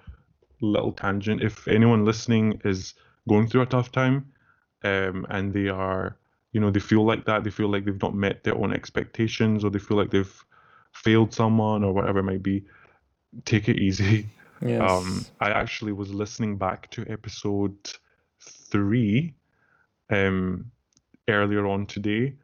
little 0.61 0.93
tangent, 0.93 1.43
if 1.43 1.67
anyone 1.67 2.05
listening 2.05 2.61
is 2.65 2.93
going 3.27 3.49
through 3.49 3.63
a 3.63 3.67
tough 3.67 3.91
time, 3.91 4.33
um, 4.85 5.27
and 5.31 5.55
they 5.55 5.69
are, 5.69 6.19
you 6.53 6.61
know, 6.61 6.71
they 6.71 6.81
feel 6.81 7.05
like 7.07 7.25
that, 7.25 7.45
they 7.45 7.51
feel 7.51 7.69
like 7.69 7.87
they've 7.87 8.03
not 8.03 8.15
met 8.15 8.45
their 8.45 8.57
own 8.57 8.75
expectations, 8.75 9.65
or 9.65 9.71
they 9.71 9.79
feel 9.79 9.97
like 9.97 10.11
they've 10.11 10.45
failed 10.93 11.33
someone, 11.33 11.83
or 11.83 11.95
whatever 11.95 12.19
it 12.19 12.25
might 12.25 12.43
be, 12.43 12.65
take 13.45 13.69
it 13.69 13.79
easy. 13.79 14.27
Yes. 14.63 14.81
Um, 14.81 15.27
I 15.39 15.51
actually 15.51 15.93
was 15.93 16.15
listening 16.15 16.57
back 16.57 16.91
to 16.93 17.05
episode 17.11 17.77
three, 18.41 19.35
um, 20.09 20.71
earlier 21.29 21.67
on 21.67 21.85
today, 21.85 22.37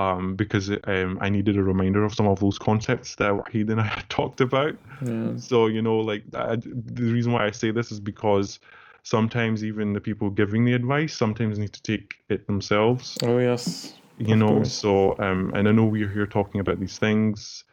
um, 0.00 0.36
because 0.36 0.70
um, 0.84 1.18
I 1.20 1.28
needed 1.30 1.56
a 1.58 1.62
reminder 1.62 2.04
of 2.04 2.14
some 2.14 2.26
of 2.28 2.40
those 2.40 2.58
concepts 2.58 3.16
that 3.16 3.32
Wahid 3.38 3.70
and 3.70 3.80
I 3.80 3.86
had 3.86 4.08
talked 4.08 4.40
about. 4.40 4.74
yeah. 5.06 5.32
So 5.36 5.66
you 5.66 5.82
know, 5.82 5.98
like 5.98 6.24
I, 6.34 6.56
the 6.56 7.12
reason 7.12 7.32
why 7.32 7.46
I 7.46 7.50
say 7.50 7.70
this 7.70 7.92
is 7.92 8.00
because 8.00 8.60
sometimes 9.02 9.64
even 9.64 9.92
the 9.92 10.00
people 10.00 10.30
giving 10.30 10.64
the 10.64 10.74
advice 10.74 11.14
sometimes 11.14 11.58
need 11.58 11.72
to 11.74 11.82
take 11.82 12.14
it 12.28 12.46
themselves. 12.46 13.18
Oh 13.22 13.38
yes. 13.38 13.94
You 14.18 14.34
Of 14.34 14.40
know, 14.40 14.54
course. 14.54 14.74
so 14.74 15.16
um, 15.18 15.52
and 15.54 15.68
I 15.68 15.72
know 15.72 15.84
we're 15.84 16.08
here 16.08 16.26
talking 16.26 16.60
about 16.60 16.80
these 16.80 16.98
things, 16.98 17.64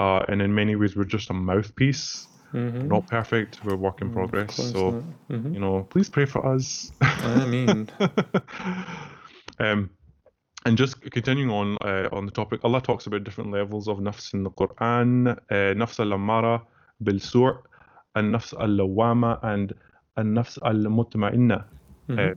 uh, 0.00 0.24
and 0.28 0.40
in 0.42 0.54
many 0.54 0.76
ways 0.76 0.96
we're 0.96 1.04
just 1.04 1.30
a 1.30 1.34
mouthpiece. 1.34 2.26
Mm-hmm. 2.54 2.88
Not 2.88 3.06
perfect. 3.08 3.64
We're 3.64 3.76
work 3.76 4.00
in 4.00 4.10
progress. 4.10 4.54
So 4.54 4.94
hmm 5.28 5.54
you 5.54 5.60
know, 5.60 5.82
please 5.90 6.08
pray 6.08 6.26
for 6.26 6.46
us. 6.54 6.90
I 7.02 7.46
mean, 7.46 7.90
um, 9.60 9.90
and 10.68 10.76
just 10.76 11.00
continuing 11.00 11.50
on 11.50 11.76
uh, 11.80 12.08
on 12.12 12.26
the 12.26 12.32
topic, 12.32 12.60
Allah 12.62 12.80
talks 12.82 13.06
about 13.06 13.24
different 13.24 13.50
levels 13.50 13.88
of 13.88 13.98
nafs 13.98 14.34
in 14.34 14.42
the 14.42 14.50
Quran. 14.50 15.28
Uh, 15.50 15.74
nafs 15.82 15.98
al-ammara 15.98 16.60
bil 17.02 17.18
sur, 17.18 17.62
and 18.14 18.34
nafs 18.34 18.52
al-lawama, 18.60 19.38
and 19.42 19.72
nafs 20.18 20.58
al-mutma'inna. 20.62 21.64
Mhm. 22.08 22.18
Uh, 22.18 22.34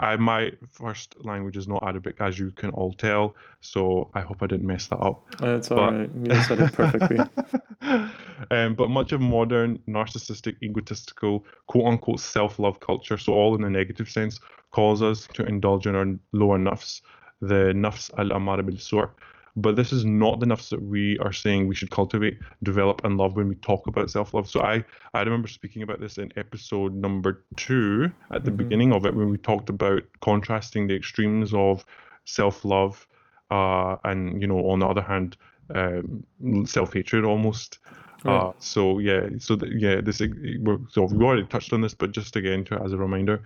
I, 0.00 0.16
my 0.16 0.50
first 0.72 1.14
language 1.24 1.56
is 1.56 1.68
not 1.68 1.82
Arabic, 1.84 2.16
as 2.20 2.36
you 2.38 2.50
can 2.52 2.70
all 2.70 2.92
tell, 2.92 3.36
so 3.60 4.10
I 4.14 4.22
hope 4.22 4.42
I 4.42 4.48
didn't 4.48 4.66
mess 4.66 4.88
that 4.88 4.98
up. 4.98 5.22
it's 5.40 5.70
all 5.70 5.76
But- 5.78 5.94
right. 5.94 6.10
You 6.30 6.42
said 6.42 6.58
it 6.60 6.72
perfectly. 6.72 7.18
um, 8.50 8.74
but 8.74 8.90
much 8.90 9.12
of 9.12 9.20
modern 9.20 9.78
narcissistic, 9.88 10.56
egotistical, 10.62 11.44
quote 11.68 11.86
unquote 11.86 12.20
self 12.20 12.58
love 12.58 12.80
culture, 12.80 13.16
so 13.18 13.32
all 13.32 13.54
in 13.54 13.62
the 13.62 13.70
negative 13.70 14.08
sense, 14.10 14.40
calls 14.72 15.00
us 15.00 15.28
to 15.34 15.44
indulge 15.46 15.86
in 15.86 15.94
our 15.94 16.06
lower 16.32 16.58
nafs, 16.58 17.00
the 17.48 17.72
nafs 17.74 18.10
al 18.18 18.32
amara 18.32 18.62
bil 18.62 18.78
sur. 18.78 19.10
But 19.56 19.76
this 19.76 19.92
is 19.92 20.04
not 20.04 20.40
the 20.40 20.46
nafs 20.46 20.68
that 20.70 20.82
we 20.82 21.16
are 21.20 21.32
saying 21.32 21.68
we 21.68 21.76
should 21.76 21.90
cultivate, 21.90 22.38
develop, 22.64 23.04
and 23.04 23.16
love 23.16 23.36
when 23.36 23.48
we 23.48 23.54
talk 23.56 23.86
about 23.86 24.10
self 24.10 24.34
love. 24.34 24.48
So 24.50 24.60
I, 24.62 24.84
I 25.14 25.22
remember 25.22 25.46
speaking 25.46 25.82
about 25.82 26.00
this 26.00 26.18
in 26.18 26.32
episode 26.36 26.92
number 26.94 27.44
two 27.56 28.10
at 28.32 28.44
the 28.44 28.50
Mhm. 28.50 28.56
beginning 28.56 28.92
of 28.92 29.06
it 29.06 29.14
when 29.14 29.30
we 29.30 29.38
talked 29.38 29.68
about 29.68 30.02
contrasting 30.20 30.88
the 30.88 30.96
extremes 30.96 31.54
of 31.54 31.84
self 32.24 32.64
love 32.64 33.06
uh, 33.50 33.96
and, 34.02 34.40
you 34.40 34.48
know, 34.48 34.70
on 34.70 34.80
the 34.80 34.86
other 34.86 35.02
hand, 35.02 35.36
um, 35.74 36.24
self 36.66 36.92
hatred 36.92 37.24
almost. 37.24 37.78
Uh, 38.26 38.52
so 38.58 38.98
yeah, 38.98 39.28
so 39.38 39.54
th- 39.54 39.72
yeah, 39.76 40.00
this 40.00 40.20
we're, 40.62 40.78
so 40.88 41.04
we've 41.04 41.22
already 41.22 41.44
touched 41.46 41.72
on 41.74 41.80
this, 41.82 41.94
but 41.94 42.10
just 42.10 42.36
again 42.36 42.64
to 42.64 42.80
as 42.82 42.92
a 42.92 42.96
reminder, 42.96 43.42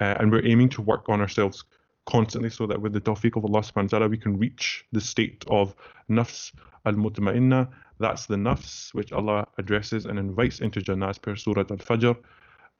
uh, 0.00 0.14
and 0.20 0.30
we're 0.30 0.46
aiming 0.46 0.68
to 0.70 0.80
work 0.80 1.08
on 1.08 1.20
ourselves 1.20 1.64
constantly 2.10 2.50
so 2.50 2.66
that 2.66 2.80
with 2.80 2.92
the 2.92 3.00
tawfiq 3.00 3.36
of 3.36 3.44
Allah 3.44 3.60
subhanahu 3.60 3.92
wa 3.92 3.98
ta'ala 3.98 4.08
we 4.08 4.18
can 4.18 4.38
reach 4.38 4.84
the 4.92 5.00
state 5.00 5.44
of 5.48 5.74
nafs 6.10 6.52
al 6.86 6.94
mutma'inna. 6.94 7.68
That's 7.98 8.26
the 8.26 8.36
nafs 8.36 8.94
which 8.94 9.12
Allah 9.12 9.46
addresses 9.58 10.06
and 10.06 10.18
invites 10.18 10.60
into 10.60 10.80
Jannah 10.80 11.08
as 11.08 11.18
per 11.18 11.36
Surah 11.36 11.64
Al 11.70 11.76
Fajr. 11.76 12.16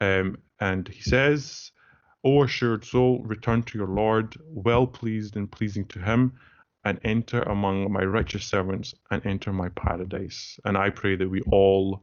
Um, 0.01 0.39
and 0.61 0.89
He 0.89 1.03
says, 1.03 1.73
O 2.25 2.43
assured 2.43 2.85
soul, 2.85 3.23
return 3.25 3.63
to 3.65 3.79
your 3.79 3.89
Lord, 3.89 4.37
well 4.49 4.87
pleased 4.87 5.37
and 5.37 5.51
pleasing 5.51 5.85
to 5.87 5.99
Him, 5.99 6.33
and 6.85 6.99
enter 7.05 7.43
among 7.43 7.93
my 7.93 8.05
righteous 8.05 8.45
servants 8.45 8.95
and 9.11 9.25
enter 9.27 9.53
my 9.53 9.69
paradise. 9.71 10.59
And 10.65 10.77
I 10.79 10.91
pray 10.91 11.17
that 11.17 11.29
we 11.29 11.43
all 11.43 12.03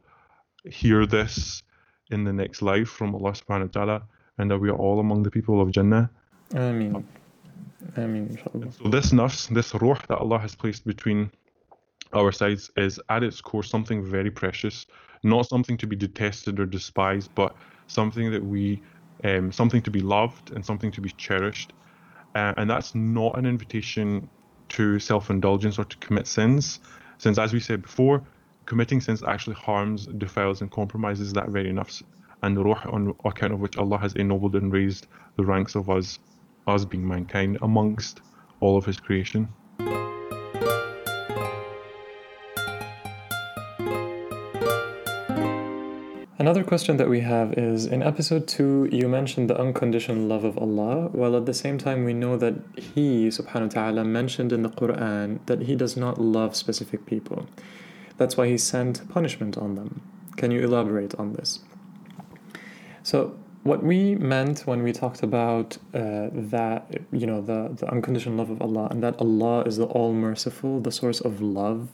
hear 0.64 1.06
this 1.06 1.62
in 2.10 2.24
the 2.24 2.32
next 2.32 2.62
life 2.62 2.88
from 2.88 3.14
Allah 3.14 3.32
subhanahu 3.32 3.74
wa 3.74 3.84
ta'ala 3.84 4.02
and 4.38 4.50
that 4.50 4.58
we 4.58 4.70
are 4.70 4.76
all 4.76 5.00
among 5.00 5.22
the 5.24 5.30
people 5.30 5.60
of 5.60 5.70
Jannah. 5.72 6.10
I 6.54 7.02
So 7.94 8.88
this 8.88 9.10
nafs, 9.12 9.48
this 9.48 9.74
ruh 9.74 9.98
that 10.08 10.18
Allah 10.18 10.38
has 10.38 10.54
placed 10.54 10.86
between 10.86 11.30
our 12.12 12.32
sides 12.32 12.70
is 12.76 13.00
at 13.08 13.22
its 13.22 13.40
core 13.40 13.62
something 13.62 14.04
very 14.04 14.30
precious, 14.30 14.86
not 15.22 15.46
something 15.46 15.76
to 15.78 15.86
be 15.86 15.96
detested 15.96 16.60
or 16.60 16.66
despised, 16.66 17.34
but 17.34 17.54
something 17.86 18.30
that 18.30 18.44
we, 18.44 18.82
um, 19.24 19.50
something 19.52 19.82
to 19.82 19.90
be 19.90 20.00
loved 20.00 20.52
and 20.52 20.64
something 20.64 20.90
to 20.92 21.00
be 21.00 21.10
cherished. 21.10 21.72
Uh, 22.34 22.54
and 22.56 22.70
that's 22.70 22.94
not 22.94 23.36
an 23.38 23.46
invitation 23.46 24.28
to 24.68 24.98
self-indulgence 24.98 25.78
or 25.78 25.84
to 25.84 25.96
commit 25.98 26.26
sins, 26.26 26.80
since 27.18 27.38
as 27.38 27.52
we 27.52 27.60
said 27.60 27.82
before, 27.82 28.22
committing 28.66 29.00
sins 29.00 29.22
actually 29.22 29.56
harms, 29.56 30.06
defiles, 30.06 30.60
and 30.60 30.70
compromises 30.70 31.32
that 31.32 31.48
very 31.48 31.72
nafs 31.72 32.02
and 32.42 32.56
the 32.56 32.62
ruh 32.62 32.80
on 32.92 33.14
account 33.24 33.52
of 33.52 33.60
which 33.60 33.76
Allah 33.76 33.98
has 33.98 34.14
ennobled 34.14 34.54
and 34.54 34.72
raised 34.72 35.06
the 35.36 35.44
ranks 35.44 35.74
of 35.74 35.90
us, 35.90 36.18
us 36.68 36.84
being 36.84 37.06
mankind, 37.06 37.58
amongst 37.62 38.20
all 38.60 38.76
of 38.76 38.84
His 38.84 38.98
creation. 38.98 39.48
Another 46.40 46.62
question 46.62 46.96
that 46.98 47.08
we 47.08 47.20
have 47.20 47.54
is 47.58 47.84
in 47.84 48.02
episode 48.02 48.46
2, 48.46 48.90
you 48.92 49.08
mentioned 49.08 49.50
the 49.50 49.60
unconditional 49.60 50.22
love 50.22 50.44
of 50.44 50.56
Allah, 50.56 51.08
while 51.08 51.36
at 51.36 51.46
the 51.46 51.52
same 51.52 51.78
time 51.78 52.04
we 52.04 52.14
know 52.14 52.36
that 52.36 52.54
He, 52.76 53.28
subhanahu 53.28 53.74
wa 53.74 53.82
ta'ala, 53.82 54.04
mentioned 54.04 54.52
in 54.52 54.62
the 54.62 54.70
Quran 54.70 55.40
that 55.46 55.62
He 55.62 55.74
does 55.74 55.96
not 55.96 56.20
love 56.20 56.54
specific 56.54 57.06
people. 57.06 57.46
That's 58.18 58.36
why 58.36 58.48
He 58.48 58.56
sent 58.56 59.08
punishment 59.08 59.58
on 59.58 59.74
them. 59.74 60.00
Can 60.36 60.50
you 60.50 60.60
elaborate 60.60 61.14
on 61.16 61.32
this? 61.32 61.58
So, 63.02 63.36
what 63.68 63.82
we 63.82 64.14
meant 64.14 64.60
when 64.70 64.82
we 64.82 64.92
talked 64.92 65.22
about 65.22 65.76
uh, 65.94 66.28
that, 66.32 66.80
you 67.12 67.26
know, 67.26 67.40
the, 67.40 67.60
the 67.80 67.86
unconditional 67.90 68.36
love 68.36 68.50
of 68.50 68.60
Allah, 68.62 68.88
and 68.90 69.02
that 69.02 69.20
Allah 69.20 69.62
is 69.62 69.76
the 69.76 69.84
all 69.84 70.12
merciful, 70.12 70.80
the 70.80 70.90
source 70.90 71.20
of 71.20 71.40
love. 71.40 71.88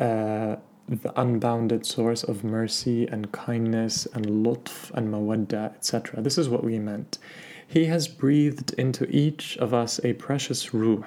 Uh, 0.00 0.56
the 0.88 1.20
unbounded 1.20 1.84
source 1.84 2.22
of 2.22 2.44
mercy 2.44 3.08
and 3.08 3.32
kindness 3.32 4.06
and 4.14 4.24
lutf 4.46 4.92
and 4.94 5.12
mawadda, 5.12 5.74
etc. 5.74 6.20
This 6.20 6.38
is 6.38 6.48
what 6.48 6.62
we 6.62 6.78
meant. 6.78 7.18
He 7.66 7.86
has 7.86 8.06
breathed 8.06 8.72
into 8.74 9.04
each 9.10 9.56
of 9.58 9.74
us 9.74 9.98
a 10.04 10.12
precious 10.12 10.72
ruh, 10.72 11.02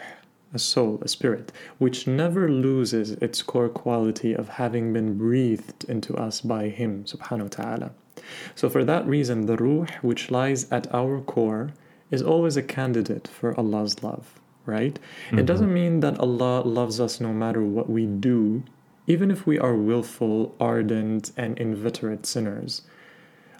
a 0.53 0.59
soul, 0.59 0.99
a 1.01 1.07
spirit, 1.07 1.53
which 1.77 2.07
never 2.07 2.49
loses 2.49 3.11
its 3.11 3.41
core 3.41 3.69
quality 3.69 4.33
of 4.33 4.49
having 4.49 4.91
been 4.91 5.17
breathed 5.17 5.85
into 5.85 6.13
us 6.15 6.41
by 6.41 6.67
Him, 6.67 7.05
subhanahu 7.05 7.43
wa 7.43 7.47
ta'ala. 7.47 7.91
So, 8.55 8.69
for 8.69 8.83
that 8.85 9.05
reason, 9.07 9.45
the 9.45 9.57
ruh, 9.57 9.87
which 10.01 10.31
lies 10.31 10.69
at 10.71 10.93
our 10.93 11.21
core, 11.21 11.71
is 12.11 12.21
always 12.21 12.57
a 12.57 12.63
candidate 12.63 13.27
for 13.27 13.57
Allah's 13.59 14.01
love, 14.03 14.39
right? 14.65 14.97
Mm-hmm. 15.27 15.39
It 15.39 15.45
doesn't 15.45 15.73
mean 15.73 15.99
that 16.01 16.19
Allah 16.19 16.61
loves 16.61 16.99
us 16.99 17.19
no 17.19 17.33
matter 17.33 17.63
what 17.63 17.89
we 17.89 18.05
do 18.05 18.63
even 19.09 19.31
if 19.31 19.47
we 19.47 19.57
are 19.57 19.75
willful, 19.75 20.55
ardent, 20.59 21.31
and 21.35 21.57
inveterate 21.57 22.27
sinners. 22.27 22.83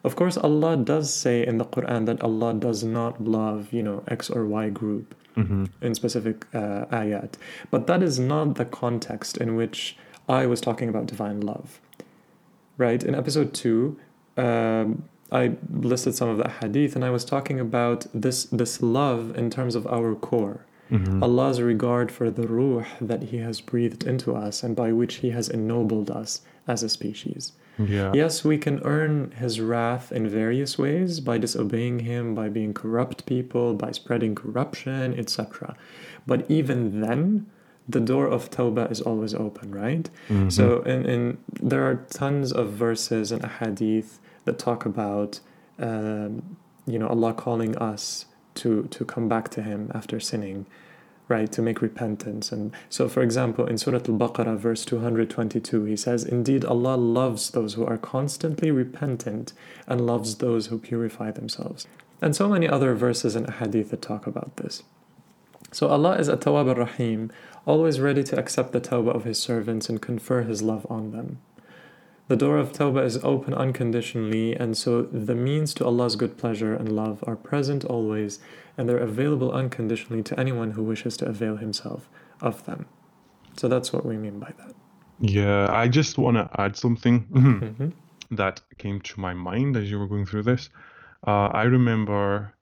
Of 0.03 0.15
course, 0.15 0.37
Allah 0.37 0.77
does 0.77 1.11
say 1.11 1.45
in 1.45 1.57
the 1.57 1.65
Quran 1.65 2.05
that 2.05 2.21
Allah 2.21 2.53
does 2.53 2.83
not 2.83 3.19
love, 3.19 3.73
you 3.73 3.81
know, 3.81 4.03
X 4.07 4.29
or 4.29 4.45
Y 4.45 4.69
group 4.69 5.15
mm-hmm. 5.35 5.65
in 5.81 5.95
specific 5.95 6.45
uh, 6.53 6.85
ayat. 6.93 7.33
But 7.71 7.87
that 7.87 8.03
is 8.03 8.19
not 8.19 8.55
the 8.55 8.65
context 8.65 9.37
in 9.37 9.55
which 9.55 9.97
I 10.29 10.45
was 10.45 10.61
talking 10.61 10.87
about 10.87 11.07
divine 11.07 11.41
love. 11.41 11.81
Right? 12.77 13.03
In 13.03 13.15
episode 13.15 13.53
2, 13.55 13.97
um, 14.39 15.03
I 15.31 15.51
listed 15.71 16.15
some 16.15 16.29
of 16.29 16.37
the 16.37 16.49
hadith 16.49 16.95
and 16.95 17.05
I 17.05 17.11
was 17.11 17.23
talking 17.23 17.59
about 17.59 18.07
this, 18.13 18.45
this 18.45 18.81
love 18.81 19.37
in 19.37 19.49
terms 19.49 19.75
of 19.75 19.85
our 19.87 20.15
core 20.15 20.65
mm-hmm. 20.91 21.23
Allah's 21.23 21.61
regard 21.61 22.11
for 22.11 22.29
the 22.29 22.47
ruh 22.47 22.85
that 23.01 23.23
He 23.23 23.37
has 23.37 23.61
breathed 23.61 24.03
into 24.05 24.35
us 24.35 24.63
and 24.63 24.75
by 24.75 24.91
which 24.91 25.15
He 25.15 25.29
has 25.31 25.49
ennobled 25.49 26.09
us 26.09 26.41
as 26.67 26.83
a 26.83 26.89
species. 26.89 27.53
Yeah. 27.77 28.11
Yes, 28.13 28.43
we 28.43 28.57
can 28.57 28.81
earn 28.83 29.31
His 29.31 29.61
wrath 29.61 30.11
in 30.11 30.27
various 30.27 30.77
ways 30.77 31.19
by 31.19 31.37
disobeying 31.37 31.99
Him, 31.99 32.35
by 32.35 32.49
being 32.49 32.73
corrupt 32.73 33.25
people, 33.25 33.73
by 33.73 33.91
spreading 33.91 34.35
corruption, 34.35 35.17
etc. 35.17 35.75
But 36.27 36.45
even 36.49 37.01
then, 37.01 37.47
the 37.87 37.99
door 37.99 38.27
of 38.27 38.51
tawbah 38.51 38.91
is 38.91 39.01
always 39.01 39.33
open, 39.33 39.73
right? 39.73 40.09
Mm-hmm. 40.27 40.49
So, 40.49 40.81
in, 40.81 41.05
in 41.05 41.37
there 41.59 41.89
are 41.89 42.05
tons 42.09 42.51
of 42.51 42.71
verses 42.73 43.31
and 43.31 43.43
hadith 43.43 44.19
that 44.49 44.57
talk 44.57 44.81
about, 44.85 45.39
um, 45.77 46.57
you 46.87 46.97
know, 46.99 47.07
Allah 47.07 47.33
calling 47.33 47.77
us 47.77 48.25
to 48.55 48.87
to 48.95 49.05
come 49.05 49.29
back 49.29 49.49
to 49.55 49.61
him 49.61 49.91
after 49.93 50.19
sinning 50.19 50.65
right 51.27 51.51
to 51.51 51.61
make 51.61 51.81
repentance. 51.81 52.51
And 52.51 52.73
so 52.89 53.07
for 53.07 53.21
example 53.21 53.65
in 53.71 53.77
surah 53.77 54.05
al-baqarah 54.13 54.57
verse 54.57 54.83
222 54.83 55.83
he 55.85 55.95
says 55.95 56.23
indeed 56.23 56.65
allah 56.65 56.95
loves 56.95 57.51
those 57.51 57.75
who 57.75 57.85
are 57.85 57.99
constantly 57.99 58.71
repentant 58.71 59.53
and 59.87 60.07
loves 60.07 60.37
those 60.37 60.67
who 60.67 60.79
purify 60.79 61.29
themselves. 61.31 61.85
And 62.21 62.35
so 62.35 62.49
many 62.49 62.67
other 62.67 62.95
verses 62.95 63.35
and 63.35 63.47
hadith 63.47 63.91
that 63.91 64.01
talk 64.01 64.25
about 64.25 64.57
this. 64.57 64.81
So 65.71 65.87
allah 65.87 66.13
is 66.17 66.27
at-tawwab 66.27 66.67
ar-rahim 66.75 67.31
always 67.67 67.99
ready 67.99 68.23
to 68.23 68.39
accept 68.39 68.71
the 68.71 68.81
tawbah 68.81 69.15
of 69.15 69.23
his 69.23 69.37
servants 69.37 69.87
and 69.89 70.01
confer 70.01 70.41
his 70.41 70.63
love 70.63 70.87
on 70.89 71.11
them 71.11 71.37
the 72.29 72.35
door 72.35 72.59
of 72.59 72.71
Tawbah 72.71 73.03
is 73.03 73.17
open 73.23 73.55
unconditionally, 73.55 74.55
and 74.55 74.77
so 74.77 75.01
the 75.01 75.33
means 75.33 75.73
to 75.73 75.85
Allah's 75.85 76.15
good 76.15 76.37
pleasure 76.37 76.75
and 76.75 76.95
love 76.95 77.23
are 77.25 77.35
present 77.35 77.83
always, 77.83 78.39
and 78.77 78.87
they're 78.87 78.97
available 78.97 79.51
unconditionally 79.51 80.21
to 80.23 80.39
anyone 80.39 80.71
who 80.71 80.83
wishes 80.83 81.17
to 81.17 81.25
avail 81.25 81.57
himself 81.57 82.07
of 82.39 82.65
them. 82.65 82.85
So 83.57 83.67
that's 83.67 83.91
what 83.91 84.05
we 84.05 84.15
mean 84.15 84.37
by 84.39 84.53
that. 84.59 84.75
Yeah, 85.19 85.71
I 85.71 85.87
just 85.87 86.19
want 86.19 86.37
to 86.37 86.49
add 86.61 86.77
something 86.77 87.25
mm-hmm. 87.31 87.89
that 88.35 88.61
came 88.77 89.01
to 89.01 89.19
my 89.19 89.33
mind 89.33 89.75
as 89.75 89.89
you 89.89 89.97
were 89.97 90.07
going 90.07 90.27
through 90.27 90.43
this. 90.43 90.69
Uh, 91.25 91.47
I 91.47 91.63
remember 91.63 92.53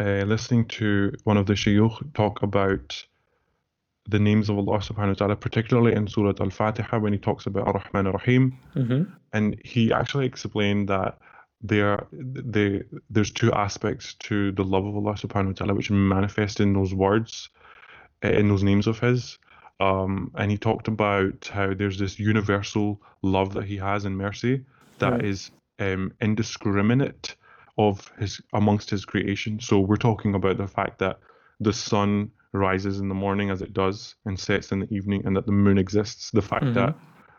uh, 0.00 0.22
listening 0.22 0.66
to 0.66 1.12
one 1.24 1.36
of 1.36 1.46
the 1.46 1.54
shayukh 1.54 2.14
talk 2.14 2.44
about 2.44 3.04
the 4.08 4.18
names 4.18 4.48
of 4.48 4.56
Allah 4.56 4.78
subhanahu 4.78 5.08
wa 5.08 5.14
ta'ala, 5.14 5.36
particularly 5.36 5.94
in 5.94 6.08
Surah 6.08 6.32
Al 6.40 6.50
Fatiha 6.50 6.98
when 6.98 7.12
he 7.12 7.18
talks 7.18 7.46
about 7.46 7.66
Ar 7.66 7.74
Rahman 7.74 8.06
Ar 8.06 8.14
Rahim. 8.14 8.58
Mm-hmm. 8.74 9.12
And 9.34 9.60
he 9.64 9.92
actually 9.92 10.26
explained 10.26 10.88
that 10.88 11.18
there 11.60 12.06
they, 12.12 12.82
there's 13.10 13.30
two 13.30 13.52
aspects 13.52 14.14
to 14.14 14.52
the 14.52 14.64
love 14.64 14.86
of 14.86 14.96
Allah 14.96 15.14
subhanahu 15.14 15.48
wa 15.48 15.52
ta'ala 15.52 15.74
which 15.74 15.90
manifest 15.90 16.60
in 16.60 16.72
those 16.72 16.94
words, 16.94 17.50
eh, 18.22 18.30
in 18.30 18.48
those 18.48 18.62
names 18.62 18.86
of 18.86 18.98
His. 18.98 19.38
Um, 19.80 20.32
and 20.34 20.50
he 20.50 20.58
talked 20.58 20.88
about 20.88 21.50
how 21.52 21.74
there's 21.74 21.98
this 21.98 22.18
universal 22.18 23.00
love 23.22 23.54
that 23.54 23.64
He 23.64 23.76
has 23.76 24.06
in 24.06 24.16
mercy 24.16 24.64
that 24.98 25.12
right. 25.12 25.24
is 25.24 25.50
um, 25.78 26.12
indiscriminate 26.20 27.36
of 27.76 28.10
His 28.18 28.40
amongst 28.54 28.88
His 28.88 29.04
creation. 29.04 29.60
So 29.60 29.80
we're 29.80 29.96
talking 29.96 30.34
about 30.34 30.56
the 30.56 30.66
fact 30.66 30.98
that 31.00 31.18
the 31.60 31.72
sun 31.72 32.30
rises 32.58 33.00
in 33.00 33.08
the 33.08 33.14
morning 33.14 33.50
as 33.50 33.62
it 33.62 33.72
does 33.72 34.14
and 34.24 34.38
sets 34.38 34.72
in 34.72 34.80
the 34.80 34.94
evening, 34.94 35.22
and 35.24 35.36
that 35.36 35.46
the 35.46 35.52
moon 35.52 35.78
exists. 35.78 36.30
The 36.30 36.42
fact 36.42 36.64
mm-hmm. 36.64 36.74
that 36.74 36.94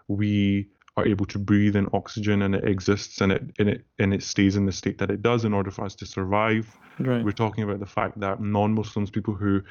we 0.07 0.67
are 0.97 1.07
able 1.07 1.25
to 1.25 1.39
breathe 1.39 1.75
in 1.75 1.87
oxygen 1.93 2.41
and 2.41 2.55
it 2.55 2.65
exists 2.65 3.21
and 3.21 3.31
it 3.31 3.43
and 3.57 3.69
it 3.69 3.85
and 3.99 4.13
it 4.13 4.23
stays 4.23 4.55
in 4.55 4.65
the 4.65 4.71
state 4.71 4.97
that 4.97 5.09
it 5.09 5.21
does 5.21 5.45
in 5.45 5.53
order 5.53 5.71
for 5.71 5.85
us 5.85 5.95
to 5.95 6.05
survive. 6.05 6.75
Right. 6.99 7.23
We're 7.23 7.31
talking 7.31 7.63
about 7.63 7.79
the 7.79 7.85
fact 7.85 8.19
that 8.19 8.41
non-Muslims, 8.41 9.09
people 9.09 9.33
who 9.33 9.61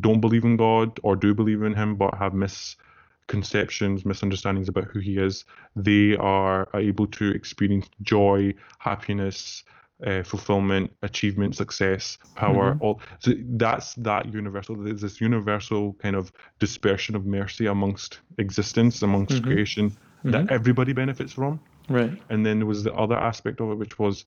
don't 0.00 0.20
believe 0.20 0.44
in 0.44 0.56
God 0.56 1.00
or 1.02 1.16
do 1.16 1.34
believe 1.34 1.62
in 1.62 1.74
Him 1.74 1.96
but 1.96 2.14
have 2.14 2.34
misconceptions, 2.34 4.04
misunderstandings 4.04 4.68
about 4.68 4.84
who 4.84 4.98
He 4.98 5.16
is, 5.16 5.44
they 5.76 6.16
are 6.16 6.68
able 6.74 7.06
to 7.06 7.30
experience 7.30 7.88
joy, 8.02 8.52
happiness, 8.78 9.64
uh, 10.04 10.22
fulfillment, 10.22 10.90
achievement, 11.02 11.56
success, 11.56 12.18
power. 12.34 12.72
Mm-hmm. 12.72 12.82
All 12.82 13.00
so 13.20 13.32
that's 13.56 13.94
that 13.94 14.32
universal. 14.32 14.76
There's 14.76 15.00
this 15.00 15.20
universal 15.20 15.94
kind 15.94 16.16
of 16.16 16.32
dispersion 16.58 17.14
of 17.16 17.26
mercy 17.26 17.66
amongst 17.66 18.20
existence, 18.38 19.02
amongst 19.02 19.34
mm-hmm. 19.34 19.44
creation 19.44 19.90
mm-hmm. 19.90 20.30
that 20.32 20.50
everybody 20.50 20.92
benefits 20.92 21.32
from. 21.32 21.60
Right. 21.88 22.20
And 22.30 22.44
then 22.44 22.58
there 22.58 22.66
was 22.66 22.82
the 22.82 22.94
other 22.94 23.16
aspect 23.16 23.60
of 23.60 23.70
it, 23.70 23.78
which 23.78 23.98
was 23.98 24.24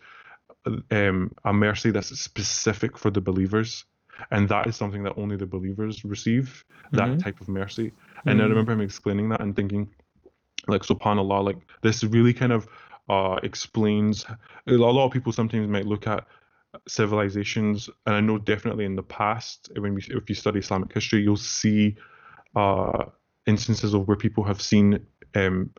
um, 0.92 1.32
a 1.44 1.54
mercy 1.54 1.92
that's 1.92 2.18
specific 2.20 2.98
for 2.98 3.10
the 3.10 3.22
believers. 3.22 3.86
And 4.32 4.50
that 4.50 4.68
is 4.68 4.76
something 4.76 5.04
that 5.04 5.14
only 5.18 5.36
the 5.36 5.46
believers 5.46 6.04
receive, 6.04 6.64
that 6.92 7.08
mm-hmm. 7.08 7.18
type 7.20 7.40
of 7.40 7.48
mercy. 7.48 7.92
And 8.26 8.40
I 8.40 8.44
mm-hmm. 8.44 8.50
remember 8.50 8.72
him 8.74 8.82
explaining 8.82 9.30
that 9.30 9.42
and 9.42 9.56
thinking, 9.56 9.90
like, 10.68 10.82
subhanAllah, 10.82 11.46
like, 11.46 11.58
this 11.84 12.04
really 12.04 12.34
kind 12.34 12.52
of 12.52 12.68
uh, 13.10 13.40
explains 13.44 14.26
a 14.68 14.72
lot 14.74 15.06
of 15.06 15.12
people 15.12 15.32
sometimes 15.32 15.68
might 15.68 15.86
look 15.86 16.08
at 16.08 16.26
civilizations 16.88 17.90
and 18.06 18.16
i 18.16 18.20
know 18.20 18.38
definitely 18.38 18.86
in 18.86 18.96
the 18.96 19.04
past 19.04 19.72
when 19.78 19.96
we, 19.96 20.02
if 20.10 20.30
you 20.30 20.36
study 20.36 20.60
islamic 20.60 20.94
history 20.94 21.22
you'll 21.22 21.38
see 21.38 21.96
uh, 22.56 23.06
instances 23.46 23.94
of 23.94 24.08
where 24.08 24.18
people 24.18 24.44
have 24.44 24.62
seen 24.62 25.00
um, 25.36 25.70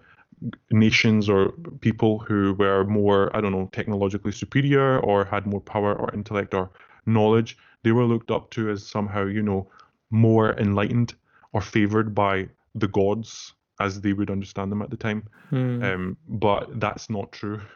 nations 0.71 1.29
or 1.29 1.53
people 1.81 2.19
who 2.21 2.55
were 2.55 2.85
more 2.85 3.35
i 3.37 3.41
don't 3.41 3.53
know 3.53 3.69
technologically 3.73 4.33
superior 4.33 4.99
or 5.01 5.25
had 5.25 5.47
more 5.47 5.61
power 5.61 5.95
or 5.95 6.13
intellect 6.15 6.55
or 6.55 6.71
knowledge. 7.09 7.57
They 7.83 7.93
were 7.93 8.05
looked 8.05 8.31
up 8.31 8.51
to 8.51 8.71
as 8.71 8.87
somehow 8.87 9.27
you 9.27 9.43
know 9.43 9.69
more 10.11 10.53
enlightened 10.59 11.15
or 11.53 11.61
favored 11.61 12.15
by 12.15 12.49
the 12.75 12.89
gods 12.89 13.55
as 13.81 14.01
they 14.01 14.13
would 14.13 14.31
understand 14.31 14.73
them 14.73 14.83
at 14.83 14.91
the 14.91 14.97
time. 14.97 15.29
Mm. 15.53 15.83
Um, 15.85 16.17
but 16.29 16.81
that's 16.81 17.11
not 17.11 17.33
true. 17.33 17.61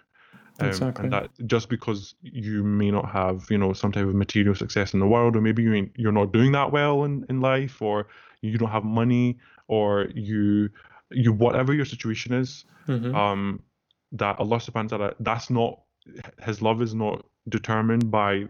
Um, 0.61 0.69
exactly. 0.69 1.05
And 1.05 1.13
that 1.15 1.31
just 1.47 1.71
because 1.71 2.15
you 2.21 2.63
may 2.63 2.91
not 2.91 3.11
have, 3.11 3.47
you 3.49 3.57
know, 3.57 3.73
some 3.73 3.91
type 3.91 4.07
of 4.07 4.15
material 4.15 4.55
success 4.55 4.93
in 4.93 5.01
the 5.01 5.07
world, 5.07 5.35
or 5.35 5.41
maybe 5.41 5.63
you 5.63 5.91
you're 5.97 6.13
not 6.13 6.31
doing 6.31 6.53
that 6.53 6.71
well 6.71 7.05
in, 7.05 7.25
in 7.31 7.41
life, 7.41 7.81
or 7.81 8.09
you 8.43 8.59
don't 8.59 8.71
have 8.71 8.85
money, 8.85 9.39
or 9.69 10.09
you 10.15 10.69
you 11.11 11.33
whatever 11.33 11.73
your 11.73 11.87
situation 11.87 12.35
is, 12.35 12.67
mm-hmm. 12.87 13.15
um, 13.15 13.63
that 14.13 14.39
Allah 14.39 14.59
Subhanahu 14.59 14.93
wa 14.93 14.99
Taala, 14.99 15.15
that's 15.21 15.49
not 15.49 15.81
His 16.43 16.61
love 16.61 16.83
is 16.83 16.95
not 16.95 17.25
determined 17.49 18.11
by 18.11 18.45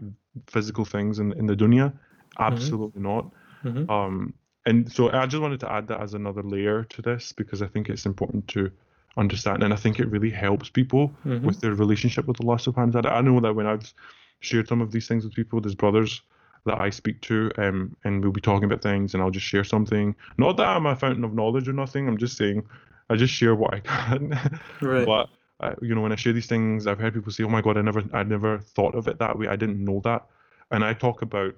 physical 0.47 0.83
things 0.83 1.19
in 1.19 1.31
in 1.33 1.45
the 1.45 1.55
dunya. 1.55 1.87
Mm-hmm. 1.87 2.43
Absolutely 2.43 3.01
mm-hmm. 3.01 3.15
not. 3.15 3.31
Mm-hmm. 3.63 3.89
Um, 3.89 4.33
and 4.65 4.91
so 4.91 5.11
I 5.11 5.25
just 5.25 5.41
wanted 5.41 5.59
to 5.61 5.71
add 5.71 5.87
that 5.87 6.01
as 6.01 6.13
another 6.13 6.43
layer 6.43 6.83
to 6.85 7.01
this 7.01 7.31
because 7.33 7.61
I 7.61 7.67
think 7.67 7.89
it's 7.89 8.05
important 8.05 8.47
to 8.49 8.71
understand. 9.17 9.63
And 9.63 9.73
I 9.73 9.75
think 9.75 9.99
it 9.99 10.07
really 10.09 10.29
helps 10.31 10.69
people 10.69 11.13
Mhm. 11.25 11.41
with 11.41 11.61
their 11.61 11.73
relationship 11.75 12.25
with 12.27 12.41
Allah 12.41 12.55
subhanahu 12.55 12.95
wa 12.95 13.01
ta'ala. 13.01 13.17
I 13.17 13.21
know 13.21 13.39
that 13.41 13.53
when 13.53 13.67
I've 13.67 13.93
shared 14.39 14.67
some 14.67 14.81
of 14.81 14.91
these 14.91 15.07
things 15.07 15.23
with 15.23 15.33
people, 15.33 15.61
there's 15.61 15.75
brothers 15.75 16.21
that 16.65 16.79
I 16.79 16.89
speak 16.89 17.19
to, 17.21 17.51
um, 17.57 17.95
and 18.05 18.23
we'll 18.23 18.31
be 18.31 18.41
talking 18.41 18.63
about 18.63 18.81
things, 18.81 19.13
and 19.13 19.21
I'll 19.21 19.29
just 19.29 19.45
share 19.45 19.65
something. 19.65 20.15
Not 20.37 20.57
that 20.57 20.67
I'm 20.67 20.85
a 20.85 20.95
fountain 20.95 21.23
of 21.25 21.33
knowledge 21.33 21.67
or 21.67 21.73
nothing. 21.73 22.07
I'm 22.07 22.17
just 22.17 22.37
saying, 22.37 22.63
I 23.09 23.15
just 23.17 23.33
share 23.33 23.53
what 23.53 23.73
I 23.73 23.79
can. 23.81 24.31
Right. 24.81 25.05
But 25.05 25.29
uh, 25.59 25.75
you 25.81 25.93
know, 25.93 26.01
when 26.01 26.11
I 26.11 26.15
share 26.15 26.33
these 26.33 26.47
things, 26.47 26.87
I've 26.87 26.99
heard 26.99 27.13
people 27.13 27.31
say, 27.31 27.43
"Oh 27.43 27.49
my 27.49 27.61
God, 27.61 27.77
I 27.77 27.81
never, 27.81 28.03
I 28.11 28.23
never 28.23 28.59
thought 28.59 28.95
of 28.95 29.07
it 29.07 29.19
that 29.19 29.37
way. 29.37 29.47
I 29.47 29.55
didn't 29.55 29.83
know 29.83 30.01
that." 30.03 30.25
And 30.71 30.83
I 30.83 30.93
talk 30.93 31.21
about 31.21 31.53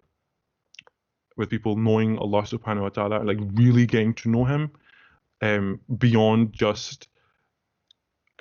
with 1.37 1.49
people 1.49 1.75
knowing 1.75 2.17
Allah 2.17 2.43
Subhanahu 2.43 2.81
wa 2.81 2.89
Taala, 2.89 3.25
like 3.25 3.37
really 3.53 3.85
getting 3.85 4.13
to 4.15 4.29
know 4.29 4.45
Him, 4.45 4.71
um, 5.41 5.79
beyond 5.97 6.53
just 6.53 7.07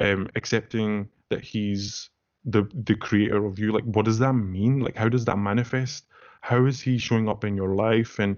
um 0.00 0.28
accepting 0.34 1.08
that 1.30 1.42
He's 1.42 2.10
the 2.44 2.68
the 2.84 2.94
creator 2.94 3.44
of 3.46 3.58
you. 3.58 3.72
Like, 3.72 3.84
what 3.84 4.04
does 4.04 4.18
that 4.18 4.34
mean? 4.34 4.80
Like, 4.80 4.96
how 4.96 5.08
does 5.08 5.24
that 5.24 5.38
manifest? 5.38 6.06
How 6.40 6.66
is 6.66 6.80
He 6.80 6.98
showing 6.98 7.28
up 7.28 7.44
in 7.44 7.56
your 7.56 7.74
life? 7.74 8.18
And 8.18 8.36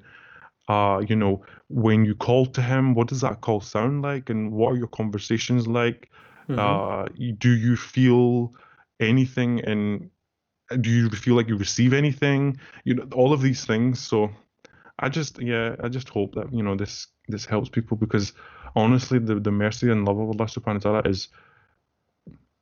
uh, 0.69 1.03
you 1.09 1.17
know, 1.17 1.45
when 1.69 2.05
you 2.05 2.15
call 2.15 2.47
to 2.47 2.63
Him, 2.63 2.95
what 2.95 3.09
does 3.09 3.21
that 3.21 3.41
call 3.41 3.61
sound 3.61 4.03
like? 4.03 4.31
And 4.31 4.53
what 4.53 4.73
are 4.73 4.77
your 4.77 4.89
conversations 4.89 5.67
like? 5.67 6.11
Mhm. 6.49 6.59
Uh, 6.59 7.09
do 7.39 7.51
you 7.51 7.77
feel 7.77 8.55
anything 9.01 9.61
and 9.65 10.11
do 10.81 10.91
you 10.91 11.11
feel 11.11 11.35
like 11.35 11.49
you 11.49 11.57
receive 11.57 11.93
anything? 11.93 12.59
You 12.85 12.95
know, 12.95 13.07
all 13.13 13.33
of 13.33 13.43
these 13.43 13.65
things. 13.65 14.01
So 14.01 14.31
I 14.99 15.09
just, 15.09 15.41
yeah, 15.41 15.77
I 15.83 15.89
just 15.89 16.09
hope 16.09 16.35
that, 16.35 16.53
you 16.53 16.63
know, 16.63 16.75
this 16.75 17.09
this 17.29 17.45
helps 17.45 17.69
people 17.69 17.97
because 17.97 18.33
honestly, 18.75 19.19
the, 19.19 19.35
the 19.41 19.51
mercy 19.51 19.91
and 19.91 20.05
love 20.05 20.19
of 20.19 20.29
Allah 20.29 20.47
subhanahu 20.47 20.85
wa 20.85 21.01
ta'ala 21.01 21.03
is, 21.09 21.29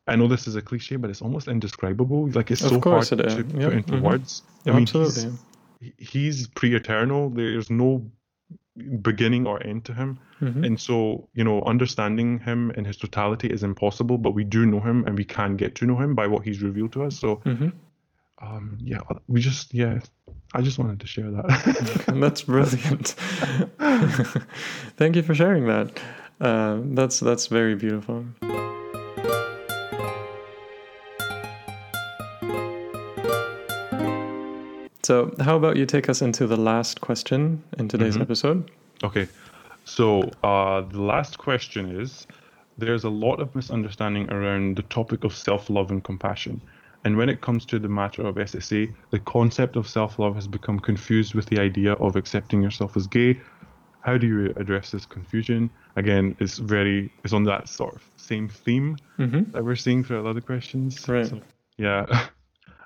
I 0.07 0.17
know 0.17 0.27
this 0.27 0.47
is 0.47 0.57
a 0.57 0.63
cliche, 0.63 0.97
but 0.97 1.11
it's 1.11 1.23
almost 1.23 1.49
indescribable. 1.49 2.29
Like 2.31 2.51
it's 2.51 2.63
Of 2.63 2.71
so 2.71 2.81
hard 2.81 3.05
it 3.13 3.17
to 3.17 3.27
is. 3.27 3.35
put 3.37 3.61
Yep. 3.61 3.73
into 3.73 3.93
Mhm. 3.95 4.03
words. 4.03 4.43
I 4.67 4.71
mean, 4.73 4.87
he's, 4.87 4.95
Absolutely. 4.95 5.39
he's 5.99 6.49
pre-eternal. 6.49 7.31
There's 7.31 7.71
no 7.71 8.11
beginning 9.03 9.47
or 9.47 9.65
end 9.65 9.85
to 9.85 9.95
him. 9.95 10.19
Mhm. 10.41 10.67
And 10.67 10.81
so, 10.81 11.29
you 11.35 11.45
know, 11.45 11.63
understanding 11.63 12.41
him 12.41 12.71
in 12.73 12.85
his 12.85 12.97
totality 12.97 13.49
is 13.49 13.63
impossible, 13.63 14.19
but 14.19 14.33
we 14.33 14.45
do 14.45 14.67
know 14.67 14.81
him 14.81 15.05
and 15.07 15.17
we 15.17 15.25
can 15.25 15.57
get 15.57 15.75
to 15.77 15.87
know 15.87 15.97
him 15.97 16.15
by 16.15 16.27
what 16.27 16.45
he's 16.45 16.63
revealed 16.63 16.93
to 16.93 17.05
us. 17.05 17.17
So, 17.17 17.37
Mhm. 17.45 17.73
um, 18.43 18.77
yeah, 18.81 19.01
we 19.29 19.41
just, 19.41 19.73
yeah, 19.73 20.01
I 20.57 20.63
just 20.63 20.79
wanted 20.79 21.01
to 21.01 21.07
share 21.07 21.31
that. 21.33 22.05
That's 22.15 22.43
brilliant. 22.43 23.09
Thank 24.97 25.17
you 25.17 25.23
for 25.23 25.35
sharing 25.35 25.67
that. 25.67 26.01
Uh, 26.41 26.79
that's 26.83 27.21
that's 27.21 27.47
very 27.47 27.75
beautiful. 27.77 28.25
So, 35.03 35.35
how 35.41 35.57
about 35.57 35.77
you 35.77 35.85
take 35.85 36.09
us 36.09 36.23
into 36.23 36.47
the 36.47 36.57
last 36.57 37.01
question 37.03 37.63
in 37.79 37.89
today's 37.89 38.17
Mhm. 38.17 38.23
episode? 38.23 38.71
okay. 39.03 39.29
So, 39.87 40.31
uh, 40.43 40.81
the 40.81 41.03
last 41.03 41.37
question 41.37 42.01
is 42.01 42.27
there's 42.79 43.05
a 43.05 43.11
lot 43.11 43.39
of 43.39 43.55
misunderstanding 43.55 44.31
around 44.33 44.77
the 44.77 44.83
topic 44.83 45.25
of 45.25 45.35
self 45.35 45.69
love 45.69 45.91
and 45.91 46.03
compassion. 46.03 46.63
And 47.05 47.17
when 47.17 47.29
it 47.29 47.41
comes 47.43 47.67
to 47.67 47.79
the 47.79 47.89
matter 47.89 48.23
of 48.27 48.37
SSA, 48.37 48.93
the 49.11 49.19
concept 49.21 49.77
of 49.77 49.87
self 49.87 50.19
love 50.19 50.35
has 50.35 50.47
become 50.49 50.79
confused 50.81 51.35
with 51.35 51.47
the 51.47 51.59
idea 51.61 51.93
of 51.95 52.17
accepting 52.17 52.63
yourself 52.63 52.97
as 52.97 53.07
gay. 53.07 53.41
How 54.01 54.19
do 54.19 54.27
you 54.27 54.53
address 54.57 54.91
this 54.91 55.07
confusion? 55.07 55.71
Again, 55.97 56.37
it's 56.41 56.59
very, 56.59 57.13
it's 57.23 57.33
on 57.33 57.45
that 57.45 57.69
sort 57.69 57.95
of 57.97 58.03
same 58.17 58.49
theme 58.49 58.97
Mm-hmm. 59.19 59.53
that 59.53 59.65
we're 59.65 59.77
seeing 59.77 60.03
throughout 60.03 60.27
other 60.27 60.41
questions. 60.41 61.09
Right. 61.09 61.27
So, 61.27 61.41
yeah. 61.77 62.29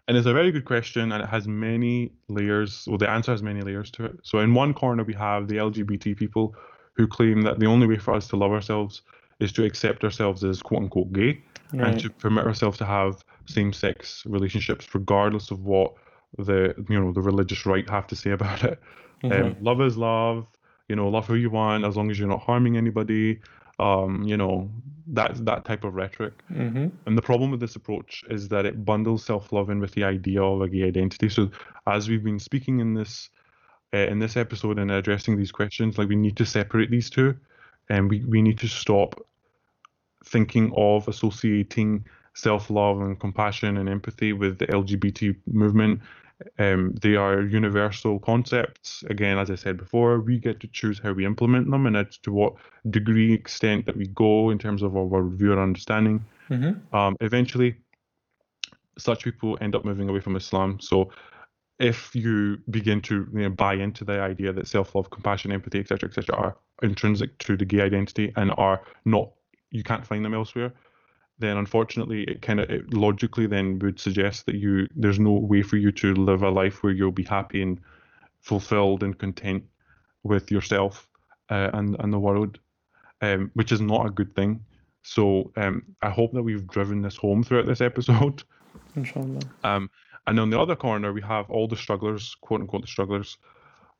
And 0.08 0.16
it's 0.16 0.26
a 0.26 0.32
very 0.32 0.50
good 0.52 0.64
question 0.64 1.12
and 1.12 1.22
it 1.22 1.28
has 1.28 1.46
many 1.46 2.12
layers. 2.28 2.86
Well, 2.88 2.96
the 2.96 3.10
answer 3.10 3.30
has 3.30 3.42
many 3.42 3.60
layers 3.60 3.90
to 3.90 4.06
it. 4.06 4.18
So, 4.22 4.38
in 4.38 4.54
one 4.54 4.72
corner, 4.72 5.04
we 5.04 5.12
have 5.12 5.48
the 5.48 5.56
LGBT 5.56 6.16
people 6.16 6.54
who 6.94 7.06
claim 7.06 7.42
that 7.42 7.58
the 7.58 7.66
only 7.66 7.86
way 7.86 7.98
for 7.98 8.14
us 8.14 8.26
to 8.28 8.36
love 8.36 8.50
ourselves 8.50 9.02
is 9.38 9.52
to 9.52 9.64
accept 9.64 10.04
ourselves 10.04 10.42
as 10.44 10.62
quote 10.62 10.80
unquote 10.82 11.12
gay 11.12 11.42
and 11.72 12.00
to 12.00 12.08
permit 12.08 12.46
ourselves 12.46 12.78
to 12.78 12.86
have 12.86 13.22
same 13.48 13.72
sex 13.72 14.22
relationships, 14.26 14.94
regardless 14.94 15.50
of 15.50 15.64
what 15.64 15.94
the 16.36 16.74
you 16.88 17.00
know 17.00 17.12
the 17.12 17.22
religious 17.22 17.64
right 17.66 17.88
have 17.88 18.06
to 18.08 18.16
say 18.16 18.30
about 18.38 18.64
it. 18.64 18.78
Um, 19.24 19.30
Mhm. 19.30 19.56
love 19.62 19.80
is 19.80 19.96
love. 19.96 20.46
You 20.88 20.96
know, 20.96 21.08
love 21.08 21.26
who 21.26 21.34
you 21.34 21.50
want 21.50 21.84
as 21.84 21.96
long 21.96 22.10
as 22.10 22.18
you're 22.18 22.28
not 22.28 22.40
harming 22.42 22.76
anybody. 22.76 23.40
Um, 23.78 24.22
you 24.24 24.36
know, 24.36 24.70
that 25.08 25.44
that 25.44 25.64
type 25.64 25.84
of 25.84 25.94
rhetoric. 25.94 26.34
Mm-hmm. 26.52 26.88
And 27.06 27.18
the 27.18 27.22
problem 27.22 27.50
with 27.50 27.60
this 27.60 27.76
approach 27.76 28.24
is 28.28 28.48
that 28.48 28.66
it 28.66 28.84
bundles 28.84 29.24
self-love 29.24 29.70
in 29.70 29.80
with 29.80 29.92
the 29.92 30.04
idea 30.04 30.42
of 30.42 30.60
a 30.62 30.68
gay 30.68 30.84
identity. 30.84 31.28
So 31.28 31.50
as 31.86 32.08
we've 32.08 32.24
been 32.24 32.38
speaking 32.40 32.80
in 32.80 32.94
this 32.94 33.30
uh, 33.94 33.98
in 34.12 34.18
this 34.18 34.36
episode 34.36 34.78
and 34.78 34.90
addressing 34.90 35.36
these 35.36 35.52
questions, 35.52 35.96
like 35.98 36.08
we 36.08 36.16
need 36.16 36.36
to 36.36 36.44
separate 36.46 36.90
these 36.90 37.08
two, 37.10 37.36
and 37.88 38.10
we 38.10 38.24
we 38.24 38.42
need 38.42 38.58
to 38.58 38.68
stop 38.68 39.14
thinking 40.24 40.72
of 40.76 41.08
associating 41.08 42.04
self-love 42.38 43.00
and 43.00 43.18
compassion 43.18 43.76
and 43.76 43.88
empathy 43.88 44.32
with 44.32 44.58
the 44.58 44.66
LGBT 44.66 45.36
movement. 45.46 46.00
Um, 46.58 46.94
they 47.02 47.16
are 47.16 47.42
universal 47.42 48.20
concepts. 48.20 49.02
Again, 49.10 49.38
as 49.38 49.50
I 49.50 49.56
said 49.56 49.76
before, 49.76 50.20
we 50.20 50.38
get 50.38 50.60
to 50.60 50.68
choose 50.68 51.00
how 51.00 51.12
we 51.12 51.26
implement 51.26 51.68
them 51.68 51.86
and 51.86 51.96
it's 51.96 52.16
to 52.18 52.32
what 52.32 52.54
degree, 52.88 53.32
extent 53.32 53.86
that 53.86 53.96
we 53.96 54.06
go 54.06 54.50
in 54.50 54.58
terms 54.58 54.82
of 54.82 54.96
our 54.96 55.28
view 55.28 55.52
and 55.52 55.60
understanding 55.60 56.24
Mm-hmm. 56.50 56.96
um, 56.96 57.14
eventually 57.20 57.76
such 58.96 59.22
people 59.22 59.58
end 59.60 59.74
up 59.74 59.84
moving 59.84 60.08
away 60.08 60.20
from 60.20 60.34
Islam. 60.34 60.80
So 60.80 61.10
if 61.78 62.14
you 62.14 62.58
begin 62.70 63.00
to 63.02 63.28
you 63.32 63.42
know, 63.42 63.50
buy 63.50 63.74
into 63.74 64.04
the 64.04 64.20
idea 64.20 64.52
that 64.52 64.66
self-love, 64.66 65.10
compassion, 65.10 65.52
empathy, 65.52 65.78
etc., 65.80 66.08
etc., 66.08 66.34
are 66.36 66.56
intrinsic 66.82 67.36
to 67.38 67.56
the 67.56 67.64
gay 67.64 67.80
identity 67.80 68.32
and 68.36 68.52
are 68.56 68.82
not, 69.04 69.30
you 69.70 69.82
can't 69.82 70.06
find 70.06 70.24
them 70.24 70.34
elsewhere, 70.34 70.72
then 71.38 71.56
unfortunately 71.56 72.24
it 72.24 72.42
kind 72.42 72.60
of 72.60 72.70
it 72.70 72.92
logically 72.92 73.46
then 73.46 73.78
would 73.78 74.00
suggest 74.00 74.46
that 74.46 74.56
you 74.56 74.88
there's 74.96 75.20
no 75.20 75.32
way 75.32 75.62
for 75.62 75.76
you 75.76 75.92
to 75.92 76.14
live 76.14 76.42
a 76.42 76.50
life 76.50 76.82
where 76.82 76.92
you'll 76.92 77.12
be 77.12 77.24
happy 77.24 77.62
and 77.62 77.80
fulfilled 78.40 79.02
and 79.02 79.18
content 79.18 79.64
with 80.22 80.50
yourself 80.50 81.08
uh, 81.50 81.70
and 81.74 81.96
and 82.00 82.12
the 82.12 82.18
world, 82.18 82.58
um, 83.20 83.50
which 83.54 83.72
is 83.72 83.80
not 83.80 84.06
a 84.06 84.10
good 84.10 84.34
thing. 84.34 84.64
So 85.02 85.52
um, 85.56 85.82
I 86.02 86.10
hope 86.10 86.32
that 86.32 86.42
we've 86.42 86.66
driven 86.66 87.02
this 87.02 87.16
home 87.16 87.42
throughout 87.42 87.66
this 87.66 87.80
episode. 87.80 88.42
Inshallah. 88.96 89.40
Um, 89.64 89.90
and 90.26 90.38
on 90.38 90.50
the 90.50 90.60
other 90.60 90.76
corner, 90.76 91.12
we 91.12 91.22
have 91.22 91.50
all 91.50 91.66
the 91.66 91.76
strugglers, 91.76 92.36
quote 92.42 92.60
unquote, 92.60 92.82
the 92.82 92.88
strugglers, 92.88 93.38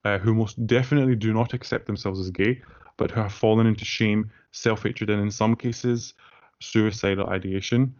uh, 0.04 0.18
who 0.18 0.34
most 0.34 0.66
definitely 0.66 1.16
do 1.16 1.32
not 1.32 1.54
accept 1.54 1.86
themselves 1.86 2.20
as 2.20 2.30
gay, 2.30 2.60
but 2.98 3.10
who 3.10 3.20
have 3.20 3.32
fallen 3.32 3.66
into 3.66 3.84
shame, 3.84 4.30
self 4.52 4.82
hatred, 4.82 5.08
and 5.08 5.22
in 5.22 5.30
some 5.30 5.56
cases, 5.56 6.14
suicidal 6.60 7.26
ideation. 7.28 7.94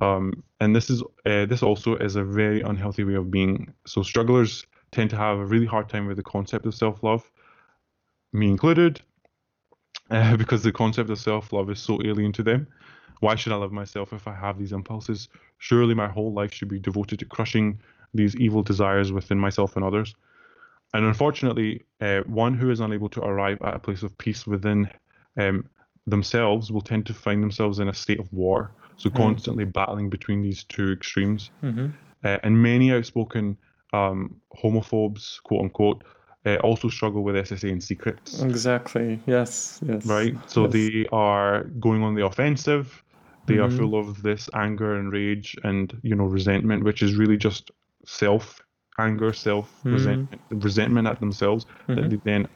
Um, 0.00 0.42
and 0.60 0.74
this 0.74 0.88
is 0.88 1.02
uh, 1.26 1.46
this 1.46 1.62
also 1.62 1.96
is 1.96 2.16
a 2.16 2.24
very 2.24 2.62
unhealthy 2.62 3.04
way 3.04 3.14
of 3.14 3.30
being. 3.30 3.72
So 3.86 4.02
strugglers 4.02 4.66
tend 4.92 5.10
to 5.10 5.16
have 5.16 5.38
a 5.38 5.44
really 5.44 5.66
hard 5.66 5.88
time 5.88 6.06
with 6.06 6.16
the 6.16 6.22
concept 6.22 6.66
of 6.66 6.74
self 6.74 7.02
love, 7.02 7.30
me 8.32 8.48
included, 8.48 9.02
uh, 10.10 10.36
because 10.36 10.62
the 10.62 10.72
concept 10.72 11.10
of 11.10 11.18
self 11.18 11.52
love 11.52 11.70
is 11.70 11.80
so 11.80 12.00
alien 12.04 12.32
to 12.32 12.42
them. 12.42 12.66
Why 13.20 13.34
should 13.34 13.52
I 13.52 13.56
love 13.56 13.72
myself 13.72 14.14
if 14.14 14.26
I 14.26 14.34
have 14.34 14.58
these 14.58 14.72
impulses? 14.72 15.28
Surely 15.58 15.94
my 15.94 16.08
whole 16.08 16.32
life 16.32 16.54
should 16.54 16.68
be 16.68 16.78
devoted 16.78 17.18
to 17.18 17.26
crushing 17.26 17.78
these 18.14 18.34
evil 18.36 18.62
desires 18.62 19.12
within 19.12 19.38
myself 19.38 19.76
and 19.76 19.84
others. 19.84 20.14
And 20.94 21.04
unfortunately, 21.04 21.84
uh, 22.00 22.20
one 22.22 22.54
who 22.54 22.70
is 22.70 22.80
unable 22.80 23.08
to 23.10 23.20
arrive 23.20 23.58
at 23.62 23.74
a 23.74 23.78
place 23.78 24.02
of 24.02 24.16
peace 24.18 24.46
within 24.46 24.90
um, 25.38 25.68
themselves 26.10 26.70
will 26.70 26.80
tend 26.80 27.06
to 27.06 27.14
find 27.14 27.42
themselves 27.42 27.78
in 27.78 27.88
a 27.88 27.94
state 27.94 28.20
of 28.20 28.32
war. 28.32 28.70
So 28.96 29.08
constantly 29.10 29.64
battling 29.64 30.10
between 30.10 30.42
these 30.42 30.64
two 30.64 30.92
extremes. 30.92 31.50
Mm-hmm. 31.62 31.86
Uh, 32.22 32.38
and 32.42 32.62
many 32.62 32.92
outspoken 32.92 33.56
um, 33.94 34.36
homophobes, 34.62 35.42
quote 35.42 35.62
unquote, 35.62 36.04
uh, 36.44 36.56
also 36.56 36.88
struggle 36.88 37.22
with 37.22 37.34
SSA 37.34 37.70
in 37.70 37.80
secret 37.80 38.18
Exactly. 38.42 39.18
Yes. 39.26 39.80
Yes. 39.86 40.06
right? 40.06 40.34
So 40.46 40.64
Yes. 40.64 40.72
they 40.72 41.06
are 41.12 41.64
going 41.80 42.02
on 42.02 42.14
the 42.14 42.24
offensive. 42.26 43.02
They 43.46 43.58
are 43.58 43.68
Mhm. 43.68 43.76
full 43.78 43.94
of 43.98 44.22
this 44.22 44.50
anger 44.54 44.94
and 44.96 45.12
rage 45.12 45.56
and 45.64 45.98
you 46.02 46.14
know 46.14 46.26
resentment, 46.26 46.84
which 46.84 47.02
is 47.02 47.16
really 47.16 47.36
just 47.38 47.70
self 48.04 48.60
anger, 48.98 49.32
self 49.32 49.80
resentment, 49.84 50.40
resentment 50.50 51.08
at 51.08 51.20
themselves 51.20 51.64
that 51.88 51.96
Mhm. 52.04 52.10
they 52.10 52.20
then 52.30 52.48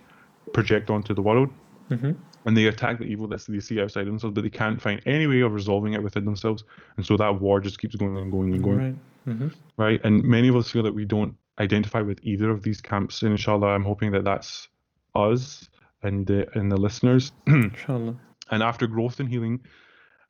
project 0.52 0.90
onto 0.90 1.14
the 1.14 1.22
world. 1.22 1.48
Mm-hmm. 1.90 2.12
And 2.44 2.56
they 2.56 2.66
attack 2.66 2.98
the 2.98 3.04
evil 3.04 3.26
that 3.28 3.44
they 3.46 3.60
see 3.60 3.80
outside 3.80 4.06
themselves, 4.06 4.34
but 4.34 4.42
they 4.42 4.50
can't 4.50 4.80
find 4.80 5.00
any 5.06 5.26
way 5.26 5.40
of 5.40 5.52
resolving 5.52 5.94
it 5.94 6.02
within 6.02 6.24
themselves. 6.24 6.64
And 6.96 7.06
so 7.06 7.16
that 7.16 7.40
war 7.40 7.60
just 7.60 7.78
keeps 7.78 7.96
going 7.96 8.16
and 8.18 8.30
going 8.30 8.52
and 8.52 8.62
going 8.62 8.78
Right. 8.78 8.96
Mm-hmm. 9.26 9.48
right? 9.78 10.00
And 10.04 10.22
many 10.22 10.48
of 10.48 10.56
us 10.56 10.70
feel 10.70 10.82
that 10.82 10.94
we 10.94 11.06
don't 11.06 11.34
identify 11.58 12.02
with 12.02 12.18
either 12.22 12.50
of 12.50 12.62
these 12.62 12.80
camps. 12.80 13.22
And 13.22 13.32
inshallah, 13.32 13.68
I'm 13.68 13.84
hoping 13.84 14.12
that 14.12 14.24
that's 14.24 14.68
us 15.14 15.68
and 16.02 16.26
the 16.26 16.46
and 16.58 16.70
the 16.70 16.76
listeners. 16.76 17.32
Inshallah. 17.46 18.16
and 18.50 18.62
after 18.62 18.86
growth 18.86 19.20
and 19.20 19.28
healing, 19.28 19.60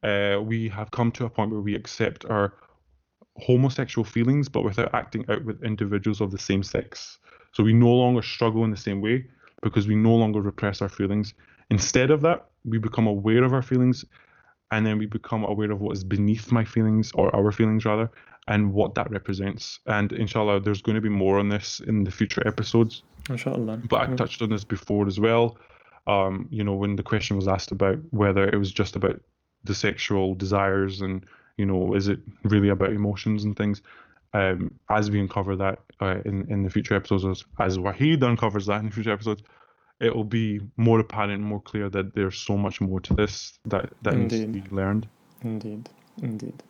uh, 0.05 0.39
we 0.41 0.69
have 0.69 0.91
come 0.93 1.11
to 1.13 1.25
a 1.25 1.31
point 1.31 1.51
where 1.51 1.61
we 1.61 1.75
accept 1.75 2.25
our 2.27 2.55
homosexual 3.39 4.05
feelings, 4.05 4.49
but 4.49 4.63
without 4.63 4.95
acting 4.95 5.25
out 5.29 5.45
with 5.45 5.63
individuals 5.65 6.21
of 6.21 6.31
the 6.31 6.39
same 6.39 6.63
sex. 6.63 7.19
So 7.53 7.65
we 7.65 7.73
no 7.73 7.93
longer 7.93 8.23
struggle 8.23 8.65
in 8.65 8.71
the 8.71 8.77
same 8.77 9.01
way 9.01 9.27
because 9.63 9.89
we 9.89 9.97
no 9.97 10.15
longer 10.15 10.41
repress 10.41 10.83
our 10.83 10.89
feelings. 10.89 11.35
Instead 11.71 12.11
of 12.11 12.21
that, 12.23 12.47
we 12.65 12.79
become 12.79 13.07
aware 13.07 13.45
of 13.45 13.53
our 13.53 13.63
feelings 13.63 14.05
and 14.71 14.87
then 14.87 14.99
we 14.99 15.07
become 15.07 15.45
aware 15.45 15.71
of 15.71 15.81
what 15.81 15.97
is 15.97 16.05
beneath 16.05 16.51
my 16.51 16.65
feelings 16.65 17.13
or 17.15 17.35
our 17.35 17.53
feelings 17.53 17.85
rather 17.85 18.11
and 18.49 18.73
what 18.73 18.95
that 18.95 19.11
represents. 19.11 19.81
And 19.87 20.13
inshallah, 20.13 20.61
there's 20.61 20.83
going 20.83 20.97
to 20.97 21.01
be 21.01 21.09
more 21.09 21.39
on 21.39 21.49
this 21.49 21.81
in 21.81 22.05
the 22.05 22.11
future 22.11 22.47
episodes. 22.47 23.03
Inshallah. 23.31 23.83
But 23.89 24.01
I 24.01 24.15
touched 24.15 24.43
on 24.43 24.51
this 24.51 24.65
before 24.65 25.07
as 25.07 25.19
well. 25.19 25.57
Um, 26.07 26.49
you 26.51 26.65
know, 26.65 26.75
when 26.75 26.97
the 26.97 27.03
question 27.03 27.37
was 27.37 27.49
asked 27.49 27.73
about 27.73 27.99
whether 28.11 28.47
it 28.47 28.57
was 28.57 28.73
just 28.73 28.97
about 28.97 29.21
the 29.65 29.75
sexual 29.75 30.35
desires 30.35 31.01
and 31.01 31.25
you 31.57 31.67
know, 31.67 31.95
is 31.95 32.09
it 32.09 32.19
really 32.43 32.69
about 32.69 32.93
emotions 32.93 33.45
and 33.45 33.57
things? 33.57 33.83
Um, 34.33 34.73
as 34.91 35.11
we 35.11 35.21
uncover 35.21 35.55
that 35.57 35.79
uh, 36.01 36.17
in 36.25 36.51
in 36.51 36.65
the 36.65 36.71
future 36.71 36.95
episodes, 36.95 37.25
as, 37.25 37.45
as 37.61 37.79
Wahid 37.79 38.23
uncovers 38.23 38.67
that 38.67 38.83
in 38.83 38.91
future 38.91 39.13
episodes, 39.13 39.43
it 40.01 40.15
will 40.15 40.25
be 40.25 40.61
more 40.77 41.01
apparent, 41.01 41.43
more 41.43 41.61
clear 41.61 41.89
that 41.91 42.15
there's 42.15 42.39
so 42.39 42.57
much 42.57 42.81
more 42.81 43.01
to 43.01 43.15
this 43.15 43.59
that 43.67 43.91
that 44.03 44.17
needs 44.17 44.39
to 44.41 44.47
be 44.47 44.63
learned. 44.71 45.09
Indeed, 45.43 45.89
indeed. 46.23 46.63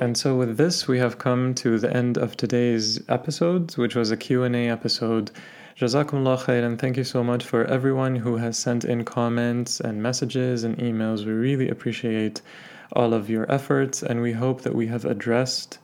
And 0.00 0.18
so 0.18 0.34
with 0.34 0.56
this, 0.56 0.88
we 0.88 0.98
have 0.98 1.18
come 1.18 1.54
to 1.54 1.78
the 1.78 1.96
end 1.96 2.18
of 2.18 2.36
today's 2.36 3.00
episode, 3.08 3.76
which 3.76 3.94
was 3.94 4.10
a 4.10 4.16
Q&A 4.16 4.68
episode 4.68 5.30
Jazakumullah 5.78 6.38
khair 6.38 6.64
and 6.64 6.78
thank 6.78 6.98
you 6.98 7.04
so 7.04 7.24
much 7.24 7.44
for 7.44 7.64
everyone 7.64 8.14
who 8.14 8.36
has 8.36 8.58
sent 8.58 8.84
in 8.84 9.04
comments 9.04 9.80
and 9.80 10.02
messages 10.02 10.64
and 10.64 10.76
emails. 10.76 11.24
We 11.24 11.32
really 11.32 11.70
appreciate 11.70 12.42
all 12.92 13.14
of 13.14 13.30
your 13.30 13.50
efforts 13.50 14.02
and 14.02 14.20
we 14.20 14.32
hope 14.32 14.60
that 14.62 14.74
we 14.74 14.86
have 14.88 15.06
addressed 15.06 15.78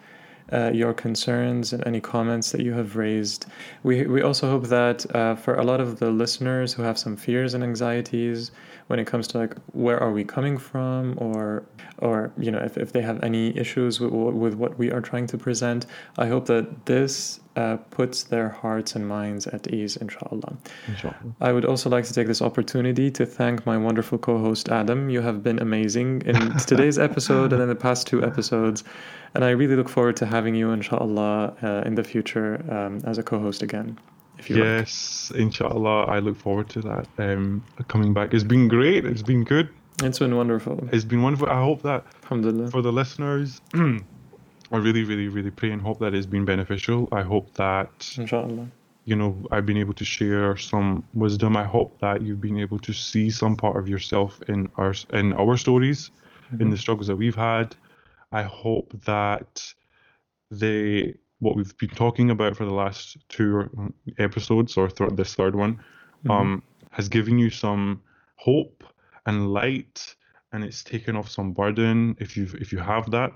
uh, 0.52 0.70
your 0.72 0.94
concerns 0.94 1.72
and 1.72 1.86
any 1.86 2.00
comments 2.00 2.52
that 2.52 2.62
you 2.62 2.72
have 2.72 2.96
raised. 2.96 3.46
We, 3.82 4.06
we 4.06 4.22
also 4.22 4.48
hope 4.50 4.68
that 4.68 5.14
uh, 5.14 5.34
for 5.36 5.54
a 5.54 5.64
lot 5.64 5.80
of 5.80 5.98
the 5.98 6.10
listeners 6.10 6.72
who 6.72 6.82
have 6.82 6.98
some 6.98 7.16
fears 7.16 7.54
and 7.54 7.62
anxieties 7.62 8.50
when 8.86 8.98
it 8.98 9.06
comes 9.06 9.28
to 9.28 9.38
like 9.38 9.54
where 9.72 10.02
are 10.02 10.10
we 10.10 10.24
coming 10.24 10.56
from 10.58 11.14
or 11.18 11.62
or 11.98 12.32
you 12.38 12.50
know 12.50 12.58
if, 12.58 12.78
if 12.78 12.92
they 12.92 13.02
have 13.02 13.22
any 13.22 13.56
issues 13.56 14.00
with, 14.00 14.10
with 14.12 14.54
what 14.54 14.78
we 14.78 14.90
are 14.90 15.00
trying 15.00 15.26
to 15.26 15.38
present, 15.38 15.86
I 16.16 16.26
hope 16.26 16.46
that 16.46 16.86
this 16.86 17.40
uh, 17.58 17.76
puts 17.90 18.22
their 18.24 18.48
hearts 18.48 18.94
and 18.94 19.08
minds 19.08 19.46
at 19.48 19.66
ease, 19.66 19.96
inshallah. 19.96 20.56
inshallah. 20.86 21.34
I 21.40 21.50
would 21.52 21.64
also 21.64 21.90
like 21.90 22.04
to 22.04 22.12
take 22.12 22.28
this 22.28 22.40
opportunity 22.40 23.10
to 23.10 23.26
thank 23.26 23.66
my 23.66 23.76
wonderful 23.76 24.16
co 24.18 24.38
host, 24.38 24.68
Aadam. 24.68 25.10
You 25.10 25.22
have 25.22 25.42
been 25.42 25.58
amazing 25.58 26.22
in 26.24 26.56
today's 26.72 26.98
episode 26.98 27.52
and 27.52 27.60
in 27.60 27.68
the 27.68 27.74
past 27.74 28.06
two 28.06 28.22
episodes. 28.22 28.84
And 29.34 29.44
I 29.44 29.50
really 29.50 29.74
look 29.74 29.88
forward 29.88 30.16
to 30.18 30.26
having 30.26 30.54
you, 30.54 30.70
inshallah, 30.70 31.56
uh, 31.60 31.82
in 31.84 31.96
the 31.96 32.04
future 32.04 32.64
um, 32.70 33.00
as 33.04 33.18
a 33.18 33.24
co 33.24 33.40
host 33.40 33.62
again. 33.62 33.98
yes, 34.48 35.30
like. 35.32 35.40
inshallah. 35.40 36.04
I 36.04 36.20
look 36.20 36.36
forward 36.36 36.68
to 36.70 36.80
that 36.82 37.08
um, 37.18 37.64
coming 37.88 38.14
back. 38.14 38.34
It's 38.34 38.44
been 38.44 38.68
great. 38.68 39.04
It's 39.04 39.22
been 39.22 39.42
good. 39.42 39.68
It's 40.04 40.20
been 40.20 40.36
wonderful. 40.36 40.88
It's 40.92 41.04
been 41.04 41.22
wonderful. 41.22 41.48
I 41.48 41.60
hope 41.60 41.82
that 41.82 42.04
for 42.22 42.82
the 42.82 42.92
listeners, 42.92 43.60
I 44.70 44.76
really, 44.76 45.04
really, 45.04 45.28
really 45.28 45.50
pray 45.50 45.70
and 45.70 45.80
hope 45.80 45.98
that 46.00 46.14
it's 46.14 46.26
been 46.26 46.44
beneficial. 46.44 47.08
I 47.12 47.22
hope 47.22 47.54
that 47.54 48.14
inshallah 48.16 48.68
you 49.08 49.16
know 49.16 49.34
I've 49.50 49.64
been 49.64 49.78
able 49.78 49.94
to 49.94 50.04
share 50.04 50.56
some 50.58 51.02
wisdom. 51.14 51.56
I 51.56 51.64
hope 51.64 51.98
that 52.00 52.20
you've 52.20 52.42
been 52.42 52.60
able 52.60 52.78
to 52.80 52.92
see 52.92 53.30
some 53.30 53.56
part 53.56 53.76
of 53.78 53.88
yourself 53.88 54.42
in 54.48 54.68
our 54.76 54.94
in 55.14 55.32
our 55.32 55.56
stories, 55.56 56.10
mm-hmm. 56.10 56.60
in 56.60 56.70
the 56.70 56.76
struggles 56.76 57.06
that 57.06 57.16
we've 57.16 57.34
had. 57.34 57.74
I 58.32 58.42
hope 58.42 58.92
that 59.06 59.72
they 60.50 61.14
what 61.38 61.56
we've 61.56 61.76
been 61.78 61.96
talking 62.04 62.30
about 62.30 62.56
for 62.56 62.66
the 62.66 62.74
last 62.74 63.16
two 63.30 63.70
episodes 64.18 64.76
or 64.76 64.88
th- 64.88 65.12
this 65.14 65.34
third 65.34 65.54
one 65.54 65.76
mm-hmm. 65.76 66.30
um, 66.30 66.62
has 66.90 67.08
given 67.08 67.38
you 67.38 67.48
some 67.48 68.02
hope 68.36 68.84
and 69.24 69.52
light 69.52 70.16
and 70.52 70.64
it's 70.64 70.82
taken 70.82 71.16
off 71.16 71.30
some 71.30 71.52
burden 71.52 72.16
if 72.18 72.36
you 72.36 72.46
if 72.60 72.72
you 72.72 72.78
have 72.78 73.10
that 73.10 73.32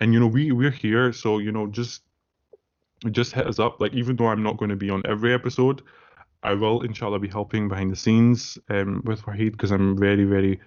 and 0.00 0.12
you 0.12 0.20
know 0.20 0.26
we 0.26 0.52
we're 0.52 0.70
here 0.70 1.12
so 1.12 1.38
you 1.38 1.52
know 1.52 1.66
just 1.66 2.02
just 3.10 3.32
hit 3.32 3.46
us 3.46 3.58
up 3.58 3.80
like 3.80 3.92
even 3.92 4.16
though 4.16 4.26
i'm 4.26 4.42
not 4.42 4.56
going 4.56 4.70
to 4.70 4.76
be 4.76 4.90
on 4.90 5.02
every 5.06 5.32
episode 5.32 5.82
i 6.42 6.52
will 6.52 6.82
inshallah 6.82 7.18
be 7.18 7.28
helping 7.28 7.68
behind 7.68 7.90
the 7.90 7.96
scenes 7.96 8.58
um, 8.70 9.02
with 9.04 9.22
wahid 9.22 9.52
because 9.52 9.70
i'm 9.70 9.96
very 9.96 10.24
very 10.24 10.60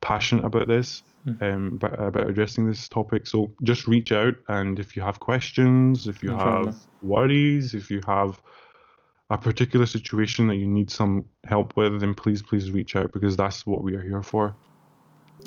passionate 0.00 0.44
about 0.44 0.68
this 0.68 1.02
hmm. 1.24 1.42
um, 1.42 1.66
about, 1.74 2.00
about 2.00 2.28
addressing 2.28 2.66
this 2.66 2.88
topic 2.88 3.26
so 3.26 3.50
just 3.62 3.86
reach 3.88 4.12
out 4.12 4.34
and 4.48 4.78
if 4.78 4.96
you 4.96 5.02
have 5.02 5.18
questions 5.18 6.06
if 6.06 6.22
you 6.22 6.32
inshallah. 6.32 6.66
have 6.66 6.76
worries 7.02 7.74
if 7.74 7.90
you 7.90 8.00
have 8.06 8.40
a 9.30 9.36
particular 9.36 9.84
situation 9.84 10.46
that 10.46 10.56
you 10.56 10.66
need 10.66 10.90
some 10.90 11.24
help 11.44 11.76
with 11.76 12.00
then 12.00 12.14
please 12.14 12.42
please 12.42 12.70
reach 12.70 12.96
out 12.96 13.12
because 13.12 13.36
that's 13.36 13.66
what 13.66 13.82
we 13.82 13.94
are 13.94 14.02
here 14.02 14.22
for 14.22 14.54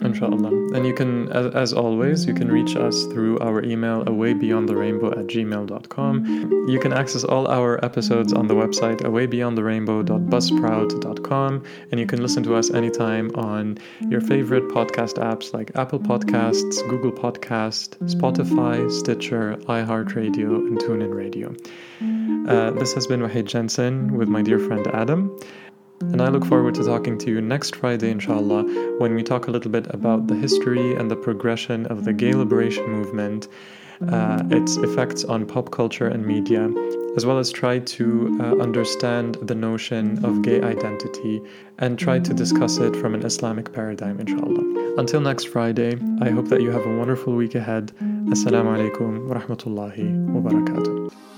Inshallah. 0.01 0.49
And 0.75 0.85
you 0.85 0.93
can, 0.93 1.31
as, 1.31 1.53
as, 1.53 1.71
always, 1.73 2.25
you 2.25 2.33
can 2.33 2.51
reach 2.51 2.75
us 2.75 3.05
through 3.05 3.39
our 3.39 3.63
email 3.63 4.03
awaybeyondtherainbow 4.05 5.11
at 5.11 5.27
gmail.com. 5.27 6.65
You 6.67 6.79
can 6.79 6.91
access 6.91 7.23
all 7.23 7.47
our 7.47 7.83
episodes 7.85 8.33
on 8.33 8.47
the 8.47 8.55
website 8.55 9.01
awaybeyondtherainbow.buzzsprout.com. 9.01 11.63
And 11.91 11.99
you 11.99 12.07
can 12.07 12.21
listen 12.21 12.43
to 12.43 12.55
us 12.55 12.71
anytime 12.71 13.29
on 13.35 13.77
your 14.09 14.21
favorite 14.21 14.67
podcast 14.69 15.19
apps 15.19 15.53
like 15.53 15.69
Apple 15.75 15.99
Podcasts, 15.99 16.81
Google 16.89 17.11
Podcast, 17.11 17.99
Spotify, 18.09 18.91
Stitcher, 18.91 19.57
iHeartRadio, 19.67 20.67
and 20.67 20.79
TuneIn 20.79 21.13
Radio. 21.13 21.53
Uh, 22.49 22.71
this 22.71 22.91
has 22.93 23.05
been 23.05 23.21
Wahid 23.21 23.45
Jensen 23.45 24.17
with 24.17 24.27
my 24.27 24.41
dear 24.41 24.57
friend 24.57 24.83
Aadam. 24.87 25.29
And 26.01 26.21
I 26.21 26.29
look 26.29 26.45
forward 26.45 26.75
to 26.75 26.83
talking 26.83 27.17
to 27.19 27.29
you 27.29 27.41
next 27.41 27.75
Friday, 27.75 28.09
inshallah, 28.09 28.63
when 28.99 29.13
we 29.13 29.23
talk 29.23 29.47
a 29.47 29.51
little 29.51 29.71
bit 29.71 29.85
about 29.93 30.27
the 30.27 30.35
history 30.35 30.95
and 30.95 31.09
the 31.09 31.15
progression 31.15 31.85
of 31.87 32.05
the 32.05 32.13
gay 32.13 32.33
liberation 32.33 32.89
movement, 32.89 33.47
uh, 34.09 34.41
its 34.49 34.77
effects 34.77 35.23
on 35.23 35.45
pop 35.45 35.69
culture 35.71 36.07
and 36.07 36.25
media, 36.25 36.69
as 37.15 37.25
well 37.25 37.37
as 37.37 37.51
try 37.51 37.77
to 37.79 38.37
uh, 38.41 38.55
understand 38.57 39.35
the 39.43 39.53
notion 39.53 40.23
of 40.25 40.41
gay 40.41 40.61
identity 40.61 41.41
and 41.77 41.99
try 41.99 42.17
to 42.19 42.33
discuss 42.33 42.77
it 42.77 42.95
from 42.95 43.13
an 43.13 43.23
Islamic 43.23 43.71
paradigm, 43.71 44.19
inshallah. 44.19 44.95
Until 44.97 45.21
next 45.21 45.49
Friday, 45.49 45.99
I 46.19 46.29
hope 46.29 46.47
that 46.47 46.61
you 46.61 46.71
have 46.71 46.85
a 46.85 46.97
wonderful 46.97 47.35
week 47.35 47.55
ahead. 47.55 47.91
Assalamu 48.33 48.75
alaikum 48.75 49.27
wa 49.27 49.35
rahmatullahi 49.39 50.33
wa 50.33 50.49
barakatuh. 50.49 51.30